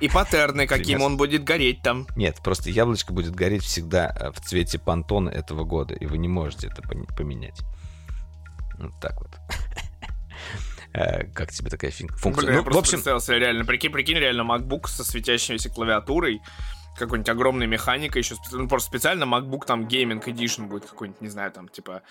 И 0.00 0.08
паттерны, 0.08 0.66
каким 0.68 1.02
он 1.02 1.16
будет 1.16 1.44
гореть 1.44 1.82
там. 1.82 2.06
Нет, 2.16 2.36
просто 2.42 2.70
яблочко 2.70 3.12
будет 3.12 3.34
гореть 3.34 3.64
всегда 3.64 4.14
э, 4.18 4.30
в 4.32 4.40
цвете 4.40 4.78
пантона 4.78 5.28
этого 5.28 5.64
года, 5.64 5.94
и 5.94 6.06
вы 6.06 6.18
не 6.18 6.28
можете 6.28 6.68
это 6.68 6.82
поменять. 6.82 7.60
Вот 8.78 8.92
так 9.00 9.16
вот. 9.20 9.30
Э, 10.94 11.24
Как 11.34 11.52
тебе 11.52 11.68
такая 11.70 11.90
функция? 11.90 12.32
Блин, 12.32 12.48
я 12.48 12.54
Ну, 12.56 12.60
в 12.62 12.64
просто 12.64 12.78
общем, 12.80 12.92
представил 12.92 13.20
себе 13.20 13.38
реально. 13.40 13.64
Прикинь, 13.66 13.92
прикинь, 13.92 14.16
реально 14.16 14.42
MacBook 14.42 14.88
со 14.88 15.04
светящейся 15.04 15.68
клавиатурой, 15.68 16.40
какой-нибудь 16.98 17.28
огромной 17.30 17.66
механикой 17.66 18.22
еще. 18.22 18.34
Ну, 18.52 18.68
просто 18.68 18.88
специально 18.88 19.24
MacBook 19.24 19.64
там 19.66 19.86
Gaming 19.86 20.22
Edition 20.24 20.66
будет 20.66 20.84
какой-нибудь, 20.86 21.20
не 21.20 21.28
знаю, 21.28 21.50
там, 21.52 21.68
типа, 21.68 22.02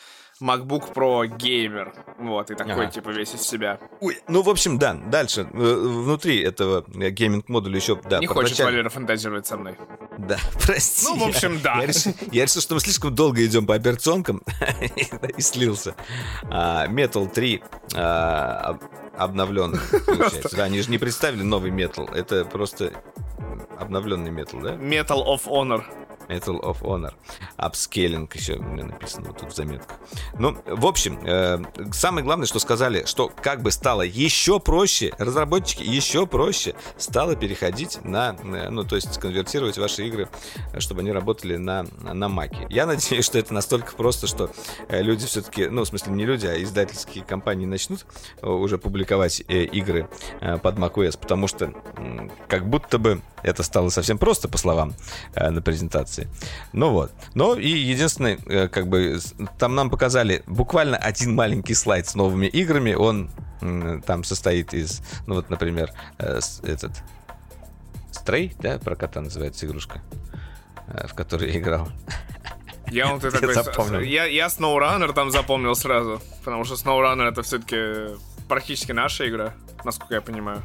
MacBook 0.42 0.94
Pro 0.94 1.26
Gamer. 1.28 1.94
Вот, 2.20 2.52
и 2.52 2.56
такой, 2.56 2.74
Ага. 2.74 2.88
типа, 2.92 3.10
весь 3.10 3.34
из 3.36 3.42
себя. 3.42 3.80
ой, 4.02 4.18
ну, 4.28 4.42
в 4.42 4.50
общем, 4.50 4.78
да, 4.80 4.94
дальше. 4.94 5.48
э, 5.52 5.58
Внутри 5.58 6.42
этого 6.42 6.86
э, 6.96 7.10
гейминг-модуля 7.10 7.76
еще, 7.76 8.00
да, 8.10 8.20
не 8.20 8.28
хочет 8.28 8.52
прокачали- 8.58 8.66
Валера 8.66 8.90
фантазировать 8.90 9.46
со 9.48 9.58
мной. 9.58 9.76
Да, 10.18 10.38
прости. 10.66 11.06
Ну, 11.08 11.18
в 11.26 11.28
общем, 11.28 11.56
я- 11.56 11.60
да. 11.62 11.76
Я 11.82 11.86
решил, 11.88 12.14
я 12.32 12.44
решил, 12.46 12.62
что 12.62 12.76
мы 12.76 12.80
слишком 12.82 13.14
долго 13.14 13.46
идем 13.46 13.66
по 13.68 13.76
операционкам 13.76 14.42
и 15.38 15.42
слился. 15.42 15.96
А, 16.50 16.88
Metal 16.88 17.30
3 17.32 17.64
а, 17.96 18.60
об- 18.62 18.84
обновленный, 19.18 19.80
получается. 20.06 20.56
Да, 20.56 20.64
они 20.66 20.82
же 20.82 20.90
не 20.92 20.98
представили 20.98 21.42
новый 21.44 21.72
Metal. 21.72 22.12
Это 22.14 22.46
просто 22.46 22.94
обновленный 23.80 24.32
Metal, 24.32 24.62
да? 24.62 24.76
Metal 24.76 25.26
of 25.26 25.46
Honor. 25.46 25.84
Metal 26.28 26.62
of 26.62 26.82
Honor. 26.82 27.14
Upscaling 27.58 28.30
еще 28.34 28.56
у 28.56 28.64
меня 28.64 28.86
написано 28.86 29.28
вот 29.28 29.40
тут 29.40 29.52
в 29.52 29.56
заметках. 29.56 29.98
Ну, 30.38 30.58
в 30.66 30.86
общем, 30.86 31.20
э, 31.24 31.60
самое 31.92 32.24
главное, 32.24 32.46
что 32.48 32.60
сказали, 32.60 33.06
что 33.06 33.30
как 33.30 33.62
бы 33.62 33.72
стало 33.72 34.02
еще 34.02 34.60
проще, 34.60 35.14
разработчики 35.18 35.84
еще 35.84 36.28
проще 36.28 36.76
стало 36.98 37.36
переходить 37.36 38.04
на, 38.04 38.36
э, 38.44 38.70
ну, 38.70 38.84
то 38.84 38.96
есть 38.96 39.18
конвертировать 39.20 39.78
ваши 39.78 40.08
игры, 40.08 40.30
чтобы 40.78 41.02
они 41.02 41.12
работали 41.12 41.58
на, 41.58 41.86
на 42.02 42.30
маке. 42.30 42.68
Я 42.70 42.86
надеюсь, 42.86 43.26
что 43.26 43.40
это 43.40 43.54
настолько 43.54 43.96
просто, 43.96 44.28
что 44.28 44.52
э, 44.90 45.02
люди 45.02 45.26
все-таки, 45.26 45.68
ну, 45.68 45.84
в 45.84 45.88
смысле, 45.88 46.14
не 46.14 46.26
люди, 46.26 46.48
а 46.48 46.62
издательские 46.62 47.24
компании 47.24 47.66
начнут 47.66 48.06
э, 48.42 48.48
уже 48.48 48.78
публиковать 48.78 49.42
игры 49.48 50.10
под 50.62 50.78
macOS, 50.78 51.18
потому 51.20 51.48
что 51.48 51.74
как 52.48 52.68
будто 52.68 52.98
бы 52.98 53.22
это 53.48 53.64
стало 53.64 53.90
совсем 53.90 54.18
просто, 54.18 54.48
по 54.50 54.58
словам 54.58 54.94
э, 55.34 55.50
на 55.50 55.62
презентации. 55.62 56.28
Ну 56.74 56.92
вот. 56.92 57.12
Но 57.34 57.56
и 57.56 57.70
единственное, 57.70 58.38
э, 58.46 58.68
как 58.68 58.88
бы, 58.88 59.20
там 59.58 59.76
нам 59.76 59.90
показали 59.90 60.44
буквально 60.48 60.98
один 60.98 61.34
маленький 61.34 61.74
слайд 61.74 62.08
с 62.08 62.16
новыми 62.16 62.48
играми. 62.48 62.94
Он 62.94 63.30
там 64.06 64.24
состоит 64.24 64.74
из, 64.74 65.02
ну 65.26 65.36
вот, 65.36 65.50
например, 65.50 65.92
э, 66.20 66.40
этот... 66.64 66.92
Стрей, 68.12 68.54
да, 68.60 68.80
про 68.80 68.96
кота 68.96 69.22
называется 69.22 69.66
игрушка, 69.68 70.02
в 70.88 71.14
которой 71.14 71.52
я 71.52 71.60
играл. 71.60 71.90
Я 72.88 73.14
вот 73.14 73.22
такой... 73.32 73.54
запомнил. 73.54 74.00
Я, 74.00 74.26
я 74.26 74.48
SnowRunner 74.48 75.14
там 75.14 75.32
запомнил 75.32 75.76
сразу, 75.76 76.22
потому 76.44 76.64
что 76.64 76.76
SnowRunner 76.76 77.30
это 77.30 77.44
все-таки 77.44 78.18
практически 78.48 78.92
наша 78.92 79.30
игра, 79.30 79.54
насколько 79.84 80.16
я 80.16 80.22
понимаю. 80.22 80.64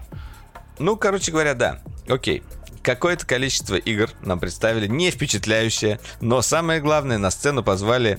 Ну, 0.78 0.96
короче 0.96 1.30
говоря, 1.30 1.54
да. 1.54 1.80
Окей. 2.08 2.42
Какое-то 2.82 3.24
количество 3.26 3.76
игр 3.76 4.10
нам 4.22 4.40
представили, 4.40 4.86
не 4.88 5.10
впечатляющее, 5.10 6.00
но 6.20 6.42
самое 6.42 6.80
главное, 6.80 7.18
на 7.18 7.30
сцену 7.30 7.62
позвали 7.62 8.18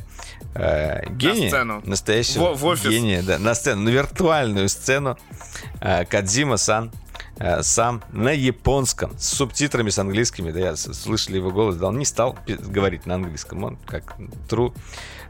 э, 0.56 1.06
гения, 1.10 1.50
сцену. 1.50 1.82
настоящего 1.86 2.54
В- 2.54 2.60
в 2.60 2.66
офис. 2.66 2.90
гения, 2.90 3.22
да, 3.22 3.40
на 3.40 3.56
сцену, 3.56 3.82
на 3.82 3.90
виртуальную 3.90 4.70
сцену 4.70 5.18
э, 5.82 6.06
Кадзима-сан 6.06 6.92
э, 6.92 7.13
сам 7.62 8.04
на 8.12 8.30
японском, 8.32 9.18
с 9.18 9.30
субтитрами 9.30 9.90
с 9.90 9.98
английскими, 10.00 10.52
да, 10.52 10.60
я 10.60 10.76
с- 10.76 10.94
слышали 10.94 11.38
его 11.38 11.52
голос, 11.52 11.76
да, 11.78 11.88
он 11.88 11.98
не 11.98 12.06
стал 12.06 12.38
говорить 12.48 13.06
на 13.06 13.16
английском, 13.16 13.64
он 13.64 13.78
как 13.86 14.16
true 14.50 14.74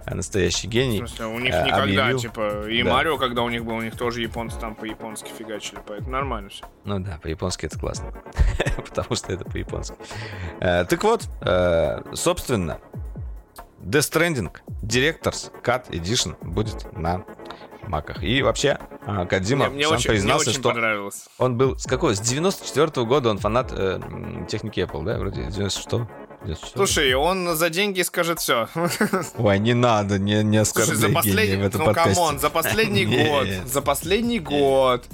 э, 0.06 0.14
настоящий 0.14 0.68
В 0.68 0.72
гений. 0.72 0.98
смысле, 0.98 1.26
у 1.28 1.40
них 1.40 1.54
э, 1.54 1.64
никогда, 1.66 1.84
объявил- 1.84 2.20
типа, 2.20 2.68
и 2.70 2.84
Да. 2.84 2.92
Марио, 2.94 3.18
когда 3.18 3.42
у 3.44 3.50
них 3.50 3.64
был, 3.64 3.76
у 3.76 3.82
них 3.82 3.96
тоже 3.96 4.22
японцы 4.22 4.60
там 4.60 4.76
по-японски 4.76 5.32
фигачили, 5.38 5.80
поэтому 5.88 6.12
нормально 6.12 6.50
все. 6.50 6.66
Ну 6.84 7.00
да, 7.00 7.20
по-японски 7.22 7.68
это 7.68 7.80
классно. 7.80 8.12
Потому 8.76 9.16
что 9.16 9.32
это 9.32 9.46
по-японски. 9.46 9.96
Э, 10.60 10.84
Так 10.86 11.04
вот, 11.04 11.24
э, 11.42 12.02
собственно, 12.14 12.80
Death 13.82 14.12
Stranding 14.12 14.52
Directors 14.82 15.52
Cut 15.64 15.90
Edition 15.90 16.36
будет 16.42 16.92
на 16.98 17.24
маках. 17.88 18.24
И 18.24 18.42
вообще, 18.42 18.78
э, 19.06 19.26
Кадзима 19.26 19.68
Мне, 19.68 19.76
мне 19.76 19.86
сам 19.86 19.98
очень, 19.98 20.10
признался, 20.10 20.46
мне 20.46 20.52
очень 20.52 20.60
что 20.60 20.70
понравилось. 20.70 21.26
он 21.38 21.58
был... 21.58 21.78
С 21.78 21.86
какого? 21.86 22.14
С 22.14 22.20
94 22.20 23.06
года 23.06 23.30
он 23.30 23.38
фанат 23.38 23.72
э, 23.72 24.00
техники 24.50 24.80
Apple, 24.80 25.04
да? 25.04 25.18
Вроде 25.18 25.44
96 25.44 26.08
Слушай, 26.76 27.14
он 27.14 27.56
за 27.56 27.70
деньги 27.70 28.02
скажет 28.02 28.40
все. 28.40 28.68
Ой, 29.38 29.60
не 29.60 29.74
надо, 29.74 30.20
не, 30.20 30.44
не 30.44 30.64
Слушай, 30.66 30.96
за 30.96 31.08
оскорбляй 31.08 31.48
гения 31.48 31.64
в 31.64 31.68
этом 31.68 31.82
ну 31.82 31.86
подкасте. 31.86 32.16
come 32.16 32.30
on, 32.30 32.40
за 32.40 32.50
последний 32.50 33.06
год, 33.06 33.48
за 33.66 33.82
последний 33.82 34.40
год. 34.40 35.06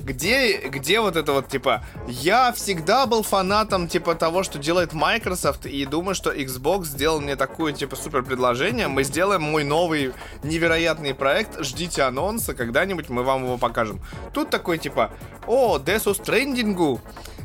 Где, 0.00 0.58
где 0.68 1.00
вот 1.00 1.16
это 1.16 1.32
вот, 1.32 1.48
типа, 1.48 1.84
я 2.06 2.52
всегда 2.52 3.06
был 3.06 3.22
фанатом, 3.22 3.88
типа, 3.88 4.14
того, 4.14 4.42
что 4.42 4.58
делает 4.58 4.92
Microsoft, 4.92 5.66
и 5.66 5.84
думаю, 5.84 6.14
что 6.14 6.32
Xbox 6.32 6.84
сделал 6.84 7.20
мне 7.20 7.36
такое, 7.36 7.72
типа, 7.72 7.96
супер 7.96 8.22
предложение, 8.22 8.88
мы 8.88 9.04
сделаем 9.04 9.42
мой 9.42 9.64
новый 9.64 10.14
невероятный 10.42 11.14
проект, 11.14 11.62
ждите 11.62 12.02
анонса, 12.02 12.54
когда-нибудь 12.54 13.08
мы 13.08 13.22
вам 13.22 13.44
его 13.44 13.58
покажем. 13.58 14.00
Тут 14.32 14.50
такой, 14.50 14.78
типа, 14.78 15.10
о, 15.46 15.78
Death 15.78 16.04
Stranding, 16.04 16.98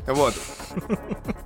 вот. 0.06 0.34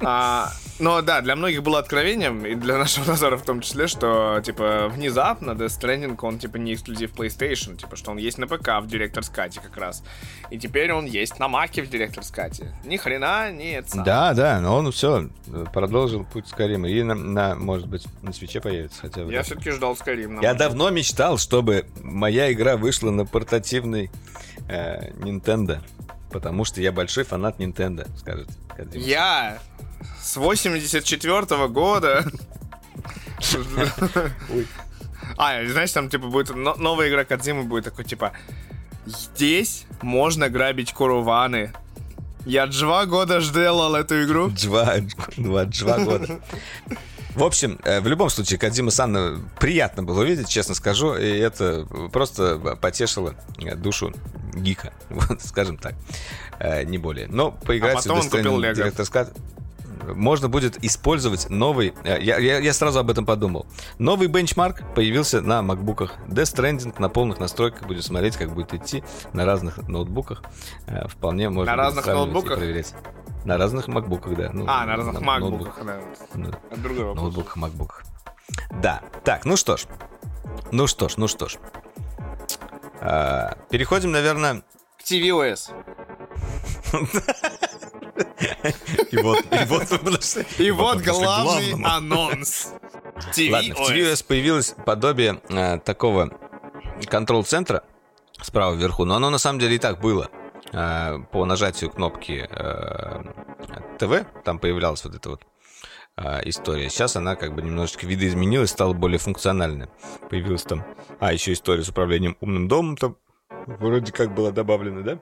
А, 0.01 0.51
но 0.79 1.03
да, 1.03 1.21
для 1.21 1.35
многих 1.37 1.63
было 1.63 1.79
откровением, 1.79 2.45
и 2.47 2.55
для 2.55 2.79
нашего 2.79 3.05
Назара 3.09 3.37
в 3.37 3.43
том 3.43 3.61
числе, 3.61 3.87
что, 3.89 4.41
типа, 4.45 4.89
внезапно 4.89 5.53
Death 5.53 5.81
Stranding, 5.81 6.19
он, 6.23 6.39
типа, 6.39 6.57
не 6.57 6.75
эксклюзив 6.75 7.13
PlayStation, 7.13 7.77
типа, 7.77 7.97
что 7.97 8.11
он 8.11 8.19
есть 8.19 8.39
на 8.39 8.47
ПК 8.47 8.69
в 8.81 8.87
Director's 8.87 9.33
Cut 9.35 9.61
как 9.61 9.77
раз. 9.77 10.03
И 10.51 10.59
теперь 10.59 10.93
он 10.93 11.07
есть 11.07 11.39
на 11.39 11.49
Маке 11.49 11.83
в 11.83 11.91
Director's 11.91 12.33
Cut. 12.35 12.65
Ни 12.85 12.97
хрена 12.97 13.51
не 13.53 13.73
это 13.73 13.91
самое. 13.91 14.07
Да, 14.07 14.35
да, 14.35 14.61
но 14.61 14.77
он 14.77 14.93
все 14.93 15.29
продолжил 15.73 16.25
путь 16.25 16.49
Скайрима. 16.49 16.89
И, 16.89 17.03
на, 17.03 17.15
на, 17.15 17.55
может 17.55 17.89
быть, 17.89 18.07
на 18.23 18.33
свече 18.33 18.61
появится 18.61 19.03
хотя 19.03 19.25
бы. 19.25 19.33
Я 19.33 19.43
все-таки 19.43 19.71
ждал 19.71 19.95
Skyrim. 19.95 20.43
Я 20.43 20.55
давно 20.55 20.91
мечтал, 20.91 21.39
чтобы 21.39 21.87
моя 22.03 22.53
игра 22.53 22.77
вышла 22.77 23.11
на 23.11 23.27
портативный 23.27 24.11
э, 24.69 25.11
Nintendo. 25.13 25.81
Потому 26.31 26.65
что 26.65 26.81
я 26.81 26.93
большой 26.93 27.25
фанат 27.25 27.59
Nintendo, 27.59 28.09
скажет. 28.19 28.49
Я 28.93 29.59
с 30.23 30.37
84 30.37 31.69
года... 31.69 32.25
А, 35.37 35.65
знаешь, 35.67 35.93
там, 35.93 36.09
типа, 36.09 36.27
будет 36.27 36.55
но- 36.55 36.75
новая 36.75 37.09
игра 37.09 37.25
Кадзимы 37.25 37.63
будет 37.63 37.85
такой, 37.85 38.05
типа, 38.05 38.33
здесь 39.07 39.87
можно 40.03 40.49
грабить 40.49 40.93
куруваны. 40.93 41.73
Я 42.45 42.67
два 42.67 43.07
года 43.07 43.41
ждал 43.41 43.95
эту 43.95 44.25
игру. 44.25 44.49
Два, 44.49 44.97
два, 45.37 45.65
два 45.65 45.99
года. 45.99 46.41
В 47.35 47.45
общем, 47.45 47.79
э, 47.85 48.01
в 48.01 48.07
любом 48.07 48.31
случае, 48.31 48.59
Кадзима 48.59 48.91
Сан 48.91 49.49
приятно 49.61 50.03
было 50.03 50.23
увидеть, 50.23 50.49
честно 50.49 50.75
скажу, 50.75 51.15
и 51.15 51.27
это 51.27 51.87
просто 52.13 52.59
потешило 52.81 53.35
э, 53.59 53.75
душу 53.77 54.13
гика, 54.55 54.93
вот, 55.11 55.43
скажем 55.43 55.77
так, 55.79 55.95
Э, 56.61 56.83
не 56.83 56.99
более. 56.99 57.29
Но 57.29 57.53
поиграть 57.53 57.95
А 57.95 57.99
потом 57.99 58.21
в 58.21 58.25
он 58.25 58.31
купил 58.31 58.61
Lego. 58.61 58.75
Director's 58.75 59.13
Cut 59.13 59.33
можно 60.15 60.49
будет 60.49 60.83
использовать 60.83 61.51
новый... 61.51 61.93
Я, 62.03 62.17
я, 62.17 62.59
я 62.59 62.73
сразу 62.73 62.99
об 62.99 63.11
этом 63.11 63.27
подумал. 63.27 63.67
Новый 63.99 64.29
бенчмарк 64.29 64.83
появился 64.95 65.43
на 65.43 65.61
макбуках. 65.61 66.15
Death 66.29 66.55
Stranding 66.55 66.95
на 66.99 67.09
полных 67.09 67.39
настройках. 67.39 67.87
Будем 67.87 68.03
смотреть, 68.03 68.37
как 68.37 68.55
будет 68.55 68.73
идти 68.73 69.05
на 69.35 69.45
разных 69.45 69.87
ноутбуках. 69.87 70.43
Вполне 71.09 71.51
можно 71.51 71.77
На 71.77 71.83
будет 71.83 71.97
разных 71.97 72.07
ноутбуках? 72.07 72.57
проверять. 72.59 72.95
На 73.45 73.57
разных 73.57 73.89
макбуках, 73.89 74.37
да. 74.37 74.51
Ну, 74.53 74.65
а, 74.69 74.85
на 74.85 74.97
разных 74.97 75.21
макбуках, 75.21 75.85
да. 75.85 76.01
да. 76.35 76.77
Другой 76.77 77.05
вопрос. 77.05 77.23
Ноутбуках, 77.23 77.57
макбуках. 77.57 78.05
Да. 78.83 79.03
Так, 79.25 79.45
ну 79.45 79.57
что 79.57 79.77
ж. 79.77 79.87
Ну 80.73 80.87
что 80.87 81.09
ж, 81.09 81.17
ну 81.17 81.29
что 81.29 81.49
ж. 81.49 81.57
А, 83.01 83.57
переходим, 83.71 84.11
наверное... 84.13 84.63
К 84.99 85.03
tvOS. 85.03 85.71
И 89.11 89.17
вот, 89.19 89.45
и 89.51 89.65
вот, 89.67 90.59
и 90.59 90.71
вот 90.71 90.99
главный 90.99 91.85
анонс. 91.85 92.69
Ладно, 93.51 93.75
в 93.75 93.91
tvOS 93.91 94.25
появилось 94.27 94.75
подобие 94.85 95.41
э, 95.49 95.79
такого 95.79 96.31
контрол-центра 97.07 97.85
справа 98.41 98.75
вверху, 98.75 99.05
но 99.05 99.17
оно 99.17 99.31
на 99.31 99.39
самом 99.39 99.59
деле 99.59 99.77
и 99.77 99.79
так 99.79 100.01
было. 100.01 100.31
Э, 100.73 101.19
по 101.33 101.45
нажатию 101.45 101.91
кнопки 101.91 102.47
э, 102.49 103.23
ТВ 103.99 104.27
там 104.45 104.59
появлялась 104.59 105.05
вот 105.05 105.15
эта 105.15 105.31
вот 105.31 105.43
э, 106.17 106.41
история. 106.49 106.91
Сейчас 106.91 107.17
она 107.17 107.37
как 107.37 107.55
бы 107.55 107.63
немножечко 107.63 108.07
видоизменилась, 108.07 108.71
стала 108.71 108.93
более 108.93 109.19
функциональной. 109.19 109.89
Появилась 110.29 110.63
там... 110.63 110.85
А, 111.21 111.33
еще 111.33 111.53
история 111.53 111.83
с 111.83 111.89
управлением 111.89 112.37
умным 112.41 112.69
домом 112.69 112.97
там 112.97 113.17
вроде 113.67 114.13
как 114.13 114.35
была 114.35 114.51
добавлена, 114.51 115.03
да? 115.03 115.19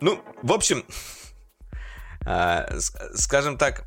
Ну, 0.00 0.20
в 0.42 0.52
общем, 0.52 0.84
скажем 3.14 3.56
так, 3.58 3.84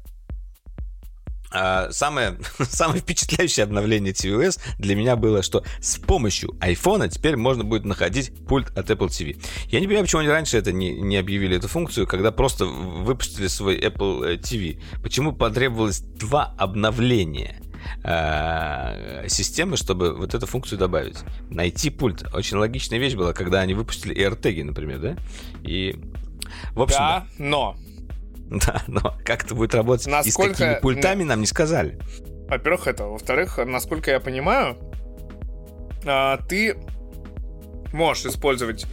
самое, 1.52 2.38
самое 2.60 3.02
впечатляющее 3.02 3.64
обновление 3.64 4.14
tvOS 4.14 4.60
для 4.80 4.96
меня 4.96 5.16
было, 5.16 5.42
что 5.42 5.64
с 5.80 5.98
помощью 5.98 6.52
iPhone 6.60 7.08
теперь 7.10 7.38
можно 7.38 7.64
будет 7.64 7.86
находить 7.86 8.34
пульт 8.48 8.70
от 8.78 8.90
Apple 8.90 9.08
TV. 9.08 9.42
Я 9.70 9.80
не 9.80 9.88
понимаю, 9.88 10.06
почему 10.06 10.22
они 10.22 10.30
раньше 10.30 10.58
это 10.58 10.72
не, 10.72 10.92
не 10.92 11.18
объявили, 11.18 11.58
эту 11.58 11.68
функцию, 11.68 12.08
когда 12.08 12.32
просто 12.32 12.66
выпустили 12.66 13.48
свой 13.48 13.80
Apple 13.80 14.40
TV. 14.40 14.78
Э, 14.78 15.00
почему 15.02 15.34
потребовалось 15.34 16.00
два 16.00 16.54
обновления? 16.58 17.62
А, 18.04 19.24
системы, 19.28 19.78
чтобы 19.78 20.14
вот 20.14 20.34
эту 20.34 20.46
функцию 20.46 20.78
добавить. 20.78 21.20
Найти 21.50 21.90
пульт. 21.90 22.26
Очень 22.34 22.58
логичная 22.58 23.00
вещь 23.00 23.16
была, 23.16 23.34
когда 23.34 23.62
они 23.62 23.74
выпустили 23.74 24.16
AirTag, 24.16 24.64
например, 24.64 25.00
да? 25.00 25.18
И 25.64 25.96
в 26.74 26.82
общем, 26.82 26.98
да, 27.00 27.28
но 27.38 27.76
Да, 28.66 28.82
но 28.88 29.18
как 29.26 29.44
это 29.44 29.56
будет 29.56 29.76
работать 29.76 30.08
насколько... 30.08 30.52
и 30.52 30.56
с 30.56 30.58
какими 30.58 30.80
пультами 30.80 31.24
нам 31.24 31.42
не 31.42 31.46
сказали. 31.46 32.00
Во-первых, 32.48 32.88
это. 32.88 33.06
Во-вторых, 33.06 33.58
насколько 33.58 34.10
я 34.12 34.20
понимаю, 34.20 34.78
а, 36.06 36.38
ты 36.48 36.78
можешь 37.92 38.26
использовать 38.26 38.86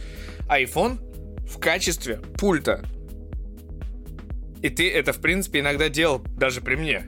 iPhone 0.49 0.99
в 1.47 1.59
качестве 1.59 2.17
пульта. 2.37 2.83
И 4.61 4.69
ты 4.69 4.91
это, 4.91 5.13
в 5.13 5.21
принципе, 5.21 5.59
иногда 5.59 5.89
делал 5.89 6.19
даже 6.19 6.59
при 6.59 6.75
мне. 6.75 7.03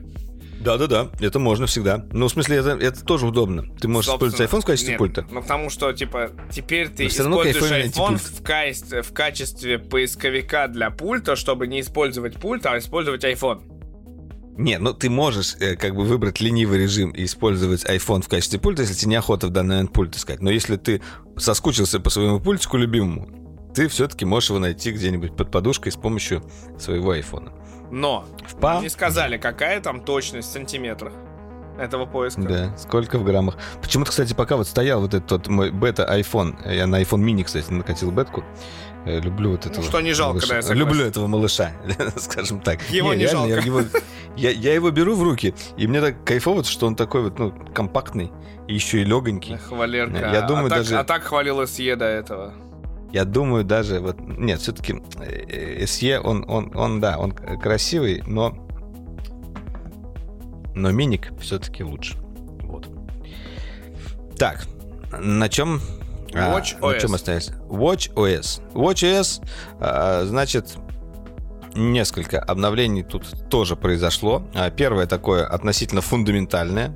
Да-да-да, 0.60 1.08
это 1.20 1.38
можно 1.38 1.66
всегда. 1.66 2.04
Ну, 2.12 2.26
в 2.26 2.32
смысле, 2.32 2.56
это, 2.56 2.70
это 2.70 3.04
тоже 3.04 3.26
удобно. 3.26 3.64
Ты 3.80 3.88
можешь 3.88 4.10
Собственно, 4.10 4.28
использовать 4.28 4.50
iPhone 4.50 4.60
в 4.60 4.64
качестве 4.64 4.90
нет, 4.90 4.98
пульта. 4.98 5.26
Ну, 5.30 5.42
потому 5.42 5.70
что, 5.70 5.92
типа, 5.92 6.30
теперь 6.50 6.88
ты 6.88 7.06
используешь 7.06 7.94
iPhone 7.94 8.16
в, 8.16 8.42
качестве, 8.42 9.02
в 9.02 9.12
качестве 9.12 9.78
поисковика 9.78 10.68
для 10.68 10.90
пульта, 10.90 11.36
чтобы 11.36 11.66
не 11.66 11.80
использовать 11.80 12.34
пульт, 12.34 12.66
а 12.66 12.78
использовать 12.78 13.24
iPhone. 13.24 13.62
Не, 14.58 14.78
ну 14.78 14.92
ты 14.92 15.08
можешь 15.08 15.54
э, 15.60 15.76
как 15.76 15.94
бы 15.94 16.02
выбрать 16.02 16.40
ленивый 16.40 16.80
режим 16.80 17.12
и 17.12 17.24
использовать 17.24 17.84
iPhone 17.84 18.22
в 18.22 18.28
качестве 18.28 18.58
пульта, 18.58 18.82
если 18.82 18.94
тебе 18.94 19.12
неохота 19.12 19.46
в 19.46 19.50
данный 19.50 19.76
момент 19.76 19.92
пульт 19.92 20.16
искать. 20.16 20.40
Но 20.40 20.50
если 20.50 20.76
ты 20.76 21.00
соскучился 21.36 22.00
по 22.00 22.10
своему 22.10 22.40
пультику 22.40 22.76
любимому, 22.76 23.28
ты 23.72 23.86
все-таки 23.86 24.24
можешь 24.24 24.50
его 24.50 24.58
найти 24.58 24.90
где-нибудь 24.90 25.36
под 25.36 25.52
подушкой 25.52 25.92
с 25.92 25.96
помощью 25.96 26.42
своего 26.76 27.12
айфона. 27.12 27.52
Но 27.90 28.24
в 28.60 28.82
не 28.82 28.88
сказали, 28.88 29.38
какая 29.38 29.80
там 29.80 30.00
точность 30.00 30.48
в 30.48 30.52
сантиметрах 30.52 31.12
этого 31.78 32.06
поиска. 32.06 32.42
Да, 32.42 32.76
сколько 32.76 33.18
в 33.18 33.24
граммах. 33.24 33.56
Почему-то, 33.80 34.10
кстати, 34.10 34.34
пока 34.34 34.56
вот 34.56 34.66
стоял 34.66 35.00
вот 35.00 35.14
этот 35.14 35.30
вот 35.30 35.48
мой 35.48 35.70
бета 35.70 36.06
iPhone, 36.10 36.56
я 36.70 36.86
на 36.86 37.00
iPhone 37.00 37.20
mini, 37.20 37.44
кстати, 37.44 37.70
накатил 37.70 38.10
бетку, 38.10 38.44
я 39.06 39.20
люблю 39.20 39.52
вот 39.52 39.64
этого. 39.64 39.82
Ну, 39.82 39.88
что 39.88 40.00
не 40.00 40.12
жалко, 40.12 40.34
малыша. 40.34 40.48
да, 40.48 40.56
я 40.56 40.62
согласен. 40.62 40.86
Люблю 40.86 41.04
этого 41.04 41.26
малыша, 41.28 41.72
скажем 42.16 42.60
так. 42.60 42.82
Его 42.90 43.14
не, 43.14 43.20
не 43.20 43.28
жалко. 43.28 43.48
Я 43.48 43.60
его, 43.60 43.82
я, 44.36 44.50
я 44.50 44.74
его 44.74 44.90
беру 44.90 45.14
в 45.14 45.22
руки, 45.22 45.54
и 45.76 45.86
мне 45.86 46.00
так 46.00 46.24
кайфово, 46.24 46.64
что 46.64 46.86
он 46.86 46.96
такой 46.96 47.22
вот, 47.22 47.38
ну, 47.38 47.52
компактный, 47.72 48.32
и 48.66 48.74
еще 48.74 49.00
и 49.00 49.04
легонький. 49.04 49.54
Эх, 49.54 49.70
Валерка. 49.70 50.30
Я 50.32 50.42
думаю, 50.42 50.66
а, 50.66 50.70
даже... 50.70 50.90
так, 50.90 51.00
а 51.00 51.04
так 51.04 51.22
хвалила 51.22 51.66
Сье 51.66 51.96
до 51.96 52.06
этого. 52.06 52.54
Я 53.12 53.24
думаю, 53.24 53.64
даже 53.64 54.00
вот 54.00 54.20
нет, 54.20 54.60
все-таки 54.60 54.92
SE, 54.92 56.08
э, 56.08 56.20
он, 56.20 56.44
он, 56.48 56.76
он, 56.76 57.00
да, 57.00 57.18
он 57.18 57.32
красивый, 57.32 58.22
но 58.26 58.56
но 60.74 60.90
миник 60.90 61.32
все-таки 61.40 61.82
лучше. 61.82 62.16
Вот. 62.62 62.88
Так, 64.38 64.66
на 65.18 65.48
чем 65.48 65.80
Watch 66.32 66.76
а, 66.80 66.86
OS. 66.86 66.92
На 66.92 67.00
чем 67.00 67.14
остались? 67.14 67.50
Watch 67.68 68.12
OS. 68.14 68.62
Watch 68.74 69.02
OS, 69.02 69.44
а, 69.80 70.24
значит, 70.26 70.76
несколько 71.74 72.40
обновлений 72.40 73.02
тут 73.02 73.48
тоже 73.48 73.76
произошло. 73.76 74.46
А, 74.54 74.70
первое 74.70 75.06
такое 75.06 75.46
относительно 75.46 76.00
фундаментальное. 76.00 76.94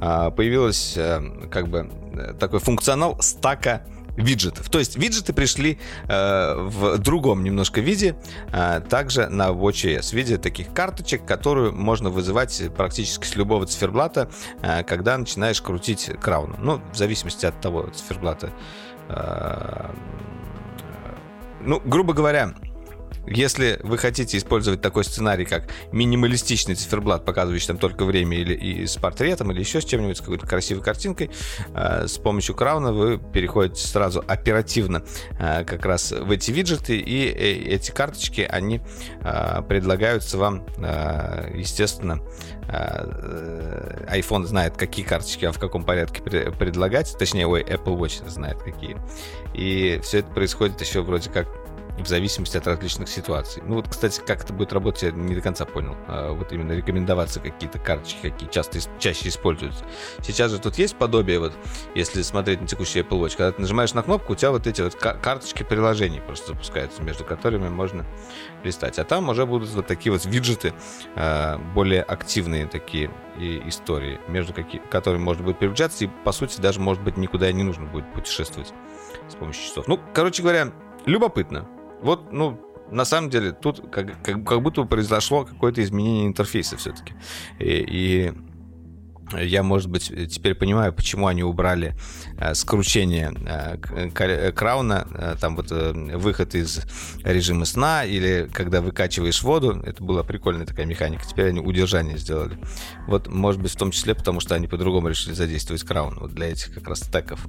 А, 0.00 0.30
появилось 0.30 0.96
э, 0.96 1.20
как 1.50 1.68
бы 1.68 1.90
э, 2.14 2.34
такой 2.34 2.60
функционал 2.60 3.20
стака 3.20 3.82
виджетов. 4.16 4.68
То 4.68 4.78
есть 4.78 4.96
виджеты 4.96 5.32
пришли 5.32 5.78
э, 6.08 6.54
в 6.56 6.98
другом 6.98 7.44
немножко 7.44 7.80
виде, 7.80 8.16
э, 8.52 8.80
также 8.88 9.28
на 9.28 9.48
WatchOS, 9.48 10.10
в 10.10 10.12
виде 10.12 10.38
таких 10.38 10.72
карточек, 10.72 11.24
которую 11.24 11.72
можно 11.72 12.10
вызывать 12.10 12.62
практически 12.76 13.26
с 13.26 13.36
любого 13.36 13.66
циферблата, 13.66 14.28
э, 14.62 14.82
когда 14.84 15.16
начинаешь 15.18 15.60
крутить 15.60 16.10
крауну. 16.20 16.56
Ну, 16.58 16.80
в 16.92 16.96
зависимости 16.96 17.46
от 17.46 17.60
того 17.60 17.90
циферблата. 17.94 18.52
Э, 19.08 19.90
ну, 21.60 21.80
грубо 21.84 22.12
говоря, 22.12 22.54
если 23.26 23.78
вы 23.82 23.98
хотите 23.98 24.38
использовать 24.38 24.80
такой 24.80 25.04
сценарий, 25.04 25.44
как 25.44 25.64
минималистичный 25.92 26.74
циферблат, 26.74 27.24
показывающий 27.24 27.68
там 27.68 27.78
только 27.78 28.04
время 28.04 28.38
или 28.38 28.54
и 28.54 28.86
с 28.86 28.96
портретом, 28.96 29.52
или 29.52 29.60
еще 29.60 29.80
с 29.80 29.84
чем-нибудь, 29.84 30.16
с 30.16 30.20
какой-то 30.20 30.46
красивой 30.46 30.82
картинкой, 30.82 31.30
э, 31.74 32.06
с 32.06 32.18
помощью 32.18 32.54
крауна 32.54 32.92
вы 32.92 33.18
переходите 33.18 33.86
сразу 33.86 34.24
оперативно 34.26 35.02
э, 35.38 35.64
как 35.64 35.84
раз 35.84 36.12
в 36.12 36.30
эти 36.30 36.50
виджеты, 36.50 36.98
и 36.98 37.26
э, 37.26 37.74
эти 37.74 37.90
карточки, 37.90 38.46
они 38.48 38.80
э, 39.22 39.62
предлагаются 39.68 40.38
вам, 40.38 40.64
э, 40.78 41.52
естественно, 41.54 42.20
э, 42.68 44.06
iPhone 44.12 44.44
знает, 44.44 44.76
какие 44.76 45.04
карточки, 45.04 45.44
а 45.44 45.52
в 45.52 45.58
каком 45.58 45.84
порядке 45.84 46.22
предлагать, 46.22 47.16
точнее, 47.18 47.46
ой, 47.46 47.62
Apple 47.62 47.98
Watch 47.98 48.28
знает, 48.28 48.62
какие. 48.62 48.96
И 49.54 50.00
все 50.02 50.18
это 50.18 50.28
происходит 50.30 50.80
еще 50.80 51.02
вроде 51.02 51.30
как 51.30 51.65
в 52.02 52.06
зависимости 52.06 52.56
от 52.56 52.66
различных 52.66 53.08
ситуаций. 53.08 53.62
Ну 53.66 53.76
вот, 53.76 53.88
кстати, 53.88 54.20
как 54.24 54.42
это 54.42 54.52
будет 54.52 54.72
работать, 54.72 55.02
я 55.02 55.10
не 55.10 55.34
до 55.34 55.40
конца 55.40 55.64
понял. 55.64 55.96
А, 56.08 56.32
вот 56.32 56.52
именно 56.52 56.72
рекомендоваться 56.72 57.40
какие-то 57.40 57.78
карточки, 57.78 58.30
какие 58.30 58.48
часто, 58.48 58.78
чаще 58.98 59.28
используются. 59.28 59.84
Сейчас 60.22 60.50
же 60.50 60.58
тут 60.58 60.76
есть 60.76 60.96
подобие, 60.96 61.38
вот, 61.38 61.52
если 61.94 62.22
смотреть 62.22 62.60
на 62.60 62.66
текущий 62.66 63.00
Apple 63.00 63.20
Watch, 63.20 63.36
когда 63.36 63.52
ты 63.52 63.62
нажимаешь 63.62 63.94
на 63.94 64.02
кнопку, 64.02 64.34
у 64.34 64.36
тебя 64.36 64.50
вот 64.50 64.66
эти 64.66 64.82
вот 64.82 64.94
карточки 64.94 65.62
приложений 65.62 66.22
просто 66.26 66.48
запускаются, 66.48 67.02
между 67.02 67.24
которыми 67.24 67.68
можно 67.68 68.04
листать. 68.62 68.98
А 68.98 69.04
там 69.04 69.28
уже 69.28 69.46
будут 69.46 69.70
вот 69.70 69.86
такие 69.86 70.12
вот 70.12 70.24
виджеты, 70.26 70.74
а, 71.14 71.58
более 71.74 72.02
активные 72.02 72.66
такие 72.66 73.10
и 73.38 73.62
истории, 73.66 74.18
между 74.28 74.54
которыми 74.90 75.22
можно 75.22 75.44
будет 75.44 75.58
переключаться, 75.58 76.04
и, 76.04 76.08
по 76.24 76.32
сути, 76.32 76.60
даже, 76.60 76.80
может 76.80 77.02
быть, 77.02 77.16
никуда 77.16 77.50
не 77.52 77.62
нужно 77.62 77.86
будет 77.86 78.10
путешествовать 78.12 78.72
с 79.28 79.34
помощью 79.34 79.64
часов. 79.64 79.88
Ну, 79.88 80.00
короче 80.14 80.42
говоря, 80.42 80.72
любопытно. 81.04 81.66
Вот, 82.02 82.32
ну, 82.32 82.60
на 82.90 83.04
самом 83.04 83.30
деле, 83.30 83.52
тут 83.52 83.90
как, 83.90 84.22
как, 84.22 84.44
как 84.44 84.62
будто 84.62 84.84
произошло 84.84 85.44
какое-то 85.44 85.82
изменение 85.82 86.26
интерфейса 86.26 86.76
все-таки. 86.76 87.14
И, 87.58 87.84
и 87.88 88.32
я, 89.32 89.62
может 89.62 89.90
быть, 89.90 90.12
теперь 90.30 90.54
понимаю, 90.54 90.92
почему 90.92 91.26
они 91.26 91.42
убрали 91.42 91.96
э, 92.38 92.54
скручение 92.54 93.34
э, 93.44 94.52
крауна, 94.52 95.06
э, 95.10 95.36
там 95.40 95.56
вот 95.56 95.72
э, 95.72 95.92
выход 96.16 96.54
из 96.54 96.82
режима 97.24 97.64
сна, 97.64 98.04
или 98.04 98.48
когда 98.52 98.80
выкачиваешь 98.80 99.42
воду, 99.42 99.82
это 99.84 100.02
была 100.04 100.22
прикольная 100.22 100.66
такая 100.66 100.86
механика, 100.86 101.24
теперь 101.28 101.48
они 101.48 101.60
удержание 101.60 102.18
сделали. 102.18 102.56
Вот, 103.08 103.26
может 103.26 103.60
быть, 103.60 103.72
в 103.72 103.76
том 103.76 103.90
числе, 103.90 104.14
потому 104.14 104.38
что 104.38 104.54
они 104.54 104.68
по-другому 104.68 105.08
решили 105.08 105.34
задействовать 105.34 105.82
краун, 105.82 106.18
вот 106.20 106.32
для 106.32 106.52
этих 106.52 106.72
как 106.72 106.86
раз 106.86 107.00
стеков. 107.00 107.40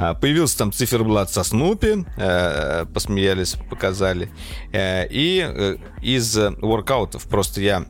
А, 0.00 0.14
появился 0.14 0.56
там 0.56 0.72
циферблат 0.72 1.30
со 1.30 1.44
Снупи, 1.44 2.06
э, 2.16 2.86
посмеялись, 2.86 3.56
показали. 3.68 4.30
Э, 4.72 5.06
и 5.06 5.44
э, 5.46 5.76
из 6.00 6.36
воркаутов 6.36 7.24
просто 7.24 7.60
я 7.60 7.84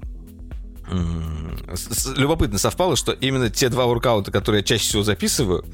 любопытно 2.16 2.58
совпало, 2.58 2.96
что 2.96 3.12
именно 3.12 3.48
те 3.48 3.68
два 3.68 3.86
воркаута, 3.86 4.32
которые 4.32 4.62
я 4.62 4.64
чаще 4.64 4.82
всего 4.82 5.04
записываю, 5.04 5.64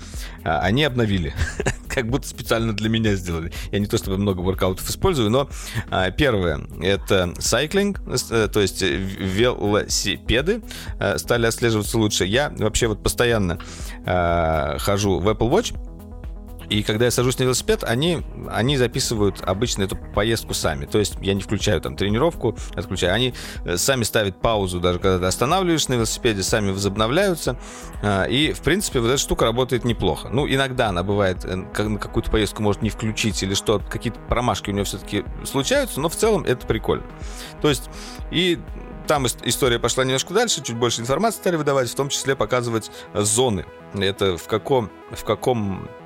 они 0.44 0.84
обновили. 0.84 1.34
как 1.96 2.10
будто 2.10 2.28
специально 2.28 2.74
для 2.74 2.90
меня 2.90 3.14
сделали. 3.14 3.50
Я 3.72 3.78
не 3.78 3.86
то 3.86 3.96
чтобы 3.96 4.18
много 4.18 4.42
воркаутов 4.42 4.86
использую, 4.90 5.30
но 5.30 5.48
а, 5.90 6.10
первое 6.10 6.60
это 6.82 7.32
сайклинг, 7.38 8.02
то 8.52 8.60
есть 8.60 8.82
велосипеды 8.82 10.62
а, 10.98 11.16
стали 11.16 11.46
отслеживаться 11.46 11.96
лучше. 11.96 12.26
Я 12.26 12.52
вообще 12.58 12.88
вот 12.88 13.02
постоянно 13.02 13.58
а, 14.04 14.76
хожу 14.78 15.20
в 15.20 15.26
Apple 15.26 15.50
Watch, 15.50 15.74
и 16.68 16.82
когда 16.82 17.04
я 17.06 17.10
сажусь 17.10 17.38
на 17.38 17.44
велосипед, 17.44 17.84
они, 17.84 18.22
они 18.48 18.76
записывают 18.76 19.40
обычно 19.42 19.82
эту 19.82 19.96
поездку 19.96 20.54
сами. 20.54 20.86
То 20.86 20.98
есть 20.98 21.14
я 21.20 21.34
не 21.34 21.42
включаю 21.42 21.80
там 21.80 21.96
тренировку, 21.96 22.56
отключаю. 22.74 23.14
Они 23.14 23.34
э, 23.64 23.76
сами 23.76 24.02
ставят 24.04 24.40
паузу, 24.40 24.80
даже 24.80 24.98
когда 24.98 25.18
ты 25.18 25.24
останавливаешься 25.26 25.90
на 25.90 25.94
велосипеде, 25.94 26.42
сами 26.42 26.70
возобновляются. 26.70 27.58
А, 28.02 28.24
и, 28.24 28.52
в 28.52 28.60
принципе, 28.60 29.00
вот 29.00 29.08
эта 29.08 29.18
штука 29.18 29.44
работает 29.44 29.84
неплохо. 29.84 30.28
Ну, 30.28 30.48
иногда 30.48 30.88
она 30.88 31.02
бывает, 31.02 31.44
э, 31.44 31.54
на 31.56 31.98
какую-то 31.98 32.30
поездку 32.30 32.62
может 32.62 32.82
не 32.82 32.90
включить 32.90 33.42
или 33.42 33.54
что, 33.54 33.78
какие-то 33.78 34.18
промашки 34.20 34.70
у 34.70 34.72
нее 34.72 34.84
все-таки 34.84 35.24
случаются, 35.44 36.00
но 36.00 36.08
в 36.08 36.16
целом 36.16 36.44
это 36.44 36.66
прикольно. 36.66 37.04
То 37.62 37.68
есть, 37.68 37.88
и 38.30 38.58
там 39.06 39.26
история 39.26 39.78
пошла 39.78 40.04
немножко 40.04 40.34
дальше, 40.34 40.62
чуть 40.62 40.76
больше 40.76 41.00
информации 41.00 41.38
стали 41.38 41.56
выдавать, 41.56 41.88
в 41.88 41.94
том 41.94 42.08
числе 42.08 42.34
показывать 42.34 42.90
зоны. 43.14 43.64
Это 43.94 44.36
в 44.36 44.48
каком, 44.48 44.90
в 45.12 45.24
каком 45.24 45.88
а, 45.88 46.05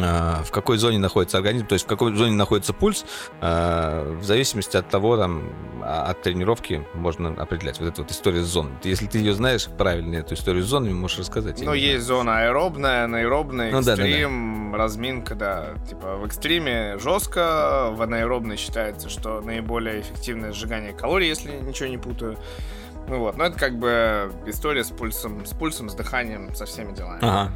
в 0.00 0.50
какой 0.50 0.78
зоне 0.78 0.98
находится 0.98 1.36
организм, 1.36 1.66
то 1.66 1.74
есть 1.74 1.84
в 1.84 1.88
какой 1.88 2.14
зоне 2.14 2.32
находится 2.32 2.72
пульс, 2.72 3.04
а, 3.40 4.14
в 4.18 4.24
зависимости 4.24 4.76
от 4.76 4.88
того, 4.88 5.16
там, 5.16 5.52
а, 5.82 6.10
от 6.10 6.22
тренировки 6.22 6.86
можно 6.94 7.30
определять. 7.30 7.78
Вот 7.80 7.88
эта 7.88 8.02
вот 8.02 8.10
история 8.10 8.42
с 8.42 8.46
зоной. 8.46 8.72
Если 8.82 9.06
ты 9.06 9.18
ее 9.18 9.34
знаешь 9.34 9.66
правильно, 9.66 10.16
эту 10.16 10.34
историю 10.34 10.62
с 10.64 10.66
зонами, 10.66 10.92
можешь 10.92 11.18
рассказать. 11.18 11.60
Ну, 11.62 11.74
есть 11.74 12.04
знаю. 12.04 12.24
зона 12.24 12.38
аэробная, 12.40 13.04
анаэробная, 13.04 13.70
ну, 13.72 13.78
экстрим, 13.78 14.64
да, 14.64 14.70
да, 14.70 14.72
да. 14.72 14.82
разминка, 14.82 15.34
да. 15.34 15.74
Типа 15.88 16.16
в 16.16 16.26
экстриме 16.26 16.98
жестко, 16.98 17.90
в 17.92 18.02
анаэробной 18.02 18.56
считается, 18.56 19.08
что 19.08 19.40
наиболее 19.40 20.00
эффективное 20.00 20.52
сжигание 20.52 20.92
калорий, 20.92 21.28
если 21.28 21.52
ничего 21.52 21.88
не 21.88 21.98
путаю. 21.98 22.36
Ну 23.08 23.18
вот, 23.18 23.36
но 23.36 23.44
это 23.44 23.58
как 23.58 23.78
бы 23.78 24.32
история 24.46 24.82
с 24.82 24.90
пульсом, 24.90 25.44
с 25.44 25.50
пульсом, 25.50 25.90
с 25.90 25.94
дыханием, 25.94 26.54
со 26.54 26.64
всеми 26.64 26.94
делами. 26.94 27.18
Ага. 27.22 27.52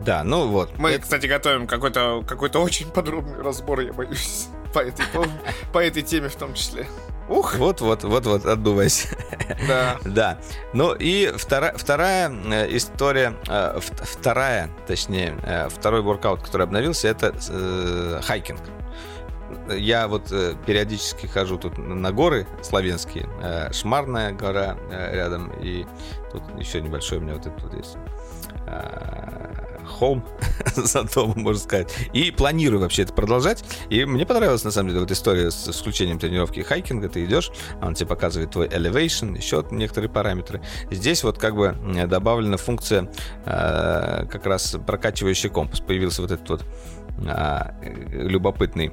Да, 0.00 0.24
ну 0.24 0.48
вот. 0.48 0.76
Мы, 0.78 0.90
это... 0.90 1.02
кстати, 1.02 1.26
готовим 1.26 1.66
какой-то 1.66 2.22
какой 2.26 2.50
очень 2.50 2.90
подробный 2.90 3.42
разбор, 3.42 3.80
я 3.80 3.92
боюсь, 3.92 4.48
по 4.72 4.80
этой, 4.80 5.06
по, 5.06 5.24
по 5.72 5.78
этой 5.78 6.02
теме 6.02 6.28
в 6.28 6.36
том 6.36 6.54
числе. 6.54 6.86
Ух! 7.28 7.56
Вот-вот, 7.56 8.04
вот-вот, 8.04 8.46
отдувайся. 8.46 9.08
Да. 9.66 9.98
да. 10.04 10.38
Ну 10.72 10.94
и 10.94 11.32
вторая, 11.36 11.74
вторая 11.76 12.30
э, 12.30 12.76
история, 12.76 13.34
э, 13.48 13.80
вторая, 13.80 14.70
точнее, 14.86 15.36
э, 15.42 15.68
второй 15.68 16.02
воркаут, 16.02 16.42
который 16.42 16.62
обновился, 16.62 17.08
это 17.08 17.34
э, 17.48 18.20
хайкинг. 18.22 18.60
Я 19.68 20.06
вот 20.06 20.28
периодически 20.66 21.26
хожу 21.26 21.56
тут 21.56 21.78
на 21.78 22.12
горы 22.12 22.46
славянские. 22.62 23.28
Шмарная 23.72 24.32
гора 24.32 24.76
рядом. 24.90 25.52
И 25.60 25.86
тут 26.30 26.42
еще 26.58 26.80
небольшой 26.80 27.18
у 27.18 27.20
меня 27.22 27.34
вот 27.34 27.46
этот 27.46 27.62
вот 27.62 27.74
есть. 27.74 27.96
Э, 29.86 30.00
home 30.00 30.22
за 30.74 31.04
домом, 31.04 31.42
можно 31.42 31.60
сказать. 31.60 31.94
И 32.12 32.30
планирую 32.30 32.80
вообще 32.80 33.02
это 33.02 33.12
продолжать. 33.12 33.64
И 33.90 34.04
мне 34.04 34.26
понравилась, 34.26 34.64
на 34.64 34.70
самом 34.70 34.88
деле, 34.88 35.00
вот 35.00 35.10
история 35.10 35.50
с 35.50 35.68
включением 35.78 36.18
тренировки 36.18 36.60
хайкинга. 36.60 37.08
Ты 37.08 37.24
идешь, 37.24 37.50
он 37.80 37.94
тебе 37.94 38.08
показывает 38.08 38.50
твой 38.50 38.68
elevation, 38.68 39.36
еще 39.36 39.64
некоторые 39.70 40.10
параметры. 40.10 40.62
Здесь 40.90 41.22
вот 41.24 41.38
как 41.38 41.56
бы 41.56 41.76
добавлена 42.06 42.56
функция 42.56 43.10
э, 43.44 44.26
как 44.30 44.46
раз 44.46 44.76
прокачивающий 44.86 45.50
компас. 45.50 45.80
Появился 45.80 46.22
вот 46.22 46.30
этот 46.30 46.48
вот 46.48 46.64
э, 47.26 47.70
любопытный 48.10 48.92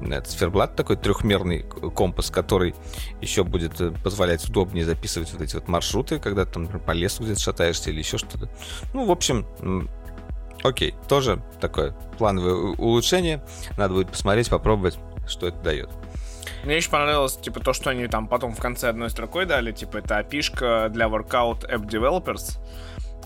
это 0.00 0.28
циферблат 0.28 0.76
такой 0.76 0.96
трехмерный 0.96 1.62
компас, 1.94 2.30
который 2.30 2.74
еще 3.20 3.44
будет 3.44 3.80
э, 3.80 3.92
позволять 4.02 4.48
удобнее 4.48 4.84
записывать 4.84 5.32
вот 5.32 5.42
эти 5.42 5.54
вот 5.54 5.68
маршруты, 5.68 6.18
когда 6.18 6.44
там 6.44 6.68
по 6.68 6.92
лесу 6.92 7.24
где-то 7.24 7.40
шатаешься 7.40 7.90
или 7.90 7.98
еще 7.98 8.18
что-то. 8.18 8.48
Ну, 8.94 9.06
в 9.06 9.10
общем, 9.10 9.46
Окей, 10.62 10.94
тоже 11.08 11.40
такое 11.60 11.94
плановое 12.18 12.54
улучшение. 12.54 13.40
Надо 13.76 13.94
будет 13.94 14.10
посмотреть, 14.10 14.50
попробовать, 14.50 14.98
что 15.26 15.46
это 15.46 15.58
дает. 15.58 15.90
Мне 16.64 16.76
еще 16.76 16.90
понравилось, 16.90 17.36
типа, 17.36 17.60
то, 17.60 17.72
что 17.72 17.90
они 17.90 18.08
там 18.08 18.26
потом 18.26 18.54
в 18.54 18.60
конце 18.60 18.88
одной 18.88 19.10
строкой 19.10 19.46
дали, 19.46 19.70
типа, 19.72 19.98
это 19.98 20.18
опишка 20.18 20.88
для 20.90 21.06
Workout 21.06 21.70
App 21.70 21.88
Developers 21.88 22.58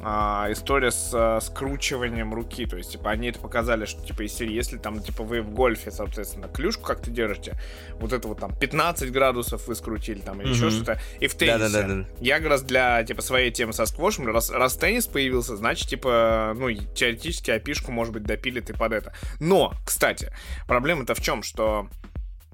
а, 0.05 0.48
история 0.50 0.90
с 0.90 1.11
а, 1.14 1.40
скручиванием 1.40 2.34
руки. 2.34 2.66
То 2.66 2.76
есть, 2.76 2.92
типа, 2.92 3.11
они 3.11 3.28
это 3.28 3.38
показали, 3.38 3.84
что, 3.84 4.05
типа, 4.05 4.26
серии, 4.26 4.53
если 4.53 4.76
там, 4.76 5.00
типа, 5.00 5.22
вы 5.22 5.42
в 5.42 5.50
гольфе, 5.50 5.92
соответственно, 5.92 6.48
клюшку 6.48 6.82
как-то 6.82 7.11
держите, 7.11 7.55
вот 8.00 8.12
это 8.12 8.26
вот 8.26 8.40
там 8.40 8.55
15 8.57 9.12
градусов 9.12 9.68
вы 9.68 9.76
скрутили, 9.76 10.18
там, 10.20 10.40
или 10.40 10.50
mm-hmm. 10.50 10.55
еще 10.55 10.70
что-то. 10.70 11.00
И 11.20 11.28
в 11.28 11.34
теннисе. 11.34 11.59
Да-да-да. 11.59 12.07
Я 12.20 12.38
как 12.38 12.48
раз 12.48 12.62
для, 12.62 13.05
типа, 13.05 13.22
своей 13.22 13.53
темы 13.53 13.72
со 13.72 13.86
сквошем, 13.86 14.26
раз, 14.26 14.50
раз 14.50 14.76
теннис 14.76 15.07
появился, 15.07 15.57
значит, 15.57 15.88
типа, 15.88 16.55
ну, 16.57 16.72
теоретически 16.72 17.53
опишку, 17.53 17.92
может 17.92 18.12
быть, 18.12 18.24
допилит 18.24 18.70
и 18.70 18.72
под 18.72 18.92
это. 18.92 19.14
Но, 19.38 19.72
кстати, 19.86 20.32
проблема-то 20.66 21.14
в 21.14 21.20
чем, 21.20 21.44
что 21.44 21.88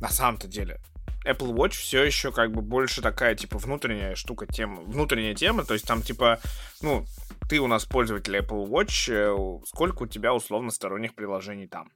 на 0.01 0.11
самом-то 0.11 0.49
деле 0.49 0.81
Apple 1.29 1.55
Watch 1.55 1.73
все 1.73 2.05
еще 2.05 2.33
как 2.33 2.53
бы 2.53 2.63
больше 2.63 3.03
такая, 3.03 3.35
типа, 3.35 3.59
внутренняя 3.59 4.15
штука, 4.15 4.47
тема, 4.47 4.83
внутренняя 4.83 5.35
тема, 5.35 5.65
то 5.65 5.75
есть 5.75 5.87
там, 5.87 6.03
типа, 6.03 6.41
ну, 6.81 7.07
ты 7.49 7.61
у 7.61 7.67
нас 7.67 7.85
пользователь 7.85 8.37
Apple 8.37 8.67
Watch, 8.69 9.11
э, 9.13 9.65
сколько 9.67 10.03
у 10.05 10.07
тебя 10.07 10.35
условно 10.35 10.71
сторонних 10.71 11.15
приложений 11.15 11.69
там? 11.69 11.91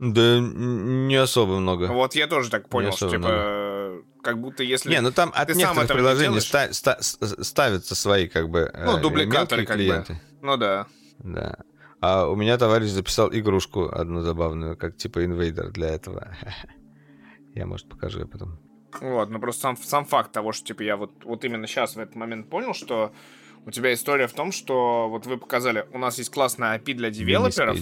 Да 0.00 0.40
не 0.40 1.14
особо 1.14 1.60
много. 1.60 1.86
Вот 1.86 2.14
я 2.14 2.26
тоже 2.26 2.50
так 2.50 2.68
понял, 2.68 2.92
что 2.92 3.08
типа 3.08 3.18
много. 3.28 4.02
как 4.22 4.40
будто 4.40 4.64
если 4.64 4.90
не, 4.90 5.00
ну 5.00 5.12
там 5.12 5.30
от 5.32 5.48
ты 5.48 5.54
некоторых 5.54 5.88
приложений 5.92 6.40
ста- 6.40 6.72
ста- 6.72 6.98
ставятся 7.00 7.94
свои 7.94 8.26
как 8.26 8.48
бы 8.50 8.68
ну 8.74 8.98
э, 8.98 9.00
дубликаторы 9.00 9.64
как 9.64 9.76
клиенты. 9.76 10.14
бы. 10.14 10.20
Ну 10.40 10.56
да. 10.56 10.86
Да. 11.20 11.56
А 12.00 12.26
у 12.26 12.34
меня 12.34 12.58
товарищ 12.58 12.88
записал 12.88 13.32
игрушку 13.32 13.88
одну 13.88 14.22
забавную, 14.22 14.76
как 14.76 14.96
типа 14.96 15.24
инвейдер 15.24 15.70
для 15.70 15.90
этого. 15.90 16.36
Я, 17.54 17.66
может, 17.66 17.88
покажу 17.88 18.18
я 18.18 18.26
потом. 18.26 18.58
Вот, 19.00 19.30
ну 19.30 19.38
просто 19.38 19.60
сам, 19.62 19.76
сам 19.76 20.04
факт 20.04 20.32
того, 20.32 20.52
что 20.52 20.66
типа 20.66 20.82
я 20.82 20.96
вот, 20.96 21.24
вот 21.24 21.44
именно 21.44 21.66
сейчас 21.66 21.96
в 21.96 21.98
этот 21.98 22.14
момент 22.14 22.50
понял, 22.50 22.74
что 22.74 23.12
у 23.66 23.70
тебя 23.70 23.92
история 23.92 24.26
в 24.26 24.32
том, 24.32 24.52
что 24.52 25.08
вот 25.08 25.26
вы 25.26 25.38
показали, 25.38 25.86
у 25.92 25.98
нас 25.98 26.18
есть 26.18 26.30
классная 26.30 26.78
API 26.78 26.94
для 26.94 27.10
девелоперов, 27.10 27.78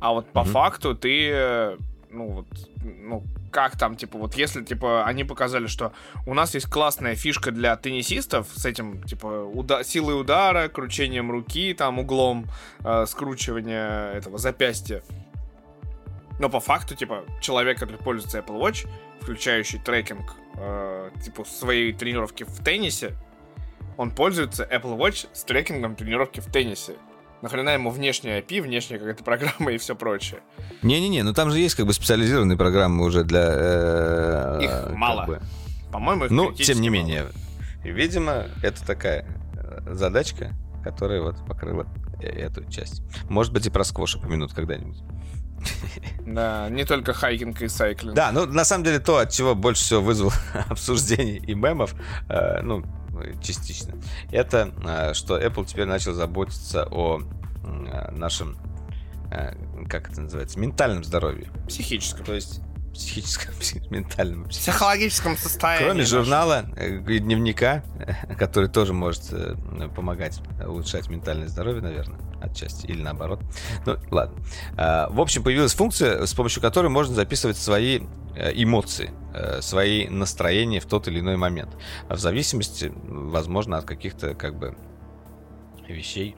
а 0.00 0.12
вот 0.12 0.30
по 0.32 0.40
mm-hmm. 0.40 0.44
факту 0.44 0.94
ты, 0.94 1.76
ну 2.10 2.28
вот, 2.28 2.46
ну 2.82 3.24
как 3.50 3.76
там, 3.76 3.96
типа, 3.96 4.18
вот 4.18 4.34
если, 4.34 4.62
типа, 4.64 5.04
они 5.04 5.24
показали, 5.24 5.66
что 5.66 5.92
у 6.26 6.34
нас 6.34 6.54
есть 6.54 6.66
классная 6.66 7.14
фишка 7.14 7.50
для 7.50 7.76
теннисистов 7.76 8.48
с 8.54 8.64
этим, 8.64 9.02
типа, 9.02 9.26
уда- 9.26 9.82
силой 9.84 10.20
удара, 10.20 10.68
кручением 10.68 11.30
руки, 11.30 11.74
там, 11.74 11.98
углом 11.98 12.46
э, 12.84 13.06
скручивания 13.06 14.12
этого 14.12 14.38
запястья. 14.38 15.02
Но 16.38 16.48
по 16.48 16.60
факту, 16.60 16.94
типа, 16.94 17.24
человек, 17.40 17.78
который 17.78 17.98
пользуется 17.98 18.38
Apple 18.38 18.60
Watch, 18.60 18.88
включающий 19.20 19.78
трекинг, 19.78 20.34
э, 20.54 21.10
типа, 21.22 21.44
своей 21.44 21.92
тренировки 21.92 22.44
в 22.44 22.64
теннисе, 22.64 23.16
он 24.00 24.10
пользуется 24.10 24.64
Apple 24.64 24.96
Watch 24.96 25.28
с 25.34 25.44
трекингом 25.44 25.94
тренировки 25.94 26.40
в 26.40 26.46
теннисе. 26.46 26.94
Нахрена 27.42 27.70
ему 27.70 27.90
внешняя 27.90 28.40
API, 28.40 28.62
внешняя 28.62 28.98
какая-то 28.98 29.22
программа 29.22 29.72
и 29.74 29.76
все 29.76 29.94
прочее. 29.94 30.40
Не-не-не, 30.80 31.22
ну 31.22 31.34
там 31.34 31.50
же 31.50 31.58
есть 31.58 31.74
как 31.74 31.84
бы 31.84 31.92
специализированные 31.92 32.56
программы 32.56 33.04
уже 33.04 33.24
для... 33.24 33.44
Э, 33.44 34.58
их 34.62 34.96
мало. 34.96 35.26
Бы. 35.26 35.40
По-моему, 35.92 36.24
их 36.24 36.30
Ну, 36.30 36.50
тем 36.52 36.80
не 36.80 36.88
мало. 36.88 36.98
менее, 37.02 37.26
видимо, 37.84 38.46
это 38.62 38.82
такая 38.86 39.26
э, 39.54 39.94
задачка, 39.94 40.54
которая 40.82 41.20
вот 41.20 41.36
покрыла 41.46 41.86
э, 42.22 42.26
эту 42.26 42.64
часть. 42.70 43.02
Может 43.28 43.52
быть, 43.52 43.66
и 43.66 43.70
про 43.70 43.84
сквош 43.84 44.16
упомянут 44.16 44.54
когда-нибудь. 44.54 45.02
Да, 46.26 46.68
не 46.70 46.84
только 46.84 47.12
хайкинг 47.12 47.60
и 47.62 47.68
сайклинг. 47.68 48.14
Да, 48.14 48.32
ну 48.32 48.46
на 48.46 48.64
самом 48.64 48.84
деле 48.84 48.98
то, 48.98 49.18
от 49.18 49.30
чего 49.30 49.54
больше 49.54 49.82
всего 49.82 50.00
вызвал 50.00 50.32
обсуждений 50.68 51.36
и 51.36 51.54
мемов, 51.54 51.94
э, 52.28 52.62
ну, 52.62 52.82
частично, 53.42 53.94
это 54.30 54.72
э, 54.84 55.14
что 55.14 55.38
Apple 55.38 55.64
теперь 55.66 55.86
начал 55.86 56.12
заботиться 56.12 56.86
о 56.90 57.20
э, 57.20 58.10
нашем, 58.12 58.56
э, 59.30 59.54
как 59.88 60.10
это 60.10 60.22
называется, 60.22 60.58
ментальном 60.58 61.04
здоровье. 61.04 61.48
Психическом. 61.66 62.24
То 62.24 62.34
есть 62.34 62.60
психическом, 62.92 63.54
ментальном. 63.90 64.44
Психологическом 64.48 65.36
состоянии. 65.36 65.84
Кроме 65.84 66.04
журнала 66.04 66.66
э, 66.76 66.98
и 66.98 67.18
дневника, 67.18 67.82
который 68.38 68.68
тоже 68.68 68.92
может 68.92 69.32
э, 69.32 69.54
помогать 69.94 70.40
улучшать 70.64 71.08
ментальное 71.08 71.48
здоровье, 71.48 71.82
наверное, 71.82 72.18
отчасти, 72.40 72.86
или 72.86 73.02
наоборот. 73.02 73.40
Ну, 73.86 73.96
ладно. 74.10 74.42
А, 74.76 75.08
в 75.10 75.20
общем, 75.20 75.42
появилась 75.42 75.74
функция, 75.74 76.26
с 76.26 76.34
помощью 76.34 76.62
которой 76.62 76.88
можно 76.88 77.14
записывать 77.14 77.56
свои 77.56 78.00
э, 78.34 78.52
эмоции, 78.54 79.10
свои 79.60 80.08
настроения 80.08 80.80
в 80.80 80.86
тот 80.86 81.06
или 81.06 81.20
иной 81.20 81.36
момент. 81.36 81.70
В 82.08 82.18
зависимости, 82.18 82.92
возможно, 83.04 83.78
от 83.78 83.84
каких-то 83.84 84.34
как 84.34 84.58
бы 84.58 84.76
вещей, 85.88 86.36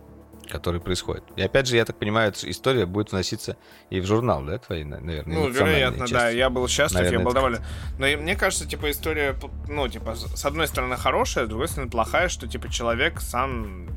которые 0.48 0.82
происходят. 0.82 1.24
И 1.36 1.42
опять 1.42 1.66
же, 1.66 1.76
я 1.76 1.84
так 1.84 1.96
понимаю, 1.96 2.32
история 2.42 2.86
будет 2.86 3.12
вноситься 3.12 3.56
и 3.90 4.00
в 4.00 4.06
журнал, 4.06 4.44
да, 4.44 4.58
твои, 4.58 4.84
наверное? 4.84 5.24
Ну, 5.26 5.48
вероятно, 5.48 6.00
части. 6.00 6.12
да. 6.12 6.28
Я 6.28 6.50
был 6.50 6.68
счастлив, 6.68 6.98
наверное, 7.00 7.18
я 7.20 7.24
был 7.24 7.32
доволен. 7.32 7.60
Но 7.98 8.06
и, 8.06 8.16
мне 8.16 8.36
кажется, 8.36 8.68
типа, 8.68 8.90
история, 8.90 9.34
ну, 9.68 9.88
типа, 9.88 10.14
с 10.14 10.44
одной 10.44 10.68
стороны 10.68 10.96
хорошая, 10.96 11.46
с 11.46 11.48
другой 11.48 11.68
стороны 11.68 11.90
плохая, 11.90 12.28
что, 12.28 12.46
типа, 12.46 12.68
человек 12.70 13.20
сам, 13.20 13.88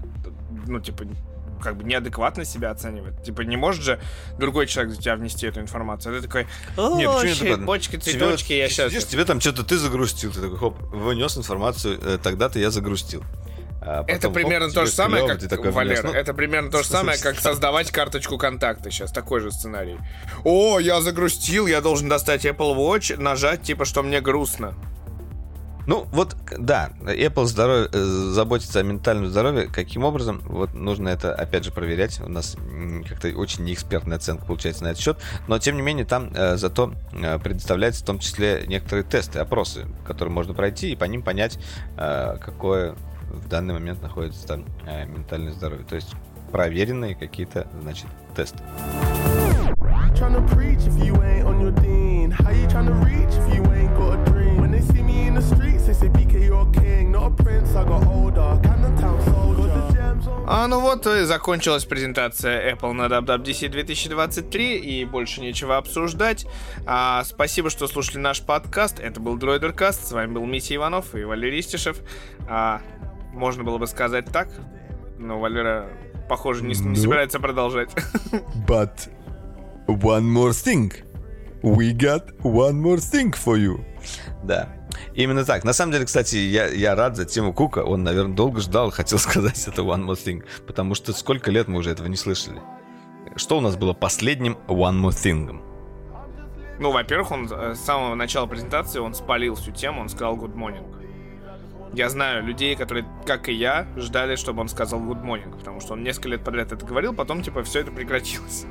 ну, 0.67 0.79
типа, 0.79 1.05
как 1.65 1.77
бы 1.77 1.83
неадекватно 1.83 2.45
себя 2.45 2.69
оценивает. 2.69 3.23
Типа, 3.23 3.41
не 3.41 3.57
может 3.57 3.83
же 3.83 3.99
другой 4.37 4.67
человек 4.67 4.93
за 4.93 5.01
тебя 5.01 5.15
внести 5.15 5.47
эту 5.47 5.61
информацию. 5.61 6.15
А 6.15 6.21
ты 6.21 6.27
такой, 6.27 6.43
нет, 6.77 7.09
почему 7.11 7.57
не 7.57 7.65
почки, 7.65 7.95
цветочки, 7.95 8.49
тебе, 8.49 8.59
я 8.59 8.69
сейчас... 8.69 8.91
Сидишь, 8.91 9.07
тебе 9.07 9.25
там 9.25 9.41
что-то 9.41 9.63
ты 9.63 9.77
загрустил, 9.79 10.31
ты 10.31 10.41
такой, 10.41 10.57
хоп, 10.59 10.79
вынес 10.93 11.35
информацию, 11.37 11.99
э, 11.99 12.19
тогда-то 12.21 12.59
я 12.59 12.69
загрустил. 12.69 13.23
А 13.81 14.03
потом, 14.03 14.15
это 14.15 14.29
примерно 14.29 14.67
оп, 14.67 14.73
то 14.73 14.85
же 14.85 14.91
самое, 14.91 15.25
клево, 15.25 15.39
как 15.39 15.49
такой, 15.49 15.71
Валер, 15.71 16.03
ну, 16.03 16.11
это 16.11 16.35
примерно 16.35 16.69
то 16.69 16.83
же 16.83 16.89
самое, 16.89 17.17
как 17.19 17.39
создавать 17.39 17.91
карточку 17.91 18.37
контакта 18.37 18.91
сейчас, 18.91 19.11
такой 19.11 19.39
же 19.41 19.51
сценарий. 19.51 19.97
О, 20.43 20.79
я 20.79 21.01
загрустил, 21.01 21.65
я 21.65 21.81
должен 21.81 22.09
достать 22.09 22.45
Apple 22.45 22.75
Watch, 22.75 23.19
нажать, 23.19 23.63
типа, 23.63 23.85
что 23.85 24.03
мне 24.03 24.21
грустно. 24.21 24.75
Ну, 25.87 26.07
вот, 26.11 26.35
да, 26.57 26.91
Apple 27.01 27.45
здоров... 27.45 27.89
Э, 27.93 28.03
заботится 28.35 28.79
о 28.79 28.83
ментальном 28.83 29.27
здоровье. 29.27 29.67
Каким 29.67 30.03
образом? 30.03 30.41
Вот 30.45 30.73
нужно 30.73 31.09
это, 31.09 31.33
опять 31.33 31.63
же, 31.63 31.71
проверять. 31.71 32.19
У 32.19 32.29
нас 32.29 32.57
как-то 33.07 33.29
очень 33.29 33.63
неэкспертная 33.63 34.17
оценка 34.17 34.45
получается 34.45 34.83
на 34.83 34.89
этот 34.89 35.01
счет. 35.01 35.17
Но, 35.47 35.59
тем 35.59 35.75
не 35.75 35.81
менее, 35.81 36.05
там 36.05 36.31
э, 36.33 36.57
зато 36.57 36.93
э, 37.13 37.39
предоставляется 37.39 38.03
в 38.03 38.05
том 38.05 38.19
числе 38.19 38.65
некоторые 38.67 39.03
тесты, 39.03 39.39
опросы, 39.39 39.85
которые 40.05 40.33
можно 40.33 40.53
пройти 40.53 40.91
и 40.91 40.95
по 40.95 41.05
ним 41.05 41.21
понять, 41.21 41.59
э, 41.97 42.37
какое 42.43 42.95
в 43.29 43.47
данный 43.47 43.73
момент 43.73 44.01
находится 44.01 44.45
там 44.47 44.65
э, 44.85 45.05
ментальное 45.05 45.53
здоровье. 45.53 45.85
То 45.85 45.95
есть 45.95 46.13
проверенные 46.51 47.15
какие-то, 47.15 47.67
значит, 47.81 48.07
тесты. 48.35 48.59
When 54.57 54.71
they 54.71 54.81
see 54.81 55.03
me 55.03 55.27
in 55.27 55.35
the 55.35 55.41
streets, 55.41 55.74
А 60.47 60.67
ну 60.67 60.79
вот 60.79 61.07
и 61.07 61.23
закончилась 61.23 61.85
презентация 61.85 62.73
Apple 62.73 62.93
на 62.93 63.07
WWDC 63.07 63.67
2023 63.67 64.77
и 64.77 65.03
больше 65.03 65.41
нечего 65.41 65.77
обсуждать. 65.77 66.45
А, 66.85 67.23
спасибо, 67.23 67.69
что 67.69 67.87
слушали 67.87 68.19
наш 68.19 68.41
подкаст. 68.41 68.99
Это 68.99 69.19
был 69.19 69.37
Дроидеркаст. 69.37 70.07
С 70.07 70.11
вами 70.11 70.33
был 70.33 70.45
Митя 70.45 70.75
Иванов 70.75 71.15
и 71.15 71.23
Валерий 71.23 71.61
Стишев. 71.61 71.97
А, 72.47 72.81
можно 73.33 73.63
было 73.63 73.77
бы 73.77 73.87
сказать 73.87 74.25
так, 74.31 74.49
но 75.17 75.39
Валера, 75.39 75.89
похоже, 76.29 76.63
не, 76.63 76.75
не 76.75 76.95
собирается 76.95 77.39
продолжать. 77.39 77.89
But 78.67 79.09
one 79.87 80.23
more 80.23 80.51
thing. 80.51 80.93
We 81.63 81.91
got 81.97 82.39
one 82.43 82.79
more 82.81 82.97
thing 82.97 83.33
for 83.33 83.57
you. 83.57 83.83
Да. 84.43 84.69
Именно 85.13 85.45
так. 85.45 85.63
На 85.63 85.73
самом 85.73 85.91
деле, 85.93 86.05
кстати, 86.05 86.35
я, 86.35 86.67
я 86.67 86.95
рад 86.95 87.15
за 87.15 87.25
Тиму 87.25 87.53
Кука. 87.53 87.79
Он, 87.83 88.03
наверное, 88.03 88.35
долго 88.35 88.59
ждал, 88.59 88.91
хотел 88.91 89.19
сказать 89.19 89.67
это 89.67 89.81
One 89.81 90.05
More 90.05 90.15
Thing. 90.15 90.43
Потому 90.67 90.95
что 90.95 91.13
сколько 91.13 91.51
лет 91.51 91.67
мы 91.67 91.79
уже 91.79 91.91
этого 91.91 92.07
не 92.07 92.17
слышали. 92.17 92.61
Что 93.35 93.57
у 93.57 93.61
нас 93.61 93.75
было 93.75 93.93
последним 93.93 94.57
One 94.67 95.01
More 95.01 95.09
Thing? 95.09 95.61
Ну, 96.79 96.91
во-первых, 96.91 97.31
он 97.31 97.49
э, 97.51 97.75
с 97.75 97.79
самого 97.79 98.15
начала 98.15 98.47
презентации 98.47 98.99
он 98.99 99.13
спалил 99.13 99.55
всю 99.55 99.71
тему, 99.71 100.01
он 100.01 100.09
сказал 100.09 100.35
Good 100.35 100.55
Morning. 100.55 101.05
Я 101.95 102.09
знаю 102.09 102.43
людей, 102.43 102.75
которые, 102.75 103.07
как 103.25 103.47
и 103.47 103.53
я, 103.53 103.87
ждали, 103.95 104.35
чтобы 104.35 104.59
он 104.59 104.67
сказал 104.67 104.99
good 104.99 105.23
morning, 105.23 105.57
потому 105.57 105.79
что 105.79 105.93
он 105.93 106.03
несколько 106.03 106.27
лет 106.27 106.43
подряд 106.43 106.73
это 106.73 106.85
говорил, 106.85 107.13
потом, 107.13 107.41
типа, 107.41 107.63
все 107.63 107.79
это 107.79 107.91
прекратилось. 107.91 108.65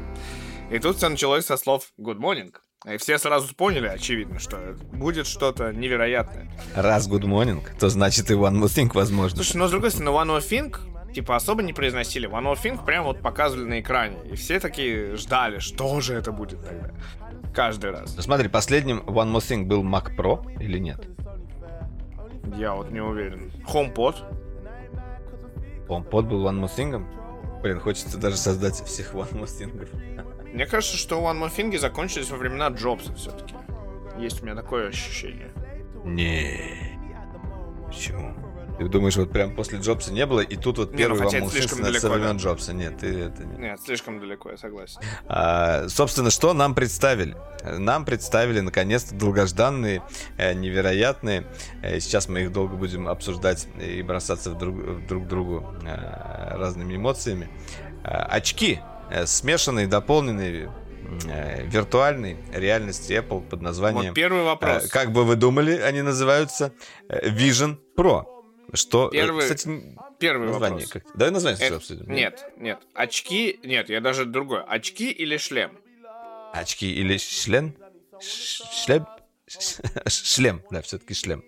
И 0.71 0.79
тут 0.79 0.99
все 0.99 1.09
началось 1.09 1.47
со 1.47 1.57
слов 1.57 1.93
good 1.99 2.19
morning. 2.19 2.55
И 2.87 2.97
все 2.99 3.17
сразу 3.19 3.55
поняли, 3.55 3.87
очевидно, 3.87 4.39
что 4.39 4.77
будет 4.93 5.27
что-то 5.27 5.73
невероятное. 5.73 6.51
Раз 6.77 7.09
good 7.09 7.23
morning, 7.23 7.63
то 7.79 7.89
значит 7.89 8.31
и 8.31 8.35
one 8.35 8.61
more 8.61 8.65
thing 8.65 8.91
возможно. 8.93 9.37
Слушай, 9.37 9.57
но 9.57 9.69
с 9.69 9.71
другой 9.71 9.91
стороны, 9.91 10.11
one 10.11 10.39
more 10.39 10.41
thing 10.41 10.77
типа 11.15 11.37
особо 11.37 11.63
не 11.63 11.73
произносили. 11.73 12.29
One 12.29 12.43
more 12.43 12.63
thing 12.63 12.85
прям 12.85 13.05
вот 13.05 13.23
показывали 13.23 13.65
на 13.67 13.81
экране. 13.81 14.19
И 14.31 14.35
все 14.37 14.61
такие 14.61 15.17
ждали, 15.17 15.61
что 15.61 16.01
же 16.01 16.15
это 16.15 16.31
будет 16.33 16.63
тогда. 16.63 16.91
Каждый 17.55 17.93
раз. 17.93 18.15
Ну, 18.17 18.23
смотри, 18.23 18.49
последним 18.49 18.99
One 19.07 19.33
More 19.33 19.39
Thing 19.39 19.65
был 19.65 19.85
Mac 19.85 20.15
Pro 20.17 20.45
или 20.61 20.79
нет? 20.79 21.09
Я 22.57 22.75
вот 22.75 22.91
не 22.91 23.01
уверен. 23.01 23.53
HomePod? 23.67 24.17
HomePod 25.89 26.23
был 26.23 26.45
One 26.47 26.61
More 26.61 26.71
Thing? 26.77 27.07
Блин, 27.63 27.79
хочется 27.79 28.19
даже 28.19 28.37
создать 28.37 28.75
всех 28.75 29.15
One 29.15 29.33
More 29.33 29.45
Thing. 29.45 30.34
Мне 30.55 30.67
кажется, 30.67 30.97
что 30.97 31.17
One 31.17 31.41
More 31.41 31.53
Thing 31.53 31.77
закончились 31.79 32.31
во 32.31 32.37
времена 32.37 32.69
Джобса 32.69 33.13
все-таки. 33.15 33.57
Есть 34.17 34.41
у 34.41 34.45
меня 34.45 34.55
такое 34.55 34.89
ощущение. 34.89 35.53
Не. 36.05 36.97
Почему? 37.89 38.33
Ты 38.79 38.89
думаешь, 38.89 39.17
вот 39.17 39.33
прям 39.33 39.55
после 39.57 39.81
Джобса 39.81 40.13
не 40.13 40.25
было, 40.27 40.41
и 40.41 40.55
тут 40.55 40.79
вот 40.79 40.93
не, 40.93 40.99
первый 40.99 41.23
ну, 41.23 41.29
вам 41.29 41.51
слишком 41.51 41.85
со 41.85 42.09
времен 42.09 42.37
да. 42.37 42.43
Джобса. 42.43 42.73
Нет, 42.73 42.99
ты 42.99 43.07
это 43.07 43.45
нет. 43.45 43.59
Нет, 43.59 43.81
слишком 43.85 44.21
далеко, 44.21 44.51
я 44.51 44.57
согласен. 44.57 45.01
А, 45.27 45.89
собственно, 45.89 46.31
что 46.31 46.53
нам 46.55 46.77
представили? 46.77 47.37
Нам 47.65 48.05
представили, 48.05 48.61
наконец-то, 48.61 49.13
долгожданные, 49.17 50.03
э, 50.39 50.55
невероятные. 50.55 51.47
Э, 51.83 51.99
сейчас 51.99 52.29
мы 52.29 52.43
их 52.43 52.53
долго 52.53 52.77
будем 52.77 53.09
обсуждать 53.09 53.67
и 53.81 54.03
бросаться 54.03 54.51
в 54.53 54.59
друг, 54.59 54.77
в 54.77 55.07
друг 55.07 55.27
другу 55.27 55.67
э, 55.83 56.57
разными 56.57 56.95
эмоциями. 56.95 57.49
Очки, 58.05 58.81
смешанные, 59.27 59.87
дополненные, 59.87 60.71
виртуальной 61.67 62.39
реальности 62.53 63.13
Apple 63.13 63.49
под 63.49 63.63
названием... 63.63 64.07
Вот 64.07 64.15
первый 64.15 64.43
вопрос. 64.43 64.89
Как 64.89 65.13
бы 65.13 65.25
вы 65.25 65.37
думали, 65.37 65.73
они 65.79 66.03
называются 66.03 66.73
Vision 67.09 67.79
Pro. 67.97 68.25
Что, 68.75 69.09
э, 69.09 69.13
первый, 69.13 69.43
кстати, 69.43 69.97
первый 70.19 70.49
название, 70.49 70.87
вопрос. 70.87 70.91
Как... 70.91 71.17
Давай 71.17 71.33
название 71.33 71.65
Это, 71.65 71.77
обсудим. 71.77 72.13
Нет, 72.13 72.45
нет. 72.57 72.81
Очки, 72.93 73.61
нет, 73.63 73.89
я 73.89 74.01
даже 74.01 74.25
другое. 74.25 74.63
Очки 74.63 75.11
или 75.13 75.37
шлем? 75.37 75.79
Очки 76.53 76.93
или 76.93 77.17
шлем? 77.19 77.77
Шлем? 78.21 79.07
Шлем, 80.09 80.63
да, 80.71 80.83
все-таки 80.83 81.15
шлем. 81.15 81.45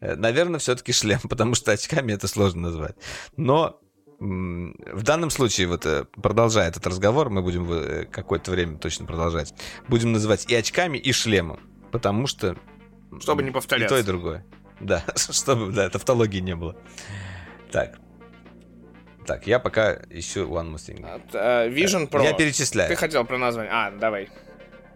Э, 0.00 0.14
наверное, 0.14 0.58
все-таки 0.58 0.92
шлем, 0.92 1.20
потому 1.28 1.54
что 1.54 1.72
очками 1.72 2.12
это 2.12 2.26
сложно 2.26 2.62
назвать. 2.62 2.96
Но 3.36 3.80
в 4.18 5.02
данном 5.02 5.30
случае, 5.30 5.66
вот 5.66 5.84
э, 5.84 6.06
продолжая 6.22 6.68
этот 6.68 6.86
разговор, 6.86 7.28
мы 7.28 7.42
будем 7.42 8.08
какое-то 8.10 8.50
время 8.50 8.78
точно 8.78 9.04
продолжать, 9.06 9.52
будем 9.88 10.12
называть 10.12 10.50
и 10.50 10.54
очками, 10.54 10.96
и 10.96 11.12
шлемом, 11.12 11.60
потому 11.92 12.26
что... 12.26 12.56
Чтобы 13.20 13.42
не 13.42 13.50
повторяться. 13.50 13.94
И 13.94 13.98
то, 13.98 14.02
и 14.02 14.06
другое. 14.06 14.44
Да, 14.80 15.02
чтобы, 15.16 15.72
да, 15.72 15.88
тавтологии 15.90 16.40
не 16.40 16.54
было. 16.54 16.76
Так. 17.70 17.98
Так, 19.26 19.46
я 19.46 19.58
пока 19.58 19.94
ищу 20.10 20.48
One 20.48 20.72
More 20.72 20.76
Thing. 20.76 21.04
От, 21.04 21.34
uh, 21.34 21.68
Vision 21.68 22.08
Pro. 22.08 22.22
Я 22.22 22.32
перечисляю. 22.32 22.88
Ты 22.88 22.96
хотел 22.96 23.24
про 23.24 23.38
название. 23.38 23.72
А, 23.72 23.90
давай. 23.90 24.28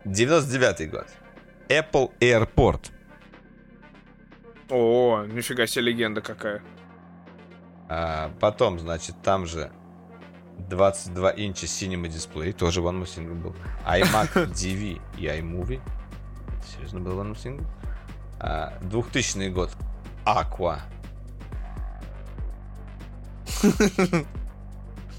99 0.05 0.91
год. 0.91 1.07
Apple 1.69 2.11
Airport. 2.21 2.91
О, 4.69 5.25
нифига 5.27 5.67
себе 5.67 5.87
легенда 5.87 6.21
какая. 6.21 6.63
А, 7.93 8.31
потом, 8.39 8.79
значит, 8.79 9.17
там 9.21 9.47
же 9.47 9.73
22 10.69 11.33
инча 11.37 11.67
Cinema 11.67 12.07
дисплей, 12.07 12.53
тоже 12.53 12.81
One 12.81 13.03
More 13.03 13.05
Thing 13.05 13.35
был. 13.35 13.57
iMac 13.85 14.33
DV 14.53 15.01
и 15.19 15.25
iMovie. 15.25 15.81
Серьезно, 16.65 17.01
был 17.01 17.21
One 17.21 17.35
More? 17.35 17.67
2000 18.83 19.49
а, 19.49 19.51
год. 19.51 19.71
Aqua. 20.25 20.79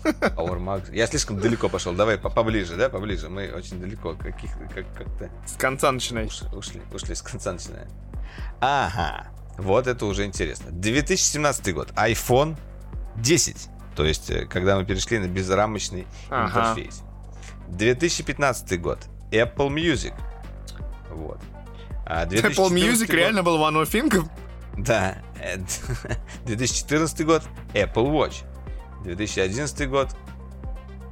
Power 0.03 0.59
Max. 0.59 0.95
Я 0.95 1.07
слишком 1.07 1.39
далеко 1.39 1.67
пошел. 1.67 1.93
Давай 1.93 2.17
поближе, 2.17 2.77
да, 2.77 2.89
поближе. 2.89 3.29
Мы 3.29 3.51
очень 3.51 3.81
далеко. 3.81 4.15
Каких 4.15 4.51
как 4.73 4.85
как-то. 4.93 5.29
С 5.45 5.57
конца 5.57 5.91
начинаем. 5.91 6.27
Ушли, 6.27 6.47
ушли, 6.53 6.81
ушли 6.93 7.15
с 7.15 7.21
конца 7.21 7.51
начинаем. 7.51 7.89
Ага. 8.61 9.27
Вот 9.57 9.87
это 9.87 10.05
уже 10.05 10.25
интересно. 10.25 10.71
2017 10.71 11.73
год. 11.73 11.91
iPhone 11.91 12.57
10. 13.17 13.69
То 13.95 14.05
есть, 14.05 14.29
э, 14.29 14.45
когда 14.45 14.77
мы 14.77 14.85
перешли 14.85 15.19
на 15.19 15.27
безрамочный 15.27 16.07
ага. 16.29 16.71
интерфейс. 16.71 17.03
2015 17.69 18.81
год. 18.81 18.99
Apple 19.31 19.69
Music. 19.69 20.13
Вот. 21.09 21.39
А 22.05 22.25
Apple 22.27 22.69
Music 22.69 23.07
год... 23.07 23.15
реально 23.15 23.43
был 23.43 23.57
One 23.57 23.81
of 23.81 23.89
Thing? 23.91 24.29
Да. 24.77 25.17
2014 26.45 27.25
год 27.25 27.43
Apple 27.73 28.11
Watch. 28.11 28.43
2011 29.03 29.89
год. 29.89 30.09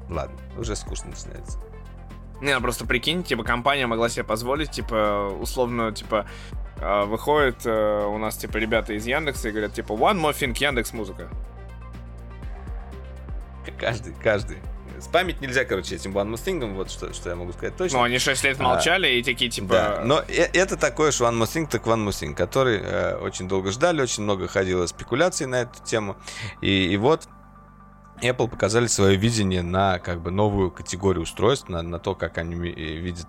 Ладно, 0.10 0.38
уже 0.58 0.76
скучно 0.76 1.10
начинается. 1.10 1.60
Не, 2.42 2.56
ну 2.56 2.62
просто 2.62 2.86
прикинь, 2.86 3.24
типа, 3.24 3.44
компания 3.44 3.86
могла 3.86 4.08
себе 4.08 4.24
позволить, 4.24 4.72
типа, 4.72 5.30
условно, 5.40 5.92
типа, 5.92 6.26
выходит 6.82 7.66
э, 7.66 8.06
у 8.06 8.18
нас, 8.18 8.38
типа, 8.38 8.58
ребята 8.58 8.94
из 8.94 9.06
Яндекса 9.06 9.50
и 9.50 9.52
говорят, 9.52 9.74
типа, 9.74 9.94
One 9.94 10.20
More 10.22 10.34
Thing, 10.34 10.56
Яндекс 10.58 10.94
Музыка. 10.94 11.30
Каждый, 13.78 14.14
каждый. 14.22 14.58
Спамить 15.00 15.40
нельзя, 15.40 15.64
короче, 15.64 15.96
этим 15.96 16.18
One 16.18 16.34
More 16.34 16.44
Thing, 16.44 16.74
вот 16.74 16.92
что, 16.92 17.14
что 17.14 17.30
я 17.30 17.36
могу 17.36 17.54
сказать 17.54 17.76
точно. 17.78 18.00
Ну, 18.00 18.04
они 18.04 18.20
6 18.20 18.44
лет 18.44 18.60
молчали 18.60 19.08
а, 19.08 19.10
и 19.12 19.24
такие, 19.24 19.50
типа... 19.50 19.68
Да, 19.68 20.02
но 20.04 20.24
это 20.28 20.76
такой 20.76 21.12
же 21.12 21.24
One 21.24 21.42
More 21.42 21.46
Thing, 21.46 21.68
так 21.70 21.86
One 21.86 22.06
More 22.06 22.10
Thing, 22.10 22.34
который 22.34 22.80
э, 22.82 23.16
очень 23.16 23.48
долго 23.48 23.72
ждали, 23.72 24.02
очень 24.02 24.24
много 24.24 24.48
ходило 24.48 24.86
спекуляций 24.88 25.48
на 25.48 25.62
эту 25.62 25.82
тему. 25.84 26.18
И, 26.62 26.88
и 26.88 26.98
вот 26.98 27.28
Apple 28.22 28.50
показали 28.50 28.88
свое 28.88 29.16
видение 29.18 29.62
на 29.62 30.00
как 30.00 30.22
бы 30.22 30.32
новую 30.32 30.72
категорию 30.72 31.24
устройств, 31.24 31.70
на, 31.70 31.82
на 31.82 32.00
то, 32.00 32.16
как 32.16 32.38
они 32.38 32.56
видят 32.56 33.28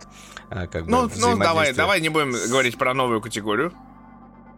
э, 0.50 0.66
как 0.66 0.86
ну, 0.86 1.08
бы 1.08 1.12
Ну, 1.16 1.38
давай, 1.38 1.72
давай 1.72 2.00
не 2.00 2.08
будем 2.08 2.32
говорить 2.32 2.78
про 2.78 2.94
новую 2.94 3.20
категорию. 3.20 3.72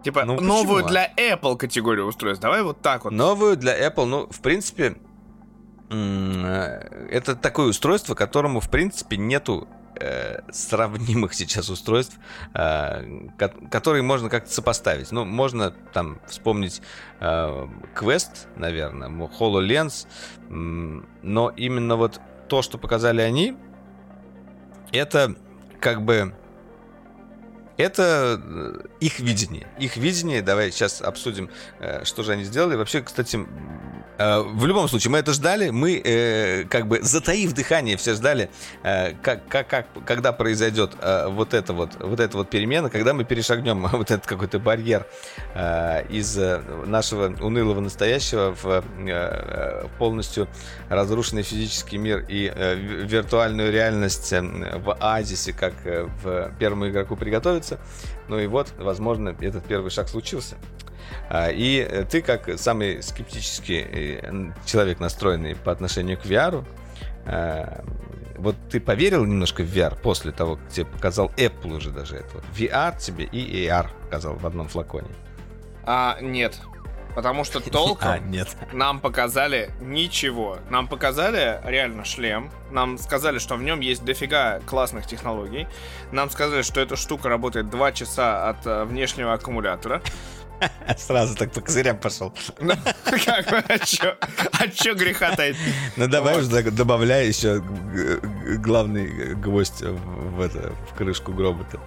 Типа, 0.02 0.24
ну, 0.24 0.40
новую 0.40 0.82
почему? 0.84 0.88
для 0.88 1.12
Apple 1.16 1.56
категорию 1.56 2.06
устройств. 2.06 2.42
Давай 2.42 2.62
вот 2.62 2.80
так 2.80 3.04
вот. 3.04 3.12
Новую 3.12 3.56
для 3.56 3.88
Apple, 3.88 4.04
ну, 4.04 4.26
в 4.28 4.40
принципе, 4.40 4.96
э, 5.90 7.08
это 7.10 7.36
такое 7.36 7.68
устройство, 7.68 8.14
которому, 8.14 8.60
в 8.60 8.68
принципе, 8.68 9.16
нету 9.16 9.68
э, 9.70 9.81
сравнимых 10.50 11.34
сейчас 11.34 11.68
устройств, 11.70 12.18
э, 12.54 13.28
которые 13.70 14.02
можно 14.02 14.28
как-то 14.28 14.50
сопоставить. 14.52 15.12
Ну, 15.12 15.24
можно 15.24 15.70
там 15.70 16.20
вспомнить 16.26 16.82
э, 17.20 17.68
Quest, 17.94 18.48
наверное, 18.56 19.08
HoloLens, 19.08 20.06
но 20.48 21.50
именно 21.50 21.96
вот 21.96 22.20
то, 22.48 22.62
что 22.62 22.78
показали 22.78 23.22
они, 23.22 23.56
это 24.92 25.34
как 25.80 26.02
бы 26.02 26.34
это 27.76 28.40
э, 28.42 28.80
их 29.00 29.20
видение. 29.20 29.66
Их 29.78 29.96
видение, 29.96 30.42
давай 30.42 30.70
сейчас 30.70 31.00
обсудим, 31.00 31.50
э, 31.80 32.04
что 32.04 32.22
же 32.22 32.32
они 32.32 32.44
сделали. 32.44 32.76
Вообще, 32.76 33.00
кстати, 33.00 33.40
э, 34.18 34.40
в 34.40 34.66
любом 34.66 34.88
случае, 34.88 35.10
мы 35.10 35.18
это 35.18 35.32
ждали, 35.32 35.70
мы 35.70 36.66
как 36.70 36.86
бы 36.86 37.00
затаив 37.02 37.52
дыхание 37.52 37.96
все 37.96 38.14
ждали, 38.14 38.50
как, 38.82 39.46
как, 39.48 39.68
как, 39.68 39.86
когда 40.06 40.32
произойдет 40.32 40.92
вот 41.28 41.54
это 41.54 41.72
вот, 41.72 41.96
вот 41.98 42.20
эта 42.20 42.36
вот 42.36 42.50
перемена, 42.50 42.90
когда 42.90 43.14
мы 43.14 43.24
перешагнем 43.24 43.86
вот 43.92 44.10
этот 44.10 44.26
какой-то 44.26 44.58
барьер 44.58 45.06
из 46.08 46.36
нашего 46.86 47.34
унылого 47.42 47.80
настоящего 47.80 48.54
в 48.62 48.84
полностью 49.98 50.48
разрушенный 50.88 51.42
физический 51.42 51.98
мир 51.98 52.24
и 52.28 52.52
виртуальную 53.06 53.72
реальность 53.72 54.32
в 54.32 54.96
Азисе, 55.00 55.52
как 55.52 55.74
в 55.84 56.52
первому 56.58 56.88
игроку 56.88 57.16
приготовиться 57.16 57.61
становится. 57.62 57.78
Ну 58.28 58.38
и 58.38 58.46
вот, 58.46 58.72
возможно, 58.78 59.34
этот 59.40 59.64
первый 59.64 59.90
шаг 59.90 60.08
случился. 60.08 60.56
А, 61.28 61.50
и 61.50 62.04
ты, 62.10 62.22
как 62.22 62.58
самый 62.58 63.02
скептический 63.02 63.80
э, 63.80 64.52
человек, 64.64 65.00
настроенный 65.00 65.56
по 65.56 65.72
отношению 65.72 66.18
к 66.18 66.24
VR, 66.24 66.64
а, 67.26 67.84
вот 68.36 68.56
ты 68.70 68.80
поверил 68.80 69.24
немножко 69.24 69.62
в 69.62 69.66
VR 69.66 70.00
после 70.00 70.32
того, 70.32 70.56
как 70.56 70.68
тебе 70.68 70.86
показал 70.86 71.30
Apple 71.36 71.76
уже 71.76 71.90
даже 71.90 72.16
это? 72.16 72.42
VR 72.56 72.98
тебе 72.98 73.24
и 73.24 73.66
AR 73.66 73.88
показал 74.04 74.34
в 74.34 74.46
одном 74.46 74.68
флаконе. 74.68 75.08
А, 75.84 76.18
нет, 76.20 76.58
Потому 77.14 77.44
что 77.44 77.60
толком 77.70 78.08
а, 78.08 78.18
нет. 78.18 78.48
нам 78.72 79.00
показали 79.00 79.70
ничего. 79.80 80.58
Нам 80.70 80.88
показали 80.88 81.60
реально 81.64 82.04
шлем. 82.04 82.50
Нам 82.70 82.98
сказали, 82.98 83.38
что 83.38 83.56
в 83.56 83.62
нем 83.62 83.80
есть 83.80 84.04
дофига 84.04 84.60
классных 84.60 85.06
технологий. 85.06 85.66
Нам 86.10 86.30
сказали, 86.30 86.62
что 86.62 86.80
эта 86.80 86.96
штука 86.96 87.28
работает 87.28 87.70
2 87.70 87.92
часа 87.92 88.48
от 88.48 88.66
э, 88.66 88.84
внешнего 88.84 89.32
аккумулятора. 89.32 90.02
Сразу 90.96 91.36
так 91.36 91.52
по 91.52 91.60
козырям 91.60 91.98
пошел. 91.98 92.32
Ну, 92.60 92.74
как, 93.04 93.70
а 93.70 93.78
чё? 93.78 94.16
А 94.52 94.68
чё 94.68 94.94
греха 94.94 95.34
таить? 95.34 95.56
Ну 95.96 96.08
давай 96.08 96.38
уже 96.38 96.70
добавляй 96.70 97.26
еще 97.26 97.62
главный 98.58 99.34
гвоздь 99.34 99.82
в, 99.82 100.40
это, 100.40 100.72
в 100.90 100.96
крышку 100.96 101.32
гроба-то. 101.32 101.80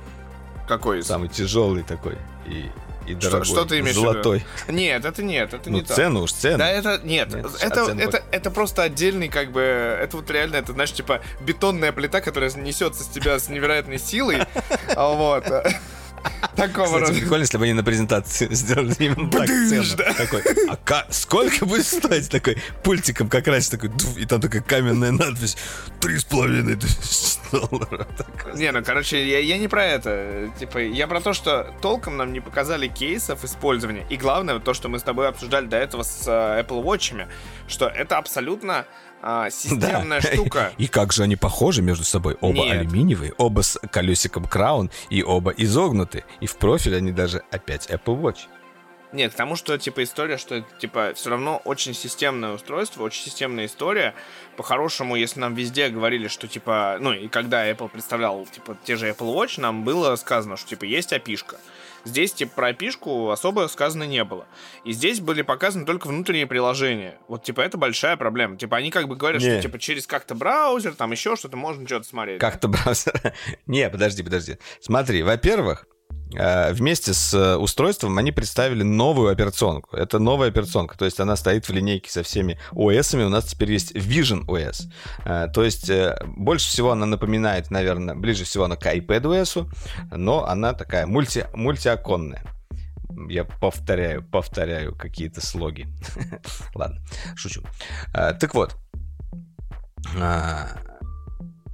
Какой? 0.67 1.03
Самый 1.03 1.29
тяжелый 1.29 1.83
такой. 1.83 2.17
И 2.47 2.69
и 3.07 3.13
дорогой. 3.13 3.45
Что, 3.45 3.55
что 3.55 3.65
ты 3.65 3.79
имеешь 3.79 3.95
Золотой. 3.95 4.39
в 4.39 4.67
виду? 4.67 4.77
Нет, 4.77 5.05
это 5.05 5.23
нет, 5.23 5.53
это 5.53 5.69
ну, 5.69 5.77
не 5.77 5.83
так. 5.83 5.95
цену 5.95 6.21
уж, 6.21 6.31
цену. 6.31 6.57
Да, 6.57 6.69
это, 6.69 7.01
нет, 7.03 7.33
нет 7.33 7.45
это, 7.61 7.81
это, 7.81 7.91
это, 7.91 8.23
это 8.31 8.51
просто 8.51 8.83
отдельный, 8.83 9.29
как 9.29 9.51
бы, 9.51 9.61
это 9.61 10.17
вот 10.17 10.29
реально, 10.31 10.57
это, 10.57 10.73
знаешь, 10.73 10.91
типа, 10.91 11.21
бетонная 11.41 11.91
плита, 11.91 12.21
которая 12.21 12.51
несется 12.51 13.03
с 13.03 13.07
тебя 13.07 13.39
с 13.39 13.49
невероятной 13.49 13.99
силой, 13.99 14.39
вот. 14.95 15.45
Такого 16.55 16.85
Кстати, 16.85 17.09
рода. 17.09 17.19
прикольно, 17.19 17.41
если 17.41 17.57
бы 17.57 17.63
они 17.65 17.73
на 17.73 17.83
презентации 17.83 18.47
сделали 18.53 18.95
именно 18.99 19.29
так 19.29 19.47
цену. 19.47 19.83
Такой, 20.17 20.43
а 20.69 21.07
сколько 21.09 21.65
будет 21.65 21.85
стоить 21.85 22.29
такой 22.29 22.57
пультиком 22.83 23.29
как 23.29 23.47
раз 23.47 23.69
такой, 23.69 23.91
и 24.17 24.25
там 24.25 24.39
такая 24.41 24.61
каменная 24.61 25.11
надпись, 25.11 25.57
три 25.99 26.17
с 26.17 26.23
половиной 26.23 26.75
тысячи 26.75 27.39
долларов. 27.51 28.07
Не, 28.53 28.71
ну, 28.71 28.83
короче, 28.83 29.27
я, 29.27 29.39
я 29.39 29.57
не 29.57 29.67
про 29.67 29.85
это. 29.85 30.49
Типа, 30.59 30.77
я 30.77 31.07
про 31.07 31.19
то, 31.19 31.33
что 31.33 31.73
толком 31.81 32.17
нам 32.17 32.31
не 32.31 32.39
показали 32.39 32.87
кейсов 32.87 33.43
использования. 33.43 34.05
И 34.09 34.17
главное, 34.17 34.59
то, 34.59 34.73
что 34.73 34.89
мы 34.89 34.99
с 34.99 35.03
тобой 35.03 35.27
обсуждали 35.27 35.65
до 35.65 35.77
этого 35.77 36.03
с 36.03 36.27
uh, 36.27 36.65
Apple 36.65 36.83
Watch, 36.83 37.27
что 37.67 37.87
это 37.87 38.17
абсолютно 38.17 38.85
а, 39.27 39.49
системная 39.49 40.21
да. 40.21 40.33
штука. 40.33 40.71
И 40.77 40.87
как 40.87 41.11
же 41.11 41.23
они 41.23 41.35
похожи 41.35 41.81
между 41.81 42.03
собой? 42.03 42.37
Оба 42.41 42.59
Нет. 42.59 42.77
алюминиевые, 42.77 43.33
оба 43.37 43.61
с 43.61 43.79
колесиком 43.91 44.45
краун 44.45 44.91
и 45.09 45.23
оба 45.23 45.51
изогнуты. 45.51 46.25
И 46.41 46.45
в 46.45 46.57
профиль 46.57 46.95
они 46.95 47.11
даже 47.11 47.41
опять 47.49 47.89
Apple 47.89 48.21
Watch. 48.21 48.41
Нет, 49.11 49.33
к 49.33 49.35
тому, 49.35 49.55
что, 49.55 49.77
типа, 49.77 50.03
история, 50.03 50.37
что 50.37 50.55
это, 50.55 50.67
типа, 50.77 51.13
все 51.15 51.29
равно 51.29 51.61
очень 51.63 51.93
системное 51.93 52.51
устройство, 52.51 53.03
очень 53.03 53.23
системная 53.23 53.65
история. 53.65 54.13
По-хорошему, 54.57 55.15
если 55.15 55.39
нам 55.39 55.55
везде 55.55 55.87
говорили, 55.89 56.27
что, 56.27 56.47
типа, 56.47 56.97
ну, 56.99 57.13
и 57.13 57.27
когда 57.27 57.67
Apple 57.69 57.89
представлял, 57.89 58.45
типа, 58.45 58.77
те 58.83 58.95
же 58.95 59.09
Apple 59.09 59.33
Watch, 59.33 59.59
нам 59.59 59.83
было 59.83 60.15
сказано, 60.17 60.57
что, 60.57 60.69
типа, 60.69 60.83
есть 60.83 61.13
опишка. 61.13 61.57
Здесь, 62.05 62.33
типа, 62.33 62.53
про 62.55 62.67
опишку 62.67 63.31
особо 63.31 63.67
сказано 63.67 64.03
не 64.03 64.23
было. 64.23 64.45
И 64.83 64.91
здесь 64.91 65.19
были 65.19 65.41
показаны 65.41 65.85
только 65.85 66.07
внутренние 66.07 66.47
приложения. 66.47 67.17
Вот, 67.27 67.43
типа, 67.43 67.61
это 67.61 67.77
большая 67.77 68.15
проблема. 68.15 68.57
Типа, 68.57 68.77
они 68.77 68.91
как 68.91 69.07
бы 69.07 69.15
говорят, 69.15 69.41
не. 69.41 69.49
что, 69.49 69.61
типа, 69.63 69.79
через 69.79 70.05
как-то 70.05 70.35
браузер, 70.35 70.93
там 70.93 71.11
еще 71.11 71.35
что-то, 71.35 71.57
можно 71.57 71.85
что-то 71.85 72.07
смотреть. 72.07 72.39
Как-то 72.39 72.67
да? 72.67 72.77
браузер? 72.77 73.33
не, 73.65 73.89
подожди, 73.89 74.23
подожди. 74.23 74.57
Смотри, 74.79 75.23
во-первых, 75.23 75.87
вместе 76.31 77.13
с 77.13 77.33
э, 77.33 77.55
устройством 77.55 78.17
они 78.17 78.31
представили 78.31 78.83
новую 78.83 79.31
операционку. 79.31 79.95
Это 79.95 80.19
новая 80.19 80.49
операционка, 80.49 80.97
то 80.97 81.05
есть 81.05 81.19
она 81.19 81.35
стоит 81.35 81.67
в 81.67 81.71
линейке 81.71 82.11
со 82.11 82.23
всеми 82.23 82.59
OS. 82.71 83.23
У 83.23 83.29
нас 83.29 83.45
теперь 83.45 83.71
есть 83.71 83.93
Vision 83.93 84.45
OS. 84.45 84.91
Э, 85.23 85.47
то 85.53 85.63
есть 85.63 85.89
больше 86.25 86.67
всего 86.67 86.91
она 86.91 87.05
напоминает, 87.05 87.71
наверное, 87.71 88.15
ближе 88.15 88.43
всего 88.43 88.65
она 88.65 88.75
к 88.75 88.85
iPadOS, 88.85 89.69
но 90.11 90.45
она 90.45 90.73
такая 90.73 91.05
мульти, 91.05 91.45
мультиоконная. 91.53 92.43
Я 93.29 93.45
повторяю, 93.45 94.23
повторяю 94.23 94.95
какие-то 94.95 95.45
слоги. 95.45 95.87
Ладно, 96.75 97.01
шучу. 97.35 97.63
Так 98.11 98.53
вот, 98.53 98.75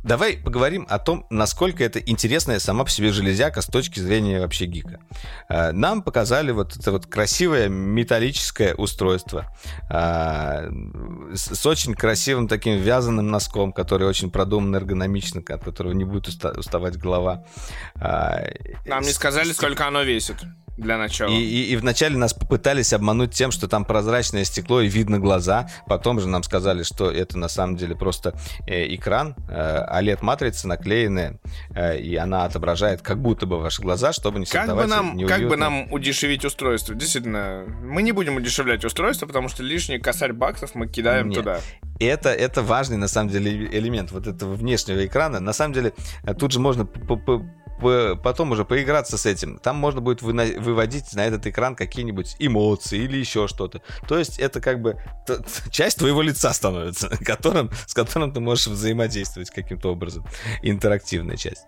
Давай 0.04 0.38
поговорим 0.38 0.88
о 0.90 0.98
том, 0.98 1.28
насколько 1.30 1.84
это 1.84 2.00
интересная 2.00 2.60
сама 2.60 2.86
по 2.86 2.90
себе 2.90 3.12
железяка 3.12 3.62
с 3.62 3.68
точки 3.68 4.00
зрения 4.00 4.40
вообще 4.40 4.66
гика. 4.66 5.00
Э, 5.48 5.72
нам 5.72 6.02
показали 6.02 6.52
вот 6.52 6.76
это 6.76 6.92
вот 6.92 7.06
красивое 7.06 7.70
металлическое 7.70 8.74
устройство 8.74 9.46
э, 9.92 10.72
с 11.36 11.66
очень 11.66 11.94
красивым 11.94 12.48
таким 12.48 12.78
вязаным 12.78 13.30
носком, 13.30 13.72
который 13.74 14.08
очень 14.08 14.32
продуман 14.32 14.76
эргономично, 14.76 15.42
от 15.48 15.64
которого 15.64 15.94
не 15.94 16.06
будет 16.06 16.28
уставать 16.28 16.98
голова. 16.98 17.46
Э, 17.96 18.50
Нам 18.86 19.04
не 19.04 19.12
сказали, 19.12 19.52
сколько 19.52 19.88
оно 19.88 20.02
весит. 20.02 20.38
Для 20.82 20.98
начала. 20.98 21.30
И, 21.30 21.36
и, 21.36 21.72
и 21.72 21.76
вначале 21.76 22.18
нас 22.18 22.34
попытались 22.34 22.92
обмануть 22.92 23.32
тем, 23.32 23.52
что 23.52 23.68
там 23.68 23.86
прозрачное 23.86 24.44
стекло 24.44 24.82
и 24.82 24.88
видно 24.88 25.20
глаза. 25.20 25.70
Потом 25.86 26.20
же 26.20 26.28
нам 26.28 26.42
сказали, 26.42 26.82
что 26.82 27.12
это 27.12 27.38
на 27.38 27.48
самом 27.50 27.76
деле 27.76 27.96
просто 27.96 28.34
э, 28.66 28.94
экран, 28.96 29.36
э, 29.48 29.86
OLED-матрица 29.92 30.68
наклеенная, 30.68 31.40
э, 31.76 32.00
и 32.00 32.16
она 32.16 32.46
отображает 32.46 33.04
как 33.04 33.22
будто 33.22 33.46
бы 33.46 33.60
ваши 33.60 33.84
глаза, 33.84 34.12
чтобы 34.12 34.40
не 34.40 34.46
как 34.48 34.76
бы 34.76 34.88
нам, 34.88 35.20
Как 35.28 35.48
бы 35.48 35.56
нам 35.56 35.92
удешевить 35.92 36.44
устройство? 36.46 36.96
Действительно, 36.96 37.64
мы 37.84 38.02
не 38.02 38.12
будем 38.12 38.38
удешевлять 38.38 38.84
устройство, 38.84 39.28
потому 39.28 39.50
что 39.50 39.62
лишний 39.62 40.00
косарь 40.00 40.34
баксов 40.34 40.74
мы 40.74 40.88
кидаем 40.88 41.30
Нет. 41.30 41.38
туда. 41.38 41.60
Это, 42.00 42.30
это 42.30 42.64
важный, 42.64 42.98
на 42.98 43.08
самом 43.08 43.30
деле, 43.30 43.68
элемент 43.72 44.12
вот 44.12 44.26
этого 44.26 44.56
внешнего 44.56 45.06
экрана. 45.06 45.40
На 45.40 45.54
самом 45.54 45.76
деле, 45.76 45.94
э, 46.24 46.34
тут 46.34 46.52
же 46.52 46.60
можно 46.60 46.88
потом 47.82 48.52
уже 48.52 48.66
поиграться 48.66 49.18
с 49.18 49.26
этим. 49.26 49.58
Там 49.60 49.76
можно 49.76 50.02
будет 50.02 50.22
выводить 50.22 51.14
на 51.14 51.26
этот 51.26 51.46
экран 51.48 51.76
какие-нибудь 51.76 52.36
эмоции 52.40 53.00
или 53.00 53.18
еще 53.18 53.48
что-то. 53.48 53.82
То 54.08 54.18
есть 54.18 54.40
это 54.40 54.62
как 54.62 54.82
бы 54.82 55.02
часть 55.72 55.98
твоего 55.98 56.22
лица 56.22 56.54
становится, 56.54 57.10
которым, 57.26 57.72
с 57.86 57.94
которым 57.94 58.34
ты 58.34 58.40
можешь 58.40 58.68
взаимодействовать 58.68 59.50
каким-то 59.50 59.92
образом. 59.92 60.26
Интерактивная 60.62 61.38
часть. 61.38 61.66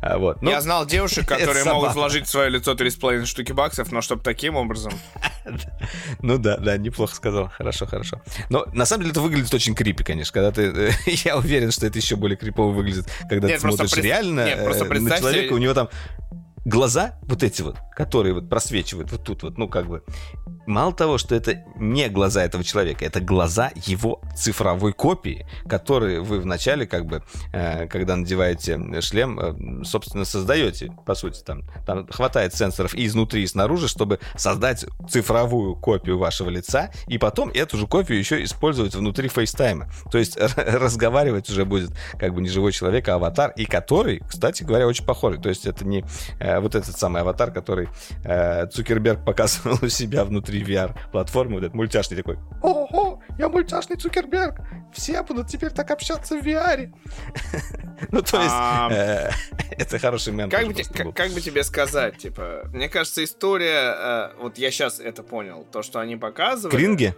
А, 0.00 0.18
вот. 0.18 0.42
Ну, 0.42 0.50
Я 0.50 0.60
знал 0.60 0.86
девушек, 0.86 1.26
которые 1.28 1.64
могут 1.64 1.94
вложить 1.94 2.26
в 2.26 2.30
свое 2.30 2.50
лицо 2.50 2.72
3,5 2.72 3.26
штуки 3.26 3.52
баксов, 3.52 3.92
но 3.92 4.00
чтобы 4.00 4.22
таким 4.22 4.56
образом... 4.56 4.92
Ну 6.22 6.38
да, 6.38 6.56
да, 6.56 6.76
неплохо 6.76 7.14
сказал. 7.14 7.48
Хорошо, 7.48 7.86
хорошо. 7.86 8.20
Но 8.48 8.66
на 8.72 8.86
самом 8.86 9.02
деле 9.02 9.12
это 9.12 9.20
выглядит 9.20 9.52
очень 9.52 9.74
крипи, 9.74 10.04
конечно. 10.04 10.32
Когда 10.32 10.50
ты... 10.50 10.92
Я 11.24 11.36
уверен, 11.36 11.70
что 11.70 11.86
это 11.86 11.98
еще 11.98 12.16
более 12.16 12.36
крипово 12.36 12.72
выглядит, 12.72 13.08
когда 13.28 13.48
ты 13.48 13.58
смотришь 13.58 13.92
реально 13.94 14.44
на 14.44 15.18
человека, 15.18 15.52
у 15.52 15.58
него 15.58 15.74
там 15.74 15.88
глаза 16.68 17.14
вот 17.22 17.42
эти 17.42 17.62
вот, 17.62 17.76
которые 17.96 18.34
вот 18.34 18.48
просвечивают 18.48 19.10
вот 19.10 19.24
тут 19.24 19.42
вот, 19.42 19.58
ну 19.58 19.68
как 19.68 19.86
бы, 19.86 20.02
мало 20.66 20.92
того, 20.92 21.16
что 21.18 21.34
это 21.34 21.64
не 21.76 22.08
глаза 22.08 22.44
этого 22.44 22.62
человека, 22.62 23.04
это 23.04 23.20
глаза 23.20 23.72
его 23.74 24.20
цифровой 24.36 24.92
копии, 24.92 25.46
которые 25.66 26.20
вы 26.20 26.40
вначале 26.40 26.86
как 26.86 27.06
бы, 27.06 27.22
э, 27.52 27.86
когда 27.86 28.16
надеваете 28.16 29.00
шлем, 29.00 29.40
э, 29.40 29.84
собственно, 29.84 30.24
создаете, 30.24 30.92
по 31.06 31.14
сути, 31.14 31.42
там, 31.42 31.62
там 31.86 32.06
хватает 32.08 32.54
сенсоров 32.54 32.94
и 32.94 33.06
изнутри, 33.06 33.44
и 33.44 33.46
снаружи, 33.46 33.88
чтобы 33.88 34.20
создать 34.36 34.84
цифровую 35.08 35.74
копию 35.74 36.18
вашего 36.18 36.50
лица, 36.50 36.90
и 37.06 37.16
потом 37.16 37.50
эту 37.50 37.78
же 37.78 37.86
копию 37.86 38.18
еще 38.18 38.44
использовать 38.44 38.94
внутри 38.94 39.28
FaceTime 39.28 39.78
а. 39.78 39.90
То 40.10 40.18
есть 40.18 40.36
разговаривать 40.56 41.48
уже 41.48 41.64
будет 41.64 41.92
как 42.18 42.34
бы 42.34 42.42
не 42.42 42.48
живой 42.50 42.72
человек, 42.72 43.08
а 43.08 43.14
аватар, 43.14 43.52
и 43.56 43.64
который, 43.64 44.20
кстати 44.28 44.64
говоря, 44.64 44.86
очень 44.86 45.06
похожий. 45.06 45.40
То 45.40 45.48
есть 45.48 45.64
это 45.64 45.86
не 45.86 46.04
э, 46.58 46.60
вот 46.60 46.74
этот 46.74 46.98
самый 46.98 47.22
аватар, 47.22 47.50
который 47.50 47.88
э, 48.24 48.66
Цукерберг 48.66 49.24
показывал 49.24 49.78
у 49.82 49.88
себя 49.88 50.24
внутри 50.24 50.62
VR-платформы, 50.62 51.54
вот 51.54 51.64
этот 51.64 51.74
мультяшный 51.74 52.16
такой, 52.16 52.38
ого, 52.62 53.20
я 53.38 53.48
мультяшный 53.48 53.96
Цукерберг, 53.96 54.56
все 54.92 55.22
будут 55.22 55.48
теперь 55.48 55.70
так 55.70 55.90
общаться 55.90 56.36
в 56.36 56.46
VR. 56.46 56.92
Ну, 58.12 58.22
то 58.22 58.40
есть, 58.40 58.54
э, 58.92 59.30
это 59.76 59.98
хороший 59.98 60.32
мем. 60.32 60.48
Как 60.48 60.68
бы 60.68 61.40
тебе 61.40 61.64
сказать, 61.64 62.16
типа, 62.18 62.62
мне 62.72 62.88
кажется, 62.88 63.24
история, 63.24 63.92
э, 63.96 64.30
вот 64.38 64.56
я 64.56 64.70
сейчас 64.70 65.00
это 65.00 65.24
понял, 65.24 65.66
то, 65.72 65.82
что 65.82 65.98
они 65.98 66.16
показывали... 66.16 66.76
Кринги? 66.76 67.14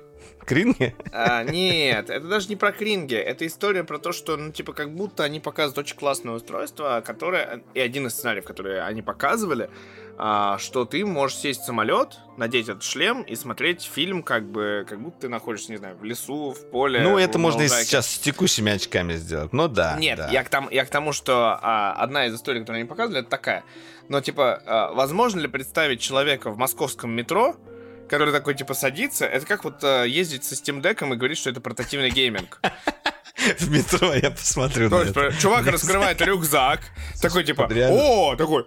Кринги? 0.46 0.94
А, 1.12 1.44
нет, 1.44 2.08
это 2.08 2.26
даже 2.26 2.48
не 2.48 2.56
про 2.56 2.72
кринги. 2.72 3.14
Это 3.14 3.46
история 3.46 3.84
про 3.84 3.98
то, 3.98 4.12
что, 4.12 4.36
ну, 4.38 4.52
типа, 4.52 4.72
как 4.72 4.94
будто 4.94 5.22
они 5.22 5.38
показывают 5.38 5.86
очень 5.86 5.96
классное 5.96 6.34
устройство, 6.34 7.02
которое... 7.04 7.62
И 7.74 7.80
один 7.80 8.06
из 8.06 8.14
сценариев, 8.14 8.44
которые 8.44 8.82
они 8.82 9.02
показывали, 9.02 9.64
а, 9.64 9.70
что 10.58 10.84
ты 10.84 11.04
можешь 11.06 11.38
сесть 11.38 11.62
в 11.62 11.64
самолет, 11.64 12.18
надеть 12.36 12.68
этот 12.68 12.82
шлем 12.82 13.22
и 13.22 13.36
смотреть 13.36 13.82
фильм, 13.82 14.22
как 14.22 14.50
бы, 14.50 14.84
как 14.88 15.00
будто 15.00 15.22
ты 15.22 15.28
находишься, 15.28 15.72
не 15.72 15.78
знаю, 15.78 15.96
в 15.96 16.04
лесу, 16.04 16.52
в 16.52 16.70
поле. 16.70 17.00
Ну, 17.00 17.18
это 17.18 17.38
можно 17.38 17.62
и 17.62 17.68
сейчас 17.68 18.10
с 18.10 18.18
текущими 18.18 18.72
очками 18.72 19.14
сделать. 19.14 19.52
Ну 19.52 19.68
да. 19.68 19.96
Нет, 19.98 20.18
да. 20.18 20.28
Я, 20.30 20.42
к 20.42 20.48
тому, 20.48 20.68
я 20.70 20.84
к 20.84 20.90
тому, 20.90 21.12
что 21.12 21.58
а, 21.62 21.92
одна 21.92 22.26
из 22.26 22.34
историй, 22.34 22.60
которую 22.60 22.80
они 22.80 22.88
показывали, 22.88 23.20
это 23.20 23.30
такая. 23.30 23.64
Но, 24.08 24.20
типа, 24.20 24.62
а, 24.66 24.92
возможно 24.92 25.40
ли 25.40 25.48
представить 25.48 26.00
человека 26.00 26.50
в 26.50 26.58
московском 26.58 27.10
метро, 27.12 27.56
который 28.08 28.32
такой, 28.32 28.54
типа, 28.54 28.74
садится. 28.74 29.24
Это 29.24 29.46
как 29.46 29.62
вот 29.62 29.84
э, 29.84 30.06
ездить 30.08 30.42
со 30.42 30.56
Steam 30.56 30.82
Deck 30.82 31.06
и 31.06 31.16
говорить, 31.16 31.38
что 31.38 31.48
это 31.48 31.60
портативный 31.60 32.10
гейминг. 32.10 32.60
В 33.58 33.70
метро 33.70 34.12
я 34.14 34.32
посмотрю. 34.32 34.90
Чувак 35.38 35.66
раскрывает 35.66 36.20
рюкзак, 36.20 36.80
такой, 37.22 37.44
типа, 37.44 37.70
о, 37.70 38.34
такой, 38.36 38.64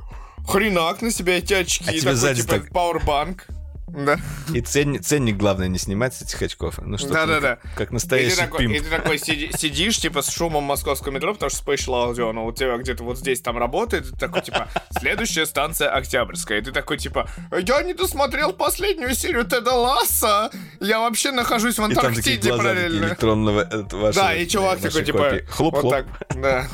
хренак 0.48 1.02
на 1.02 1.12
себя 1.12 1.38
эти 1.38 1.54
очки, 1.54 2.00
а 2.00 2.16
такой, 2.16 2.36
типа, 2.36 2.62
пауэрбанк. 2.72 3.48
Да. 3.94 4.18
И 4.52 4.62
ценник, 4.62 5.04
ценник, 5.04 5.38
главное, 5.38 5.68
не 5.68 5.78
снимать 5.78 6.16
с 6.16 6.24
этих 6.24 6.42
очков. 6.42 6.80
Ну 6.82 6.98
что 6.98 7.10
да, 7.10 7.26
да, 7.28 7.40
да. 7.40 7.58
Как 7.76 7.92
настоящий 7.92 8.34
и 8.34 8.36
ты 8.36 8.42
такой, 8.42 8.60
пимп. 8.60 8.76
И 8.76 8.80
ты 8.80 8.90
такой 8.90 9.20
сиди, 9.20 9.52
сидишь, 9.56 9.98
типа, 10.00 10.24
с 10.24 10.32
шумом 10.32 10.64
московского 10.64 11.12
метро, 11.12 11.34
потому 11.34 11.52
что 11.52 11.64
Spatial 11.64 12.12
Audio, 12.12 12.32
оно 12.32 12.46
у 12.46 12.52
тебя 12.52 12.76
где-то 12.78 13.04
вот 13.04 13.20
здесь 13.20 13.42
там 13.42 13.58
работает, 13.58 14.10
ты 14.10 14.18
такой, 14.18 14.42
типа, 14.42 14.68
следующая 14.98 15.46
станция 15.46 15.92
Октябрьская. 15.92 16.60
И 16.60 16.62
ты 16.64 16.72
такой, 16.72 16.98
типа, 16.98 17.30
я 17.52 17.84
не 17.84 17.94
досмотрел 17.94 18.54
последнюю 18.54 19.14
серию 19.14 19.44
Теда 19.46 19.74
Ласса, 19.74 20.50
я 20.80 21.00
вообще 21.00 21.32
нахожусь 21.32 21.78
в 21.78 21.84
Антарктиде 21.84 22.50
параллельно. 22.50 23.06
электронного 23.06 23.62
э, 23.62 23.84
вашего, 23.92 24.12
Да, 24.12 24.34
и 24.34 24.48
чувак 24.48 24.80
такой, 24.80 25.06
типа, 25.06 25.40
хлоп-хлоп. 25.50 25.84
Вот 25.84 25.92
так, 25.92 26.08
да. 26.36 26.68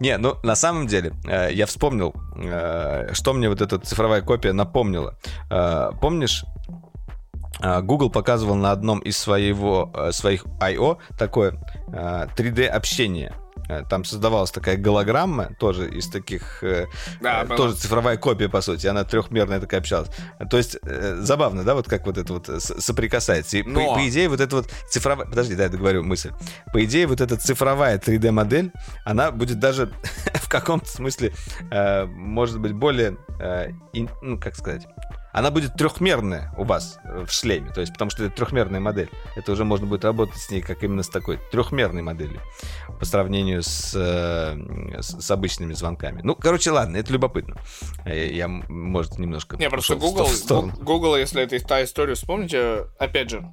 Не, 0.00 0.16
ну 0.16 0.36
на 0.42 0.56
самом 0.56 0.86
деле 0.86 1.12
э, 1.26 1.50
я 1.52 1.66
вспомнил, 1.66 2.14
э, 2.36 3.12
что 3.12 3.32
мне 3.34 3.48
вот 3.48 3.60
эта 3.60 3.78
цифровая 3.78 4.22
копия 4.22 4.52
напомнила. 4.52 5.16
Э, 5.50 5.90
помнишь, 6.00 6.44
Google 7.82 8.08
показывал 8.08 8.54
на 8.54 8.72
одном 8.72 9.00
из 9.00 9.18
своего, 9.18 9.92
своих 10.12 10.46
I.O. 10.62 10.96
такое 11.18 11.52
3D 11.88 12.60
э, 12.62 12.66
общение. 12.68 13.34
Э, 13.36 13.49
там 13.88 14.04
создавалась 14.04 14.50
такая 14.50 14.76
голограмма, 14.76 15.50
тоже 15.58 15.88
из 15.90 16.08
таких... 16.08 16.62
Э, 16.62 16.86
да, 17.20 17.42
э, 17.42 17.56
тоже 17.56 17.74
цифровая 17.74 18.16
копия, 18.16 18.48
по 18.48 18.60
сути. 18.60 18.86
Она 18.86 19.04
трехмерная 19.04 19.60
такая 19.60 19.80
общалась. 19.80 20.08
То 20.50 20.56
есть, 20.56 20.76
э, 20.82 21.16
забавно, 21.20 21.64
да, 21.64 21.74
вот 21.74 21.88
как 21.88 22.06
вот 22.06 22.18
это 22.18 22.32
вот 22.32 22.48
соприкасается. 22.62 23.58
И 23.58 23.62
Но... 23.62 23.88
по, 23.88 23.94
по 23.94 24.08
идее, 24.08 24.28
вот 24.28 24.40
эта 24.40 24.56
вот 24.56 24.70
цифровая... 24.88 25.26
Подожди, 25.26 25.54
дай 25.54 25.66
я 25.66 25.72
договорю 25.72 26.02
мысль. 26.02 26.32
По 26.72 26.84
идее, 26.84 27.06
вот 27.06 27.20
эта 27.20 27.36
цифровая 27.36 27.98
3D-модель, 27.98 28.72
она 29.04 29.30
будет 29.30 29.58
даже 29.58 29.90
в 30.34 30.48
каком-то 30.48 30.88
смысле, 30.88 31.32
э, 31.70 32.04
может 32.06 32.60
быть, 32.60 32.72
более... 32.72 33.16
Э, 33.40 33.68
ну, 34.22 34.38
как 34.38 34.56
сказать 34.56 34.86
она 35.32 35.50
будет 35.50 35.74
трехмерная 35.74 36.52
у 36.56 36.64
вас 36.64 36.98
э, 37.04 37.24
в 37.26 37.32
шлеме, 37.32 37.70
то 37.70 37.80
есть 37.80 37.92
потому 37.92 38.10
что 38.10 38.24
это 38.24 38.34
трехмерная 38.34 38.80
модель. 38.80 39.10
Это 39.36 39.52
уже 39.52 39.64
можно 39.64 39.86
будет 39.86 40.04
работать 40.04 40.38
с 40.38 40.50
ней 40.50 40.60
как 40.60 40.82
именно 40.82 41.02
с 41.02 41.08
такой 41.08 41.38
трехмерной 41.50 42.02
моделью 42.02 42.40
по 42.98 43.04
сравнению 43.04 43.62
с, 43.62 43.94
э, 43.94 45.00
с, 45.00 45.20
с 45.20 45.30
обычными 45.30 45.72
звонками. 45.72 46.20
Ну, 46.22 46.34
короче, 46.34 46.70
ладно, 46.70 46.96
это 46.96 47.12
любопытно. 47.12 47.56
Я, 48.04 48.24
я 48.24 48.48
может, 48.48 49.18
немножко... 49.18 49.56
Не, 49.56 49.70
просто 49.70 49.96
Google, 49.96 50.28
Google, 50.80 51.16
если 51.16 51.42
это 51.42 51.58
та 51.66 51.84
история, 51.84 52.14
вспомните, 52.14 52.86
опять 52.98 53.30
же, 53.30 53.50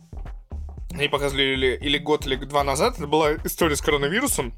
они 0.92 1.08
показывали 1.08 1.44
или, 1.44 1.76
или 1.76 1.98
год, 1.98 2.26
или 2.26 2.36
два 2.36 2.64
назад, 2.64 2.96
это 2.98 3.08
была 3.08 3.34
история 3.44 3.76
с 3.76 3.82
коронавирусом, 3.82 4.54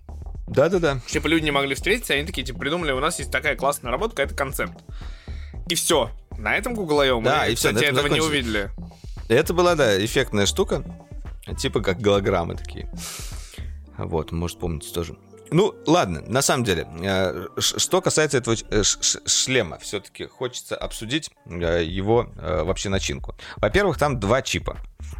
да-да-да. 0.49 0.99
Типа 1.05 1.27
люди 1.27 1.45
не 1.45 1.51
могли 1.51 1.75
встретиться, 1.75 2.15
они 2.15 2.25
такие, 2.25 2.43
типа, 2.43 2.59
придумали, 2.59 2.91
у 2.91 2.99
нас 2.99 3.19
есть 3.19 3.31
такая 3.31 3.55
классная 3.55 3.91
работа, 3.91 4.21
это 4.21 4.33
концепт. 4.33 4.73
И 5.69 5.75
все. 5.75 6.09
На 6.37 6.55
этом 6.55 6.73
Google 6.73 7.01
I.O. 7.01 7.21
Да, 7.21 7.43
мы, 7.45 7.51
и 7.51 7.55
все, 7.55 7.69
кстати, 7.69 7.85
этого 7.85 8.07
не 8.07 8.21
увидели. 8.21 8.69
Это 9.27 9.53
была, 9.53 9.75
да, 9.75 10.03
эффектная 10.03 10.45
штука. 10.45 10.83
Типа 11.57 11.81
как 11.81 11.99
голограммы 11.99 12.55
такие. 12.55 12.89
Вот, 13.97 14.31
может, 14.31 14.59
помните 14.59 14.93
тоже. 14.93 15.15
Ну, 15.51 15.75
ладно, 15.87 16.21
на 16.27 16.41
самом 16.41 16.63
деле, 16.63 16.87
э, 17.01 17.47
что 17.57 18.01
касается 18.01 18.37
этого 18.37 18.55
э, 18.69 18.83
шлема, 18.83 19.79
все-таки 19.79 20.25
хочется 20.25 20.75
обсудить 20.75 21.31
э, 21.45 21.83
его 21.83 22.29
вообще 22.35 22.89
начинку. 22.89 23.35
Во-первых, 23.57 23.97
там 23.97 24.19
два 24.19 24.41
чипа. 24.41 24.77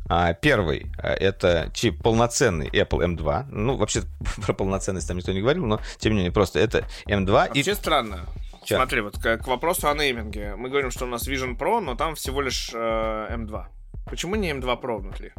А, 0.08 0.34
первый— 0.34 0.92
это 0.98 1.72
чип 1.74 2.02
полноценный 2.04 2.68
Apple 2.70 3.16
M2. 3.16 3.46
Ну, 3.50 3.76
вообще, 3.76 4.04
про 4.46 4.54
полноценность 4.54 5.08
там 5.08 5.18
никто 5.18 5.32
не 5.32 5.42
говорил, 5.42 5.66
но, 5.66 5.82
тем 5.98 6.12
не 6.12 6.18
менее, 6.18 6.32
просто 6.32 6.60
это 6.60 6.86
M2. 7.08 7.32
Вообще 7.32 7.72
и... 7.72 7.74
странно. 7.74 8.26
Че? 8.70 8.76
Смотри, 8.76 9.02
вот 9.02 9.18
к, 9.18 9.38
к 9.38 9.48
вопросу 9.48 9.90
о 9.90 9.96
нейминге. 9.96 10.56
Мы 10.56 10.70
говорим, 10.70 10.92
что 10.92 11.06
у 11.06 11.08
нас 11.08 11.28
Vision 11.28 11.58
Pro, 11.58 11.80
но 11.80 11.96
там 11.96 12.14
всего 12.14 12.40
лишь 12.40 12.70
э, 12.72 13.36
M2. 13.36 13.66
Почему 14.06 14.36
не 14.36 14.52
M2 14.52 14.80
Pro 14.80 15.00
внутри? 15.00 15.32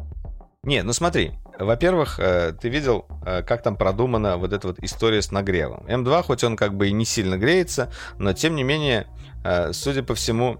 Не, 0.63 0.83
ну 0.83 0.91
смотри, 0.91 1.31
во-первых, 1.57 2.19
э, 2.19 2.51
ты 2.51 2.67
видел, 2.67 3.05
э, 3.25 3.41
как 3.43 3.63
там 3.63 3.77
продумана 3.77 4.35
вот 4.35 4.51
эта 4.51 4.67
вот 4.67 4.79
история 4.79 5.21
с 5.21 5.31
нагревом. 5.31 5.85
М2, 5.87 6.23
хоть 6.23 6.43
он 6.43 6.57
как 6.57 6.75
бы 6.75 6.89
и 6.89 6.91
не 6.91 7.05
сильно 7.05 7.37
греется, 7.37 7.89
но 8.17 8.33
тем 8.33 8.53
не 8.55 8.63
менее, 8.63 9.07
э, 9.45 9.71
судя 9.71 10.03
по 10.03 10.13
всему, 10.13 10.57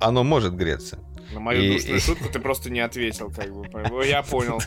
оно 0.00 0.22
может 0.22 0.54
греться. 0.54 0.98
На 1.32 1.40
мою 1.40 1.62
и, 1.62 1.72
душную 1.72 1.96
и... 1.96 2.00
шутку 2.00 2.28
ты 2.30 2.40
просто 2.40 2.68
не 2.68 2.80
ответил, 2.80 3.32
как 3.32 3.50
бы. 3.54 4.04
Я 4.06 4.22
понял. 4.22 4.60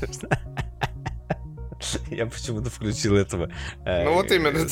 Я 2.10 2.26
почему-то 2.26 2.70
включил 2.70 3.16
этого. 3.16 3.50
Э, 3.86 4.06
ну 4.06 4.14
вот 4.14 4.32
именно. 4.32 4.68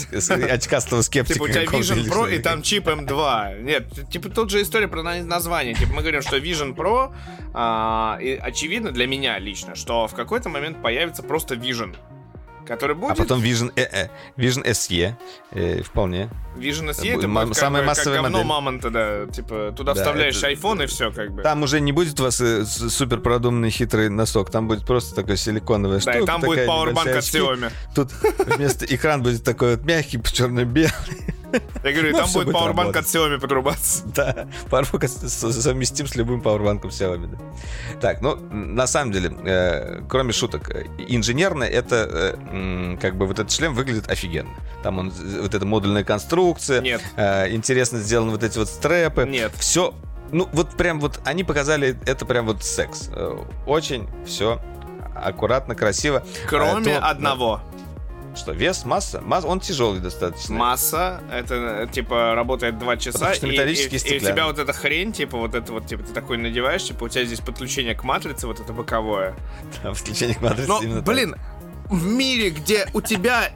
Очкастого 0.53 1.01
скептика. 1.01 1.33
Типа 1.33 1.43
у 1.43 1.47
тебя 1.47 1.63
Vision 1.63 2.05
Pro 2.07 2.33
и 2.33 2.39
там 2.39 2.61
чип 2.61 2.88
M2. 2.88 3.61
Нет, 3.63 4.09
типа 4.09 4.29
тут 4.29 4.49
же 4.49 4.61
история 4.61 4.88
про 4.88 5.03
название. 5.03 5.73
Типа 5.73 5.93
мы 5.93 6.01
говорим, 6.01 6.21
что 6.21 6.38
Vision 6.38 6.75
Pro, 6.75 7.13
а, 7.53 8.19
очевидно 8.41 8.91
для 8.91 9.07
меня 9.07 9.39
лично, 9.39 9.75
что 9.75 10.07
в 10.07 10.13
какой-то 10.13 10.49
момент 10.49 10.81
появится 10.81 11.23
просто 11.23 11.55
Vision 11.55 11.95
который 12.72 12.95
будет... 12.95 13.11
А 13.11 13.15
потом 13.15 13.41
Vision, 13.41 13.72
э, 13.76 13.81
э, 13.81 14.07
Vision 14.38 14.64
SE, 14.64 15.14
э, 15.52 15.81
вполне. 15.84 16.30
Vision 16.56 16.89
SE 16.91 17.18
это 17.18 17.27
будет 17.27 17.57
самая 17.57 17.81
как, 17.81 17.89
массовая 17.89 18.19
как 18.19 18.23
говно 18.23 18.38
модель. 18.38 18.49
мамонта, 18.49 18.89
да. 18.89 19.26
Типа, 19.27 19.73
туда 19.76 19.93
да, 19.93 20.02
вставляешь 20.02 20.38
это... 20.38 20.52
iPhone 20.53 20.85
и 20.85 20.88
все, 20.88 21.11
как 21.11 21.31
бы. 21.31 21.41
Там 21.41 21.64
уже 21.64 21.81
не 21.81 21.91
будет 21.91 22.18
у 22.22 22.23
вас 22.23 22.39
э, 22.39 22.64
супер 22.65 23.19
продуманный 23.19 23.72
хитрый 23.72 24.10
носок, 24.10 24.52
там 24.52 24.69
будет 24.69 24.85
просто 24.85 25.14
такой 25.14 25.35
силиконовая 25.35 25.98
да, 25.98 26.02
штука. 26.02 26.18
Да, 26.18 26.23
и 26.23 26.26
там 26.26 26.41
будет 26.41 26.69
Powerbank 26.69 27.10
от 27.10 27.23
Xiaomi. 27.23 27.72
Тут 27.93 28.11
вместо 28.56 28.85
экран 28.85 29.22
будет 29.22 29.43
такой 29.43 29.76
вот 29.76 29.85
мягкий, 29.85 30.22
черно-белый. 30.23 30.91
Я 31.83 31.91
говорю, 31.91 32.11
ну, 32.11 32.17
там 32.17 32.31
будет 32.31 32.53
пауэрбанк 32.53 32.95
от 32.95 33.05
Xiaomi 33.05 33.39
подрубаться. 33.39 34.03
Да, 34.15 34.47
пауэрбанк 34.69 35.07
совместим 35.07 36.07
с 36.07 36.15
любым 36.15 36.41
пауэрбанком 36.41 36.89
Xiaomi. 36.89 37.37
Так, 37.99 38.21
ну, 38.21 38.35
на 38.35 38.87
самом 38.87 39.11
деле, 39.11 39.35
э, 39.45 40.01
кроме 40.07 40.33
шуток, 40.33 40.69
инженерно 40.97 41.63
это, 41.63 42.35
э, 42.41 42.97
как 43.01 43.15
бы, 43.15 43.25
вот 43.25 43.39
этот 43.39 43.51
шлем 43.51 43.73
выглядит 43.73 44.09
офигенно. 44.09 44.51
Там 44.83 44.99
он, 44.99 45.11
вот 45.11 45.53
эта 45.53 45.65
модульная 45.65 46.03
конструкция. 46.03 46.81
Нет. 46.81 47.01
Э, 47.15 47.49
интересно 47.51 47.99
сделаны 47.99 48.31
вот 48.31 48.43
эти 48.43 48.57
вот 48.57 48.67
стрэпы. 48.67 49.25
Нет. 49.25 49.51
Все 49.57 49.93
ну, 50.31 50.47
вот 50.53 50.71
прям 50.77 50.99
вот 50.99 51.19
они 51.25 51.43
показали 51.43 51.97
это 52.05 52.25
прям 52.25 52.47
вот 52.47 52.63
секс. 52.63 53.09
Э, 53.13 53.37
очень 53.65 54.07
все 54.25 54.61
аккуратно, 55.15 55.75
красиво. 55.75 56.23
Кроме 56.47 56.95
То, 56.95 57.09
одного. 57.09 57.61
Что, 58.35 58.53
вес, 58.53 58.85
масса? 58.85 59.21
Масса, 59.21 59.47
он 59.47 59.59
тяжелый 59.59 59.99
достаточно. 59.99 60.55
Масса, 60.55 61.21
это, 61.31 61.89
типа, 61.91 62.33
работает 62.33 62.79
2 62.79 62.97
часа, 62.97 63.33
и, 63.33 63.45
и, 63.45 63.49
и, 63.49 64.13
и 64.13 64.17
у 64.17 64.19
тебя 64.19 64.45
вот 64.45 64.57
эта 64.57 64.71
хрень, 64.71 65.11
типа, 65.11 65.37
вот 65.37 65.53
это 65.53 65.73
вот, 65.73 65.87
типа, 65.87 66.03
ты 66.03 66.13
такой 66.13 66.37
надеваешь, 66.37 66.83
типа, 66.83 67.03
у 67.03 67.09
тебя 67.09 67.25
здесь 67.25 67.41
подключение 67.41 67.93
к 67.93 68.03
матрице, 68.03 68.47
вот 68.47 68.59
это 68.59 68.71
боковое. 68.71 69.35
Да, 69.83 69.89
подключение 69.89 70.35
к 70.35 70.41
матрице 70.41 70.69
Но, 70.69 70.81
именно 70.81 71.01
блин, 71.01 71.31
так. 71.31 71.91
в 71.91 72.05
мире, 72.07 72.51
где 72.51 72.87
у 72.93 73.01
тебя 73.01 73.51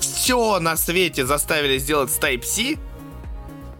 все 0.00 0.58
на 0.58 0.76
свете 0.76 1.26
заставили 1.26 1.76
сделать 1.78 2.10
с 2.10 2.18
Type-C, 2.18 2.78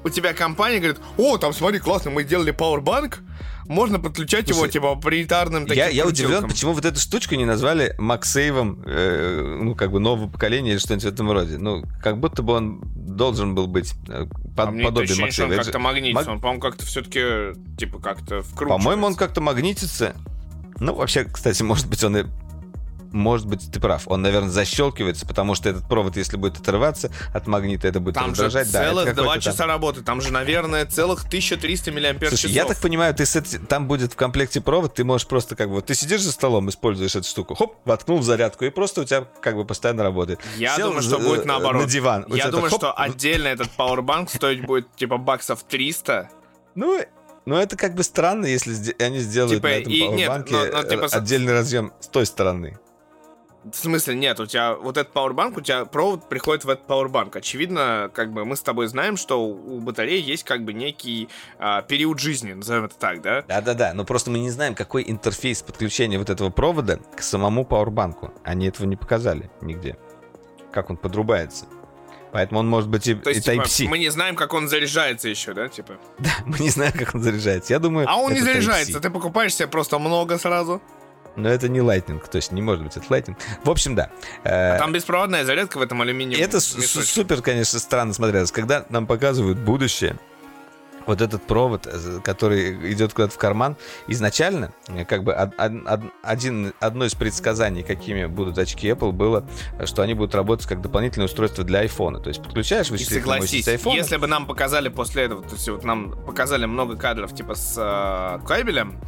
у 0.05 0.11
тебя 0.11 0.35
компания 0.35 0.79
говорит, 0.79 1.01
о, 1.17 1.39
там 1.39 1.55
смотри, 1.55 1.79
классно, 1.79 2.11
мы 2.11 2.25
сделали 2.25 2.53
Powerbank, 2.53 3.21
можно 3.67 3.99
подключать 3.99 4.47
Слушай, 4.47 4.59
его, 4.59 4.67
типа, 4.69 4.97
паритарным 4.97 5.67
таким 5.67 5.85
Я, 5.85 5.89
я 5.89 6.07
удивлен, 6.07 6.47
почему 6.49 6.73
вот 6.73 6.85
эту 6.85 6.99
штучку 7.01 7.35
не 7.35 7.45
назвали 7.45 7.95
Максейвом, 7.99 8.83
э, 8.85 9.59
ну, 9.63 9.75
как 9.75 9.91
бы, 9.93 10.01
нового 10.01 10.29
поколения 10.29 10.73
или 10.73 10.79
что-нибудь 10.79 11.05
в 11.05 11.09
этом 11.09 11.31
роде. 11.31 11.59
Ну, 11.59 11.85
как 12.03 12.19
будто 12.19 12.43
бы 12.43 12.55
он 12.55 12.83
должен 12.95 13.55
был 13.55 13.67
быть 13.67 13.95
э, 14.09 14.27
под, 14.57 14.69
а 14.69 14.85
подобие 14.85 15.17
Максейва. 15.21 15.51
он 15.51 15.57
как-то 15.57 15.79
магнитится, 15.79 16.25
Маг... 16.25 16.29
он, 16.29 16.41
по-моему, 16.41 16.61
как-то 16.61 16.85
все-таки, 16.87 17.59
типа, 17.79 17.99
как-то 17.99 18.43
вкручивается. 18.43 18.85
По-моему, 18.85 19.07
он 19.07 19.15
как-то 19.15 19.41
магнитится. 19.41 20.15
Ну, 20.81 20.95
вообще, 20.95 21.25
кстати, 21.25 21.63
может 21.63 21.89
быть, 21.89 22.03
он 22.05 22.17
и 22.17 22.25
может 23.15 23.47
быть, 23.47 23.71
ты 23.71 23.81
прав. 23.81 24.03
Он, 24.07 24.23
наверное, 24.23 24.51
защелкивается, 24.51 25.25
потому 25.25 25.55
что 25.55 25.69
этот 25.69 25.89
провод, 25.89 26.17
если 26.17 26.37
будет 26.37 26.59
отрываться 26.59 27.11
от 27.33 27.47
магнита, 27.47 27.87
это 27.87 28.01
будет 28.01 28.17
там 28.17 28.31
раздражать. 28.31 28.67
Же 28.67 28.73
да, 28.73 28.85
целых 28.85 29.15
два 29.15 29.39
часа 29.39 29.59
там... 29.59 29.69
работы. 29.69 30.03
Там 30.03 30.21
же, 30.21 30.33
наверное, 30.33 30.85
целых 30.85 31.25
1300 31.25 31.93
миллиампер 31.93 32.29
Слушай, 32.29 32.51
я 32.51 32.65
так 32.65 32.79
понимаю, 32.79 33.15
ты 33.15 33.25
с 33.25 33.37
эти... 33.37 33.59
там 33.59 33.87
будет 33.87 34.13
в 34.13 34.17
комплекте 34.17 34.61
провод, 34.61 34.95
ты 34.95 35.05
можешь 35.05 35.27
просто 35.27 35.55
как 35.55 35.71
бы... 35.71 35.81
Ты 35.81 35.95
сидишь 35.95 36.23
за 36.23 36.33
столом, 36.33 36.69
используешь 36.69 37.15
эту 37.15 37.29
штуку, 37.29 37.55
хоп, 37.55 37.77
воткнул 37.85 38.19
в 38.19 38.25
зарядку, 38.25 38.65
и 38.65 38.71
просто 38.71 39.03
у 39.03 39.05
тебя 39.05 39.27
как 39.41 39.55
бы 39.55 39.65
постоянно 39.65 40.03
работает. 40.03 40.41
Я 40.57 40.75
Сел 40.77 40.89
думаю, 40.89 41.03
что 41.03 41.19
будет 41.19 41.45
наоборот. 41.45 41.83
На 41.83 41.89
диван. 41.89 42.27
Я 42.29 42.51
думаю, 42.51 42.71
так, 42.71 42.81
что 42.81 42.93
отдельно 42.93 43.49
этот 43.49 43.69
Powerbank 43.79 44.35
стоить 44.35 44.67
будет 44.67 44.95
типа 44.97 45.19
баксов 45.19 45.63
300. 45.63 46.31
Ну, 46.75 47.01
ну, 47.47 47.57
это 47.57 47.77
как 47.77 47.95
бы 47.95 48.03
странно, 48.03 48.47
если 48.47 48.95
они 49.03 49.19
сделают 49.19 49.57
типа, 49.57 49.69
на 49.69 49.73
этом 49.73 49.93
и, 49.93 50.09
нет, 50.09 50.51
но, 50.51 50.65
но, 50.65 50.83
типа, 50.83 51.07
отдельный 51.13 51.53
разъем 51.53 51.93
с 52.01 52.09
той 52.09 52.25
стороны. 52.25 52.79
В 53.65 53.77
смысле, 53.77 54.15
нет, 54.15 54.39
у 54.41 54.47
тебя 54.47 54.75
вот 54.75 54.99
этот 54.99 55.13
пауэрбанк, 55.13 55.57
у 55.57 55.61
тебя 55.63 55.87
провод 55.87 56.29
приходит 56.29 56.65
в 56.65 56.69
этот 56.69 56.87
пауэрбанк. 56.87 57.35
Очевидно, 57.37 58.11
как 58.13 58.31
бы 58.31 58.45
мы 58.45 58.57
с 58.57 58.61
тобой 58.63 58.87
знаем, 58.89 59.17
что 59.17 59.43
у 59.43 59.81
батареи 59.81 60.21
есть 60.21 60.45
как 60.45 60.65
бы 60.65 60.75
некий 60.75 61.31
а, 61.59 61.81
период 61.81 62.19
жизни, 62.19 62.53
назовем 62.53 62.85
это 62.85 62.97
так, 62.97 63.23
да? 63.23 63.43
Да-да-да, 63.49 63.95
но 63.95 64.05
просто 64.05 64.31
мы 64.31 64.39
не 64.39 64.51
знаем, 64.51 64.75
какой 64.75 65.05
интерфейс 65.07 65.63
подключения 65.63 66.19
вот 66.19 66.29
этого 66.29 66.51
провода 66.51 66.99
к 67.17 67.23
самому 67.23 67.65
пауэрбанку. 67.65 68.35
Они 68.45 68.67
этого 68.67 68.87
не 68.87 68.97
показали 68.97 69.51
нигде. 69.63 69.97
Как 70.71 70.91
он 70.91 70.99
подрубается. 70.99 71.65
Поэтому 72.35 72.61
он 72.61 72.69
может 72.69 72.91
быть 72.91 73.07
и, 73.07 73.15
То 73.15 73.31
есть, 73.31 73.47
и 73.47 73.51
Type-C. 73.51 73.69
Типа, 73.69 73.91
мы 73.91 73.99
не 73.99 74.11
знаем, 74.11 74.35
как 74.35 74.53
он 74.55 74.69
заряжается 74.69 75.29
еще, 75.29 75.55
да, 75.55 75.69
типа? 75.69 75.95
Да, 76.19 76.31
мы 76.45 76.59
не 76.59 76.69
знаем, 76.69 76.93
как 76.93 77.15
он 77.15 77.23
заряжается. 77.23 77.73
Я 77.73 77.79
думаю. 77.79 78.09
А 78.11 78.17
он 78.17 78.33
не 78.33 78.41
заряжается. 78.41 79.01
Ты 79.01 79.09
покупаешь 79.09 79.55
себе 79.55 79.69
просто 79.69 80.01
много 80.01 80.37
сразу. 80.37 80.83
Но 81.37 81.49
это 81.49 81.69
не 81.69 81.81
Lightning, 81.81 82.23
то 82.31 82.37
есть 82.37 82.53
не 82.53 82.63
может 82.63 82.85
быть 82.85 82.97
это 82.97 83.07
Lightning. 83.07 83.37
В 83.65 83.71
общем, 83.71 83.95
да. 83.95 84.11
А 84.45 84.79
там 84.79 84.93
беспроводная 84.93 85.45
зарядка 85.45 85.79
в 85.79 85.83
этом 85.83 86.01
алюминиевом. 86.03 86.45
Это 86.45 86.61
супер, 86.61 87.43
конечно, 87.43 87.79
странно 87.79 88.13
смотрелось. 88.13 88.53
Когда 88.53 88.87
нам 88.89 89.07
показывают 89.07 89.59
будущее, 89.59 90.17
вот 91.07 91.21
этот 91.21 91.43
провод, 91.43 91.87
э, 91.87 92.21
который 92.23 92.93
идет 92.93 93.13
куда-то 93.13 93.35
в 93.35 93.39
карман, 93.39 93.77
изначально, 94.07 94.73
э, 94.89 95.05
как 95.05 95.25
бы 95.25 95.35
один, 95.35 96.73
одно 96.81 97.05
из 97.05 97.15
предсказаний, 97.15 97.83
какими 97.83 98.27
будут 98.27 98.59
очки 98.59 98.89
Apple, 98.89 99.13
было, 99.13 99.47
что 99.85 100.03
они 100.03 100.15
будут 100.15 100.35
работать 100.35 100.67
как 100.67 100.81
дополнительное 100.81 101.27
устройство 101.27 101.65
для 101.65 101.85
iPhone. 101.85 102.23
То 102.23 102.29
есть 102.29 102.43
подключаешь 102.43 102.91
вычислительную 102.91 103.41
мощность 103.41 103.69
iPhone. 103.69 103.95
Если 103.95 104.17
бы 104.17 104.27
нам 104.27 104.47
показали 104.47 104.89
после 104.89 105.25
этого, 105.25 105.43
то 105.43 105.55
есть 105.55 105.69
вот 105.69 105.85
нам 105.85 106.13
показали 106.25 106.67
много 106.67 106.97
кадров 106.97 107.35
типа 107.35 107.55
с 107.55 107.75
э, 107.77 108.47
кабелем, 108.47 109.01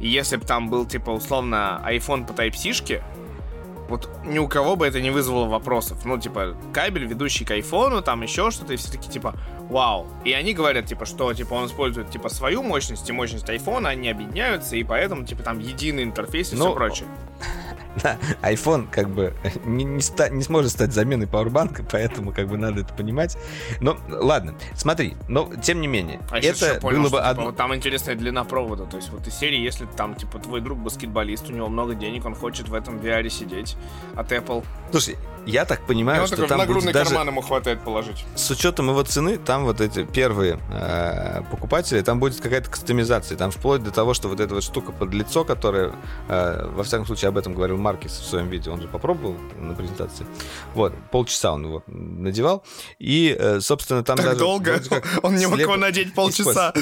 и 0.00 0.08
если 0.08 0.36
бы 0.36 0.44
там 0.44 0.68
был, 0.68 0.86
типа, 0.86 1.10
условно, 1.10 1.82
iPhone 1.86 2.26
по 2.26 2.32
Type-C, 2.32 3.02
вот 3.88 4.08
ни 4.24 4.38
у 4.38 4.48
кого 4.48 4.76
бы 4.76 4.86
это 4.86 5.00
не 5.00 5.10
вызвало 5.10 5.46
вопросов. 5.46 6.04
Ну, 6.04 6.18
типа, 6.18 6.56
кабель, 6.72 7.04
ведущий 7.04 7.44
к 7.44 7.50
айфону, 7.50 8.02
там 8.02 8.22
еще 8.22 8.50
что-то, 8.50 8.72
и 8.72 8.76
все 8.76 8.90
таки 8.90 9.10
типа, 9.10 9.34
вау. 9.68 10.06
И 10.24 10.32
они 10.32 10.54
говорят, 10.54 10.86
типа, 10.86 11.04
что, 11.04 11.32
типа, 11.34 11.54
он 11.54 11.66
использует, 11.66 12.10
типа, 12.10 12.28
свою 12.28 12.62
мощность 12.62 13.08
и 13.08 13.12
мощность 13.12 13.48
айфона, 13.48 13.90
они 13.90 14.08
объединяются, 14.08 14.76
и 14.76 14.84
поэтому, 14.84 15.24
типа, 15.24 15.42
там 15.42 15.58
единый 15.58 16.02
интерфейс 16.02 16.52
и 16.52 16.56
ну, 16.56 16.66
все 16.66 16.74
прочее. 16.74 17.08
IPhone 18.42 18.88
как 18.90 19.10
бы 19.10 19.34
не, 19.64 19.84
не, 19.84 20.00
ста, 20.00 20.28
не 20.28 20.42
сможет 20.42 20.72
стать 20.72 20.92
заменой 20.92 21.26
пауэрбанка, 21.26 21.84
поэтому 21.90 22.32
как 22.32 22.48
бы 22.48 22.56
надо 22.56 22.80
это 22.82 22.94
понимать. 22.94 23.36
Но 23.80 23.96
ладно, 24.08 24.54
смотри, 24.74 25.14
но 25.28 25.50
тем 25.62 25.80
не 25.80 25.86
менее, 25.86 26.20
а 26.30 26.38
это 26.38 26.80
понял, 26.80 26.98
было 26.98 27.10
бы 27.10 27.16
что, 27.18 27.28
одно... 27.28 27.44
Типа, 27.44 27.56
там 27.56 27.74
интересная 27.74 28.14
длина 28.14 28.44
провода, 28.44 28.84
то 28.84 28.96
есть 28.96 29.10
вот 29.10 29.26
из 29.26 29.34
серии, 29.34 29.58
если 29.58 29.86
там 29.86 30.14
типа 30.14 30.38
твой 30.38 30.60
друг 30.60 30.78
баскетболист, 30.78 31.50
у 31.50 31.52
него 31.52 31.68
много 31.68 31.94
денег, 31.94 32.24
он 32.24 32.34
хочет 32.34 32.68
в 32.68 32.74
этом 32.74 32.98
VR 32.98 33.28
сидеть 33.28 33.76
от 34.16 34.32
Apple. 34.32 34.64
Слушай, 34.90 35.16
я 35.46 35.64
так 35.64 35.86
понимаю, 35.86 36.22
ну, 36.22 36.26
что 36.26 36.46
там 36.46 36.58
нагрудный 36.58 36.92
будет 36.92 37.04
карман 37.04 37.28
ему 37.28 37.40
хватает 37.40 37.82
положить. 37.82 38.24
С 38.34 38.50
учетом 38.50 38.88
его 38.88 39.02
цены, 39.02 39.38
там 39.38 39.64
вот 39.64 39.80
эти 39.80 40.04
первые 40.04 40.58
э, 40.70 41.42
покупатели, 41.50 42.00
там 42.00 42.18
будет 42.20 42.40
какая-то 42.40 42.70
кастомизация, 42.70 43.36
там 43.36 43.50
вплоть 43.50 43.82
до 43.82 43.90
того, 43.90 44.14
что 44.14 44.28
вот 44.28 44.40
эта 44.40 44.54
вот 44.54 44.64
штука 44.64 44.92
под 44.92 45.12
лицо, 45.12 45.44
которая, 45.44 45.92
э, 46.28 46.68
во 46.74 46.84
всяком 46.84 47.06
случае, 47.06 47.28
об 47.28 47.38
этом 47.38 47.54
говорил 47.54 47.76
Маркис 47.76 48.12
в 48.12 48.24
своем 48.26 48.48
видео, 48.48 48.72
он 48.72 48.80
же 48.80 48.88
попробовал 48.88 49.36
на 49.58 49.74
презентации. 49.74 50.26
Вот, 50.74 50.94
полчаса 51.10 51.52
он 51.52 51.66
его 51.66 51.82
надевал, 51.86 52.64
и, 52.98 53.36
э, 53.38 53.60
собственно, 53.60 54.02
там 54.02 54.16
так 54.16 54.26
даже... 54.26 54.38
долго? 54.38 54.80
Он 55.22 55.36
не 55.36 55.46
мог 55.46 55.58
его 55.58 55.76
надеть 55.76 56.14
полчаса. 56.14 56.72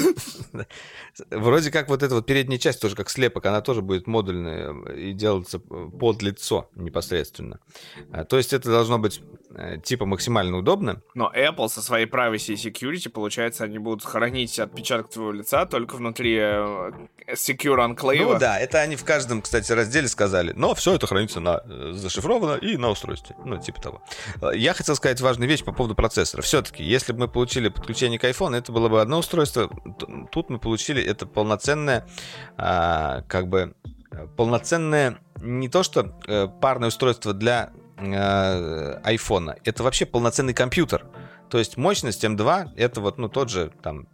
Вроде 1.29 1.69
как 1.71 1.89
вот 1.89 2.01
эта 2.01 2.15
вот 2.15 2.25
передняя 2.25 2.57
часть 2.57 2.81
тоже 2.81 2.95
как 2.95 3.09
слепок, 3.09 3.45
она 3.45 3.61
тоже 3.61 3.81
будет 3.81 4.07
модульная 4.07 4.73
и 4.93 5.13
делаться 5.13 5.59
под 5.59 6.21
лицо 6.21 6.69
непосредственно. 6.75 7.59
А, 8.11 8.23
то 8.23 8.37
есть 8.37 8.51
это 8.53 8.69
должно 8.69 8.97
быть 8.97 9.21
э, 9.51 9.77
типа 9.83 10.05
максимально 10.05 10.57
удобно. 10.57 11.01
Но 11.13 11.31
Apple 11.35 11.69
со 11.69 11.81
своей 11.81 12.07
privacy 12.07 12.53
и 12.53 12.69
security, 12.69 13.09
получается, 13.09 13.63
они 13.63 13.77
будут 13.77 14.03
хранить 14.03 14.59
отпечаток 14.59 15.09
твоего 15.09 15.31
лица 15.31 15.65
только 15.65 15.95
внутри 15.95 16.37
э, 16.39 16.91
secure 17.31 17.77
enclave. 17.77 18.23
Ну 18.23 18.39
да, 18.39 18.59
это 18.59 18.79
они 18.79 18.95
в 18.95 19.03
каждом, 19.03 19.41
кстати, 19.41 19.71
разделе 19.71 20.07
сказали. 20.07 20.53
Но 20.55 20.75
все 20.75 20.95
это 20.95 21.07
хранится 21.07 21.39
на 21.39 21.61
э, 21.65 21.91
зашифровано 21.93 22.55
и 22.55 22.77
на 22.77 22.89
устройстве. 22.89 23.35
Ну, 23.43 23.57
типа 23.57 23.81
того. 23.81 24.03
Я 24.53 24.73
хотел 24.73 24.95
сказать 24.95 25.21
важную 25.21 25.49
вещь 25.49 25.63
по 25.63 25.71
поводу 25.71 25.95
процессора. 25.95 26.41
Все-таки, 26.41 26.83
если 26.83 27.13
бы 27.13 27.19
мы 27.19 27.27
получили 27.27 27.69
подключение 27.69 28.19
к 28.19 28.23
iPhone, 28.23 28.55
это 28.55 28.71
было 28.71 28.89
бы 28.89 29.01
одно 29.01 29.19
устройство. 29.19 29.69
Тут 30.31 30.49
мы 30.49 30.59
получили 30.59 31.03
это 31.03 31.25
полноценное, 31.25 32.07
а, 32.57 33.21
как 33.27 33.47
бы 33.47 33.75
полноценное 34.37 35.19
не 35.41 35.67
то 35.67 35.83
что 35.83 36.17
э, 36.27 36.47
парное 36.61 36.89
устройство 36.89 37.33
для 37.33 37.71
э, 37.97 39.01
iPhone, 39.03 39.55
это 39.63 39.83
вообще 39.83 40.05
полноценный 40.05 40.53
компьютер. 40.53 41.05
То 41.49 41.59
есть 41.59 41.77
мощность 41.77 42.23
M2 42.23 42.71
это 42.75 43.01
вот 43.01 43.17
ну 43.17 43.29
тот 43.29 43.49
же 43.49 43.71
там 43.81 44.07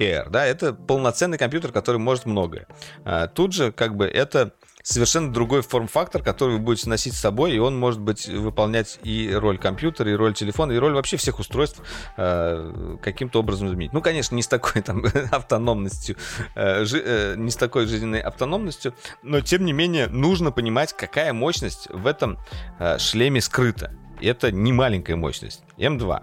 Air, 0.00 0.30
да, 0.30 0.46
это 0.46 0.72
полноценный 0.72 1.38
компьютер, 1.38 1.72
который 1.72 1.98
может 1.98 2.26
многое. 2.26 2.66
А, 3.04 3.26
тут 3.28 3.52
же 3.52 3.70
как 3.70 3.96
бы 3.96 4.06
это 4.06 4.52
совершенно 4.82 5.32
другой 5.32 5.62
форм-фактор, 5.62 6.22
который 6.22 6.56
вы 6.56 6.58
будете 6.58 6.88
носить 6.88 7.14
с 7.14 7.20
собой, 7.20 7.52
и 7.52 7.58
он 7.58 7.78
может 7.78 8.00
быть 8.00 8.26
выполнять 8.26 8.98
и 9.02 9.32
роль 9.32 9.58
компьютера, 9.58 10.10
и 10.10 10.14
роль 10.14 10.34
телефона, 10.34 10.72
и 10.72 10.78
роль 10.78 10.94
вообще 10.94 11.16
всех 11.16 11.38
устройств 11.38 11.82
э, 12.16 12.96
каким-то 13.02 13.40
образом 13.40 13.68
изменить. 13.68 13.92
Ну, 13.92 14.00
конечно, 14.00 14.34
не 14.34 14.42
с 14.42 14.48
такой 14.48 14.82
там 14.82 15.04
автономностью, 15.30 16.16
э, 16.54 16.84
жи, 16.84 17.02
э, 17.04 17.34
не 17.36 17.50
с 17.50 17.56
такой 17.56 17.86
жизненной 17.86 18.20
автономностью, 18.20 18.94
но 19.22 19.40
тем 19.40 19.64
не 19.64 19.72
менее 19.72 20.06
нужно 20.06 20.50
понимать, 20.50 20.94
какая 20.94 21.32
мощность 21.32 21.88
в 21.90 22.06
этом 22.06 22.38
э, 22.78 22.98
шлеме 22.98 23.40
скрыта. 23.40 23.94
Это 24.20 24.50
не 24.52 24.72
маленькая 24.72 25.16
мощность. 25.16 25.62
М2. 25.78 26.22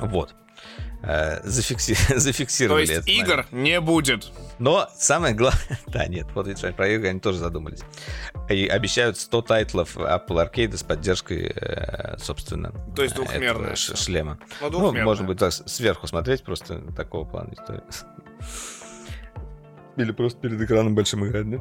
Вот. 0.00 0.34
Э, 1.02 1.40
зафикси... 1.42 1.96
зафиксировали. 2.16 2.86
То 2.86 2.92
есть 2.92 3.08
игр 3.08 3.46
момент. 3.50 3.52
не 3.52 3.80
будет. 3.80 4.32
Но 4.58 4.88
самое 4.96 5.34
главное... 5.34 5.78
да, 5.88 6.06
нет, 6.06 6.26
вот 6.34 6.46
видишь, 6.46 6.74
про 6.74 6.88
игры 6.88 7.08
они 7.08 7.20
тоже 7.20 7.38
задумались. 7.38 7.80
И 8.48 8.66
обещают 8.66 9.18
100 9.18 9.42
тайтлов 9.42 9.96
Apple 9.96 10.28
Arcade 10.28 10.76
с 10.76 10.82
поддержкой, 10.82 11.52
э, 11.54 12.18
собственно, 12.18 12.72
То 12.94 13.02
есть 13.02 13.16
двухмерная 13.16 13.74
шлема. 13.74 14.38
Ну, 14.60 14.70
ну, 14.70 14.92
можно 14.92 15.26
будет 15.26 15.38
так 15.38 15.52
сверху 15.52 16.06
смотреть, 16.06 16.44
просто 16.44 16.80
такого 16.94 17.24
плана 17.24 17.52
история. 17.52 17.82
Или 19.96 20.12
просто 20.12 20.40
перед 20.40 20.60
экраном 20.60 20.94
большим 20.94 21.26
играть, 21.26 21.50
да? 21.50 21.58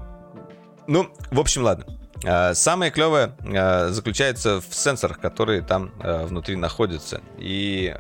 Ну, 0.88 1.12
в 1.32 1.40
общем, 1.40 1.64
ладно. 1.64 1.86
А, 2.24 2.54
самое 2.54 2.92
клевое 2.92 3.34
а, 3.44 3.90
заключается 3.90 4.62
в 4.62 4.74
сенсорах, 4.76 5.20
которые 5.20 5.62
там 5.62 5.92
а, 6.00 6.26
внутри 6.26 6.56
находятся. 6.56 7.22
И 7.38 7.94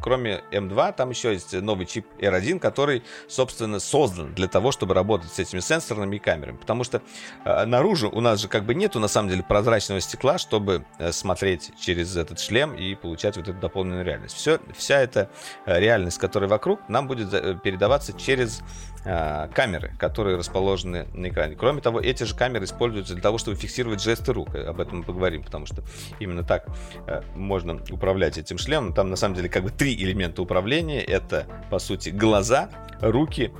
кроме 0.00 0.42
M2, 0.50 0.94
там 0.96 1.10
еще 1.10 1.32
есть 1.32 1.52
новый 1.52 1.86
чип 1.86 2.06
R1, 2.18 2.58
который, 2.58 3.02
собственно, 3.28 3.78
создан 3.78 4.34
для 4.34 4.48
того, 4.48 4.72
чтобы 4.72 4.94
работать 4.94 5.32
с 5.32 5.38
этими 5.38 5.60
сенсорными 5.60 6.18
камерами. 6.18 6.56
Потому 6.56 6.84
что 6.84 7.02
наружу 7.44 8.10
у 8.10 8.20
нас 8.20 8.40
же 8.40 8.48
как 8.48 8.64
бы 8.64 8.74
нету, 8.74 8.98
на 8.98 9.08
самом 9.08 9.28
деле, 9.28 9.42
прозрачного 9.42 10.00
стекла, 10.00 10.38
чтобы 10.38 10.84
э, 10.98 11.12
смотреть 11.12 11.72
через 11.80 12.16
этот 12.16 12.40
шлем 12.40 12.74
и 12.74 12.94
получать 12.94 13.36
вот 13.36 13.48
эту 13.48 13.58
дополненную 13.58 14.04
реальность. 14.04 14.36
Все, 14.36 14.60
вся 14.76 14.98
эта 14.98 15.30
реальность, 15.66 16.18
которая 16.18 16.48
вокруг, 16.48 16.80
нам 16.88 17.06
будет 17.06 17.32
э, 17.32 17.56
передаваться 17.62 18.12
через 18.12 18.62
камеры, 19.02 19.94
которые 19.98 20.36
расположены 20.36 21.06
на 21.14 21.28
экране. 21.28 21.56
Кроме 21.56 21.80
того, 21.80 22.00
эти 22.00 22.24
же 22.24 22.34
камеры 22.34 22.66
используются 22.66 23.14
для 23.14 23.22
того, 23.22 23.38
чтобы 23.38 23.56
фиксировать 23.56 24.02
жесты 24.02 24.32
рук. 24.32 24.54
Об 24.54 24.80
этом 24.80 24.98
мы 24.98 25.04
поговорим, 25.04 25.42
потому 25.42 25.66
что 25.66 25.82
именно 26.18 26.42
так 26.42 26.66
э, 27.06 27.22
можно 27.34 27.80
управлять 27.90 28.36
этим 28.36 28.58
шлемом. 28.58 28.92
Там 28.92 29.08
на 29.08 29.16
самом 29.16 29.36
деле 29.36 29.48
как 29.48 29.64
бы 29.64 29.70
три 29.70 29.94
элемента 29.94 30.42
управления. 30.42 31.00
Это, 31.00 31.46
по 31.70 31.78
сути, 31.78 32.10
глаза, 32.10 32.68
руки 33.00 33.52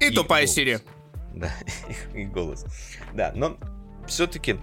и, 0.00 0.06
и 0.06 0.10
тупая 0.14 0.46
Сири. 0.46 0.78
Да, 1.34 1.50
и 2.14 2.24
голос. 2.24 2.64
Да, 3.12 3.32
но 3.34 3.56
все-таки 4.06 4.58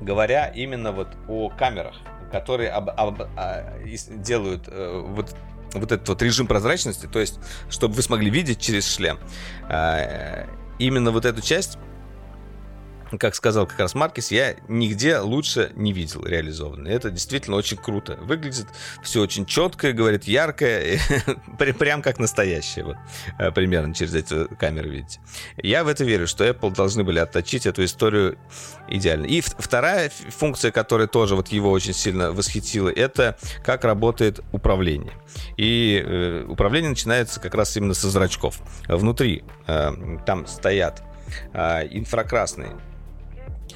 говоря 0.00 0.46
именно 0.46 0.92
вот 0.92 1.08
о 1.28 1.50
камерах, 1.50 1.96
которые 2.30 2.70
об, 2.70 2.88
об, 2.88 3.22
а, 3.36 3.78
делают 3.84 4.64
э, 4.68 5.02
вот 5.04 5.34
вот 5.80 5.92
этот 5.92 6.08
вот 6.08 6.22
режим 6.22 6.46
прозрачности, 6.46 7.06
то 7.06 7.20
есть, 7.20 7.38
чтобы 7.70 7.94
вы 7.94 8.02
смогли 8.02 8.30
видеть 8.30 8.60
через 8.60 8.86
шлем. 8.86 9.18
Э, 9.68 10.46
именно 10.78 11.10
вот 11.10 11.24
эту 11.24 11.40
часть 11.40 11.78
как 13.18 13.34
сказал 13.34 13.66
как 13.66 13.78
раз 13.78 13.94
Маркис, 13.94 14.30
я 14.30 14.56
нигде 14.68 15.18
лучше 15.18 15.72
не 15.74 15.92
видел 15.92 16.24
реализованно. 16.24 16.88
Это 16.88 17.10
действительно 17.10 17.56
очень 17.56 17.76
круто. 17.76 18.16
Выглядит 18.22 18.66
все 19.02 19.20
очень 19.20 19.46
четко, 19.46 19.92
говорит 19.92 20.24
яркое, 20.24 20.98
прям 21.78 22.02
как 22.02 22.18
настоящее. 22.18 22.84
Вот, 22.84 22.96
э, 23.38 23.50
примерно 23.50 23.94
через 23.94 24.14
эти 24.14 24.46
камеры 24.56 24.90
видите. 24.90 25.20
Я 25.56 25.84
в 25.84 25.88
это 25.88 26.04
верю, 26.04 26.26
что 26.26 26.46
Apple 26.46 26.74
должны 26.74 27.04
были 27.04 27.18
отточить 27.18 27.66
эту 27.66 27.84
историю 27.84 28.38
идеально. 28.88 29.26
И 29.26 29.40
вторая 29.40 30.10
функция, 30.10 30.70
которая 30.70 31.06
тоже 31.06 31.36
вот 31.36 31.48
его 31.48 31.70
очень 31.70 31.94
сильно 31.94 32.32
восхитила, 32.32 32.88
это 32.88 33.36
как 33.64 33.84
работает 33.84 34.40
управление. 34.52 35.12
И 35.56 36.02
э, 36.04 36.44
управление 36.48 36.90
начинается 36.90 37.40
как 37.40 37.54
раз 37.54 37.76
именно 37.76 37.94
со 37.94 38.10
зрачков. 38.10 38.60
Внутри 38.88 39.44
э, 39.66 39.92
там 40.26 40.46
стоят 40.46 41.02
э, 41.52 41.88
инфракрасные 41.90 42.72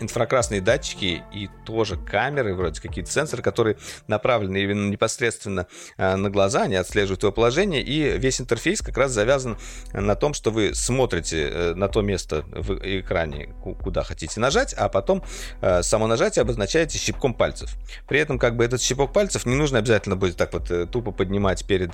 инфракрасные 0.01 0.61
датчики 0.61 1.23
и 1.33 1.49
тоже 1.65 1.97
камеры, 1.97 2.55
вроде 2.55 2.81
какие-то 2.81 3.11
сенсоры, 3.11 3.43
которые 3.43 3.77
направлены 4.07 4.59
именно 4.63 4.89
непосредственно 4.89 5.67
э, 5.97 6.17
на 6.17 6.31
глаза, 6.31 6.63
они 6.63 6.77
отслеживают 6.77 7.23
его 7.23 7.33
положение, 7.33 7.83
и 7.83 8.19
весь 8.19 8.41
интерфейс 8.41 8.81
как 8.81 8.97
раз 8.97 9.13
завязан 9.13 9.59
на 9.93 10.15
том, 10.15 10.35
что 10.35 10.51
вы 10.51 10.75
смотрите 10.75 11.49
э, 11.49 11.75
на 11.75 11.89
то 11.89 12.03
место 12.03 12.45
в 12.51 12.75
экране, 13.01 13.55
куда 13.83 14.03
хотите 14.03 14.41
нажать, 14.41 14.73
а 14.75 14.89
потом 14.89 15.25
э, 15.61 15.83
само 15.83 16.07
нажатие 16.07 16.43
обозначаете 16.43 16.99
щипком 16.99 17.35
пальцев. 17.35 17.75
При 18.09 18.21
этом 18.21 18.39
как 18.39 18.57
бы 18.57 18.65
этот 18.65 18.81
щипок 18.81 19.13
пальцев 19.13 19.47
не 19.47 19.55
нужно 19.55 19.79
обязательно 19.79 20.17
будет 20.17 20.37
так 20.37 20.53
вот 20.53 20.71
тупо 20.91 21.13
поднимать 21.13 21.67
перед 21.67 21.93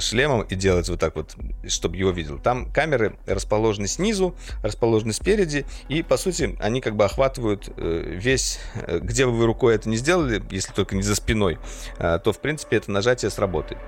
шлемом 0.00 0.42
и 0.42 0.54
делать 0.54 0.88
вот 0.88 1.00
так 1.00 1.16
вот, 1.16 1.34
чтобы 1.68 1.96
его 1.96 2.10
видел. 2.10 2.38
Там 2.38 2.72
камеры 2.72 3.16
расположены 3.26 3.88
снизу, 3.88 4.36
расположены 4.62 5.12
спереди, 5.12 5.66
и 5.88 6.02
по 6.02 6.16
сути 6.16 6.56
они 6.60 6.80
как 6.80 6.96
бы 6.96 7.04
охватывают 7.04 7.21
охватывают 7.22 7.68
э, 7.76 8.02
весь, 8.04 8.58
э, 8.74 8.98
где 8.98 9.26
бы 9.26 9.32
вы 9.32 9.46
рукой 9.46 9.76
это 9.76 9.88
не 9.88 9.96
сделали, 9.96 10.42
если 10.50 10.72
только 10.72 10.96
не 10.96 11.02
за 11.02 11.14
спиной, 11.14 11.58
э, 11.98 12.18
то, 12.22 12.32
в 12.32 12.40
принципе, 12.40 12.76
это 12.78 12.90
нажатие 12.90 13.30
сработает. 13.30 13.80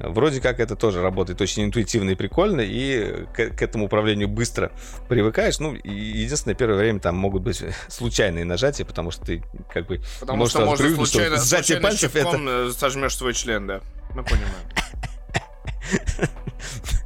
Вроде 0.00 0.40
как 0.40 0.58
это 0.60 0.74
тоже 0.76 1.02
работает 1.02 1.40
очень 1.40 1.64
интуитивно 1.64 2.10
и 2.10 2.14
прикольно, 2.16 2.62
и 2.62 3.26
к, 3.32 3.50
к 3.50 3.62
этому 3.62 3.84
управлению 3.84 4.28
быстро 4.28 4.72
привыкаешь. 5.08 5.60
Ну, 5.60 5.74
единственное, 5.74 6.54
первое 6.54 6.78
время 6.78 6.98
там 7.00 7.16
могут 7.16 7.42
быть 7.42 7.62
случайные 7.88 8.44
нажатия, 8.44 8.84
потому 8.84 9.10
что 9.12 9.24
ты 9.24 9.44
как 9.72 9.86
бы... 9.86 10.00
Потому 10.18 10.46
что 10.46 10.64
можно 10.64 10.88
случайно, 10.94 11.36
сжатие 11.36 11.78
пальцев 11.80 12.16
это... 12.16 12.72
сожмешь 12.72 13.16
свой 13.16 13.34
член, 13.34 13.66
да. 13.66 13.80
Мы 14.14 14.24
понимаем. 14.24 14.50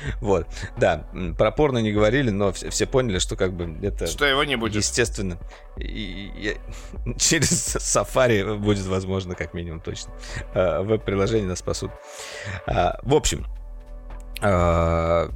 Вот, 0.20 0.46
да, 0.76 1.06
про 1.36 1.50
порно 1.50 1.78
не 1.78 1.92
говорили, 1.92 2.30
но 2.30 2.52
все, 2.52 2.70
все 2.70 2.86
поняли, 2.86 3.18
что 3.18 3.36
как 3.36 3.52
бы 3.52 3.76
это... 3.82 4.06
Что 4.06 4.24
его 4.24 4.44
не 4.44 4.56
будет. 4.56 4.76
Естественно. 4.76 5.38
И, 5.76 6.30
и, 6.36 6.56
через 7.18 7.76
Safari 7.76 8.56
будет 8.58 8.86
возможно, 8.86 9.34
как 9.34 9.54
минимум, 9.54 9.80
точно. 9.80 10.12
А, 10.54 10.82
веб-приложения 10.82 11.46
нас 11.46 11.58
спасут. 11.60 11.90
А, 12.66 12.98
в 13.02 13.14
общем, 13.14 13.46
а, 14.40 15.30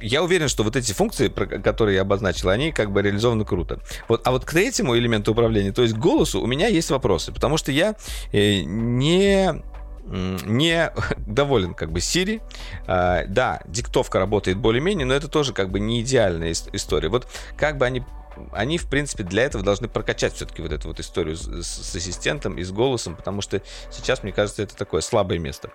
я 0.00 0.22
уверен, 0.22 0.48
что 0.48 0.62
вот 0.62 0.76
эти 0.76 0.92
функции, 0.92 1.28
которые 1.28 1.96
я 1.96 2.02
обозначил, 2.02 2.50
они 2.50 2.72
как 2.72 2.92
бы 2.92 3.02
реализованы 3.02 3.44
круто. 3.44 3.80
Вот, 4.08 4.26
а 4.26 4.30
вот 4.30 4.44
к 4.44 4.52
третьему 4.52 4.96
элементу 4.96 5.32
управления, 5.32 5.72
то 5.72 5.82
есть 5.82 5.94
к 5.94 5.98
голосу, 5.98 6.40
у 6.40 6.46
меня 6.46 6.68
есть 6.68 6.90
вопросы, 6.90 7.32
потому 7.32 7.56
что 7.56 7.72
я 7.72 7.96
э, 8.32 8.60
не 8.62 9.62
не 10.06 10.92
доволен 11.26 11.74
как 11.74 11.92
бы 11.92 12.00
Siri. 12.00 12.40
А, 12.86 13.24
да, 13.26 13.60
диктовка 13.66 14.18
работает 14.18 14.58
более-менее, 14.58 15.06
но 15.06 15.14
это 15.14 15.28
тоже 15.28 15.52
как 15.52 15.70
бы 15.70 15.80
не 15.80 16.00
идеальная 16.02 16.52
история. 16.52 17.08
Вот 17.08 17.26
как 17.56 17.78
бы 17.78 17.86
они 17.86 18.02
они, 18.52 18.76
в 18.76 18.86
принципе, 18.86 19.24
для 19.24 19.44
этого 19.44 19.64
должны 19.64 19.88
прокачать 19.88 20.34
все-таки 20.34 20.60
вот 20.60 20.70
эту 20.70 20.88
вот 20.88 21.00
историю 21.00 21.36
с, 21.36 21.46
с 21.64 21.96
ассистентом 21.96 22.58
и 22.58 22.64
с 22.64 22.70
голосом, 22.70 23.16
потому 23.16 23.40
что 23.40 23.62
сейчас, 23.90 24.22
мне 24.22 24.30
кажется, 24.32 24.62
это 24.62 24.76
такое 24.76 25.00
слабое 25.00 25.38
место. 25.38 25.70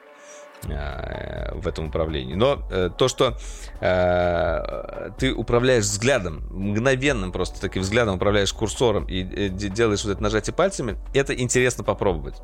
Э, 0.70 1.56
в 1.56 1.68
этом 1.68 1.88
управлении. 1.88 2.36
Но 2.36 2.62
э, 2.70 2.92
то, 2.96 3.08
что 3.08 3.36
э, 3.80 5.10
ты 5.18 5.34
управляешь 5.34 5.86
взглядом, 5.86 6.44
мгновенным 6.52 7.32
просто 7.32 7.60
таким 7.60 7.82
взглядом 7.82 8.16
управляешь 8.16 8.54
курсором 8.54 9.06
и 9.06 9.50
делаешь 9.50 10.04
вот 10.04 10.12
это 10.12 10.24
нажатие 10.24 10.54
пальцами, 10.54 10.98
это 11.14 11.34
интересно 11.34 11.84
попробовать. 11.84 12.36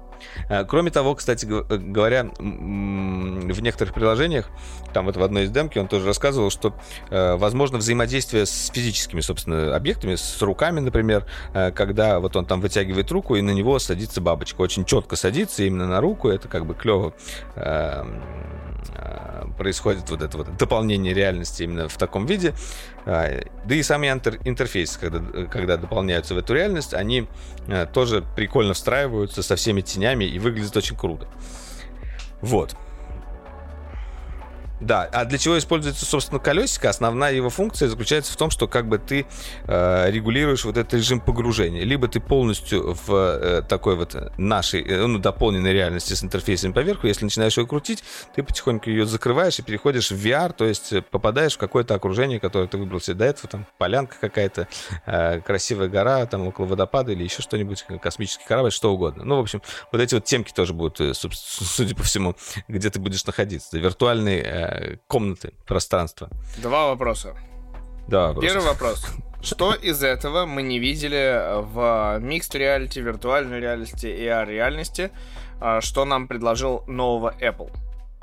Кроме 0.68 0.90
того, 0.90 1.16
кстати 1.16 1.46
говоря, 1.46 2.24
в 2.40 3.62
некоторых 3.62 3.94
приложениях, 3.94 4.50
там 4.94 5.06
вот 5.06 5.16
в 5.18 5.24
одной 5.24 5.44
из 5.44 5.52
демки 5.52 5.78
он 5.78 5.88
тоже 5.88 6.08
рассказывал, 6.08 6.50
что 6.50 6.74
возможно 7.10 7.78
взаимодействие 7.78 8.46
с 8.46 8.72
физическими, 8.74 9.22
собственно, 9.22 9.76
объектами, 9.76 10.16
с 10.16 10.42
руками, 10.42 10.80
например, 10.80 11.26
когда 11.54 12.20
вот 12.20 12.36
он 12.36 12.46
там 12.46 12.62
вытягивает 12.62 13.12
руку 13.12 13.36
и 13.36 13.42
на 13.42 13.52
него 13.52 13.80
садится 13.80 14.22
бабочка. 14.22 14.62
Очень 14.62 14.86
четко 14.86 15.16
садится 15.16 15.64
именно 15.64 15.88
на 15.88 16.02
руку, 16.02 16.30
это 16.30 16.48
как 16.48 16.66
бы 16.66 16.74
клево 16.74 17.14
происходит 19.58 20.10
вот 20.10 20.22
это 20.22 20.38
вот 20.38 20.56
дополнение 20.58 21.14
реальности 21.14 21.64
именно 21.64 21.90
в 21.90 21.98
таком 21.98 22.26
виде. 22.26 22.54
А, 23.06 23.44
да 23.66 23.76
и 23.76 23.84
сами 23.84 24.08
интерфейсы, 24.08 25.00
когда, 25.00 25.46
когда 25.46 25.78
дополняются 25.78 26.34
в 26.36 26.38
эту 26.38 26.54
реальность, 26.54 26.94
они 26.94 27.28
э, 27.68 27.86
тоже 27.92 28.24
прикольно 28.36 28.74
встраиваются 28.74 29.44
со 29.44 29.56
всеми 29.56 29.82
тенями 29.82 30.26
и 30.26 30.40
выглядят 30.40 30.78
очень 30.78 30.96
круто. 30.96 31.28
Вот. 32.42 32.76
Да, 34.80 35.10
а 35.12 35.26
для 35.26 35.38
чего 35.38 35.58
используется, 35.58 36.06
собственно, 36.06 36.40
колесико? 36.40 36.90
Основная 36.90 37.34
его 37.34 37.50
функция 37.50 37.90
заключается 37.90 38.32
в 38.34 38.38
том, 38.38 38.52
что 38.52 38.68
как 38.68 38.88
бы 38.88 39.00
ты 39.00 39.26
э, 39.66 40.12
регулируешь 40.12 40.66
вот 40.66 40.78
этот 40.78 40.94
режим 40.94 41.20
погружения. 41.20 41.84
Либо 41.84 42.08
ты 42.08 42.20
полностью 42.20 42.94
в 42.94 43.12
э, 43.12 43.62
такой 43.68 43.96
вот 43.96 44.16
нашей, 44.38 44.84
э, 44.84 45.08
ну, 45.08 45.18
дополненной 45.18 45.74
реальности 45.74 46.14
с 46.14 46.24
интерфейсом 46.24 46.74
поверху, 46.74 47.08
если 47.08 47.26
начинаешь 47.26 47.58
ее 47.58 47.66
крутить, 47.66 48.04
ты 48.36 48.44
потихоньку 48.44 48.90
ее 48.90 49.06
закрываешь 49.06 49.58
и 49.58 49.64
переходишь 49.64 50.12
в 50.12 50.26
VR, 50.26 50.54
то 50.54 50.66
есть 50.66 50.94
э, 50.94 51.02
попадаешь 51.02 51.56
в 51.56 51.58
какое-то 51.58 51.96
окружение, 51.96 52.40
которое 52.40 52.68
ты 52.68 52.78
выбрал 52.78 53.02
себе 53.02 53.16
до 53.16 53.26
этого, 53.26 53.50
там 53.50 53.66
полянка 53.80 54.18
какая-то, 54.22 54.68
э, 55.08 55.42
красивая 55.42 55.88
гора, 55.88 56.26
там 56.28 56.48
около 56.48 56.66
водопада 56.66 57.14
или 57.14 57.24
еще 57.24 57.42
что-нибудь, 57.42 57.84
космический 58.02 58.46
корабль, 58.46 58.72
что 58.72 58.94
угодно. 58.94 59.24
Ну, 59.24 59.38
в 59.38 59.40
общем, 59.40 59.62
вот 59.92 60.02
эти 60.02 60.14
вот 60.14 60.26
темки 60.26 60.54
тоже 60.54 60.74
будут, 60.74 61.02
э, 61.02 61.14
судя 61.14 61.96
по 61.96 62.04
всему, 62.04 62.36
где 62.68 62.92
ты 62.92 63.00
будешь 63.00 63.26
находиться. 63.26 63.78
Виртуальный 63.80 64.38
э, 64.38 64.67
комнаты, 65.08 65.54
пространства. 65.66 66.30
Два 66.58 66.88
вопроса. 66.88 67.36
Да, 68.08 68.28
вопрос. 68.28 68.46
Первый 68.46 68.66
вопрос. 68.66 69.06
Что 69.42 69.74
из 69.74 70.04
этого 70.04 70.46
мы 70.46 70.62
не 70.62 70.80
видели 70.80 71.62
в 71.62 72.20
Mixed 72.20 72.54
Reality, 72.54 73.02
виртуальной 73.02 73.60
реальности, 73.60 74.08
AR 74.08 74.46
реальности, 74.46 75.12
а, 75.62 75.82
что 75.82 76.06
нам 76.06 76.28
предложил 76.28 76.84
нового 76.88 77.34
Apple? 77.40 77.72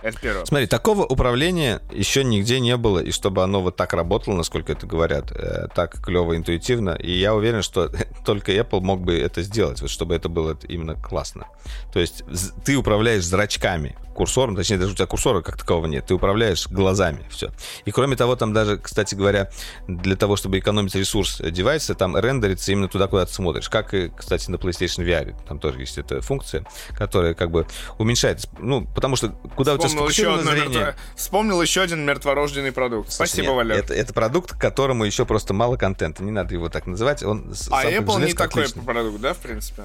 Это 0.04 0.20
первое. 0.20 0.44
Смотри, 0.44 0.66
такого 0.66 1.06
управления 1.06 1.80
еще 1.90 2.24
нигде 2.24 2.60
не 2.60 2.76
было, 2.76 2.98
и 2.98 3.10
чтобы 3.10 3.42
оно 3.42 3.62
вот 3.62 3.76
так 3.76 3.94
работало, 3.94 4.34
насколько 4.34 4.70
это 4.70 4.86
говорят, 4.86 5.32
э, 5.32 5.68
так 5.74 5.98
клево, 6.04 6.36
интуитивно, 6.36 6.90
и 6.90 7.10
я 7.10 7.34
уверен, 7.34 7.62
что 7.62 7.90
только 8.26 8.52
Apple 8.52 8.80
мог 8.80 9.00
бы 9.00 9.18
это 9.18 9.40
сделать, 9.40 9.80
вот 9.80 9.88
чтобы 9.88 10.14
это 10.14 10.28
было 10.28 10.58
именно 10.68 10.94
классно. 10.94 11.46
То 11.90 12.00
есть 12.00 12.22
ты 12.66 12.76
управляешь 12.76 13.24
зрачками, 13.24 13.96
курсором, 14.14 14.56
точнее, 14.56 14.76
даже 14.76 14.92
у 14.92 14.94
тебя 14.94 15.06
курсора 15.06 15.40
как 15.40 15.56
такового 15.56 15.86
нет, 15.86 16.06
ты 16.06 16.14
управляешь 16.14 16.68
глазами, 16.68 17.24
все. 17.30 17.50
И 17.86 17.90
кроме 17.90 18.14
того, 18.14 18.36
там 18.36 18.52
даже, 18.52 18.76
кстати 18.76 19.14
говоря, 19.14 19.50
для 19.88 20.16
того, 20.16 20.36
чтобы 20.36 20.58
экономить 20.58 20.94
ресурс 20.94 21.40
девайса, 21.40 21.94
там 21.94 22.14
рендерится 22.14 22.72
именно 22.72 22.88
туда, 22.88 23.08
куда 23.08 23.24
ты 23.24 23.32
смотришь, 23.32 23.70
как 23.70 23.94
и, 23.94 24.10
кстати, 24.14 24.50
на 24.50 24.56
PlayStation 24.56 25.04
VR, 25.04 25.34
там 25.48 25.58
тоже 25.58 25.80
есть 25.80 25.96
эта 25.96 26.20
функция, 26.20 26.66
которая 26.90 27.32
как 27.32 27.50
бы 27.50 27.66
уменьшает, 27.98 28.46
ну, 28.58 28.86
потому 28.94 29.16
что 29.16 29.30
куда 29.56 29.74
Вспомнил 29.74 29.93
тебя 29.94 30.32
еще 30.32 30.42
зрение... 30.42 30.68
Мертво... 30.68 30.94
Вспомнил 31.16 31.62
еще 31.62 31.82
один 31.82 32.04
мертворожденный 32.04 32.72
продукт. 32.72 33.12
Слушай, 33.12 33.28
Спасибо, 33.28 33.48
нет, 33.48 33.56
Валер. 33.56 33.76
Это, 33.76 33.94
это 33.94 34.12
продукт, 34.12 34.52
которому 34.58 35.04
еще 35.04 35.24
просто 35.26 35.54
мало 35.54 35.76
контента, 35.76 36.22
не 36.22 36.30
надо 36.30 36.54
его 36.54 36.68
так 36.68 36.86
называть, 36.86 37.22
он 37.22 37.54
А 37.70 37.84
Apple 37.84 38.24
не 38.24 38.32
такой 38.34 38.68
продукт, 38.84 39.20
да, 39.20 39.34
в 39.34 39.38
принципе? 39.38 39.84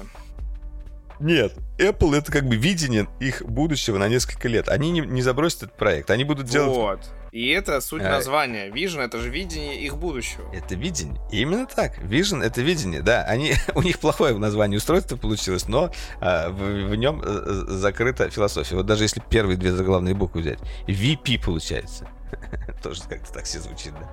Нет, 1.20 1.52
Apple 1.78 2.16
это 2.16 2.32
как 2.32 2.46
бы 2.46 2.56
видение 2.56 3.06
их 3.20 3.42
будущего 3.42 3.98
на 3.98 4.08
несколько 4.08 4.48
лет. 4.48 4.68
Они 4.68 4.90
не, 4.90 5.00
не 5.00 5.20
забросят 5.20 5.64
этот 5.64 5.76
проект, 5.76 6.10
они 6.10 6.24
будут 6.24 6.46
делать... 6.46 6.74
Вот. 6.74 7.00
И 7.32 7.48
это 7.50 7.80
суть 7.80 8.02
а... 8.02 8.10
названия. 8.10 8.70
Vision— 8.70 9.00
это 9.04 9.18
же 9.18 9.30
видение 9.30 9.80
их 9.80 9.96
будущего. 9.96 10.52
Это 10.52 10.74
видение. 10.74 11.20
Именно 11.30 11.66
так. 11.66 11.98
Vision— 11.98 12.42
это 12.44 12.60
видение, 12.60 13.02
да. 13.02 13.22
Они, 13.22 13.52
у 13.74 13.82
них 13.82 14.00
плохое 14.00 14.36
название 14.36 14.78
устройства 14.78 15.16
получилось, 15.16 15.68
но 15.68 15.92
а, 16.20 16.48
в, 16.50 16.88
в 16.88 16.94
нем 16.96 17.22
э, 17.24 17.64
закрыта 17.68 18.30
философия. 18.30 18.76
Вот 18.76 18.86
даже 18.86 19.04
если 19.04 19.22
первые 19.30 19.56
две 19.56 19.72
заглавные 19.72 20.14
буквы 20.14 20.40
взять. 20.40 20.58
VP 20.88 21.44
получается. 21.44 22.08
Тоже 22.82 23.02
как-то 23.08 23.32
так 23.32 23.44
все 23.44 23.60
звучит, 23.60 23.92
да. 23.92 24.10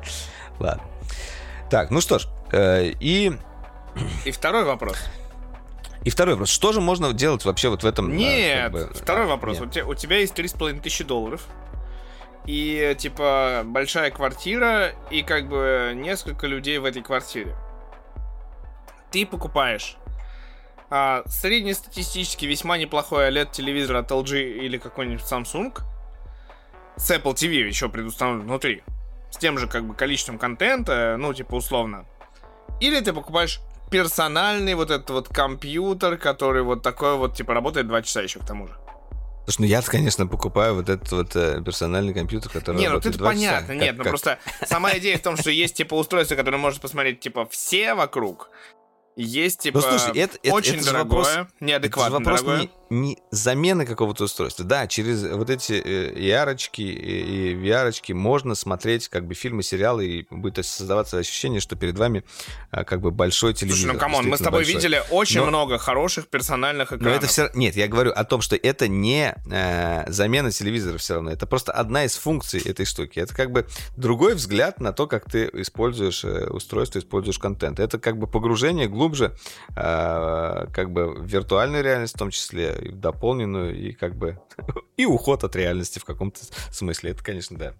Ладно. 0.59 0.83
Так, 1.71 1.89
ну 1.89 2.01
что 2.01 2.19
ж. 2.19 2.27
Э, 2.51 2.91
и... 2.99 3.31
И 4.25 4.31
второй 4.31 4.63
вопрос. 4.63 4.97
И 6.03 6.09
второй 6.09 6.35
вопрос, 6.35 6.49
что 6.49 6.71
же 6.73 6.81
можно 6.81 7.13
делать 7.13 7.43
вообще 7.45 7.69
вот 7.69 7.83
в 7.83 7.85
этом? 7.85 8.15
Нет, 8.15 8.63
как 8.63 8.71
бы, 8.71 8.89
второй 8.93 9.25
а, 9.25 9.27
вопрос. 9.27 9.59
Нет. 9.59 9.67
У, 9.67 9.71
тебя, 9.71 9.85
у 9.87 9.93
тебя 9.95 10.17
есть 10.19 10.37
3,5 10.37 10.81
тысячи 10.81 11.03
долларов, 11.03 11.45
и, 12.45 12.95
типа, 12.97 13.63
большая 13.65 14.09
квартира, 14.09 14.93
и, 15.11 15.21
как 15.21 15.49
бы, 15.49 15.93
несколько 15.95 16.47
людей 16.47 16.77
в 16.77 16.85
этой 16.85 17.01
квартире. 17.01 17.55
Ты 19.11 19.25
покупаешь 19.25 19.97
а, 20.89 21.23
среднестатистически 21.27 22.45
весьма 22.45 22.77
неплохой 22.77 23.29
OLED-телевизор 23.29 23.97
от 23.97 24.11
LG 24.11 24.59
или 24.59 24.77
какой-нибудь 24.77 25.23
Samsung 25.23 25.77
с 26.95 27.11
Apple 27.11 27.33
TV 27.33 27.67
еще 27.67 27.89
предустановлен 27.89 28.43
внутри, 28.43 28.83
с 29.29 29.37
тем 29.37 29.57
же, 29.57 29.67
как 29.67 29.85
бы, 29.85 29.93
количеством 29.93 30.39
контента, 30.39 31.17
ну, 31.19 31.33
типа, 31.33 31.55
условно. 31.55 32.05
Или 32.79 32.99
ты 33.01 33.11
покупаешь 33.11 33.59
персональный 33.89 34.75
вот 34.75 34.91
этот 34.91 35.09
вот 35.09 35.27
компьютер, 35.29 36.17
который 36.17 36.63
вот 36.63 36.81
такой 36.83 37.17
вот, 37.17 37.35
типа, 37.35 37.53
работает 37.53 37.87
два 37.87 38.01
часа 38.01 38.21
еще 38.21 38.39
к 38.39 38.45
тому 38.45 38.67
же. 38.67 38.73
Слушай, 39.45 39.61
ну 39.61 39.65
я, 39.67 39.81
конечно, 39.81 40.27
покупаю 40.27 40.75
вот 40.75 40.89
этот 40.89 41.09
вот 41.09 41.35
э, 41.37 41.61
персональный 41.63 42.13
компьютер, 42.13 42.51
который 42.51 42.75
Не, 42.77 42.89
ну 42.89 42.97
это 42.97 43.17
понятно, 43.17 43.75
часа. 43.75 43.75
нет, 43.75 43.89
как, 43.91 43.97
ну 43.97 44.03
как? 44.03 44.11
просто 44.11 44.39
сама 44.65 44.97
идея 44.97 45.17
в 45.17 45.21
том, 45.21 45.37
что 45.37 45.51
есть, 45.51 45.75
типа, 45.75 45.93
устройство, 45.93 46.35
которое 46.35 46.57
может 46.57 46.81
посмотреть, 46.81 47.21
типа, 47.21 47.47
все 47.49 47.93
вокруг, 47.93 48.49
есть, 49.17 49.61
типа, 49.61 49.79
ну, 49.79 49.97
слушай, 49.97 50.17
это, 50.17 50.37
очень 50.51 50.75
это, 50.75 50.81
это 50.81 50.91
дорогое, 50.91 51.17
вопрос, 51.17 51.47
неадекватно 51.59 52.15
это 52.15 52.23
вопрос 52.23 52.41
дорогое. 52.41 52.69
Не, 52.89 52.97
не 53.07 53.17
замены 53.31 53.85
какого-то 53.85 54.25
устройства. 54.25 54.63
Да, 54.63 54.87
через 54.87 55.23
вот 55.23 55.49
эти 55.49 55.73
AR 55.73 56.57
и, 56.77 56.81
и 56.83 57.55
VR 57.55 58.13
можно 58.13 58.55
смотреть 58.55 59.07
как 59.09 59.25
бы 59.25 59.33
фильмы, 59.33 59.63
сериалы, 59.63 60.05
и 60.05 60.27
будет 60.29 60.63
создаваться 60.65 61.17
ощущение, 61.17 61.59
что 61.59 61.75
перед 61.75 61.97
вами 61.97 62.23
а, 62.71 62.83
как 62.83 63.01
бы 63.01 63.11
большой 63.11 63.53
телевизор. 63.53 63.79
Слушай, 63.79 63.93
ну 63.93 63.99
come 63.99 64.15
on, 64.15 64.27
мы 64.27 64.37
с 64.37 64.39
тобой 64.39 64.59
большой. 64.59 64.75
видели 64.75 65.03
очень 65.09 65.39
но, 65.39 65.47
много 65.47 65.77
хороших 65.77 66.27
персональных 66.27 66.93
экранов. 66.93 67.05
Но 67.05 67.17
это 67.17 67.27
все... 67.27 67.49
Нет, 67.55 67.75
я 67.75 67.87
говорю 67.87 68.11
о 68.11 68.23
том, 68.23 68.41
что 68.41 68.55
это 68.55 68.87
не 68.87 69.35
э, 69.49 70.11
замена 70.11 70.51
телевизора 70.51 70.97
все 70.97 71.15
равно. 71.15 71.31
Это 71.31 71.47
просто 71.47 71.71
одна 71.71 72.05
из 72.05 72.15
функций 72.15 72.61
этой 72.61 72.85
штуки. 72.85 73.19
Это 73.19 73.33
как 73.33 73.51
бы 73.51 73.65
другой 73.95 74.35
взгляд 74.35 74.79
на 74.79 74.93
то, 74.93 75.07
как 75.07 75.29
ты 75.29 75.49
используешь 75.53 76.23
э, 76.23 76.47
устройство, 76.49 76.99
используешь 76.99 77.39
контент. 77.39 77.79
Это 77.79 77.97
как 77.97 78.17
бы 78.17 78.27
погружение 78.27 78.87
глубже 78.87 79.06
глубже, 79.07 79.35
э, 79.75 80.67
как 80.73 80.91
бы 80.91 81.13
в 81.13 81.25
виртуальную 81.25 81.83
реальность 81.83 82.15
в 82.15 82.19
том 82.19 82.29
числе, 82.29 82.75
и 82.81 82.89
в 82.89 82.99
дополненную, 82.99 83.75
и 83.75 83.93
как 83.93 84.15
бы 84.15 84.39
и 84.97 85.05
уход 85.05 85.43
от 85.43 85.55
реальности 85.55 85.99
в 85.99 86.05
каком-то 86.05 86.41
смысле. 86.71 87.11
Это, 87.11 87.23
конечно, 87.23 87.57
да, 87.57 87.73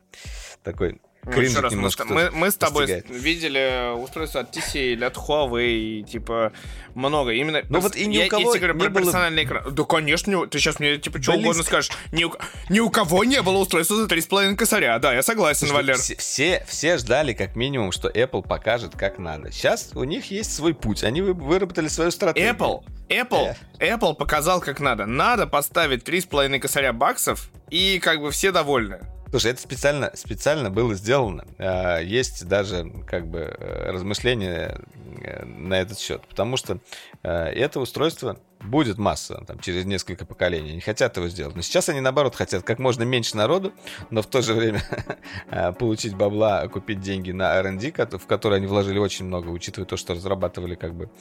такой 0.63 1.01
ну, 1.35 1.41
еще 1.41 1.59
раз, 1.59 1.73
мы, 1.73 1.89
мы, 2.05 2.31
мы 2.31 2.51
с 2.51 2.55
тобой 2.55 2.87
достигает. 2.87 3.23
видели 3.23 3.93
устройство 4.01 4.41
от 4.41 4.55
TCL, 4.55 5.03
от 5.03 5.15
Huawei, 5.15 6.03
типа, 6.03 6.53
много. 6.95 7.31
Именно... 7.31 7.61
Ну 7.69 7.79
вот 7.79 7.95
и 7.95 8.05
ни 8.05 8.25
у 8.25 8.29
кого 8.29 8.55
я, 8.55 8.59
говорю 8.59 8.73
не 8.75 8.79
про 8.79 8.89
было... 8.89 9.03
персональный 9.03 9.43
экран. 9.43 9.63
Да, 9.73 9.83
конечно, 9.83 10.47
ты 10.47 10.59
сейчас 10.59 10.79
мне, 10.79 10.97
типа, 10.97 11.21
что 11.21 11.33
Близко. 11.33 11.45
угодно 11.45 11.63
скажешь. 11.63 11.91
Ни 12.11 12.23
у, 12.23 12.33
ни 12.69 12.79
у 12.79 12.89
кого 12.89 13.23
не 13.23 13.41
было 13.41 13.57
устройства 13.57 13.97
за 13.97 14.05
3,5 14.05 14.55
косаря. 14.55 14.97
Да, 14.99 15.13
я 15.13 15.21
согласен, 15.21 15.67
Слушай, 15.67 15.73
Валер. 15.73 15.97
Все, 15.97 16.15
все, 16.15 16.65
все 16.67 16.97
ждали, 16.97 17.33
как 17.33 17.55
минимум, 17.55 17.91
что 17.91 18.09
Apple 18.09 18.47
покажет, 18.47 18.95
как 18.95 19.19
надо. 19.19 19.51
Сейчас 19.51 19.91
у 19.93 20.03
них 20.03 20.31
есть 20.31 20.53
свой 20.53 20.73
путь. 20.73 21.03
Они 21.03 21.21
выработали 21.21 21.87
свою 21.87 22.11
стратегию. 22.11 22.53
Apple, 22.53 22.83
Apple, 23.09 23.55
э. 23.79 23.95
Apple 23.95 24.15
показал, 24.15 24.61
как 24.61 24.79
надо. 24.79 25.05
Надо 25.05 25.47
поставить 25.47 26.03
3,5 26.03 26.59
косаря 26.59 26.93
баксов, 26.93 27.49
и 27.69 27.99
как 27.99 28.21
бы 28.21 28.31
все 28.31 28.51
довольны. 28.51 28.99
Слушай, 29.29 29.51
это 29.51 29.61
специально, 29.61 30.11
специально 30.15 30.69
было 30.69 30.95
сделано. 30.95 31.45
А, 31.57 31.99
есть 31.99 32.47
даже 32.47 32.89
как 33.07 33.27
бы 33.27 33.39
э, 33.39 33.91
размышления 33.91 34.79
э, 35.21 35.43
на 35.43 35.73
этот 35.75 35.99
счет, 35.99 36.25
потому 36.27 36.55
что 36.55 36.79
э, 37.23 37.29
это 37.29 37.81
устройство 37.81 38.39
будет 38.61 38.97
масса 38.97 39.43
там, 39.45 39.59
через 39.59 39.85
несколько 39.85 40.25
поколений. 40.25 40.71
Они 40.71 40.79
хотят 40.79 41.17
его 41.17 41.27
сделать. 41.27 41.55
Но 41.55 41.61
сейчас 41.61 41.89
они, 41.89 41.99
наоборот, 41.99 42.35
хотят 42.35 42.63
как 42.63 42.79
можно 42.79 43.03
меньше 43.03 43.35
народу, 43.35 43.73
но 44.09 44.21
в 44.21 44.27
то 44.27 44.41
же 44.41 44.53
время 44.53 44.81
получить 45.79 46.15
бабла, 46.15 46.65
купить 46.67 47.01
деньги 47.01 47.31
на 47.31 47.53
R&D, 47.55 47.93
в 48.17 48.27
которые 48.27 48.57
они 48.57 48.67
вложили 48.67 48.97
очень 48.97 49.25
много, 49.25 49.49
учитывая 49.49 49.87
то, 49.87 49.97
что 49.97 50.13
разрабатывали 50.13 50.75
как 50.75 50.95
бы 50.95 51.11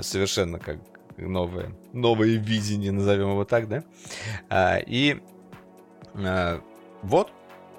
совершенно 0.00 0.58
как 0.58 0.78
новое, 1.18 1.74
новое 1.92 2.36
видение, 2.36 2.92
назовем 2.92 3.30
его 3.30 3.44
так, 3.44 3.68
да? 3.68 3.84
А, 4.48 4.78
и 4.78 5.20
вот, 7.02 7.30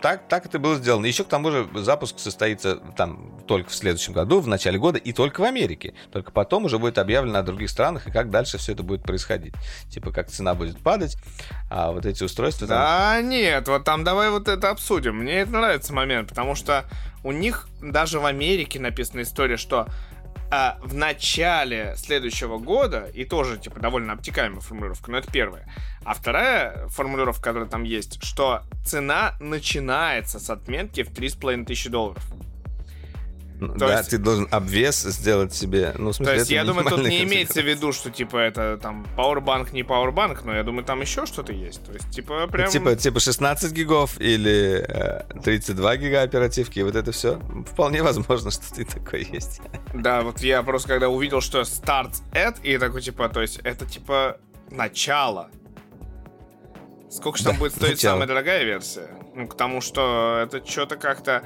так, 0.02 0.28
так 0.28 0.46
это 0.46 0.60
было 0.60 0.76
сделано. 0.76 1.06
Еще 1.06 1.24
к 1.24 1.28
тому 1.28 1.52
же 1.52 1.68
запуск 1.76 2.20
состоится 2.20 2.78
там 2.98 3.42
только 3.48 3.70
в 3.70 3.76
следующем 3.76 4.14
году, 4.14 4.40
в 4.40 4.48
начале 4.48 4.78
года, 4.78 4.98
и 4.98 5.14
только 5.14 5.42
в 5.42 5.44
Америке. 5.44 5.94
Только 6.12 6.32
потом 6.32 6.66
уже 6.66 6.80
будет 6.80 6.98
объявлено 6.98 7.40
о 7.40 7.44
других 7.44 7.70
странах, 7.70 8.08
и 8.08 8.12
как 8.12 8.30
дальше 8.30 8.58
все 8.58 8.74
это 8.74 8.84
будет 8.84 9.04
происходить. 9.04 9.54
Типа, 9.90 10.12
как 10.12 10.30
цена 10.30 10.56
будет 10.56 10.80
падать, 10.80 11.18
а 11.70 11.92
вот 11.92 12.06
эти 12.06 12.24
устройства... 12.24 12.68
Там... 12.68 12.78
Да 12.78 13.22
нет, 13.22 13.68
вот 13.68 13.84
там 13.84 14.04
давай 14.04 14.30
вот 14.30 14.48
это 14.48 14.70
обсудим. 14.70 15.18
Мне 15.18 15.40
это 15.42 15.52
нравится 15.52 15.94
момент, 15.94 16.30
потому 16.30 16.56
что 16.56 16.86
у 17.24 17.32
них 17.32 17.68
даже 17.82 18.20
в 18.20 18.26
Америке 18.26 18.80
написана 18.80 19.22
история, 19.22 19.58
что 19.58 19.88
а, 20.52 20.78
в 20.82 20.94
начале 20.94 21.96
следующего 21.96 22.58
года, 22.58 23.10
и 23.14 23.24
тоже, 23.24 23.58
типа, 23.58 23.80
довольно 23.80 24.14
обтекаемая 24.14 24.60
формулировка, 24.60 25.10
но 25.10 25.18
это 25.18 25.32
первая. 25.32 25.66
А 26.04 26.14
вторая 26.14 26.88
формулировка, 26.90 27.42
которая 27.42 27.70
там 27.70 27.84
есть, 27.84 28.22
что 28.22 28.64
цена 28.86 29.36
начинается 29.40 30.40
с 30.40 30.50
отметки 30.50 31.04
в 31.04 31.12
3,5 31.14 31.66
тысячи 31.66 31.90
долларов. 31.90 32.22
То 33.68 33.76
да, 33.76 33.98
есть... 34.00 34.10
ты 34.10 34.18
должен 34.18 34.48
обвес 34.50 35.04
сделать 35.04 35.54
себе. 35.54 35.94
Ну, 35.96 36.10
в 36.10 36.16
смысле, 36.16 36.34
То 36.34 36.40
есть, 36.40 36.52
я 36.52 36.66
думаю, 36.66 36.88
тут 36.90 37.08
не 37.08 37.24
имеется 37.24 37.62
в 37.62 37.66
виду, 37.66 37.94
что 37.94 38.10
типа 38.10 38.38
это 38.38 38.80
там 38.82 39.06
Powerbank, 39.16 39.72
не 39.72 39.84
Powerbank, 39.84 40.40
но 40.44 40.56
я 40.56 40.64
думаю, 40.64 40.84
там 40.84 41.00
еще 41.02 41.28
что-то 41.28 41.54
есть. 41.54 41.86
То 41.86 41.94
есть, 41.94 42.10
типа, 42.10 42.48
прям. 42.48 42.72
Типа, 42.72 42.96
типа 42.96 43.20
16 43.20 43.72
гигов 43.72 44.20
или 44.20 44.84
э, 44.88 45.24
32 45.44 45.98
гига 45.98 46.24
оперативки, 46.24 46.80
и 46.80 46.84
вот 46.84 46.96
это 46.96 47.12
все. 47.12 47.40
Вполне 47.72 48.02
возможно, 48.02 48.50
что 48.50 48.74
ты 48.74 48.84
такой 48.84 49.28
есть. 49.32 49.62
Да, 49.94 50.24
вот 50.24 50.40
я 50.42 50.64
просто 50.64 50.88
когда 50.90 51.10
увидел, 51.10 51.42
что 51.42 51.62
Start 51.62 52.16
at, 52.34 52.56
и 52.64 52.80
такой, 52.80 53.04
типа, 53.04 53.30
то 53.30 53.42
есть, 53.42 53.60
это 53.64 53.86
типа 53.86 54.38
начало. 54.72 55.52
Сколько 57.12 57.38
же 57.38 57.44
там 57.44 57.54
да, 57.54 57.60
будет 57.60 57.76
стоить 57.76 57.92
начало. 57.96 58.14
самая 58.14 58.28
дорогая 58.28 58.64
версия? 58.64 59.10
Ну, 59.36 59.46
к 59.46 59.56
тому, 59.56 59.82
что 59.82 60.40
это 60.44 60.66
что-то 60.66 60.96
как-то 60.96 61.44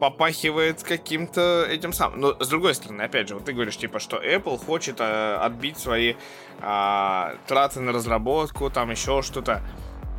попахивает 0.00 0.82
каким-то 0.82 1.64
этим 1.70 1.92
самым. 1.92 2.20
Но 2.20 2.42
с 2.42 2.48
другой 2.48 2.74
стороны, 2.74 3.02
опять 3.02 3.28
же, 3.28 3.36
вот 3.36 3.44
ты 3.44 3.52
говоришь, 3.52 3.76
типа, 3.76 4.00
что 4.00 4.16
Apple 4.16 4.58
хочет 4.58 4.96
э, 4.98 5.36
отбить 5.36 5.78
свои 5.78 6.14
э, 6.60 7.36
траты 7.46 7.80
на 7.80 7.92
разработку, 7.92 8.70
там 8.70 8.90
еще 8.90 9.22
что-то. 9.22 9.62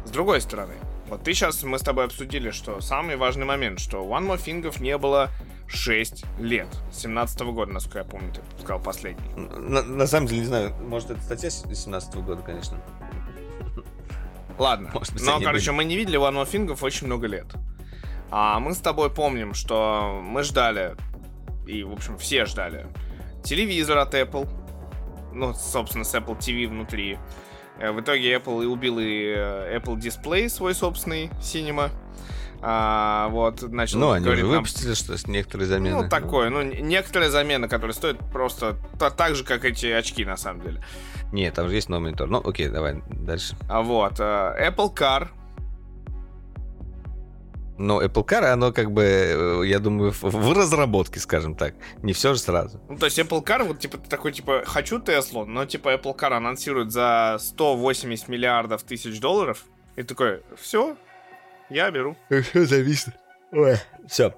С 0.05 0.11
другой 0.11 0.39
стороны, 0.39 0.75
вот 1.09 1.23
ты 1.23 1.33
сейчас, 1.33 1.61
мы 1.63 1.77
с 1.77 1.81
тобой 1.81 2.05
обсудили, 2.05 2.51
что 2.51 2.79
самый 2.79 3.17
важный 3.17 3.45
момент, 3.45 3.81
что 3.81 3.97
One 3.97 4.27
More 4.27 4.37
Things 4.37 4.81
не 4.81 4.97
было 4.97 5.29
6 5.67 6.23
лет. 6.39 6.67
17 6.93 7.41
-го 7.41 7.51
года, 7.51 7.73
насколько 7.73 7.99
я 7.99 8.05
помню, 8.05 8.33
ты 8.33 8.41
сказал 8.61 8.81
последний. 8.81 9.27
На, 9.35 9.83
на 9.83 10.07
самом 10.07 10.27
деле, 10.27 10.41
не 10.41 10.47
знаю, 10.47 10.73
может, 10.81 11.11
это 11.11 11.21
статья 11.21 11.49
17 11.49 12.15
-го 12.15 12.21
года, 12.21 12.41
конечно. 12.43 12.79
Ладно. 14.57 14.89
Может 14.93 15.13
быть, 15.13 15.23
Но, 15.25 15.39
короче, 15.39 15.71
были. 15.71 15.77
мы 15.77 15.83
не 15.85 15.95
видели 15.97 16.19
One 16.19 16.43
More 16.45 16.77
очень 16.81 17.07
много 17.07 17.27
лет. 17.27 17.47
А 18.31 18.59
мы 18.59 18.73
с 18.73 18.77
тобой 18.79 19.09
помним, 19.09 19.53
что 19.53 20.19
мы 20.23 20.43
ждали, 20.43 20.95
и, 21.67 21.83
в 21.83 21.91
общем, 21.93 22.17
все 22.17 22.45
ждали, 22.45 22.87
телевизор 23.43 23.97
от 23.99 24.13
Apple. 24.13 24.47
Ну, 25.33 25.53
собственно, 25.53 26.03
с 26.05 26.13
Apple 26.15 26.37
TV 26.39 26.67
внутри. 26.67 27.17
Э, 27.77 27.91
В 27.91 27.99
итоге 28.01 28.33
Apple 28.35 28.63
и 28.63 28.65
убил 28.67 28.99
и 28.99 29.33
э, 29.35 29.77
Apple 29.77 29.97
Display 29.97 30.47
свой 30.49 30.73
собственный 30.73 31.29
Cinema. 31.41 31.91
А, 32.61 33.27
вот, 33.29 33.61
начал 33.63 33.99
Ну, 33.99 34.11
они 34.11 34.27
уже 34.27 34.41
нам- 34.43 34.51
выпустили 34.51 34.93
что 34.95 35.17
с 35.17 35.27
некоторые 35.27 35.67
замены. 35.67 36.03
ну, 36.03 36.09
такое, 36.09 36.49
ну, 36.49 36.61
некоторые 36.63 37.29
замены, 37.29 37.67
которые 37.67 37.93
стоят 37.93 38.17
просто 38.31 38.77
та- 38.97 39.11
так 39.11 39.35
же, 39.35 39.43
как 39.43 39.65
эти 39.65 39.85
очки, 39.87 40.25
на 40.25 40.37
самом 40.37 40.61
деле. 40.61 40.83
Нет, 41.35 41.53
там 41.53 41.67
же 41.67 41.75
есть 41.75 41.89
новый 41.89 42.05
монитор. 42.05 42.29
Ну, 42.29 42.41
окей, 42.41 42.69
давай 42.69 43.03
дальше. 43.09 43.57
А 43.67 43.81
вот, 43.81 44.21
э, 44.21 44.23
Apple 44.69 44.95
Car, 44.95 45.27
Но 47.77 48.01
Apple 48.01 48.25
Car, 48.25 48.45
оно 48.45 48.71
как 48.71 48.91
бы, 48.93 49.03
э, 49.03 49.61
я 49.65 49.79
думаю, 49.79 50.13
в, 50.13 50.23
в 50.23 50.53
разработке, 50.53 51.19
скажем 51.19 51.55
так. 51.55 51.75
Не 52.01 52.13
все 52.13 52.33
же 52.33 52.39
сразу. 52.39 52.79
Ну, 52.87 52.97
то 52.97 53.07
есть 53.07 53.19
Apple 53.19 53.43
Car, 53.43 53.65
вот, 53.65 53.79
типа, 53.79 53.97
ты 53.97 54.09
такой, 54.09 54.31
типа, 54.31 54.63
хочу 54.65 55.01
Теслу, 55.01 55.45
но, 55.45 55.65
типа, 55.65 55.93
Apple 55.95 56.17
Car 56.17 56.37
анонсирует 56.37 56.93
за 56.93 57.35
180 57.37 58.29
миллиардов 58.29 58.83
тысяч 58.83 59.19
долларов, 59.19 59.65
и 59.97 60.03
такой, 60.03 60.41
все, 60.57 60.95
я 61.69 61.91
беру. 61.91 62.15
Все 62.29 62.65
зависит. 62.65 63.13
Все. 64.07 64.33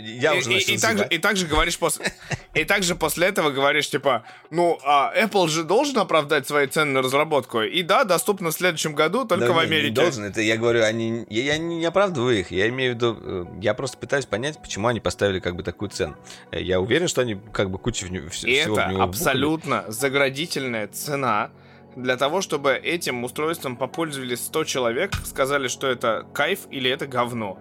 Я 0.00 0.34
и, 0.34 0.38
уже 0.38 0.52
и- 0.54 0.74
и, 0.74 0.78
также, 0.78 1.06
и 1.10 1.18
также 1.18 1.46
говоришь 1.46 1.78
после... 1.78 2.06
И 2.54 2.64
также 2.64 2.94
после 2.94 3.28
этого 3.28 3.50
говоришь, 3.50 3.88
типа, 3.88 4.24
ну, 4.50 4.78
а 4.84 5.10
Apple 5.16 5.48
же 5.48 5.64
должен 5.64 5.96
оправдать 5.98 6.46
свои 6.46 6.66
цены 6.66 6.92
на 6.92 7.00
разработку. 7.00 7.62
И 7.62 7.82
да, 7.82 8.04
доступно 8.04 8.50
в 8.50 8.52
следующем 8.52 8.94
году, 8.94 9.24
только 9.24 9.46
Да 9.46 9.52
в 9.52 9.54
не, 9.54 9.60
не 9.60 9.66
Америке. 9.76 9.94
должен, 9.94 10.24
это 10.24 10.42
я 10.42 10.58
говорю, 10.58 10.84
они, 10.84 11.24
я, 11.30 11.44
я 11.44 11.56
не 11.58 11.82
оправдываю 11.82 12.38
их, 12.40 12.50
я 12.50 12.68
имею 12.68 12.92
в 12.92 12.96
виду, 12.96 13.18
э, 13.22 13.44
я 13.62 13.72
просто 13.72 13.96
пытаюсь 13.96 14.26
понять, 14.26 14.60
почему 14.60 14.88
они 14.88 15.00
поставили 15.00 15.40
как 15.40 15.56
бы 15.56 15.62
такую 15.62 15.88
цену. 15.88 16.14
Э, 16.50 16.60
Я 16.60 16.78
уверен, 16.78 17.08
что 17.08 17.22
они 17.22 17.38
как 17.54 17.70
бы 17.70 17.78
кучу 17.78 18.04
в 18.06 18.12
И 18.12 18.28
всего 18.28 18.74
в 18.74 18.78
это 18.78 18.88
него 18.90 18.98
вбухали. 19.04 19.08
абсолютно 19.08 19.84
заградительная 19.88 20.88
цена 20.88 21.50
для 21.96 22.18
того, 22.18 22.42
чтобы 22.42 22.72
этим 22.74 23.24
устройством 23.24 23.76
попользовались 23.76 24.40
100 24.44 24.64
человек, 24.64 25.12
сказали, 25.24 25.68
что 25.68 25.86
это 25.86 26.26
кайф 26.34 26.60
или 26.70 26.90
это 26.90 27.06
говно. 27.06 27.58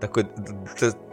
Такой 0.00 0.26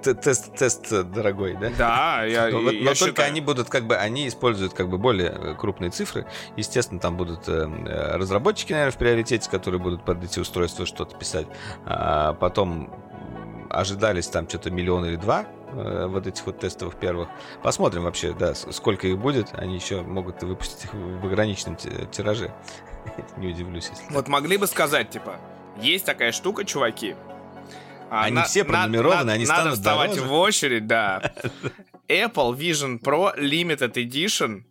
тест, 0.03 0.55
тест 0.55 0.89
дорогой, 1.11 1.55
да? 1.59 1.69
Да, 1.77 2.23
я, 2.25 2.47
Но, 2.51 2.61
вот- 2.61 2.71
я 2.73 2.79
но 2.79 2.85
только 2.93 2.95
считаю. 2.95 3.27
они 3.29 3.41
будут 3.41 3.69
как 3.69 3.85
бы, 3.85 3.95
они 3.97 4.27
используют 4.27 4.73
как 4.73 4.89
бы 4.89 4.97
более 4.97 5.29
э, 5.29 5.55
крупные 5.55 5.91
цифры. 5.91 6.25
Естественно, 6.55 6.99
там 6.99 7.17
будут 7.17 7.47
э, 7.49 7.51
э, 7.85 8.15
разработчики, 8.17 8.71
наверное, 8.71 8.91
в 8.93 8.97
приоритете, 8.97 9.49
которые 9.49 9.81
будут 9.81 10.05
под 10.05 10.23
эти 10.23 10.39
устройства 10.39 10.85
что-то 10.85 11.17
писать. 11.17 11.47
А 11.85 12.33
потом 12.33 12.93
ожидались 13.69 14.27
там 14.27 14.47
что-то 14.47 14.71
миллион 14.71 15.05
или 15.05 15.15
два 15.17 15.45
вот 15.73 16.25
этих 16.25 16.45
вот 16.45 16.59
тестовых 16.59 16.95
первых. 16.95 17.27
Посмотрим 17.61 18.03
вообще, 18.03 18.31
да, 18.31 18.55
сколько 18.55 19.05
их 19.05 19.17
будет. 19.19 19.49
Они 19.53 19.75
еще 19.75 20.01
могут 20.01 20.41
выпустить 20.41 20.85
их 20.85 20.93
в 20.93 21.25
ограниченном 21.25 21.75
ти- 21.75 21.91
тираже. 22.09 22.53
Не 23.37 23.47
удивлюсь, 23.49 23.89
если. 23.89 24.05
Вот 24.13 24.29
могли 24.29 24.55
бы 24.55 24.65
сказать, 24.65 25.09
типа, 25.09 25.35
есть 25.81 26.05
такая 26.05 26.31
штука, 26.31 26.63
чуваки. 26.63 27.15
А 28.09 28.23
Они 28.25 28.41
все 28.43 28.63
пронумерованы, 28.63 29.31
они 29.31 29.45
Надо 29.45 29.61
станут 29.61 29.77
вставать 29.79 30.09
дороже. 30.11 30.27
в 30.29 30.33
очередь, 30.33 30.87
да. 30.87 31.31
Apple 32.07 32.55
Vision 32.57 32.99
Pro 33.01 33.37
Limited 33.37 33.93
Edition 33.93 34.63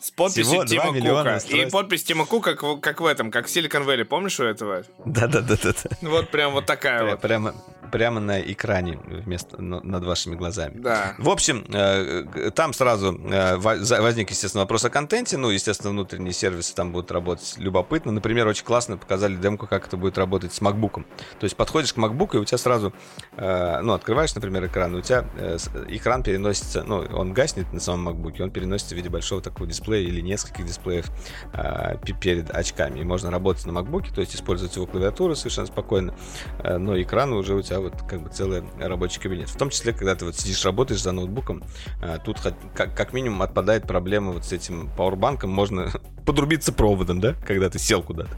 с 0.00 0.10
подписью 0.10 0.44
Всего 0.44 0.64
Тима 0.64 0.92
Кука. 0.92 1.40
И 1.48 1.70
подпись 1.70 2.04
Тима 2.04 2.26
Кука, 2.26 2.54
как, 2.54 2.62
в- 2.62 2.80
как 2.80 3.00
в 3.00 3.06
этом, 3.06 3.30
как 3.30 3.46
в 3.46 3.50
Silicon 3.54 3.84
Valley. 3.86 4.04
Помнишь 4.04 4.38
у 4.40 4.44
этого? 4.44 4.84
Да-да-да-да. 5.04 5.72
Вот 6.02 6.30
прям 6.30 6.52
вот 6.52 6.66
такая 6.66 7.04
вот. 7.04 7.20
Прямо, 7.20 7.54
прямо 7.90 8.20
на 8.20 8.40
экране 8.40 8.98
вместо 9.06 9.60
над 9.60 10.04
вашими 10.04 10.34
глазами. 10.34 10.78
Да. 10.78 11.14
В 11.18 11.28
общем, 11.28 11.64
э, 11.68 12.22
г- 12.22 12.50
там 12.50 12.72
сразу 12.72 13.18
э, 13.30 13.56
возник, 13.56 14.30
естественно, 14.30 14.62
вопрос 14.62 14.84
о 14.84 14.90
контенте. 14.90 15.36
Ну, 15.36 15.50
естественно, 15.50 15.90
внутренние 15.90 16.32
сервисы 16.32 16.74
там 16.74 16.92
будут 16.92 17.10
работать 17.10 17.54
любопытно. 17.58 18.12
Например, 18.12 18.46
очень 18.46 18.64
классно 18.64 18.96
показали 18.96 19.36
демку, 19.36 19.66
как 19.66 19.86
это 19.86 19.96
будет 19.96 20.18
работать 20.18 20.52
с 20.52 20.60
MacBook. 20.60 21.04
То 21.38 21.44
есть 21.44 21.56
подходишь 21.56 21.92
к 21.92 21.98
MacBook, 21.98 22.36
и 22.36 22.38
у 22.38 22.44
тебя 22.44 22.58
сразу, 22.58 22.92
э, 23.36 23.80
ну, 23.82 23.92
открываешь, 23.92 24.34
например, 24.34 24.66
экран, 24.66 24.94
и 24.94 24.98
у 24.98 25.02
тебя 25.02 25.24
э, 25.38 25.56
экран 25.88 26.22
переносится, 26.22 26.82
ну, 26.84 26.98
он 27.12 27.32
гаснет 27.32 27.72
на 27.72 27.80
самом 27.80 28.08
MacBook, 28.08 28.42
он 28.42 28.50
переносится 28.50 28.94
в 28.94 28.96
виде 28.96 29.08
большого 29.08 29.40
такого 29.42 29.66
дисплея 29.66 30.06
или 30.06 30.20
нескольких 30.20 30.66
дисплеев 30.66 31.06
э, 31.52 31.96
пе- 32.04 32.14
перед 32.14 32.50
очками. 32.50 33.00
И 33.00 33.04
можно 33.04 33.30
работать 33.30 33.66
на 33.66 33.70
MacBook, 33.78 34.14
то 34.14 34.20
есть 34.20 34.34
использовать 34.34 34.74
его 34.76 34.86
клавиатуру 34.86 35.34
совершенно 35.34 35.66
спокойно, 35.66 36.14
э, 36.62 36.78
но 36.78 37.00
экран 37.00 37.32
уже 37.32 37.54
у 37.54 37.62
тебя 37.62 37.75
вот 37.80 38.02
как 38.08 38.22
бы 38.22 38.30
целый 38.30 38.62
рабочий 38.78 39.20
кабинет. 39.20 39.48
В 39.48 39.56
том 39.56 39.70
числе, 39.70 39.92
когда 39.92 40.14
ты 40.14 40.24
вот 40.24 40.36
сидишь, 40.36 40.64
работаешь 40.64 41.02
за 41.02 41.12
ноутбуком, 41.12 41.62
э, 42.02 42.18
тут 42.24 42.38
хоть- 42.40 42.54
как, 42.74 42.96
как 42.96 43.12
минимум 43.12 43.42
отпадает 43.42 43.86
проблема 43.86 44.32
вот 44.32 44.44
с 44.44 44.52
этим 44.52 44.88
пауэрбанком, 44.96 45.50
можно 45.50 45.90
подрубиться 46.26 46.72
проводом, 46.72 47.20
да, 47.20 47.34
когда 47.46 47.68
ты 47.70 47.78
сел 47.78 48.02
куда-то. 48.02 48.30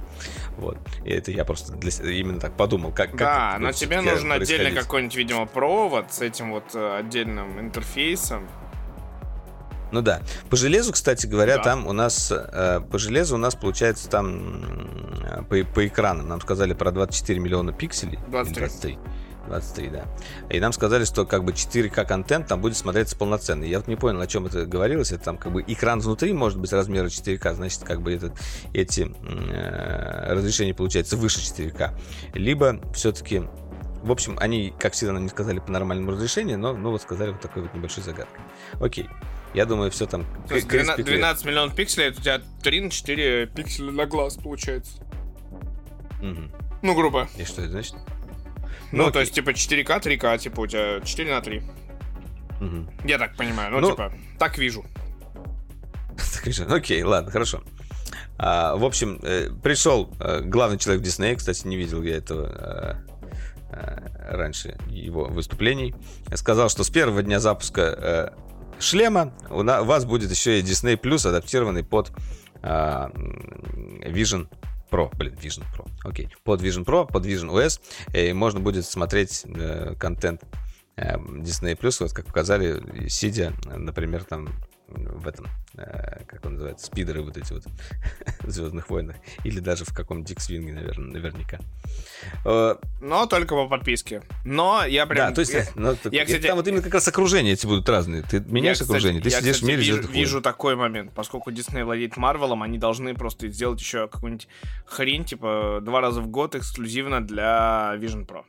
Вот. 0.59 0.79
И 1.05 1.11
это 1.11 1.31
я 1.31 1.45
просто 1.45 1.73
для 1.73 1.91
именно 2.11 2.41
так 2.41 2.57
подумал, 2.57 2.91
как, 2.91 3.11
как 3.11 3.19
Да, 3.19 3.51
это 3.55 3.63
но 3.63 3.73
тебе 3.73 4.01
нужен 4.01 4.31
отдельный 4.33 4.73
какой-нибудь, 4.73 5.17
видимо, 5.17 5.47
провод 5.47 6.13
с 6.13 6.21
этим 6.21 6.53
вот 6.53 6.75
э, 6.75 6.99
отдельным 6.99 7.59
интерфейсом. 7.61 8.49
Ну 9.91 10.03
да. 10.03 10.21
По 10.51 10.57
железу, 10.57 10.93
кстати 10.93 11.27
говоря, 11.27 11.57
Да. 11.57 11.63
там 11.63 11.87
у 11.87 11.93
нас 11.95 12.31
э, 12.31 12.81
по 12.91 12.99
железу 12.99 13.37
у 13.37 13.39
нас 13.39 13.55
получается 13.55 14.11
там 14.11 14.27
м, 14.63 15.45
по, 15.47 15.57
по 15.65 15.87
экранам 15.87 16.29
нам 16.29 16.43
сказали 16.43 16.75
про 16.75 16.91
24 16.91 17.41
миллиона 17.41 17.73
пикселей. 17.73 18.19
Или 18.19 18.31
23. 18.31 18.67
23. 18.67 18.99
23, 19.49 19.89
да. 19.89 20.05
И 20.51 20.61
нам 20.61 20.73
сказали, 20.73 21.05
что 21.05 21.27
как 21.27 21.45
бы 21.45 21.53
4К 21.53 22.05
контент 22.07 22.47
там 22.47 22.61
будет 22.61 22.77
смотреться 22.77 23.17
полноценно. 23.17 23.65
Я 23.65 23.79
вот 23.79 23.89
не 23.89 23.97
понял, 23.97 24.21
о 24.21 24.27
чем 24.27 24.47
это 24.47 24.67
говорилось. 24.67 25.13
Это 25.13 25.25
там 25.25 25.39
как 25.39 25.53
бы 25.53 25.65
экран 25.67 26.01
внутри 26.01 26.33
может 26.33 26.59
быть 26.59 26.73
размера 26.73 27.07
4К, 27.07 27.55
значит, 27.55 27.83
как 27.85 28.03
бы 28.03 28.13
этот, 28.13 28.33
эти 28.73 29.11
э, 29.23 30.33
разрешения 30.33 30.75
получается 30.75 31.17
выше 31.17 31.41
4К. 31.41 31.99
Либо 32.35 32.81
все-таки 32.95 33.43
в 34.03 34.13
общем, 34.13 34.37
они, 34.41 34.73
как 34.79 34.93
всегда, 34.93 35.13
нам 35.13 35.25
не 35.25 35.29
сказали 35.29 35.59
по 35.59 35.73
нормальному 35.73 36.13
разрешению, 36.13 36.59
но 36.59 36.73
ну, 36.73 36.91
вот 36.91 37.03
сказали 37.03 37.31
вот 37.31 37.41
такой 37.41 37.63
вот 37.63 37.75
небольшой 37.75 38.05
загадкой. 38.05 38.41
Окей. 38.81 39.09
Я 39.55 39.65
думаю, 39.65 39.91
все 39.91 40.07
там... 40.07 40.25
То 40.47 40.55
есть 40.55 40.69
крис- 40.69 40.85
12, 40.85 41.05
крис- 41.05 41.19
12 41.19 41.45
миллионов 41.47 41.75
пикселей, 41.75 42.09
это 42.09 42.21
у 42.21 42.23
тебя 42.23 42.41
3 42.63 42.81
на 42.81 42.91
4 42.91 43.47
пикселя 43.47 43.91
на 43.91 44.07
глаз 44.07 44.37
получается. 44.37 45.03
Мгм. 46.21 46.53
Ну, 46.83 46.95
грубо. 46.95 47.29
И 47.37 47.45
что 47.45 47.63
это 47.63 47.73
значит? 47.73 47.97
Ну, 48.93 49.07
Ну, 49.07 49.11
то 49.11 49.21
есть, 49.21 49.35
типа, 49.35 49.51
4К, 49.51 50.01
3К, 50.03 50.39
типа, 50.39 50.61
у 50.61 50.67
тебя 50.67 51.01
4 51.01 51.35
на 51.35 51.41
3. 51.41 51.63
Мгм. 52.61 52.91
Я 53.05 53.19
так 53.19 53.37
понимаю, 53.37 53.71
ну, 53.73 53.81
Ну, 53.81 53.91
типа, 53.91 54.13
так 54.39 54.59
вижу. 54.59 54.85
Так 56.45 56.53
же, 56.53 56.65
Окей, 56.65 57.03
ладно, 57.03 57.31
хорошо. 57.31 57.63
А, 58.39 58.77
в 58.77 58.85
общем, 58.85 59.19
э, 59.23 59.51
пришел 59.63 60.13
э, 60.21 60.41
главный 60.43 60.79
человек 60.79 61.03
Диснея, 61.03 61.37
кстати, 61.37 61.67
не 61.67 61.77
видел 61.77 62.03
я 62.03 62.17
этого 62.17 62.47
э, 62.47 62.95
э, 63.73 64.37
раньше 64.37 64.77
его 64.89 65.25
выступлений, 65.27 65.95
сказал, 66.35 66.69
что 66.69 66.85
с 66.85 66.91
первого 66.91 67.23
дня 67.23 67.41
запуска 67.41 67.83
э, 67.83 68.81
шлема 68.81 69.33
у, 69.51 69.63
на- 69.63 69.83
у 69.83 69.85
вас 69.85 70.05
будет 70.05 70.31
еще 70.31 70.61
и 70.61 70.63
Disney 70.63 70.97
Plus, 71.01 71.29
адаптированный 71.29 71.83
под 71.85 72.11
м, 72.63 74.01
Vision 74.05 74.49
Pro, 74.91 75.11
блин, 75.17 75.35
Vision 75.35 75.65
Pro, 75.75 75.89
окей, 76.05 76.29
под 76.45 76.63
Vision 76.63 76.85
Pro, 76.85 77.07
под 77.07 77.27
Vision 77.27 77.51
OS, 77.51 77.81
и 78.15 78.33
можно 78.33 78.61
будет 78.61 78.85
смотреть 78.85 79.45
э, 79.47 79.95
контент 79.99 80.43
э, 80.97 81.17
Disney 81.17 81.79
Plus, 81.79 81.99
вот 82.01 82.13
как 82.13 82.27
показали, 82.27 83.09
сидя, 83.09 83.53
например, 83.65 84.25
там 84.25 84.49
в 84.89 85.29
этом, 85.29 85.47
э, 85.77 86.25
как 86.27 86.45
он 86.47 86.55
называется, 86.55 86.87
спидеры 86.87 87.23
вот 87.23 87.37
эти 87.37 87.53
вот 87.53 87.65
в 88.41 88.51
Звездных 88.51 88.89
войнах, 88.91 89.17
или 89.45 89.61
даже 89.61 89.85
в 89.85 89.95
каком-нибудь 89.95 90.31
X-Wing, 90.33 90.73
наверное, 90.73 91.13
наверняка. 91.13 91.59
Э, 92.45 92.77
Но 93.01 93.27
только 93.27 93.55
по 93.55 93.69
подписке. 93.69 94.23
Но 94.45 94.85
я 94.85 95.07
прям... 95.07 95.29
да, 95.29 95.35
то 95.35 95.41
есть, 95.41 95.53
я- 95.53 95.67
ну, 95.75 95.97
я, 96.11 96.23
и 96.23 96.27
кстати- 96.27 96.47
там 96.47 96.57
вот 96.57 96.67
именно 96.67 96.83
как 96.83 96.95
раз 96.95 97.07
окружения 97.09 97.53
эти 97.53 97.67
будут 97.67 97.89
разные. 97.89 98.23
Ты 98.23 98.41
меняешь 98.41 98.79
я, 98.79 98.83
кстати, 98.85 98.91
окружение, 98.91 99.23
ты 99.23 99.29
я, 99.29 99.39
сидишь 99.41 99.55
кстати, 99.57 99.65
в 99.65 99.69
мире 99.69 99.79
вижу, 99.79 99.93
Звездных 99.93 100.11
войн. 100.15 100.21
вижу 100.25 100.41
такой 100.43 100.77
момент. 100.77 101.13
Поскольку 101.15 101.51
Дисней 101.51 101.83
владеет 101.83 102.17
Марвелом, 102.17 102.63
они 102.63 102.79
должны 102.79 103.15
просто 103.15 103.49
сделать 103.49 103.81
еще 103.81 104.09
какую-нибудь 104.09 104.49
хрень, 104.87 105.25
типа, 105.25 105.81
два 105.83 106.01
раза 106.01 106.21
в 106.23 106.29
год 106.29 106.55
эксклюзивно 106.55 107.21
для 107.27 107.95
Vision 107.99 108.27
Pro. 108.27 108.45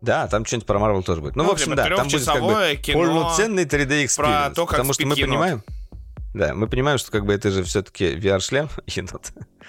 Да, 0.00 0.26
там 0.28 0.44
что-нибудь 0.44 0.66
про 0.66 0.78
Marvel 0.78 1.02
тоже 1.02 1.20
будет. 1.20 1.36
Ну, 1.36 1.42
Ну, 1.42 1.48
в 1.50 1.52
общем, 1.52 1.74
да, 1.74 1.84
там 1.88 2.08
будет 2.08 2.24
как 2.24 2.42
бы 2.42 2.78
полноценный 2.92 3.64
3D 3.64 4.04
experience. 4.04 4.54
то, 4.54 4.66
как 4.66 4.76
потому 4.78 4.92
что 4.94 5.06
мы 5.06 5.14
понимаем, 5.14 5.62
да, 6.32 6.54
мы 6.54 6.68
понимаем, 6.68 6.98
что 6.98 7.10
как 7.10 7.26
бы 7.26 7.34
это 7.34 7.50
же 7.50 7.64
все-таки 7.64 8.14
VR-шлем, 8.14 8.68
енот. 8.86 9.32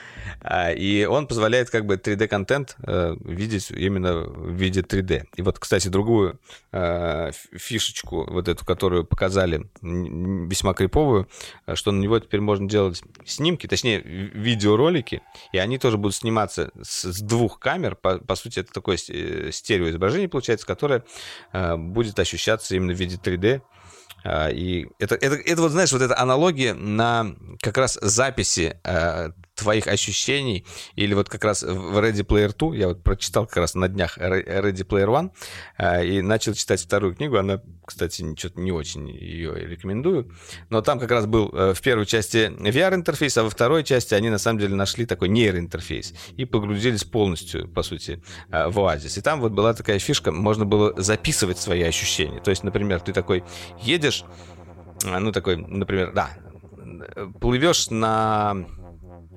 А, 0.43 0.71
и 0.71 1.05
он 1.05 1.27
позволяет 1.27 1.69
как 1.69 1.85
бы 1.85 1.95
3D-контент 1.95 2.75
э, 2.85 3.15
видеть 3.23 3.71
именно 3.71 4.21
в 4.21 4.51
виде 4.51 4.81
3D. 4.81 5.25
И 5.35 5.41
вот, 5.41 5.59
кстати, 5.59 5.87
другую 5.87 6.39
э, 6.71 7.31
фишечку, 7.55 8.25
вот 8.29 8.47
эту, 8.47 8.65
которую 8.65 9.05
показали, 9.05 9.69
весьма 9.81 10.73
криповую, 10.73 11.27
э, 11.67 11.75
что 11.75 11.91
на 11.91 12.01
него 12.01 12.19
теперь 12.19 12.41
можно 12.41 12.67
делать 12.67 13.03
снимки, 13.25 13.67
точнее, 13.67 14.01
видеоролики, 14.01 15.21
и 15.51 15.57
они 15.59 15.77
тоже 15.77 15.97
будут 15.97 16.15
сниматься 16.15 16.71
с, 16.81 17.21
двух 17.21 17.59
камер. 17.59 17.95
По, 17.95 18.17
по 18.17 18.35
сути, 18.35 18.59
это 18.59 18.73
такое 18.73 18.97
стереоизображение 18.97 20.27
получается, 20.27 20.65
которое 20.65 21.03
будет 21.53 22.17
ощущаться 22.19 22.75
именно 22.75 22.93
в 22.93 22.99
виде 22.99 23.17
3D. 23.17 23.61
А, 24.23 24.49
и 24.49 24.87
это, 24.99 25.15
это, 25.15 25.35
это 25.35 25.61
вот, 25.61 25.71
знаешь, 25.71 25.91
вот 25.91 26.01
эта 26.01 26.17
аналогия 26.17 26.73
на 26.73 27.35
как 27.61 27.77
раз 27.77 27.97
записи 28.01 28.79
твоих 29.61 29.87
ощущений, 29.87 30.65
или 30.95 31.13
вот 31.13 31.29
как 31.29 31.43
раз 31.43 31.61
в 31.61 31.97
Ready 31.99 32.25
Player 32.25 32.53
2, 32.57 32.75
я 32.75 32.87
вот 32.87 33.03
прочитал 33.03 33.45
как 33.45 33.57
раз 33.57 33.75
на 33.75 33.87
днях 33.87 34.17
Ready 34.17 34.85
Player 34.85 35.07
One, 35.07 35.31
э, 35.77 36.05
и 36.07 36.21
начал 36.21 36.53
читать 36.53 36.81
вторую 36.81 37.15
книгу, 37.15 37.37
она, 37.37 37.61
кстати, 37.85 38.35
что-то 38.35 38.59
не 38.59 38.71
очень 38.71 39.07
ее 39.09 39.53
рекомендую, 39.55 40.31
но 40.69 40.81
там 40.81 40.99
как 40.99 41.11
раз 41.11 41.27
был 41.27 41.49
э, 41.53 41.73
в 41.75 41.81
первой 41.81 42.07
части 42.07 42.51
VR-интерфейс, 42.57 43.37
а 43.37 43.43
во 43.43 43.49
второй 43.51 43.83
части 43.83 44.15
они 44.15 44.29
на 44.29 44.39
самом 44.39 44.59
деле 44.59 44.75
нашли 44.75 45.05
такой 45.05 45.29
нейроинтерфейс 45.29 46.13
и 46.37 46.45
погрузились 46.45 47.03
полностью, 47.03 47.67
по 47.67 47.83
сути, 47.83 48.23
э, 48.49 48.67
в 48.67 48.79
Оазис. 48.79 49.17
И 49.17 49.21
там 49.21 49.41
вот 49.41 49.51
была 49.51 49.73
такая 49.75 49.99
фишка, 49.99 50.31
можно 50.31 50.65
было 50.65 50.99
записывать 50.99 51.59
свои 51.59 51.83
ощущения. 51.83 52.39
То 52.39 52.49
есть, 52.49 52.63
например, 52.63 52.99
ты 53.01 53.13
такой 53.13 53.43
едешь 53.81 54.25
ну, 55.03 55.31
такой, 55.31 55.55
например, 55.55 56.11
да, 56.13 56.29
плывешь 57.39 57.89
на 57.89 58.65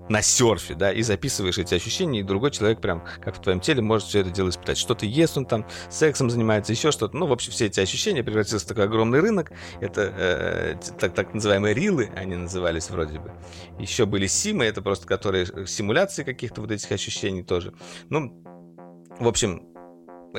на 0.08 0.22
серфе, 0.22 0.74
да, 0.74 0.92
и 0.92 1.02
записываешь 1.02 1.58
эти 1.58 1.74
ощущения, 1.74 2.20
и 2.20 2.22
другой 2.22 2.50
человек 2.50 2.80
прям, 2.80 3.04
как 3.22 3.36
в 3.36 3.40
твоем 3.40 3.60
теле, 3.60 3.82
может 3.82 4.08
все 4.08 4.20
это 4.20 4.30
дело 4.30 4.48
испытать. 4.50 4.78
Что-то 4.78 5.06
ест, 5.06 5.36
он 5.38 5.46
там 5.46 5.66
сексом 5.90 6.30
занимается, 6.30 6.72
еще 6.72 6.90
что-то. 6.90 7.16
Ну, 7.16 7.26
в 7.26 7.32
общем, 7.32 7.52
все 7.52 7.66
эти 7.66 7.80
ощущения 7.80 8.22
превратился 8.22 8.66
в 8.66 8.68
такой 8.68 8.84
огромный 8.84 9.20
рынок. 9.20 9.52
Это 9.80 10.12
э, 10.16 10.76
так, 10.98 11.14
так 11.14 11.34
называемые 11.34 11.74
рилы, 11.74 12.10
они 12.16 12.36
назывались 12.36 12.90
вроде 12.90 13.18
бы. 13.18 13.32
Еще 13.78 14.06
были 14.06 14.26
симы, 14.26 14.64
это 14.64 14.82
просто 14.82 15.06
которые 15.06 15.46
симуляции 15.66 16.22
каких-то 16.22 16.60
вот 16.60 16.70
этих 16.70 16.90
ощущений 16.92 17.42
тоже. 17.42 17.72
Ну, 18.10 18.32
в 19.18 19.28
общем, 19.28 19.73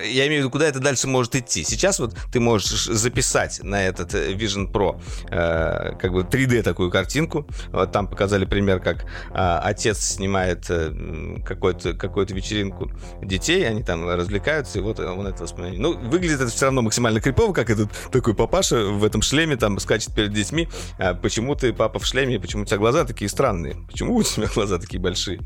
я 0.02 0.28
имею 0.28 0.42
в 0.42 0.46
виду, 0.46 0.52
куда 0.52 0.68
это 0.68 0.80
дальше 0.80 1.08
может 1.08 1.36
идти. 1.36 1.64
Сейчас 1.64 2.00
вот 2.00 2.16
ты 2.32 2.40
можешь 2.40 2.86
записать 2.86 3.64
на 3.64 3.86
этот 3.86 4.14
э, 4.14 4.34
Vision 4.34 4.72
Pro 4.72 5.02
э, 5.30 5.96
как 5.98 6.12
бы 6.12 6.22
3D 6.22 6.64
такую 6.64 6.92
картинку. 6.92 7.48
Вот 7.72 7.92
там 7.92 8.08
показали 8.08 8.46
пример, 8.46 8.80
как 8.80 9.04
э, 9.04 9.60
отец 9.64 10.00
снимает 10.00 10.66
э, 10.70 11.38
какую-то 11.46 11.94
какую 11.94 12.26
вечеринку 12.28 12.92
детей, 13.22 13.68
они 13.68 13.84
там 13.84 14.08
развлекаются, 14.08 14.80
и 14.80 14.82
вот 14.82 15.00
он 15.00 15.28
это 15.28 15.44
воспоминание. 15.44 15.80
Ну, 15.80 15.98
выглядит 15.98 16.42
это 16.42 16.52
все 16.52 16.66
равно 16.66 16.82
максимально 16.82 17.22
крипово, 17.22 17.54
как 17.54 17.70
этот 17.70 17.90
такой 18.12 18.36
папаша 18.36 18.86
в 18.86 19.04
этом 19.04 19.22
шлеме 19.22 19.56
там 19.56 19.80
скачет 19.80 20.14
перед 20.14 20.34
детьми. 20.34 20.68
А 20.98 21.14
почему 21.14 21.56
ты 21.56 21.72
папа 21.74 22.00
в 22.00 22.06
шлеме, 22.06 22.40
почему 22.40 22.64
у 22.64 22.66
тебя 22.66 22.78
глаза 22.78 23.06
такие 23.06 23.30
странные? 23.30 23.76
Почему 23.90 24.16
у 24.16 24.24
тебя 24.24 24.48
глаза 24.54 24.78
такие 24.78 25.02
большие? 25.02 25.40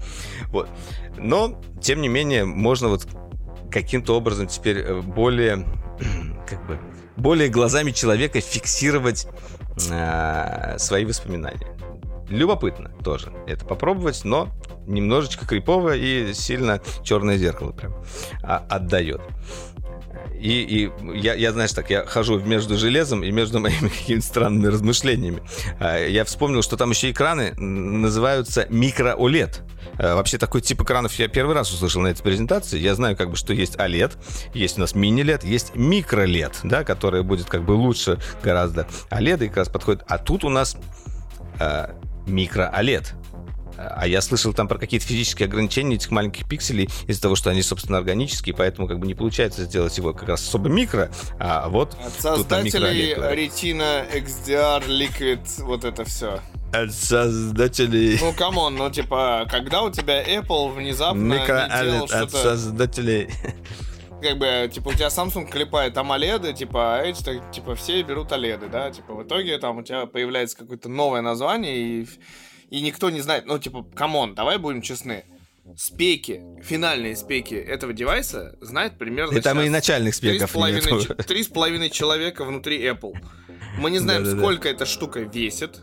Вот. 0.48 0.70
Но, 1.18 1.62
тем 1.82 2.02
не 2.02 2.08
менее, 2.08 2.46
можно 2.46 2.88
вот 2.88 3.08
каким-то 3.72 4.16
образом 4.16 4.48
теперь 4.48 4.80
э, 4.80 5.02
более, 5.02 5.66
как 6.48 6.66
бы, 6.68 6.80
более 7.16 7.50
глазами 7.50 7.92
человека 7.92 8.40
фиксировать 8.42 9.28
э, 9.90 10.78
свои 10.78 11.06
воспоминания. 11.06 11.68
Любопытно 12.30 12.92
тоже 13.04 13.34
это 13.48 13.66
попробовать, 13.66 14.24
но 14.24 14.50
немножечко 14.86 15.46
крипово 15.48 15.96
и 15.96 16.34
сильно 16.34 16.82
черное 17.04 17.38
зеркало 17.38 17.72
прям 17.72 17.96
а, 18.44 18.64
отдает. 18.70 19.22
И, 20.40 20.62
и 20.62 21.18
я, 21.18 21.34
я, 21.34 21.52
знаешь, 21.52 21.74
так, 21.74 21.90
я 21.90 22.06
хожу 22.06 22.40
между 22.40 22.78
железом 22.78 23.24
и 23.24 23.32
между 23.32 23.60
моими 23.60 23.90
какими-то 23.90 24.26
странными 24.26 24.68
размышлениями. 24.68 25.42
А, 25.80 25.98
я 25.98 26.24
вспомнил, 26.26 26.62
что 26.62 26.78
там 26.78 26.92
еще 26.92 27.12
экраны 27.12 27.54
называются 27.56 28.66
микро-OLED. 28.70 29.58
А, 29.98 30.16
вообще 30.16 30.38
такой 30.38 30.62
тип 30.62 30.82
экранов 30.82 31.14
я 31.16 31.28
первый 31.28 31.56
раз 31.56 31.72
услышал 31.74 32.02
на 32.02 32.08
этой 32.08 32.24
презентации. 32.24 32.80
Я 32.80 32.96
знаю, 32.96 33.18
как 33.18 33.30
бы, 33.30 33.36
что 33.36 33.54
есть 33.54 33.76
OLED, 33.76 34.14
есть 34.54 34.78
у 34.78 34.82
нас 34.82 34.96
мини-LED, 34.96 35.46
есть 35.46 35.76
микро-LED, 35.76 36.60
да, 36.64 36.84
которая 36.84 37.24
будет 37.24 37.48
как 37.48 37.64
бы 37.64 37.74
лучше 37.74 38.20
гораздо. 38.42 38.88
OLED 39.12 39.48
как 39.48 39.58
раз 39.58 39.70
подходит. 39.70 40.04
А 40.08 40.18
тут 40.18 40.44
у 40.46 40.50
нас 40.50 40.78
э, 41.60 41.88
микро-OLED. 42.28 43.19
А 43.80 44.08
я 44.08 44.22
слышал 44.22 44.54
там 44.54 44.68
про 44.68 44.78
какие-то 44.78 45.06
физические 45.06 45.46
ограничения 45.46 45.96
этих 45.96 46.12
маленьких 46.12 46.48
пикселей 46.48 46.90
из-за 47.08 47.22
того, 47.22 47.36
что 47.36 47.50
они, 47.50 47.62
собственно, 47.62 47.98
органические, 47.98 48.54
поэтому 48.54 48.88
как 48.88 49.00
бы 49.00 49.08
не 49.08 49.16
получается 49.16 49.64
сделать 49.64 49.98
его 49.98 50.14
как 50.14 50.28
раз 50.28 50.42
особо 50.42 50.68
микро, 50.70 51.10
а 51.40 51.70
вот 51.70 51.96
От 52.06 52.14
создателей 52.14 53.14
Retina 53.14 54.06
XDR 54.14 54.86
Liquid, 54.88 55.64
вот 55.64 55.86
это 55.86 56.04
все. 56.04 56.42
От 56.74 56.92
создателей... 56.92 58.20
Ну, 58.22 58.34
come 58.34 58.58
on, 58.58 58.76
ну, 58.76 58.92
типа, 58.92 59.48
когда 59.50 59.82
у 59.82 59.92
тебя 59.92 60.24
Apple 60.24 60.74
внезапно 60.74 61.36
Микро 61.36 61.64
от 61.64 62.32
создателей. 62.32 63.30
Как 64.22 64.38
бы, 64.38 64.70
типа, 64.72 64.90
у 64.90 64.94
тебя 64.94 65.08
Samsung 65.08 65.50
клепает 65.50 65.96
AMOLED, 65.96 66.54
типа, 66.54 66.98
а 66.98 67.02
эти, 67.04 67.42
типа, 67.54 67.76
все 67.76 68.02
берут 68.04 68.34
OLED, 68.34 68.70
да, 68.70 68.92
типа, 68.92 69.14
в 69.14 69.24
итоге 69.24 69.58
там 69.58 69.78
у 69.78 69.84
тебя 69.84 70.06
появляется 70.08 70.58
какое-то 70.58 70.90
новое 70.90 71.22
название, 71.22 71.78
и 71.78 72.08
и 72.70 72.82
никто 72.82 73.10
не 73.10 73.22
знает, 73.22 73.46
ну, 73.46 73.58
типа, 73.60 73.84
come 73.96 74.19
on, 74.19 74.36
давай 74.36 74.58
будем 74.58 74.82
честны. 74.82 75.26
Спеки, 75.78 76.42
финальные 76.64 77.16
спеки 77.16 77.54
этого 77.54 77.94
девайса 77.94 78.58
знает 78.60 78.98
примерно 78.98 79.38
И 79.38 79.42
там 79.42 79.62
и 79.62 79.70
начальных 79.70 80.16
спеков 80.16 80.52
Три 81.28 81.44
с 81.44 81.48
половиной 81.48 81.90
человека 81.90 82.44
внутри 82.44 82.82
Apple. 82.84 83.14
Мы 83.78 83.92
не 83.92 84.00
знаем, 84.00 84.26
сколько 84.26 84.68
эта 84.68 84.86
штука 84.86 85.20
весит. 85.20 85.82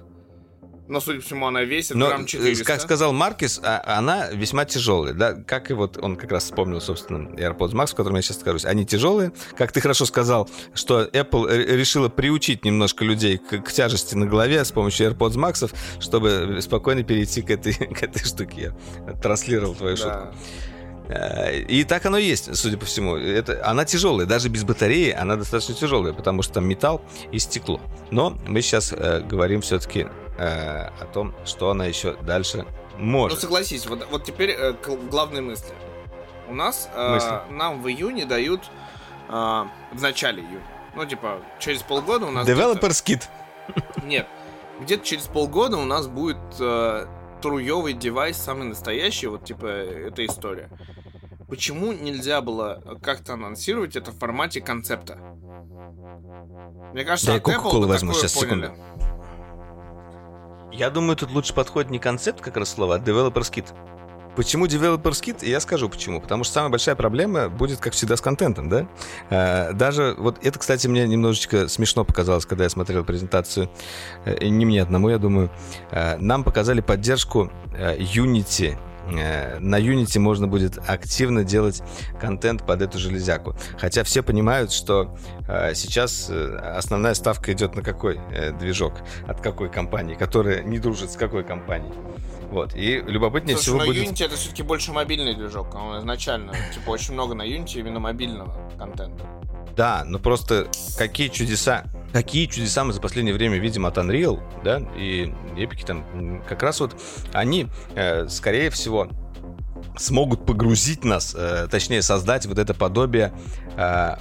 Но, 0.88 1.00
судя 1.00 1.18
по 1.18 1.24
всему, 1.24 1.46
она 1.46 1.62
весит 1.62 1.96
Но, 1.96 2.08
грамм 2.08 2.26
400. 2.26 2.64
Как 2.64 2.80
сказал 2.80 3.12
Маркис, 3.12 3.60
а, 3.62 3.82
она 3.98 4.28
весьма 4.30 4.64
тяжелая. 4.64 5.14
Да? 5.14 5.34
Как 5.34 5.70
и 5.70 5.74
вот 5.74 5.98
он 6.02 6.16
как 6.16 6.30
раз 6.30 6.44
вспомнил, 6.44 6.80
собственно, 6.80 7.28
AirPods 7.30 7.72
Max, 7.72 7.92
в 7.92 7.94
котором 7.94 8.16
я 8.16 8.22
сейчас 8.22 8.38
нахожусь. 8.38 8.64
Они 8.64 8.86
тяжелые. 8.86 9.32
Как 9.56 9.72
ты 9.72 9.80
хорошо 9.80 10.04
сказал, 10.04 10.48
что 10.74 11.04
Apple 11.04 11.76
решила 11.76 12.08
приучить 12.08 12.64
немножко 12.64 13.04
людей 13.04 13.38
к, 13.38 13.58
к 13.58 13.72
тяжести 13.72 14.14
на 14.14 14.26
голове 14.26 14.64
с 14.64 14.72
помощью 14.72 15.10
AirPods 15.10 15.36
Max, 15.36 15.74
чтобы 16.00 16.58
спокойно 16.60 17.02
перейти 17.02 17.42
к 17.42 17.50
этой, 17.50 17.72
к 17.94 18.02
этой 18.02 18.24
штуке. 18.24 18.74
Я 19.06 19.12
транслировал 19.14 19.74
твою 19.74 19.96
да. 19.96 20.02
шутку. 20.02 20.36
Э, 21.08 21.60
и 21.60 21.84
так 21.84 22.04
оно 22.06 22.18
и 22.18 22.24
есть, 22.24 22.54
судя 22.56 22.76
по 22.76 22.86
всему. 22.86 23.16
Это, 23.16 23.64
она 23.64 23.84
тяжелая, 23.84 24.26
даже 24.26 24.48
без 24.48 24.64
батареи 24.64 25.10
она 25.10 25.36
достаточно 25.36 25.74
тяжелая, 25.74 26.12
потому 26.12 26.42
что 26.42 26.54
там 26.54 26.66
металл 26.66 27.02
и 27.32 27.38
стекло. 27.38 27.80
Но 28.10 28.38
мы 28.46 28.62
сейчас 28.62 28.92
э, 28.92 29.20
говорим 29.20 29.60
все-таки 29.60 30.06
э, 30.38 30.88
о 30.88 31.06
том, 31.12 31.34
что 31.44 31.70
она 31.70 31.86
еще 31.86 32.14
дальше 32.22 32.66
может. 32.98 33.36
Ну 33.36 33.40
согласись, 33.40 33.86
вот, 33.86 34.06
вот 34.10 34.24
теперь 34.24 34.50
э, 34.50 34.74
главные 35.10 35.42
мысли. 35.42 35.74
У 36.48 36.54
нас 36.54 36.88
э, 36.94 37.40
нам 37.50 37.82
в 37.82 37.88
июне 37.88 38.24
дают 38.24 38.62
э, 39.28 39.32
в 39.32 40.02
начале 40.02 40.42
июня. 40.42 40.66
Ну, 40.94 41.04
типа, 41.04 41.42
через 41.58 41.82
полгода 41.82 42.26
у 42.26 42.30
нас. 42.30 42.48
Developer's 42.48 43.04
Kit. 43.04 43.24
Нет. 44.04 44.26
Где-то 44.80 45.04
через 45.04 45.24
полгода 45.24 45.76
у 45.76 45.84
нас 45.84 46.06
будет 46.06 46.38
э, 46.58 47.06
труевый 47.42 47.92
девайс, 47.92 48.36
самый 48.36 48.68
настоящий, 48.68 49.26
вот 49.26 49.44
типа 49.44 49.66
эта 49.66 50.24
история. 50.24 50.70
Почему 51.48 51.92
нельзя 51.92 52.40
было 52.40 52.82
как-то 53.02 53.34
анонсировать 53.34 53.94
это 53.96 54.10
в 54.10 54.18
формате 54.18 54.60
концепта? 54.60 55.16
Мне 56.92 57.04
кажется, 57.04 57.26
да, 57.26 57.34
я 57.34 57.58
Apple 57.58 57.86
возьму 57.86 58.12
сейчас 58.14 58.34
поняли. 58.34 58.66
секунду. 58.66 59.15
Я 60.76 60.90
думаю, 60.90 61.16
тут 61.16 61.30
лучше 61.30 61.54
подходит 61.54 61.90
не 61.90 61.98
концепт, 61.98 62.42
как 62.42 62.58
раз 62.58 62.68
слово, 62.74 62.96
а 62.96 62.98
developer's 62.98 63.50
kit. 63.50 63.66
Почему 64.36 64.66
Developer's 64.66 65.22
Kit? 65.22 65.48
Я 65.48 65.60
скажу 65.60 65.88
почему. 65.88 66.20
Потому 66.20 66.44
что 66.44 66.52
самая 66.52 66.70
большая 66.70 66.94
проблема 66.94 67.48
будет, 67.48 67.80
как 67.80 67.94
всегда, 67.94 68.16
с 68.16 68.20
контентом, 68.20 68.68
да? 68.68 68.86
Э, 69.30 69.72
даже 69.72 70.14
вот 70.18 70.44
это, 70.44 70.58
кстати, 70.58 70.86
мне 70.88 71.06
немножечко 71.08 71.68
смешно 71.68 72.04
показалось, 72.04 72.44
когда 72.44 72.64
я 72.64 72.70
смотрел 72.70 73.02
презентацию. 73.02 73.70
Э, 74.26 74.46
не 74.46 74.66
мне 74.66 74.82
одному, 74.82 75.08
я 75.08 75.16
думаю. 75.16 75.50
Э, 75.90 76.18
нам 76.18 76.44
показали 76.44 76.82
поддержку 76.82 77.50
Unity 77.78 78.76
на 79.06 79.80
Unity 79.80 80.18
можно 80.18 80.48
будет 80.48 80.78
активно 80.86 81.44
делать 81.44 81.82
контент 82.20 82.66
под 82.66 82.82
эту 82.82 82.98
железяку. 82.98 83.54
Хотя 83.78 84.04
все 84.04 84.22
понимают, 84.22 84.72
что 84.72 85.16
сейчас 85.74 86.30
основная 86.30 87.14
ставка 87.14 87.52
идет 87.52 87.74
на 87.74 87.82
какой 87.82 88.20
движок, 88.58 88.94
от 89.26 89.40
какой 89.40 89.68
компании, 89.70 90.14
которая 90.14 90.62
не 90.62 90.78
дружит 90.78 91.10
с 91.10 91.16
какой 91.16 91.44
компанией. 91.44 91.94
Вот. 92.50 92.76
И 92.76 93.02
любопытнее 93.06 93.56
Слушай, 93.56 93.64
всего 93.64 93.78
но 93.78 93.86
будет... 93.86 94.08
Unity 94.08 94.24
это 94.24 94.36
все-таки 94.36 94.62
больше 94.62 94.92
мобильный 94.92 95.34
движок. 95.34 95.74
Он 95.74 95.98
изначально, 95.98 96.52
типа, 96.72 96.90
очень 96.90 97.14
много 97.14 97.34
на 97.34 97.42
Unity 97.42 97.80
именно 97.80 97.98
мобильного 97.98 98.54
контента. 98.78 99.24
Да, 99.76 100.04
но 100.06 100.18
просто 100.18 100.68
какие 100.96 101.28
чудеса, 101.28 101.84
какие 102.12 102.46
чудеса 102.46 102.82
мы 102.84 102.94
за 102.94 103.00
последнее 103.00 103.34
время 103.34 103.58
видим 103.58 103.84
от 103.84 103.98
Unreal, 103.98 104.40
да, 104.64 104.80
и 104.96 105.34
Epic 105.56 105.84
там 105.84 106.42
как 106.48 106.62
раз 106.62 106.80
вот 106.80 106.96
они, 107.32 107.68
э, 107.94 108.26
скорее 108.28 108.70
всего, 108.70 109.08
смогут 109.98 110.46
погрузить 110.46 111.04
нас, 111.04 111.34
э, 111.36 111.68
точнее 111.70 112.00
создать 112.00 112.46
вот 112.46 112.58
это 112.58 112.72
подобие 112.72 113.34
э, 113.76 114.16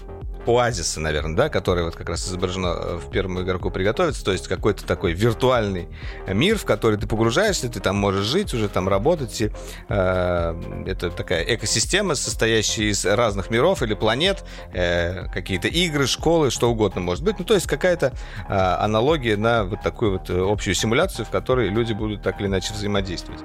оазиса, 0.46 1.00
наверное, 1.00 1.36
да, 1.36 1.50
которое 1.50 1.86
вот 1.86 1.96
как 1.96 2.10
раз 2.10 2.28
изображено 2.28 2.68
э, 2.68 2.96
в 2.98 3.10
первом 3.10 3.42
игроку 3.42 3.72
приготовиться, 3.72 4.24
то 4.24 4.32
есть 4.32 4.48
какой-то 4.48 4.86
такой 4.86 5.14
виртуальный 5.14 5.88
мир, 6.28 6.58
в 6.58 6.66
который 6.66 6.98
ты 6.98 7.08
погружаешься, 7.08 7.70
ты 7.70 7.80
там 7.80 7.96
можешь 7.96 8.26
жить, 8.26 8.54
уже 8.54 8.70
там 8.70 8.88
работать, 8.88 9.42
и, 9.42 9.52
э, 9.90 10.84
это 10.86 11.12
такая 11.12 11.44
экосистема, 11.44 12.16
состоящая 12.16 12.90
из 12.90 13.06
разных 13.06 13.50
миров 13.50 13.82
или 13.82 13.94
планет, 13.94 14.44
э, 14.74 15.28
какие-то 15.34 15.68
игры, 15.68 16.08
школы, 16.08 16.52
что 16.52 16.70
угодно 16.70 17.02
может 17.02 17.24
быть, 17.24 17.40
ну 17.40 17.46
то 17.46 17.54
есть 17.54 17.68
какая-то 17.68 18.14
э, 18.48 18.54
аналогия 18.54 19.38
на 19.38 19.64
вот 19.64 19.82
такую 19.82 20.14
вот 20.14 20.30
э, 20.30 20.40
общую 20.40 20.76
симуляцию, 20.76 21.26
в 21.26 21.30
которой 21.30 21.70
люди 21.70 21.94
будут 21.94 22.22
так 22.22 22.40
или 22.40 22.48
иначе 22.48 22.74
взаимодействовать 22.74 23.42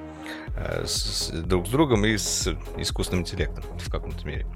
э, 0.56 0.84
с, 0.86 1.28
с, 1.28 1.30
друг 1.30 1.66
с 1.66 1.70
другом 1.70 2.04
и 2.04 2.16
с 2.16 2.48
искусственным 2.76 3.22
интеллектом 3.22 3.64
в 3.78 3.90
каком-то 3.90 4.26
мере. 4.26 4.46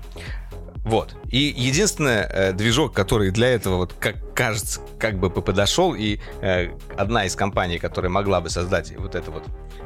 Вот. 0.85 1.17
И 1.31 1.53
единственный 1.57 2.27
э, 2.29 2.53
движок, 2.53 2.93
который 2.93 3.31
для 3.31 3.49
этого, 3.49 3.77
вот 3.77 3.95
как 3.99 4.17
кажется, 4.35 4.81
как 4.99 5.19
бы 5.19 5.31
подошел, 5.31 5.95
и 5.95 6.19
э, 6.43 6.69
одна 6.97 7.25
из 7.25 7.35
компаний, 7.35 7.79
которая 7.79 8.11
могла 8.11 8.41
бы 8.41 8.51
создать 8.51 8.95
вот 8.97 9.15
это 9.15 9.31
вот 9.31 9.45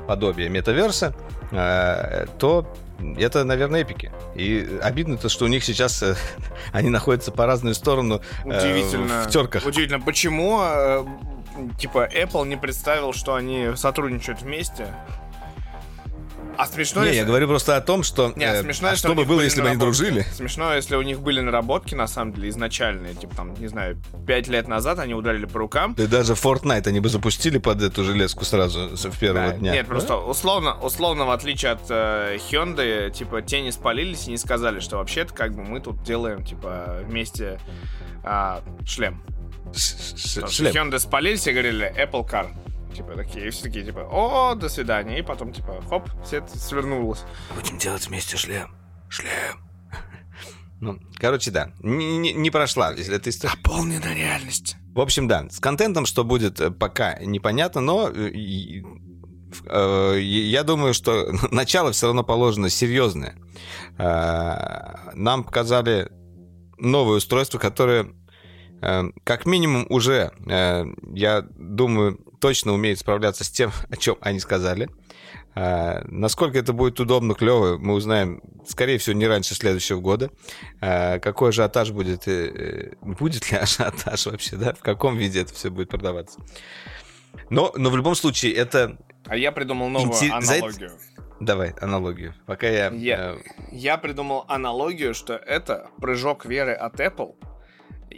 подобие 0.09 0.49
метаверса, 0.49 1.15
э, 1.53 2.27
то 2.39 2.67
это, 3.17 3.45
наверное, 3.45 3.83
эпики. 3.83 4.11
И 4.35 4.79
обидно 4.83 5.17
то, 5.17 5.29
что 5.29 5.45
у 5.45 5.49
них 5.49 5.65
сейчас 5.65 6.03
э, 6.03 6.17
они 6.73 6.89
находятся 6.91 7.31
по 7.31 7.47
разную 7.47 7.75
сторону 7.75 8.21
э, 8.45 8.59
Удивительно. 8.59 9.23
в 9.23 9.31
терках. 9.31 9.65
Удивительно, 9.65 10.01
почему 10.01 10.61
э, 10.61 11.05
типа 11.79 12.09
Apple 12.13 12.47
не 12.49 12.57
представил, 12.57 13.13
что 13.13 13.35
они 13.35 13.77
сотрудничают 13.77 14.43
вместе? 14.43 14.89
А 16.59 16.67
смешно, 16.67 17.03
Не, 17.03 17.07
если... 17.07 17.21
я 17.21 17.25
говорю 17.25 17.47
просто 17.47 17.77
о 17.77 17.81
том, 17.81 18.03
что... 18.03 18.33
Не, 18.35 18.45
а 18.45 18.61
смешно, 18.61 18.89
а 18.89 18.97
что 18.97 19.15
бы 19.15 19.25
было, 19.25 19.43
если 19.43 19.63
бы 19.63 19.69
они 19.69 19.77
дружили? 19.77 20.27
Смешно, 20.35 20.75
если 20.75 20.97
у 20.97 21.03
них 21.03 21.21
были 21.21 21.41
наработки, 21.41 21.95
на 21.95 22.09
самом 22.09 22.33
деле, 22.33 22.49
изначальные. 22.49 23.15
Типа, 23.15 23.37
там, 23.37 23.55
не 23.61 23.69
знаю, 23.69 23.97
пять 24.27 24.49
лет 24.49 24.67
назад 24.67 24.99
они 24.99 25.15
ударили 25.15 25.47
по 25.47 25.61
рукам. 25.61 25.95
Да 25.95 26.09
даже 26.09 26.33
Fortnite 26.33 26.89
они 26.89 26.99
бы 26.99 27.09
запустили 27.11 27.59
под 27.59 27.81
эту 27.81 28.03
железку 28.03 28.45
сразу 28.45 28.89
в 28.97 29.19
первого 29.21 29.53
да, 29.53 29.57
дня. 29.57 29.73
Нет, 29.73 29.87
да? 29.87 29.89
просто 29.89 30.17
условно, 30.17 30.77
условно, 30.83 31.27
в 31.27 31.31
отличие 31.31 31.71
от 31.71 31.83
э, 31.91 32.39
Hyundai, 32.51 33.13
типа, 33.13 33.41
те 33.41 33.61
не 33.61 33.71
спалились 33.71 34.27
и 34.27 34.33
не 34.33 34.37
сказали, 34.37 34.81
что 34.81 34.97
вообще-то, 34.97 35.33
как 35.33 35.55
бы, 35.55 35.63
мы 35.63 35.79
тут 35.79 36.03
делаем, 36.03 36.45
типа, 36.45 37.05
вместе 37.05 37.61
э, 38.25 38.61
шлем. 38.85 39.23
Шлем. 39.73 40.73
Hyundai 40.73 40.99
спалились 40.99 41.47
и 41.47 41.53
говорили 41.53 41.95
Apple 41.97 42.29
Car. 42.29 42.49
Типа 42.95 43.15
такие, 43.17 43.51
все 43.51 43.65
такие, 43.65 43.85
типа, 43.85 44.09
о, 44.11 44.55
до 44.55 44.69
свидания. 44.69 45.19
И 45.19 45.23
потом, 45.23 45.53
типа, 45.53 45.83
хоп, 45.89 46.11
все 46.25 46.39
это 46.39 46.59
свернулось. 46.59 47.25
Будем 47.55 47.79
делать 47.79 48.07
вместе 48.09 48.37
шлем. 48.37 48.75
Шлем. 49.09 49.31
Ну, 50.81 51.01
короче, 51.17 51.51
да, 51.51 51.73
не, 51.81 52.19
не, 52.19 52.33
не 52.33 52.51
прошла 52.51 52.93
эта 52.93 53.31
история. 53.31 53.55
Дополненная 53.57 54.15
реальность. 54.15 54.77
В 54.95 55.01
общем, 55.01 55.29
да, 55.29 55.49
с 55.51 55.61
контентом 55.61 56.07
что 56.07 56.25
будет, 56.25 56.61
э, 56.61 56.71
пока 56.71 57.19
непонятно, 57.21 57.81
но 57.81 58.09
э, 58.09 58.33
э, 59.67 60.19
я 60.21 60.63
думаю, 60.65 60.95
что 60.95 61.33
начало 61.51 61.93
все 61.93 62.07
равно 62.07 62.25
положено 62.25 62.69
серьезное. 62.69 63.37
Нам 63.97 65.45
показали 65.45 66.09
новое 66.79 67.19
устройство, 67.19 67.59
которое 67.59 68.13
как 69.25 69.47
минимум 69.47 69.87
уже, 69.89 70.33
я 70.47 71.45
думаю, 71.57 72.19
точно 72.41 72.73
умеет 72.73 72.99
справляться 72.99 73.45
с 73.45 73.51
тем, 73.51 73.73
о 73.91 73.97
чем 73.97 74.17
они 74.21 74.41
сказали. 74.41 74.89
А, 75.55 76.05
насколько 76.07 76.57
это 76.59 76.73
будет 76.73 77.01
удобно, 77.01 77.35
клево, 77.35 77.79
мы 77.79 77.95
узнаем, 77.95 78.41
скорее 78.67 78.99
всего, 78.99 79.17
не 79.17 79.27
раньше 79.27 79.55
следующего 79.55 79.99
года. 80.01 80.31
Какой 80.81 81.49
ажиотаж 81.49 81.91
будет, 81.91 82.29
э, 82.29 82.93
будет 83.01 83.51
ли 83.51 83.59
ажиотаж 83.63 84.27
вообще, 84.27 84.57
да, 84.57 84.75
в 84.75 84.81
каком 84.81 85.17
виде 85.17 85.41
это 85.41 85.53
все 85.53 85.71
будет 85.71 85.89
продаваться. 85.89 86.41
Но, 87.51 87.73
но 87.77 87.91
в 87.91 87.97
любом 87.97 88.15
случае, 88.15 88.55
это... 88.55 88.99
А 89.27 89.37
я 89.37 89.51
придумал 89.53 89.89
новую 89.89 90.13
Инти... 90.13 90.31
аналогию. 90.31 90.93
Давай, 91.41 91.71
аналогию. 91.81 92.35
Пока 92.47 92.69
я... 92.69 92.91
Я, 92.91 93.35
э... 93.35 93.39
я 93.73 93.97
придумал 93.99 94.45
аналогию, 94.49 95.13
что 95.15 95.35
это 95.35 95.91
прыжок 96.01 96.45
веры 96.45 96.73
от 96.73 97.01
Apple 97.01 97.35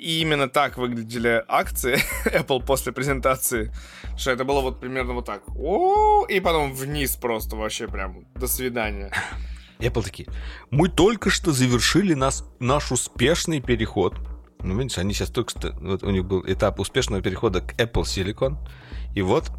и 0.00 0.20
именно 0.22 0.48
так 0.48 0.78
выглядели 0.78 1.44
акции 1.46 1.98
Apple 2.24 2.64
после 2.64 2.92
презентации, 2.92 3.72
что 4.16 4.30
это 4.30 4.44
было 4.44 4.60
вот 4.62 4.80
примерно 4.80 5.12
вот 5.12 5.26
так. 5.26 5.42
И 6.28 6.40
потом 6.40 6.72
вниз 6.72 7.16
просто 7.16 7.56
вообще 7.56 7.86
прям 7.86 8.24
до 8.34 8.46
свидания. 8.46 9.12
Apple 9.78 10.02
такие, 10.02 10.28
мы 10.70 10.88
только 10.88 11.30
что 11.30 11.52
завершили 11.52 12.14
нас, 12.14 12.44
наш 12.58 12.92
успешный 12.92 13.60
переход. 13.60 14.14
Ну, 14.62 14.78
видишь, 14.78 14.98
они 14.98 15.14
сейчас 15.14 15.30
только 15.30 15.50
что... 15.50 15.72
Вот 15.80 16.02
у 16.02 16.10
них 16.10 16.24
был 16.24 16.44
этап 16.46 16.80
успешного 16.80 17.22
перехода 17.22 17.60
к 17.62 17.74
Apple 17.80 18.02
Silicon. 18.02 18.56
И 19.14 19.22
вот 19.22 19.50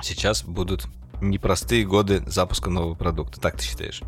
сейчас 0.00 0.42
будут 0.42 0.86
непростые 1.20 1.84
годы 1.84 2.24
запуска 2.26 2.70
нового 2.70 2.94
продукта. 2.94 3.40
Так 3.40 3.56
ты 3.56 3.64
считаешь? 3.64 4.02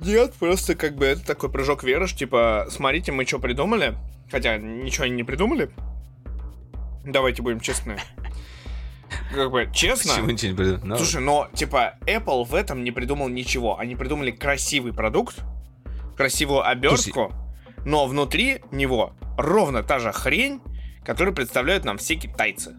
Нет, 0.00 0.34
просто 0.34 0.74
как 0.74 0.96
бы 0.96 1.06
это 1.06 1.24
такой 1.24 1.50
прыжок 1.50 1.82
веры, 1.82 2.06
типа, 2.06 2.66
смотрите, 2.70 3.12
мы 3.12 3.24
что 3.24 3.38
придумали, 3.38 3.96
Хотя 4.30 4.56
ничего 4.58 5.04
они 5.04 5.14
не 5.14 5.24
придумали. 5.24 5.70
Давайте 7.04 7.42
будем 7.42 7.60
честны. 7.60 7.98
Как 9.32 9.50
бы, 9.50 9.70
честно. 9.72 10.12
Почему 10.12 10.30
ничего 10.30 10.50
не 10.50 10.56
придумали? 10.56 10.98
Слушай, 10.98 11.20
но, 11.20 11.48
типа, 11.54 11.94
Apple 12.06 12.44
в 12.44 12.54
этом 12.54 12.82
не 12.82 12.90
придумал 12.90 13.28
ничего. 13.28 13.78
Они 13.78 13.94
придумали 13.94 14.32
красивый 14.32 14.92
продукт, 14.92 15.38
красивую 16.16 16.68
обертку, 16.68 17.32
Слушай. 17.66 17.84
но 17.84 18.06
внутри 18.06 18.62
него 18.72 19.12
ровно 19.38 19.84
та 19.84 20.00
же 20.00 20.10
хрень, 20.10 20.60
которую 21.04 21.34
представляют 21.34 21.84
нам 21.84 21.98
все 21.98 22.16
китайцы. 22.16 22.74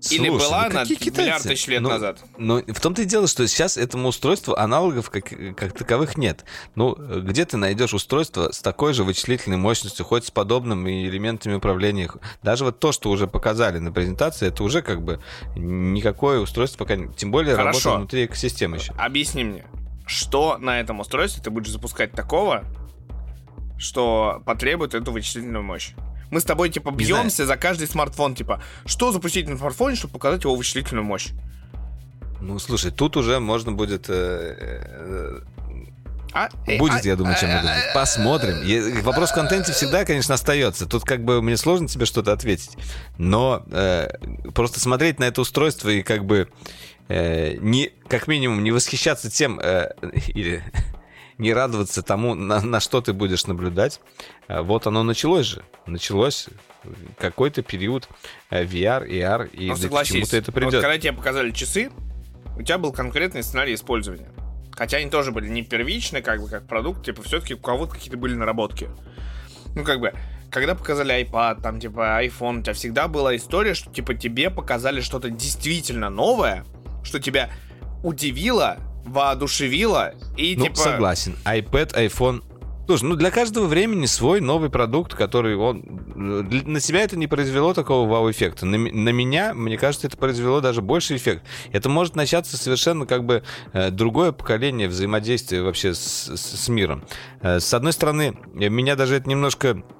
Слушай, 0.00 0.14
Или 0.14 0.30
была 0.30 0.68
ну 0.68 0.74
на 0.74 0.84
миллиард 0.84 1.42
тысяч 1.42 1.66
лет 1.66 1.82
ну, 1.82 1.90
назад. 1.90 2.24
Но 2.38 2.62
в 2.66 2.80
том-то 2.80 3.02
и 3.02 3.04
дело, 3.04 3.26
что 3.26 3.46
сейчас 3.46 3.76
этому 3.76 4.08
устройству 4.08 4.54
аналогов 4.54 5.10
как, 5.10 5.28
как 5.56 5.74
таковых 5.74 6.16
нет. 6.16 6.44
Ну, 6.74 6.94
где 6.94 7.44
ты 7.44 7.58
найдешь 7.58 7.92
устройство 7.92 8.50
с 8.50 8.60
такой 8.60 8.94
же 8.94 9.04
вычислительной 9.04 9.58
мощностью, 9.58 10.06
хоть 10.06 10.24
с 10.24 10.30
подобными 10.30 11.06
элементами 11.06 11.54
управления? 11.54 12.10
Даже 12.42 12.64
вот 12.64 12.80
то, 12.80 12.92
что 12.92 13.10
уже 13.10 13.26
показали 13.26 13.78
на 13.78 13.92
презентации, 13.92 14.48
это 14.48 14.64
уже 14.64 14.80
как 14.80 15.02
бы 15.02 15.20
никакое 15.54 16.40
устройство 16.40 16.84
пока... 16.84 16.96
Тем 17.14 17.30
более 17.30 17.54
Хорошо. 17.54 17.90
работает 17.90 17.96
внутри 17.98 18.24
экосистемы 18.24 18.78
еще. 18.78 18.94
Объясни 18.96 19.44
мне, 19.44 19.66
что 20.06 20.56
на 20.56 20.80
этом 20.80 21.00
устройстве 21.00 21.42
ты 21.42 21.50
будешь 21.50 21.70
запускать 21.70 22.12
такого, 22.12 22.64
что 23.76 24.42
потребует 24.46 24.94
эту 24.94 25.12
вычислительную 25.12 25.62
мощь? 25.62 25.92
Мы 26.30 26.40
с 26.40 26.44
тобой, 26.44 26.70
типа, 26.70 26.90
бьемся 26.90 27.46
за 27.46 27.56
каждый 27.56 27.88
смартфон, 27.88 28.34
типа, 28.34 28.62
что 28.86 29.12
запустить 29.12 29.48
на 29.48 29.58
смартфоне, 29.58 29.96
чтобы 29.96 30.12
показать 30.12 30.44
его 30.44 30.54
вычислительную 30.54 31.04
мощь? 31.04 31.28
Ну, 32.40 32.58
слушай, 32.58 32.90
тут 32.90 33.16
уже 33.16 33.40
можно 33.40 33.72
будет... 33.72 34.06
Э, 34.08 34.56
э, 34.58 35.40
а, 36.32 36.48
э, 36.66 36.78
Будет, 36.78 37.04
а, 37.04 37.08
я 37.08 37.16
думаю, 37.16 37.36
чем 37.38 37.50
мы 37.50 37.60
думаем. 37.60 37.82
Посмотрим. 37.92 39.02
Вопрос 39.02 39.30
в 39.30 39.34
контенте 39.34 39.72
всегда, 39.72 40.04
конечно, 40.04 40.34
остается. 40.34 40.86
Тут 40.86 41.04
как 41.04 41.24
бы 41.24 41.42
мне 41.42 41.56
сложно 41.56 41.88
тебе 41.88 42.06
что-то 42.06 42.32
ответить. 42.32 42.76
Но 43.18 43.64
э, 43.70 44.08
просто 44.54 44.80
смотреть 44.80 45.18
на 45.18 45.24
это 45.24 45.40
устройство 45.40 45.88
и 45.88 46.02
как 46.02 46.24
бы 46.24 46.48
э, 47.08 47.56
не, 47.60 47.90
как 48.08 48.28
минимум 48.28 48.62
не 48.62 48.70
восхищаться 48.70 49.30
тем, 49.30 49.58
э, 49.60 49.92
или 50.28 50.62
не 51.40 51.54
радоваться 51.54 52.02
тому, 52.02 52.34
на, 52.34 52.60
на 52.60 52.80
что 52.80 53.00
ты 53.00 53.12
будешь 53.12 53.46
наблюдать. 53.46 54.00
А 54.46 54.62
вот 54.62 54.86
оно 54.86 55.02
началось 55.02 55.46
же. 55.46 55.62
Началось 55.86 56.48
какой-то 57.18 57.62
период 57.62 58.08
э, 58.50 58.64
VR, 58.64 59.08
AR, 59.08 59.50
и 59.50 59.68
ну, 59.68 59.74
к 59.74 60.04
чему-то 60.04 60.36
это 60.36 60.52
придет. 60.52 60.74
Вот 60.74 60.82
когда 60.82 60.98
тебе 60.98 61.12
показали 61.12 61.50
часы, 61.50 61.90
у 62.56 62.62
тебя 62.62 62.78
был 62.78 62.92
конкретный 62.92 63.42
сценарий 63.42 63.74
использования. 63.74 64.30
Хотя 64.72 64.98
они 64.98 65.10
тоже 65.10 65.32
были 65.32 65.48
не 65.48 65.62
первичные, 65.62 66.22
как 66.22 66.40
бы, 66.40 66.48
как 66.48 66.66
продукт, 66.66 67.04
типа, 67.04 67.22
все-таки 67.22 67.54
у 67.54 67.58
кого-то 67.58 67.94
какие-то 67.94 68.16
были 68.16 68.34
наработки. 68.34 68.88
Ну, 69.74 69.84
как 69.84 70.00
бы, 70.00 70.12
когда 70.50 70.74
показали 70.74 71.22
iPad, 71.24 71.62
там, 71.62 71.80
типа, 71.80 72.22
iPhone, 72.24 72.60
у 72.60 72.62
тебя 72.62 72.74
всегда 72.74 73.08
была 73.08 73.34
история, 73.36 73.74
что, 73.74 73.90
типа, 73.90 74.14
тебе 74.14 74.50
показали 74.50 75.00
что-то 75.00 75.30
действительно 75.30 76.10
новое, 76.10 76.64
что 77.02 77.18
тебя 77.18 77.50
удивило, 78.02 78.78
воодушевило 79.04 80.14
и 80.36 80.56
ну, 80.56 80.64
типа... 80.64 80.76
согласен. 80.76 81.36
iPad, 81.44 81.94
iPhone 81.94 82.42
Слушай, 82.90 83.04
ну 83.04 83.14
для 83.14 83.30
каждого 83.30 83.66
времени 83.66 84.06
свой 84.06 84.40
новый 84.40 84.68
продукт, 84.68 85.14
который 85.14 85.54
он... 85.54 85.84
На 86.16 86.80
себя 86.80 87.02
это 87.02 87.16
не 87.16 87.28
произвело 87.28 87.72
такого 87.72 88.08
вау-эффекта. 88.08 88.66
На, 88.66 88.78
на 88.78 89.10
меня, 89.10 89.54
мне 89.54 89.78
кажется, 89.78 90.08
это 90.08 90.16
произвело 90.16 90.60
даже 90.60 90.82
больше 90.82 91.14
эффект. 91.14 91.44
Это 91.70 91.88
может 91.88 92.16
начаться 92.16 92.56
совершенно 92.56 93.06
как 93.06 93.24
бы 93.24 93.44
э, 93.72 93.90
другое 93.92 94.32
поколение 94.32 94.88
взаимодействия 94.88 95.62
вообще 95.62 95.94
с, 95.94 96.34
с, 96.34 96.64
с 96.64 96.68
миром. 96.68 97.04
Э, 97.42 97.60
с 97.60 97.72
одной 97.72 97.92
стороны, 97.92 98.36
меня 98.54 98.96
даже 98.96 99.14
это 99.14 99.28
немножко 99.28 99.84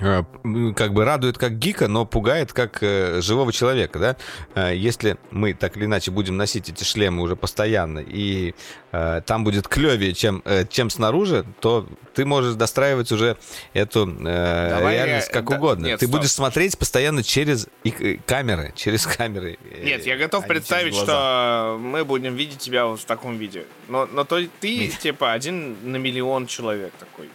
как 0.00 0.92
бы 0.92 1.04
радует 1.04 1.38
как 1.38 1.58
гика, 1.58 1.88
но 1.88 2.06
пугает 2.06 2.52
как 2.52 2.82
э, 2.82 3.20
живого 3.20 3.52
человека, 3.52 3.98
да. 3.98 4.16
Э, 4.54 4.74
если 4.74 5.18
мы 5.30 5.54
так 5.54 5.76
или 5.76 5.84
иначе 5.84 6.10
будем 6.10 6.36
носить 6.36 6.68
эти 6.68 6.84
шлемы 6.84 7.22
уже 7.22 7.36
постоянно, 7.36 7.98
и 7.98 8.54
э, 8.92 9.20
там 9.26 9.44
будет 9.44 9.68
клевее, 9.68 10.14
чем, 10.14 10.42
э, 10.44 10.64
чем 10.66 10.88
снаружи, 10.90 11.44
то 11.60 11.86
ты 12.14 12.24
можешь 12.24 12.54
достраивать 12.54 13.12
уже 13.12 13.36
эту 13.74 14.08
э, 14.08 14.70
Давай 14.70 14.94
реальность 14.94 15.28
я... 15.28 15.32
как 15.34 15.48
да, 15.48 15.56
угодно. 15.56 15.86
Нет, 15.86 16.00
ты 16.00 16.06
стоп. 16.06 16.18
будешь 16.18 16.32
смотреть 16.32 16.78
постоянно 16.78 17.22
через 17.22 17.68
и, 17.84 18.20
камеры, 18.26 18.72
через 18.74 19.06
камеры. 19.06 19.58
Нет, 19.82 20.06
я 20.06 20.16
готов 20.16 20.46
представить, 20.46 20.94
что 20.94 21.78
мы 21.80 22.04
будем 22.04 22.34
видеть 22.34 22.58
тебя 22.58 22.86
вот 22.86 23.00
в 23.00 23.04
таком 23.04 23.36
виде. 23.36 23.64
Но, 23.88 24.06
но 24.06 24.24
то 24.24 24.40
ты, 24.60 24.88
типа, 24.88 25.32
один 25.32 25.76
на 25.82 25.96
миллион 25.96 26.46
человек 26.46 26.92
такой. 26.98 27.28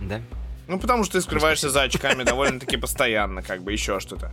Да? 0.00 0.20
Ну, 0.70 0.78
потому 0.78 1.02
что 1.02 1.14
ты 1.14 1.20
скрываешься 1.20 1.68
за 1.68 1.82
очками 1.82 2.22
довольно-таки 2.22 2.76
постоянно, 2.76 3.42
как 3.42 3.64
бы 3.64 3.72
еще 3.72 3.98
что-то. 3.98 4.30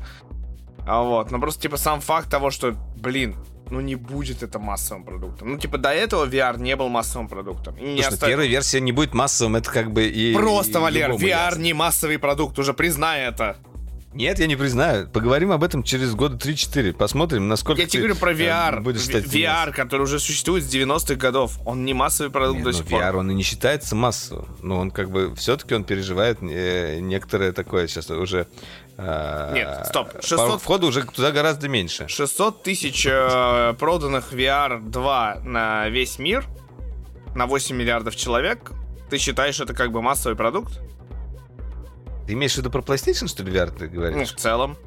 А 0.85 1.01
вот, 1.01 1.31
но 1.31 1.39
просто, 1.39 1.63
типа, 1.63 1.77
сам 1.77 1.99
факт 1.99 2.29
того, 2.29 2.51
что, 2.51 2.75
блин, 2.95 3.35
ну 3.71 3.81
не 3.81 3.95
будет 3.95 4.43
это 4.43 4.59
массовым 4.59 5.03
продуктом. 5.03 5.53
Ну, 5.53 5.57
типа, 5.57 5.79
до 5.79 5.89
этого 5.89 6.27
VR 6.27 6.59
не 6.59 6.75
был 6.75 6.89
массовым 6.89 7.27
продуктом. 7.27 7.75
И 7.77 7.95
не 7.95 8.01
оставил... 8.01 8.33
первая 8.33 8.47
версия 8.47 8.79
не 8.79 8.91
будет 8.91 9.15
массовым, 9.15 9.55
это 9.55 9.71
как 9.71 9.91
бы 9.91 10.05
и... 10.05 10.35
Просто, 10.35 10.77
и 10.77 10.81
Валер, 10.83 11.11
VR 11.13 11.27
ясно. 11.27 11.59
не 11.59 11.73
массовый 11.73 12.19
продукт, 12.19 12.59
уже 12.59 12.75
признай 12.75 13.23
это. 13.23 13.57
Нет, 14.17 14.39
я 14.39 14.47
не 14.47 14.55
признаю. 14.55 15.07
Поговорим 15.07 15.51
об 15.51 15.63
этом 15.63 15.83
через 15.83 16.15
года 16.15 16.37
3-4. 16.37 16.93
Посмотрим, 16.93 17.47
насколько 17.47 17.81
Я 17.81 17.87
тебе 17.87 18.03
говорю 18.03 18.15
про 18.19 18.33
VR. 18.33 18.77
Э, 18.77 18.79
будешь 18.79 19.03
стать 19.03 19.25
VR, 19.25 19.71
который 19.71 20.01
уже 20.01 20.19
существует 20.19 20.63
с 20.63 20.73
90-х 20.73 21.15
годов. 21.15 21.59
Он 21.65 21.85
не 21.85 21.93
массовый 21.93 22.31
продукт 22.31 22.57
Нет, 22.57 22.63
до 22.65 22.71
ну, 22.71 22.77
сих 22.77 22.87
VR, 22.87 22.89
пор. 22.89 23.01
VR, 23.01 23.15
он 23.17 23.31
и 23.31 23.35
не 23.35 23.43
считается 23.43 23.95
массовым. 23.95 24.47
Но 24.63 24.79
он 24.79 24.89
как 24.89 25.11
бы 25.11 25.35
все-таки 25.35 25.75
он 25.75 25.83
переживает 25.83 26.39
э, 26.41 26.97
некоторое 26.99 27.51
такое 27.51 27.87
сейчас 27.87 28.09
уже... 28.09 28.47
Э, 28.97 29.51
Нет, 29.53 29.85
стоп. 29.85 30.09
600... 30.19 30.63
Входа 30.63 30.87
уже 30.87 31.03
туда 31.03 31.31
гораздо 31.31 31.69
меньше. 31.69 32.07
600 32.07 32.63
тысяч 32.63 33.03
проданных 33.77 34.33
VR 34.33 34.81
2 34.81 35.41
на 35.43 35.89
весь 35.89 36.17
мир, 36.17 36.43
на 37.35 37.45
8 37.45 37.75
миллиардов 37.75 38.15
человек. 38.15 38.71
Ты 39.11 39.19
считаешь 39.19 39.59
это 39.59 39.75
как 39.75 39.91
бы 39.91 40.01
массовый 40.01 40.35
продукт? 40.35 40.79
Ты 42.27 42.33
имеешь 42.33 42.53
в 42.55 42.57
виду 42.57 42.69
про 42.69 42.81
PlayStation, 42.81 43.27
что 43.27 43.41
ли, 43.41 43.53
VR 43.53 43.71
ты 43.71 43.87
говоришь? 43.87 44.17
Ну, 44.17 44.25
в 44.25 44.39
целом. 44.39 44.77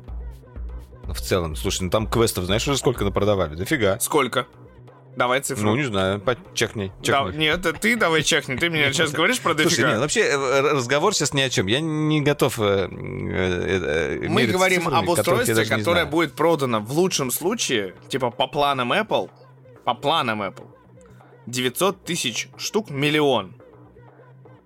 Ну, 1.06 1.14
в 1.14 1.20
целом. 1.20 1.56
Слушай, 1.56 1.84
ну 1.84 1.90
там 1.90 2.06
квестов, 2.06 2.44
знаешь, 2.44 2.68
уже 2.68 2.76
сколько 2.76 3.02
напродавали? 3.02 3.54
Дофига. 3.54 3.98
Сколько? 3.98 4.46
Давай 5.16 5.40
цифру. 5.40 5.64
Ну, 5.64 5.76
не 5.76 5.84
знаю, 5.84 6.22
чекни. 6.54 6.92
чекни. 7.02 7.32
Да, 7.32 7.36
нет, 7.36 7.80
ты 7.80 7.96
давай 7.96 8.22
чекни. 8.22 8.56
Ты 8.56 8.68
мне 8.68 8.92
сейчас 8.92 9.10
говоришь 9.10 9.40
про 9.40 9.54
дофига. 9.54 9.74
Слушай, 9.74 9.90
нет, 9.90 10.00
вообще 10.00 10.20
э, 10.20 10.60
разговор 10.72 11.14
сейчас 11.14 11.32
ни 11.32 11.40
о 11.40 11.48
чем. 11.48 11.66
Я 11.66 11.80
не 11.80 12.20
готов 12.20 12.60
э, 12.60 12.88
э, 12.90 14.18
э 14.22 14.28
Мы 14.28 14.46
говорим 14.46 14.82
цифрами, 14.82 15.02
об 15.02 15.08
устройстве, 15.08 15.64
которое 15.64 16.04
будет 16.04 16.34
продано 16.34 16.80
в 16.80 16.92
лучшем 16.92 17.30
случае, 17.30 17.94
типа 18.08 18.30
по 18.30 18.46
планам 18.46 18.92
Apple, 18.92 19.30
по 19.84 19.94
планам 19.94 20.42
Apple, 20.42 20.68
900 21.46 22.04
тысяч 22.04 22.48
штук, 22.56 22.90
миллион. 22.90 23.60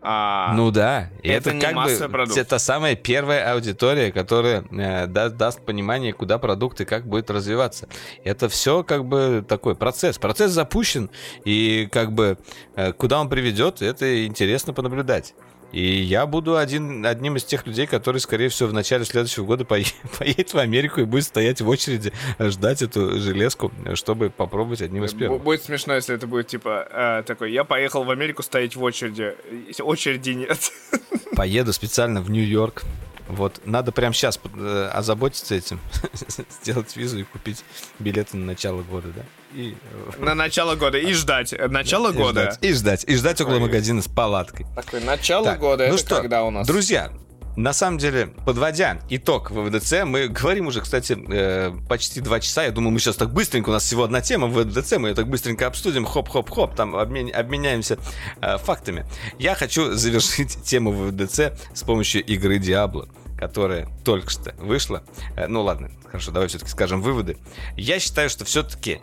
А, 0.06 0.52
ну 0.52 0.70
да, 0.70 1.08
и 1.22 1.30
это, 1.30 1.48
это 1.48 1.60
как 1.60 1.74
бы 1.76 2.08
продукт. 2.10 2.36
это 2.36 2.58
самая 2.58 2.94
первая 2.94 3.54
аудитория, 3.54 4.12
которая 4.12 4.62
э, 4.70 5.06
даст, 5.06 5.36
даст 5.36 5.64
понимание, 5.64 6.12
куда 6.12 6.36
продукт 6.36 6.78
и 6.82 6.84
как 6.84 7.06
будет 7.06 7.30
развиваться. 7.30 7.88
Это 8.22 8.50
все 8.50 8.84
как 8.84 9.06
бы 9.06 9.42
такой 9.48 9.74
процесс. 9.74 10.18
Процесс 10.18 10.52
запущен, 10.52 11.08
и 11.46 11.88
как 11.90 12.12
бы 12.12 12.36
э, 12.76 12.92
куда 12.92 13.18
он 13.18 13.30
приведет, 13.30 13.80
это 13.80 14.26
интересно 14.26 14.74
понаблюдать. 14.74 15.34
И 15.74 16.02
я 16.02 16.24
буду 16.26 16.56
один, 16.56 17.04
одним 17.04 17.36
из 17.36 17.42
тех 17.42 17.66
людей, 17.66 17.88
который, 17.88 18.18
скорее 18.18 18.48
всего, 18.48 18.68
в 18.68 18.72
начале 18.72 19.04
следующего 19.04 19.44
года 19.44 19.64
поедет 20.18 20.54
в 20.54 20.58
Америку 20.58 21.00
и 21.00 21.04
будет 21.04 21.24
стоять 21.24 21.60
в 21.60 21.68
очереди, 21.68 22.12
ждать 22.38 22.80
эту 22.80 23.18
железку, 23.18 23.72
чтобы 23.94 24.30
попробовать 24.30 24.82
одним 24.82 25.04
из 25.04 25.12
первых. 25.14 25.42
Будет 25.42 25.64
смешно, 25.64 25.96
если 25.96 26.14
это 26.14 26.28
будет 26.28 26.46
типа 26.46 26.86
э, 26.88 27.22
такой, 27.26 27.50
я 27.50 27.64
поехал 27.64 28.04
в 28.04 28.10
Америку 28.12 28.44
стоять 28.44 28.76
в 28.76 28.82
очереди, 28.84 29.34
очереди 29.80 30.30
нет. 30.30 30.70
Поеду 31.34 31.72
специально 31.72 32.20
в 32.20 32.30
Нью-Йорк, 32.30 32.84
вот, 33.28 33.60
надо 33.64 33.90
прямо 33.90 34.14
сейчас 34.14 34.38
э, 34.54 34.90
озаботиться 34.92 35.54
этим, 35.54 35.80
сделать 36.62 36.94
визу 36.96 37.20
и 37.20 37.22
купить 37.22 37.64
билеты 37.98 38.36
на 38.36 38.44
начало 38.46 38.82
года, 38.82 39.08
да? 39.14 39.22
И... 39.54 39.76
Э, 40.16 40.22
на 40.22 40.34
начало 40.34 40.74
года 40.74 40.98
и 40.98 41.12
ждать. 41.12 41.54
Начало 41.68 42.12
и 42.12 42.16
года. 42.16 42.52
Ждать, 42.52 42.58
и 42.62 42.72
ждать. 42.72 43.04
И 43.06 43.16
ждать 43.16 43.40
около 43.40 43.58
магазина 43.58 44.02
с 44.02 44.08
палаткой. 44.08 44.66
Такое 44.74 45.00
начало 45.00 45.46
так, 45.46 45.58
года, 45.58 45.86
ну 45.88 45.94
это 45.94 46.04
что, 46.04 46.16
когда 46.16 46.44
у 46.44 46.50
нас? 46.50 46.66
Друзья, 46.66 47.12
на 47.56 47.72
самом 47.72 47.98
деле, 47.98 48.28
подводя 48.44 48.98
итог 49.08 49.50
ВВДЦ, 49.50 50.04
мы 50.04 50.28
говорим 50.28 50.66
уже, 50.66 50.80
кстати, 50.80 51.16
э, 51.28 51.72
почти 51.88 52.20
два 52.20 52.40
часа. 52.40 52.64
Я 52.64 52.72
думаю, 52.72 52.92
мы 52.92 52.98
сейчас 52.98 53.16
так 53.16 53.32
быстренько, 53.32 53.68
у 53.68 53.72
нас 53.72 53.84
всего 53.84 54.04
одна 54.04 54.20
тема 54.20 54.48
ВВДЦ, 54.48 54.96
мы 54.98 55.10
ее 55.10 55.14
так 55.14 55.28
быстренько 55.28 55.66
обсудим, 55.66 56.04
хоп-хоп-хоп, 56.04 56.74
там 56.74 56.96
обмен, 56.96 57.30
обменяемся 57.34 57.98
э, 58.40 58.58
фактами. 58.58 59.06
Я 59.38 59.54
хочу 59.54 59.92
завершить 59.92 60.62
тему 60.64 60.90
ВВДЦ 60.90 61.52
с 61.72 61.82
помощью 61.84 62.24
игры 62.24 62.58
Diablo 62.58 63.08
которая 63.36 63.88
только 64.04 64.30
что 64.30 64.54
вышла. 64.58 65.02
Э, 65.36 65.48
ну 65.48 65.62
ладно, 65.62 65.90
хорошо, 66.06 66.30
давай 66.30 66.48
все-таки 66.48 66.70
скажем 66.70 67.02
выводы. 67.02 67.36
Я 67.76 67.98
считаю, 67.98 68.30
что 68.30 68.44
все-таки 68.44 69.00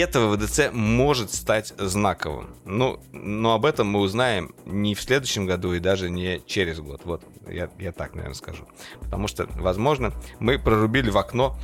этого 0.00 0.36
ВДЦ 0.36 0.70
может 0.72 1.32
стать 1.32 1.72
знаковым. 1.78 2.54
Ну, 2.64 3.00
но 3.12 3.54
об 3.54 3.64
этом 3.64 3.88
мы 3.88 4.00
узнаем 4.00 4.54
не 4.64 4.94
в 4.94 5.00
следующем 5.00 5.46
году 5.46 5.72
и 5.72 5.78
даже 5.78 6.10
не 6.10 6.42
через 6.46 6.80
год. 6.80 7.02
Вот, 7.04 7.22
я, 7.48 7.70
я 7.78 7.92
так, 7.92 8.14
наверное, 8.14 8.34
скажу. 8.34 8.66
Потому 9.00 9.28
что, 9.28 9.46
возможно, 9.54 10.12
мы 10.40 10.58
прорубили 10.58 11.10
в 11.10 11.18
окно, 11.18 11.56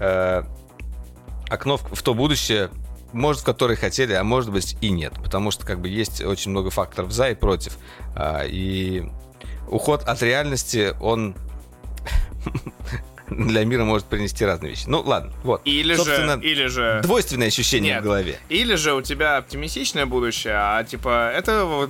э, 0.00 0.42
окно 1.48 1.76
в, 1.78 1.94
в 1.94 2.02
то 2.02 2.14
будущее, 2.14 2.70
может, 3.12 3.42
в 3.42 3.44
которое 3.44 3.76
хотели, 3.76 4.12
а 4.12 4.22
может 4.22 4.52
быть 4.52 4.76
и 4.82 4.90
нет. 4.90 5.14
Потому 5.22 5.50
что, 5.50 5.64
как 5.64 5.80
бы, 5.80 5.88
есть 5.88 6.22
очень 6.22 6.50
много 6.50 6.70
факторов 6.70 7.10
за 7.10 7.30
и 7.30 7.34
против. 7.34 7.78
Э, 8.14 8.46
и 8.46 9.10
уход 9.66 10.02
от 10.02 10.22
реальности, 10.22 10.94
он 11.00 11.34
для 13.30 13.64
мира 13.64 13.84
может 13.84 14.06
принести 14.06 14.44
разные 14.44 14.70
вещи. 14.70 14.84
Ну, 14.86 15.00
ладно, 15.00 15.32
вот. 15.42 15.62
Или 15.64 15.94
же, 15.94 16.40
или 16.42 16.66
же... 16.66 17.00
Двойственное 17.02 17.48
ощущение 17.48 17.94
Нет. 17.94 18.00
в 18.02 18.04
голове. 18.04 18.38
Или 18.48 18.74
же 18.74 18.94
у 18.94 19.02
тебя 19.02 19.36
оптимистичное 19.36 20.06
будущее, 20.06 20.54
а 20.56 20.82
типа 20.84 21.30
это, 21.34 21.88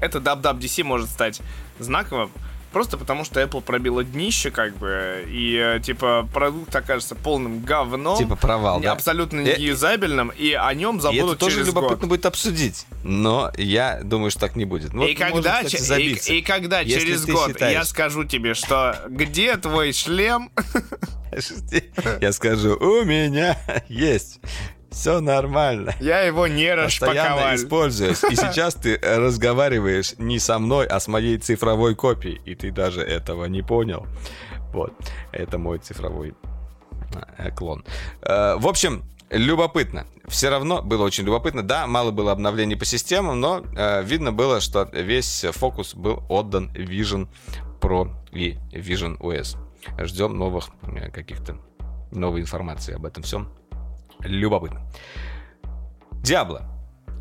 это 0.00 0.18
WWDC 0.18 0.84
может 0.84 1.08
стать 1.10 1.40
знаковым, 1.78 2.30
Просто 2.78 2.96
потому, 2.96 3.24
что 3.24 3.42
Apple 3.42 3.60
пробила 3.60 4.04
днище, 4.04 4.52
как 4.52 4.76
бы, 4.76 5.24
и, 5.26 5.56
э, 5.56 5.80
типа, 5.80 6.28
продукт 6.32 6.76
окажется 6.76 7.16
полным 7.16 7.58
говном. 7.64 8.16
Типа 8.16 8.36
провал, 8.36 8.78
да? 8.78 8.92
Абсолютно 8.92 9.40
э, 9.40 9.58
неюзабельным, 9.58 10.28
и 10.28 10.52
о 10.52 10.72
нем 10.74 11.00
забудут 11.00 11.24
и 11.24 11.32
это 11.32 11.38
тоже 11.40 11.64
любопытно 11.64 12.06
будет 12.06 12.24
обсудить. 12.24 12.86
Но 13.02 13.50
я 13.56 13.98
думаю, 14.04 14.30
что 14.30 14.38
так 14.38 14.54
не 14.54 14.64
будет. 14.64 14.94
Вот 14.94 15.08
и, 15.08 15.16
когда, 15.16 15.62
можем, 15.62 15.76
кстати, 15.76 16.30
и, 16.30 16.38
и 16.38 16.40
когда 16.40 16.84
через 16.84 17.26
год 17.26 17.48
считаешь... 17.48 17.72
я 17.72 17.84
скажу 17.84 18.22
тебе, 18.22 18.54
что 18.54 18.96
где 19.08 19.56
твой 19.56 19.92
шлем? 19.92 20.52
Я 22.20 22.32
скажу, 22.32 22.76
у 22.76 23.04
меня 23.04 23.58
есть 23.88 24.40
все 24.90 25.20
нормально. 25.20 25.94
Я 26.00 26.20
его 26.20 26.46
не 26.46 26.74
распаковал. 26.74 27.54
используешь. 27.54 28.22
И 28.30 28.36
сейчас 28.36 28.74
ты 28.74 28.98
разговариваешь 28.98 30.14
не 30.18 30.38
со 30.38 30.58
мной, 30.58 30.86
а 30.86 30.98
с 31.00 31.08
моей 31.08 31.38
цифровой 31.38 31.94
копией. 31.94 32.40
И 32.44 32.54
ты 32.54 32.70
даже 32.70 33.02
этого 33.02 33.44
не 33.46 33.62
понял. 33.62 34.06
Вот. 34.72 34.92
Это 35.32 35.58
мой 35.58 35.78
цифровой 35.78 36.34
э, 37.38 37.50
клон. 37.50 37.84
Э, 38.22 38.56
в 38.56 38.66
общем, 38.66 39.04
любопытно. 39.30 40.06
Все 40.26 40.50
равно 40.50 40.82
было 40.82 41.04
очень 41.04 41.24
любопытно. 41.24 41.62
Да, 41.62 41.86
мало 41.86 42.10
было 42.10 42.32
обновлений 42.32 42.76
по 42.76 42.84
системам, 42.84 43.40
но 43.40 43.62
э, 43.76 44.02
видно 44.04 44.32
было, 44.32 44.60
что 44.60 44.88
весь 44.92 45.44
фокус 45.52 45.94
был 45.94 46.22
отдан 46.28 46.70
Vision 46.72 47.28
Pro 47.80 48.10
и 48.32 48.58
Vision 48.72 49.18
OS. 49.18 49.56
Ждем 50.04 50.36
новых 50.36 50.70
каких-то 51.12 51.58
новой 52.10 52.40
информации 52.40 52.94
об 52.94 53.06
этом 53.06 53.22
всем 53.22 53.48
любопытно. 54.20 54.80
Диабло. 56.22 56.62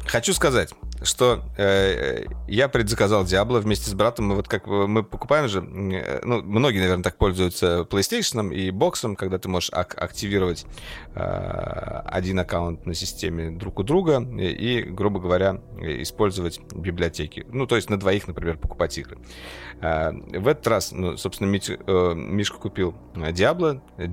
Хочу 0.08 0.34
сказать, 0.34 0.74
что 1.02 1.44
э, 1.58 2.26
я 2.48 2.70
предзаказал 2.70 3.26
Diablo 3.26 3.60
вместе 3.60 3.90
с 3.90 3.94
братом. 3.94 4.28
Мы 4.28 4.36
вот 4.36 4.48
как 4.48 4.66
мы 4.66 5.04
покупаем 5.04 5.48
же, 5.50 5.60
э, 5.60 6.22
ну, 6.24 6.42
многие, 6.42 6.80
наверное, 6.80 7.04
так 7.04 7.18
пользуются 7.18 7.86
PlayStation 7.90 8.54
и 8.54 8.72
боксом, 8.72 9.16
когда 9.16 9.38
ты 9.38 9.50
можешь 9.50 9.70
ак- 9.74 10.02
активировать 10.02 10.66
э, 11.14 12.02
один 12.06 12.40
аккаунт 12.40 12.86
на 12.86 12.94
системе 12.94 13.52
друг 13.52 13.80
у 13.80 13.84
друга 13.84 14.22
и, 14.22 14.48
и, 14.48 14.82
грубо 14.84 15.20
говоря, 15.20 15.62
использовать 15.82 16.62
библиотеки. 16.74 17.46
Ну, 17.50 17.68
то 17.68 17.76
есть 17.76 17.90
на 17.90 18.00
двоих, 18.00 18.28
например, 18.28 18.58
покупать 18.58 18.98
игры. 18.98 19.18
Э, 19.82 20.12
в 20.12 20.48
этот 20.48 20.68
раз, 20.68 20.92
ну, 20.94 21.18
собственно, 21.18 21.50
Мич, 21.50 21.70
э, 21.70 22.14
Мишка 22.16 22.58
купил 22.58 22.96
Diablo, 23.14 23.82
э, 23.98 24.08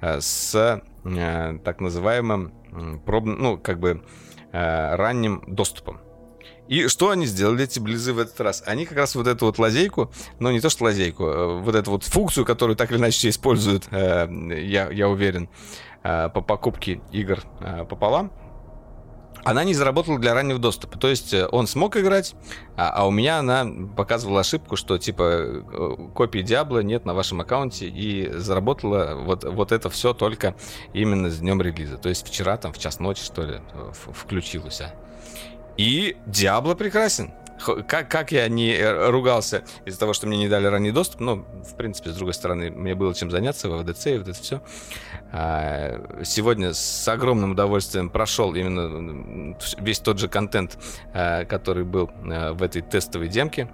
с 0.00 0.82
так 1.02 1.80
называемым 1.80 3.00
пробным, 3.04 3.38
ну, 3.38 3.58
как 3.58 3.80
бы 3.80 4.02
ранним 4.52 5.42
доступом. 5.46 6.00
И 6.70 6.86
что 6.86 7.10
они 7.10 7.26
сделали, 7.26 7.64
эти 7.64 7.80
близы 7.80 8.12
в 8.12 8.20
этот 8.20 8.40
раз? 8.40 8.62
Они 8.64 8.86
как 8.86 8.96
раз 8.96 9.16
вот 9.16 9.26
эту 9.26 9.46
вот 9.46 9.58
лазейку, 9.58 10.12
ну 10.38 10.52
не 10.52 10.60
то 10.60 10.70
что 10.70 10.84
лазейку, 10.84 11.24
э, 11.24 11.60
вот 11.62 11.74
эту 11.74 11.90
вот 11.90 12.04
функцию, 12.04 12.46
которую 12.46 12.76
так 12.76 12.92
или 12.92 12.98
иначе 12.98 13.28
используют, 13.28 13.88
э, 13.90 14.28
я, 14.62 14.88
я 14.88 15.08
уверен, 15.08 15.48
э, 16.04 16.28
по 16.28 16.40
покупке 16.40 17.00
игр 17.10 17.42
пополам, 17.88 18.30
она 19.44 19.64
не 19.64 19.74
заработала 19.74 20.18
для 20.18 20.34
раннего 20.34 20.58
доступа. 20.58 20.98
То 20.98 21.08
есть 21.08 21.34
он 21.52 21.66
смог 21.66 21.96
играть, 21.96 22.34
а, 22.76 22.90
а 22.90 23.06
у 23.06 23.10
меня 23.10 23.38
она 23.38 23.66
показывала 23.96 24.40
ошибку, 24.40 24.76
что 24.76 24.98
типа 24.98 26.10
копии 26.14 26.40
Диабло 26.40 26.80
нет 26.80 27.04
на 27.04 27.14
вашем 27.14 27.40
аккаунте, 27.40 27.86
и 27.88 28.30
заработала 28.32 29.14
вот, 29.14 29.44
вот 29.44 29.72
это 29.72 29.90
все 29.90 30.14
только 30.14 30.54
именно 30.92 31.30
с 31.30 31.38
днем 31.38 31.60
релиза. 31.60 31.96
То 31.96 32.08
есть 32.08 32.26
вчера 32.26 32.56
там 32.56 32.72
в 32.72 32.78
час 32.78 33.00
ночи, 33.00 33.22
что 33.22 33.42
ли, 33.42 33.60
включилось. 33.92 34.80
А. 34.80 34.94
И 35.76 36.16
Диабло 36.26 36.74
прекрасен. 36.74 37.32
Как, 37.86 38.10
как 38.10 38.32
я 38.32 38.48
не 38.48 38.72
э, 38.72 39.10
ругался 39.10 39.64
из-за 39.84 39.98
того, 39.98 40.14
что 40.14 40.26
мне 40.26 40.38
не 40.38 40.48
дали 40.48 40.66
ранний 40.66 40.92
доступ, 40.92 41.20
ну, 41.20 41.44
в 41.62 41.76
принципе, 41.76 42.10
с 42.10 42.14
другой 42.14 42.32
стороны, 42.32 42.70
мне 42.70 42.94
было 42.94 43.14
чем 43.14 43.30
заняться 43.30 43.68
в 43.68 43.82
ВДЦ 43.82 44.06
и 44.06 44.18
вот 44.18 44.28
это 44.28 44.42
все. 44.42 44.62
А, 45.32 46.22
сегодня 46.24 46.72
с 46.74 47.06
огромным 47.06 47.52
удовольствием 47.52 48.10
прошел 48.10 48.54
именно 48.54 49.56
весь 49.78 50.00
тот 50.00 50.18
же 50.18 50.28
контент, 50.28 50.78
а, 51.14 51.44
который 51.44 51.84
был 51.84 52.10
а, 52.24 52.52
в 52.52 52.62
этой 52.62 52.82
тестовой 52.82 53.28
демке. 53.28 53.70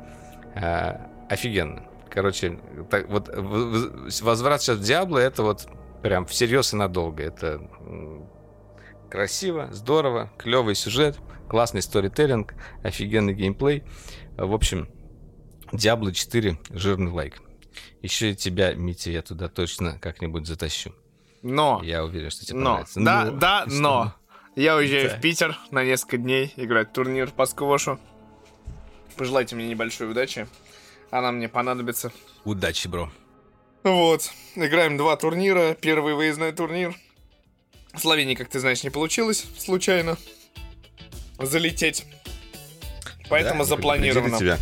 Офигенно. 1.28 1.82
Короче, 2.08 2.58
так, 2.90 3.08
вот 3.08 3.28
возврат 3.34 4.62
сейчас 4.62 4.78
в 4.78 4.82
Диабло 4.82 5.18
это 5.18 5.42
вот 5.42 5.68
прям 6.02 6.24
всерьез 6.24 6.72
и 6.72 6.76
надолго. 6.76 7.22
Это 7.22 7.60
красиво, 9.10 9.68
здорово, 9.72 10.32
клевый 10.38 10.74
сюжет. 10.74 11.18
Классный 11.48 11.82
сторителлинг, 11.82 12.54
офигенный 12.82 13.34
геймплей. 13.34 13.84
В 14.36 14.52
общем, 14.52 14.88
Diablo 15.72 16.10
4 16.10 16.58
жирный 16.70 17.12
лайк. 17.12 17.42
Еще 18.02 18.32
и 18.32 18.34
тебя, 18.34 18.74
Митя, 18.74 19.10
я 19.10 19.22
туда 19.22 19.48
точно 19.48 19.98
как-нибудь 19.98 20.46
затащу. 20.46 20.94
Но. 21.46 21.80
Я 21.84 22.04
уверен, 22.04 22.30
что 22.30 22.44
тебе 22.44 22.58
но. 22.58 22.64
понравится. 22.70 23.00
Да, 23.00 23.24
ну, 23.24 23.38
да, 23.38 23.64
но. 23.66 24.14
Я 24.56 24.76
уезжаю 24.76 25.10
да. 25.10 25.16
в 25.16 25.20
Питер 25.20 25.56
на 25.70 25.84
несколько 25.84 26.16
дней 26.16 26.52
играть 26.56 26.92
турнир 26.92 27.30
по 27.30 27.46
сквошу. 27.46 28.00
Пожелайте 29.16 29.54
мне 29.54 29.68
небольшой 29.68 30.10
удачи. 30.10 30.48
Она 31.10 31.30
мне 31.30 31.48
понадобится. 31.48 32.10
Удачи, 32.44 32.88
бро. 32.88 33.10
Вот. 33.84 34.30
Играем 34.56 34.96
два 34.96 35.16
турнира. 35.16 35.74
Первый 35.74 36.14
выездной 36.14 36.52
турнир. 36.52 36.96
В 37.92 38.00
Словении, 38.00 38.34
как 38.34 38.48
ты 38.48 38.58
знаешь, 38.58 38.82
не 38.82 38.90
получилось 38.90 39.46
случайно 39.56 40.16
залететь. 41.38 42.06
Поэтому 43.28 43.60
да, 43.60 43.64
запланировано. 43.64 44.38
Тебя. 44.38 44.58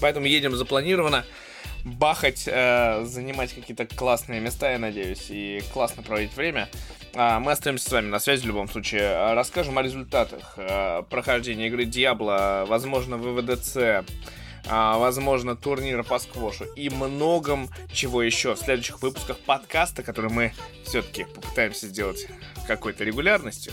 Поэтому 0.00 0.26
едем 0.26 0.56
запланировано. 0.56 1.24
Бахать, 1.86 2.48
э, 2.48 3.04
занимать 3.04 3.54
какие-то 3.54 3.86
классные 3.86 4.40
места, 4.40 4.72
я 4.72 4.78
надеюсь, 4.80 5.26
и 5.30 5.62
классно 5.72 6.02
проводить 6.02 6.36
время. 6.36 6.68
А, 7.14 7.38
мы 7.38 7.52
остаемся 7.52 7.88
с 7.88 7.92
вами 7.92 8.08
на 8.08 8.18
связи 8.18 8.42
в 8.42 8.46
любом 8.46 8.68
случае. 8.68 9.34
Расскажем 9.34 9.78
о 9.78 9.82
результатах 9.82 10.54
э, 10.56 11.04
прохождения 11.08 11.68
игры 11.68 11.84
Диабло, 11.84 12.64
возможно, 12.66 13.16
ВВДЦ, 13.18 14.04
а, 14.68 14.98
возможно, 14.98 15.54
турнира 15.54 16.02
по 16.02 16.18
сквошу 16.18 16.64
и 16.74 16.90
многом 16.90 17.70
чего 17.92 18.20
еще 18.20 18.56
в 18.56 18.58
следующих 18.58 19.00
выпусках 19.00 19.38
подкаста, 19.38 20.02
который 20.02 20.32
мы 20.32 20.54
все-таки 20.84 21.22
попытаемся 21.22 21.86
сделать 21.86 22.26
какой-то 22.66 23.04
регулярностью. 23.04 23.72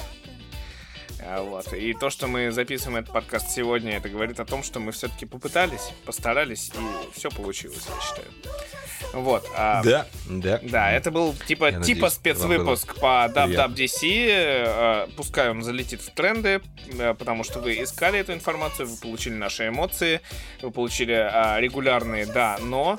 А, 1.26 1.42
вот. 1.44 1.74
И 1.74 1.94
то, 1.94 2.10
что 2.10 2.28
мы 2.28 2.52
записываем 2.52 2.98
этот 2.98 3.14
подкаст 3.14 3.52
сегодня, 3.52 3.98
это 3.98 4.10
говорит 4.10 4.40
о 4.40 4.46
том, 4.46 4.64
что 4.64 4.80
мы 4.80 4.92
все-таки 4.92 5.26
попытались, 5.26 5.92
постарались, 6.06 6.70
и 6.70 7.18
все 7.18 7.30
получилось, 7.30 7.86
я 7.88 8.02
считаю. 8.02 8.28
Вот. 9.14 9.46
А, 9.56 9.84
да, 9.84 10.08
да. 10.28 10.60
Да, 10.64 10.92
это 10.92 11.12
был 11.12 11.36
типа, 11.48 11.66
я 11.66 11.72
типа 11.72 11.80
надеюсь, 11.80 12.14
спецвыпуск 12.14 13.00
по 13.00 13.32
WWDC. 13.34 14.00
Э, 14.04 15.08
пускай 15.16 15.52
он 15.52 15.62
залетит 15.62 16.02
в 16.02 16.12
тренды, 16.12 16.62
э, 16.98 17.14
потому 17.14 17.44
что 17.44 17.60
вы 17.60 17.84
искали 17.84 18.20
эту 18.20 18.34
информацию, 18.34 18.88
вы 18.88 18.98
получили 18.98 19.36
наши 19.36 19.68
эмоции, 19.68 20.22
вы 20.62 20.72
получили 20.72 21.14
э, 21.14 21.60
регулярные 21.60 22.26
да, 22.26 22.58
но. 22.60 22.98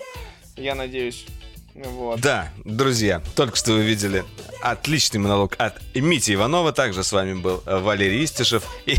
Я 0.57 0.77
надеюсь, 0.77 1.27
вот. 1.75 2.21
Да, 2.21 2.53
друзья, 2.65 3.21
только 3.35 3.57
что 3.57 3.73
вы 3.73 3.83
видели 3.83 4.25
отличный 4.63 5.19
монолог 5.19 5.57
от 5.59 5.81
Мити 5.95 6.33
Иванова. 6.33 6.73
Также 6.73 7.03
с 7.03 7.11
вами 7.11 7.35
был 7.35 7.63
Валерий 7.67 8.25
Истишев. 8.25 8.65
И, 8.87 8.97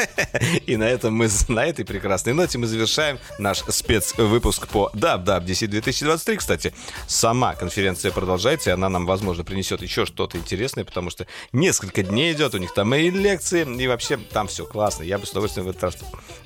и 0.66 0.76
на 0.78 0.84
этом 0.84 1.14
мы, 1.14 1.28
на 1.48 1.66
этой 1.66 1.84
прекрасной 1.84 2.32
ноте 2.32 2.56
мы 2.56 2.66
завершаем 2.66 3.18
наш 3.38 3.58
спецвыпуск 3.68 4.66
по 4.68 4.90
WWDC 4.94 5.66
2023. 5.66 6.36
Кстати, 6.38 6.74
сама 7.06 7.54
конференция 7.54 8.10
продолжается, 8.12 8.70
и 8.70 8.72
она 8.72 8.88
нам, 8.88 9.04
возможно, 9.04 9.44
принесет 9.44 9.82
еще 9.82 10.06
что-то 10.06 10.38
интересное, 10.38 10.84
потому 10.84 11.10
что 11.10 11.26
несколько 11.52 12.02
дней 12.02 12.32
идет, 12.32 12.54
у 12.54 12.58
них 12.58 12.72
там 12.72 12.94
и 12.94 13.10
лекции, 13.10 13.66
и 13.78 13.86
вообще 13.86 14.16
там 14.16 14.48
все 14.48 14.64
классно. 14.64 15.02
Я 15.02 15.18
бы 15.18 15.26
с 15.26 15.32
удовольствием 15.32 15.66
в 15.66 15.70
этот 15.70 15.82
раз 15.82 15.98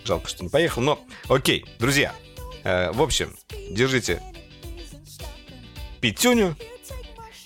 жалко, 0.05 0.29
что 0.29 0.43
не 0.43 0.51
поехал, 0.51 0.83
но 0.83 1.01
окей, 1.29 1.65
друзья. 1.79 2.13
Э, 2.65 2.91
в 2.93 3.01
общем, 3.01 3.37
держите 3.71 4.21
пятюню. 6.01 6.57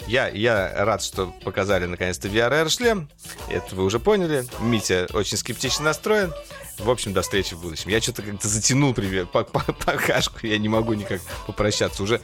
Я, 0.07 0.29
я 0.29 0.85
рад, 0.85 1.03
что 1.03 1.35
показали 1.45 1.87
наконец-то 1.87 2.29
VR-шлем. 2.29 3.09
Это 3.49 3.75
вы 3.75 3.85
уже 3.85 3.99
поняли. 3.99 4.45
Митя 4.61 5.07
очень 5.13 5.37
скептично 5.37 5.85
настроен. 5.85 6.33
В 6.79 6.91
общем, 6.91 7.13
до 7.13 7.23
встречи 7.23 7.55
в 7.55 7.63
будущем. 7.63 7.91
Я 7.91 8.01
что-то 8.01 8.23
как-то 8.23 8.49
затянул 8.49 8.93
привет, 8.93 9.31
по, 9.31 9.45
по, 9.45 9.61
покашку. 9.61 10.47
Я 10.47 10.59
не 10.59 10.69
могу 10.69 10.93
никак 10.95 11.21
попрощаться 11.47 12.03
уже. 12.03 12.21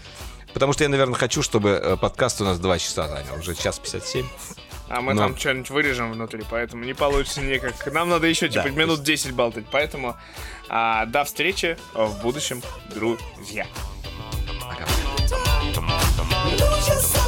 Потому 0.53 0.73
что 0.73 0.83
я, 0.83 0.91
наверное, 0.91 1.15
хочу, 1.15 1.43
чтобы 1.43 1.71
э, 1.71 1.97
подкаст 1.97 2.41
у 2.41 2.45
нас 2.45 2.59
2 2.59 2.79
часа 2.79 3.09
занял. 3.09 3.39
Уже 3.39 3.55
час 3.55 3.79
57. 3.79 4.27
А 4.89 5.01
мы 5.01 5.15
Но... 5.15 5.23
там 5.23 5.37
что-нибудь 5.37 5.71
вырежем 5.71 6.13
внутри, 6.13 6.43
поэтому 6.51 6.85
не 6.85 6.95
получится 6.95 7.41
никак. 7.41 7.87
Нам 7.93 8.09
надо 8.09 8.27
еще 8.27 8.49
типа 8.49 8.65
да, 8.65 8.71
минут 8.71 9.05
10 9.05 9.33
болтать. 9.33 9.65
Поэтому 9.71 10.17
а, 10.69 11.07
до 11.07 11.25
встречи 11.25 11.79
в 11.95 12.21
будущем, 12.23 12.61
друзья. 12.93 13.67
Пока. 14.61 15.10
Lose 15.79 16.89
yourself. 16.89 17.20